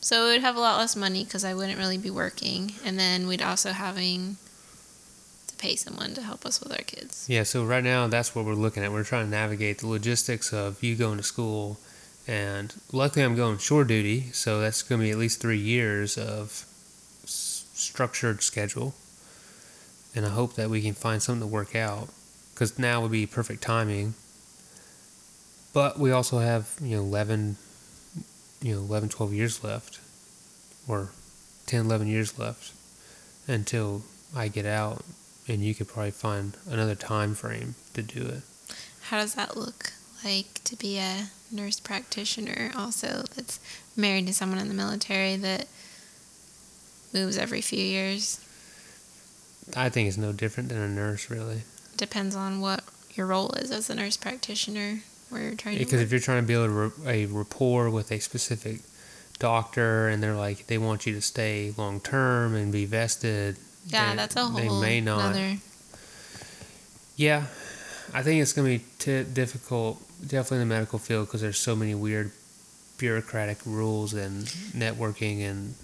So 0.01 0.31
we'd 0.31 0.41
have 0.41 0.57
a 0.57 0.61
lot 0.61 0.79
less 0.79 0.97
money 0.97 1.23
because 1.25 1.45
I 1.45 1.53
wouldn't 1.53 1.77
really 1.79 1.99
be 1.99 2.09
working, 2.09 2.73
and 2.87 2.99
then 2.99 3.27
we'd 3.27 3.43
also 3.43 3.73
having 3.73 4.39
to 5.49 5.55
pay 5.57 5.77
someone 5.77 6.15
to 6.15 6.23
help 6.23 6.47
us 6.47 6.59
with 6.59 6.73
our 6.73 6.85
kids. 6.85 7.27
Yeah, 7.29 7.43
so 7.43 7.65
right 7.67 7.85
now 7.85 8.07
that's 8.07 8.35
what 8.35 8.47
we're 8.47 8.55
looking 8.55 8.83
at. 8.83 8.91
We're 8.91 9.05
trying 9.05 9.27
to 9.27 9.31
navigate 9.31 9.79
the 9.79 9.89
logistics 9.89 10.55
of 10.55 10.83
you 10.83 10.97
going 10.97 11.19
to 11.19 11.23
school, 11.23 11.77
and 12.27 12.75
luckily 12.91 13.27
I'm 13.27 13.37
going 13.37 13.59
shore 13.59 13.85
duty, 13.85 14.31
so 14.33 14.59
that's 14.59 14.83
going 14.83 15.01
to 15.03 15.05
be 15.07 15.11
at 15.11 15.19
least 15.19 15.39
three 15.41 15.59
years 15.59 16.17
of 16.17 16.65
s- 17.25 17.67
structured 17.75 18.43
schedule, 18.43 18.95
and 20.15 20.25
I 20.25 20.31
hope 20.31 20.55
that 20.55 20.71
we 20.71 20.81
can 20.81 20.95
find 20.95 21.23
something 21.23 21.47
to 21.47 21.53
work 21.53 21.77
out, 21.77 22.09
because 22.55 22.79
now 22.79 23.03
would 23.03 23.13
be 23.13 23.27
perfect 23.27 23.63
timing. 23.63 24.15
But 25.75 25.99
we 25.99 26.11
also 26.11 26.39
have 26.39 26.75
you 26.81 26.97
know 26.97 27.03
11, 27.03 27.57
you 28.61 28.75
know 28.75 28.81
11, 28.81 29.11
12 29.11 29.33
years 29.33 29.65
left, 29.65 30.01
or 30.87 31.11
10, 31.67 31.87
11 31.87 32.07
years 32.07 32.39
left, 32.39 32.73
until 33.47 34.03
I 34.35 34.49
get 34.49 34.67
out 34.67 35.05
and 35.49 35.63
you 35.63 35.75
could 35.75 35.89
probably 35.89 36.11
find 36.11 36.57
another 36.69 36.95
time 36.95 37.35
frame 37.35 37.75
to 37.95 38.03
do 38.03 38.27
it. 38.27 38.43
How 39.05 39.19
does 39.19 39.35
that 39.35 39.57
look 39.57 39.93
like 40.25 40.63
to 40.65 40.77
be 40.77 40.99
a 40.99 41.29
nurse 41.51 41.81
practitioner 41.81 42.71
also 42.77 43.25
that's 43.35 43.59
married 43.97 44.27
to 44.27 44.35
someone 44.35 44.59
in 44.59 44.69
the 44.69 44.75
military 44.75 45.37
that 45.37 45.67
moves 47.15 47.39
every 47.39 47.63
few 47.63 47.83
years? 47.83 48.45
I 49.77 49.89
think 49.89 50.09
it's 50.09 50.19
no 50.19 50.33
different 50.33 50.69
than 50.69 50.79
a 50.79 50.89
nurse, 50.89 51.31
really. 51.31 51.63
Depends 51.97 52.37
on 52.37 52.61
what 52.61 52.85
your 53.15 53.27
role 53.27 53.53
is 53.53 53.71
as 53.71 53.89
a 53.89 53.95
nurse 53.95 54.17
practitioner, 54.17 55.01
where 55.31 55.43
you're 55.43 55.55
trying 55.55 55.79
Because 55.79 56.01
if 56.01 56.11
you're 56.11 56.21
trying 56.21 56.43
to 56.43 56.47
build 56.47 56.93
a, 57.05 57.09
a 57.09 57.27
rapport 57.27 57.91
with 57.91 58.11
a 58.13 58.19
specific 58.21 58.81
doctor, 59.39 60.09
and 60.09 60.23
they're 60.23 60.35
like 60.35 60.67
they 60.67 60.79
want 60.79 61.07
you 61.07 61.15
to 61.15 61.21
stay 61.21 61.73
long 61.77 62.01
term 62.01 62.55
and 62.55 62.73
be 62.73 62.85
vested, 62.87 63.57
Yeah, 63.87 64.11
they- 64.11 64.17
that's 64.17 64.37
a 64.37 64.47
whole. 64.47 64.59
They 64.61 64.69
may 64.81 65.01
not. 65.01 65.21
another. 65.35 65.57
Yeah, 67.17 67.47
I 68.15 68.23
think 68.23 68.41
it's 68.43 68.53
going 68.53 68.79
to 68.79 68.85
be 68.85 68.91
t- 68.99 69.25
difficult, 69.33 70.01
definitely 70.23 70.63
in 70.63 70.69
the 70.69 70.75
medical 70.75 70.99
field, 70.99 71.27
because 71.27 71.41
there's 71.41 71.59
so 71.59 71.75
many 71.75 71.95
weird 71.95 72.31
bureaucratic 72.97 73.59
rules 73.65 74.15
and 74.15 74.45
networking 74.75 75.41
and 75.43 75.75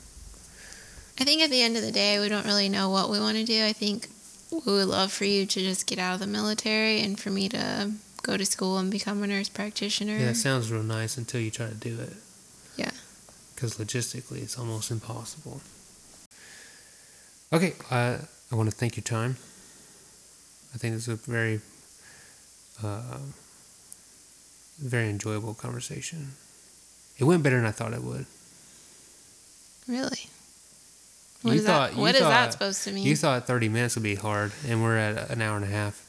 I 1.20 1.22
think 1.22 1.42
at 1.42 1.50
the 1.50 1.62
end 1.62 1.76
of 1.76 1.82
the 1.82 1.92
day, 1.92 2.18
we 2.18 2.28
don't 2.28 2.44
really 2.44 2.68
know 2.68 2.90
what 2.90 3.08
we 3.08 3.20
want 3.20 3.36
to 3.36 3.44
do. 3.44 3.64
I 3.64 3.72
think 3.72 4.08
we 4.50 4.72
would 4.72 4.88
love 4.88 5.12
for 5.12 5.24
you 5.24 5.46
to 5.46 5.60
just 5.60 5.86
get 5.86 5.96
out 6.00 6.14
of 6.14 6.20
the 6.20 6.26
military 6.26 7.00
and 7.02 7.18
for 7.18 7.30
me 7.30 7.48
to 7.50 7.92
go 8.24 8.36
to 8.36 8.44
school 8.44 8.78
and 8.78 8.90
become 8.90 9.22
a 9.22 9.26
nurse 9.26 9.48
practitioner. 9.48 10.16
yeah, 10.18 10.30
it 10.30 10.34
sounds 10.36 10.72
real 10.72 10.82
nice 10.82 11.16
until 11.16 11.40
you 11.40 11.50
try 11.50 11.68
to 11.68 11.74
do 11.74 12.00
it. 12.00 12.14
Yeah. 12.76 12.90
Because 13.54 13.76
logistically, 13.76 14.42
it's 14.42 14.58
almost 14.58 14.90
impossible. 14.90 15.60
Okay, 17.52 17.74
uh, 17.90 18.18
I 18.50 18.54
want 18.56 18.68
to 18.70 18.74
thank 18.74 18.96
your 18.96 19.04
time. 19.04 19.36
I 20.74 20.78
think 20.78 20.94
this 20.94 21.06
is 21.06 21.14
a 21.14 21.16
very, 21.16 21.60
uh, 22.82 23.18
very 24.80 25.08
enjoyable 25.08 25.54
conversation. 25.54 26.32
It 27.18 27.24
went 27.24 27.42
better 27.44 27.56
than 27.56 27.66
I 27.66 27.70
thought 27.70 27.92
it 27.92 28.02
would. 28.02 28.26
Really? 29.86 30.28
What 31.42 31.52
You 31.52 31.60
is 31.60 31.66
thought- 31.66 31.90
that? 31.92 31.98
What 32.00 32.14
is 32.14 32.22
that 32.22 32.52
supposed 32.52 32.82
to 32.84 32.90
mean? 32.92 33.04
You 33.06 33.14
thought 33.16 33.46
30 33.46 33.68
minutes 33.68 33.94
would 33.94 34.02
be 34.02 34.14
hard, 34.16 34.50
and 34.66 34.82
we're 34.82 34.96
at 34.96 35.30
an 35.30 35.40
hour 35.42 35.56
and 35.56 35.64
a 35.64 35.68
half. 35.68 36.00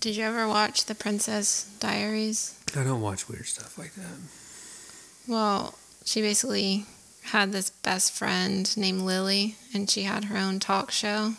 Did 0.00 0.16
you 0.16 0.24
ever 0.24 0.46
watch 0.46 0.84
The 0.84 0.94
Princess 0.94 1.70
Diaries? 1.80 2.58
I 2.76 2.84
don't 2.84 3.00
watch 3.00 3.28
weird 3.28 3.46
stuff 3.46 3.78
like 3.78 3.94
that. 3.94 4.18
Well, 5.26 5.74
she 6.04 6.20
basically 6.20 6.84
had 7.22 7.52
this 7.52 7.70
best 7.70 8.12
friend 8.12 8.76
named 8.76 9.02
Lily, 9.02 9.56
and 9.72 9.88
she 9.88 10.02
had 10.02 10.24
her 10.24 10.36
own 10.36 10.58
talk 10.60 10.90
show. 10.90 11.34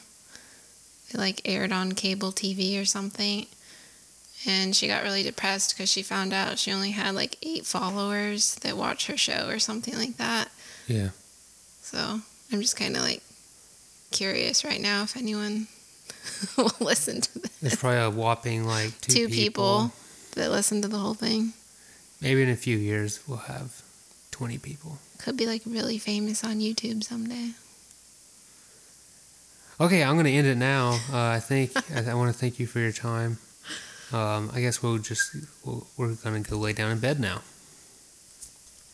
It 1.09 1.17
like 1.17 1.41
aired 1.45 1.71
on 1.71 1.91
cable 1.91 2.31
TV 2.31 2.81
or 2.81 2.85
something. 2.85 3.45
And 4.47 4.75
she 4.75 4.87
got 4.87 5.03
really 5.03 5.23
depressed 5.23 5.75
because 5.75 5.91
she 5.91 6.01
found 6.01 6.33
out 6.33 6.59
she 6.59 6.71
only 6.71 6.91
had 6.91 7.15
like 7.15 7.37
eight 7.41 7.65
followers 7.65 8.55
that 8.55 8.77
watch 8.77 9.07
her 9.07 9.17
show 9.17 9.47
or 9.47 9.59
something 9.59 9.95
like 9.95 10.17
that. 10.17 10.49
Yeah. 10.87 11.09
So 11.81 12.21
I'm 12.51 12.61
just 12.61 12.77
kind 12.77 12.95
of 12.95 13.03
like 13.03 13.21
curious 14.11 14.63
right 14.63 14.81
now 14.81 15.03
if 15.03 15.17
anyone 15.17 15.67
will 16.57 16.71
listen 16.79 17.21
to 17.21 17.39
this. 17.39 17.51
There's 17.59 17.75
probably 17.75 17.99
a 17.99 18.09
whopping 18.09 18.65
like 18.65 18.99
two, 19.01 19.13
Two 19.13 19.29
people 19.29 19.91
that 20.35 20.51
listen 20.51 20.81
to 20.81 20.87
the 20.87 20.97
whole 20.97 21.13
thing. 21.13 21.53
Maybe 22.21 22.43
in 22.43 22.49
a 22.49 22.55
few 22.55 22.77
years 22.77 23.19
we'll 23.27 23.37
have 23.39 23.81
20 24.31 24.57
people. 24.57 24.97
Could 25.19 25.37
be 25.37 25.45
like 25.45 25.61
really 25.65 25.97
famous 25.97 26.43
on 26.43 26.59
YouTube 26.59 27.03
someday. 27.03 27.51
Okay, 29.79 30.03
I'm 30.03 30.15
going 30.15 30.25
to 30.25 30.31
end 30.31 30.47
it 30.47 30.55
now. 30.55 30.99
Uh, 31.11 31.17
I 31.17 31.39
think 31.39 31.71
I, 31.95 32.11
I 32.11 32.13
want 32.13 32.33
to 32.33 32.37
thank 32.37 32.59
you 32.59 32.67
for 32.67 32.79
your 32.79 32.91
time. 32.91 33.37
Um, 34.13 34.51
I 34.53 34.61
guess 34.61 34.81
we'll 34.81 34.99
just 34.99 35.35
we'll, 35.65 35.87
we're 35.97 36.13
going 36.15 36.43
to 36.43 36.49
go 36.49 36.57
lay 36.57 36.73
down 36.73 36.91
in 36.91 36.99
bed 36.99 37.19
now. 37.19 37.41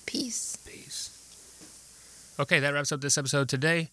Peace. 0.06 0.58
Peace. 0.66 1.10
Okay, 2.40 2.60
that 2.60 2.74
wraps 2.74 2.92
up 2.92 3.02
this 3.02 3.18
episode 3.18 3.50
today. 3.50 3.90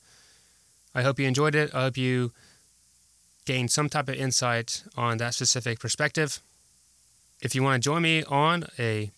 I 0.95 1.03
hope 1.03 1.19
you 1.19 1.27
enjoyed 1.27 1.55
it. 1.55 1.75
I 1.75 1.83
hope 1.83 1.97
you 1.97 2.33
gain 3.49 3.67
some 3.67 3.89
type 3.89 4.11
of 4.11 4.15
insight 4.15 4.85
on 4.95 5.17
that 5.17 5.33
specific 5.33 5.81
perspective. 5.81 6.41
If 7.41 7.55
you 7.55 7.63
want 7.63 7.83
to 7.83 7.89
join 7.89 8.03
me 8.03 8.23
on 8.25 8.67
a 8.79 9.11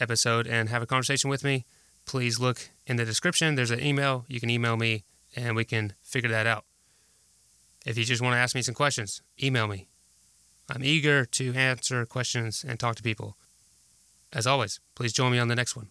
episode 0.00 0.48
and 0.48 0.68
have 0.68 0.82
a 0.82 0.86
conversation 0.86 1.30
with 1.30 1.44
me, 1.44 1.64
please 2.04 2.40
look 2.40 2.70
in 2.88 2.96
the 2.96 3.04
description. 3.04 3.54
There's 3.54 3.70
an 3.70 3.80
email. 3.80 4.24
You 4.26 4.40
can 4.40 4.50
email 4.50 4.76
me 4.76 5.04
and 5.36 5.54
we 5.54 5.64
can 5.64 5.92
figure 6.02 6.30
that 6.30 6.44
out. 6.44 6.64
If 7.86 7.96
you 7.96 8.04
just 8.04 8.20
want 8.20 8.34
to 8.34 8.38
ask 8.38 8.56
me 8.56 8.62
some 8.62 8.74
questions, 8.74 9.22
email 9.40 9.68
me. 9.68 9.86
I'm 10.68 10.82
eager 10.82 11.24
to 11.24 11.54
answer 11.54 12.04
questions 12.04 12.64
and 12.66 12.80
talk 12.80 12.96
to 12.96 13.02
people. 13.02 13.36
As 14.32 14.44
always, 14.44 14.80
please 14.96 15.12
join 15.12 15.30
me 15.30 15.38
on 15.38 15.46
the 15.46 15.54
next 15.54 15.76
one. 15.76 15.88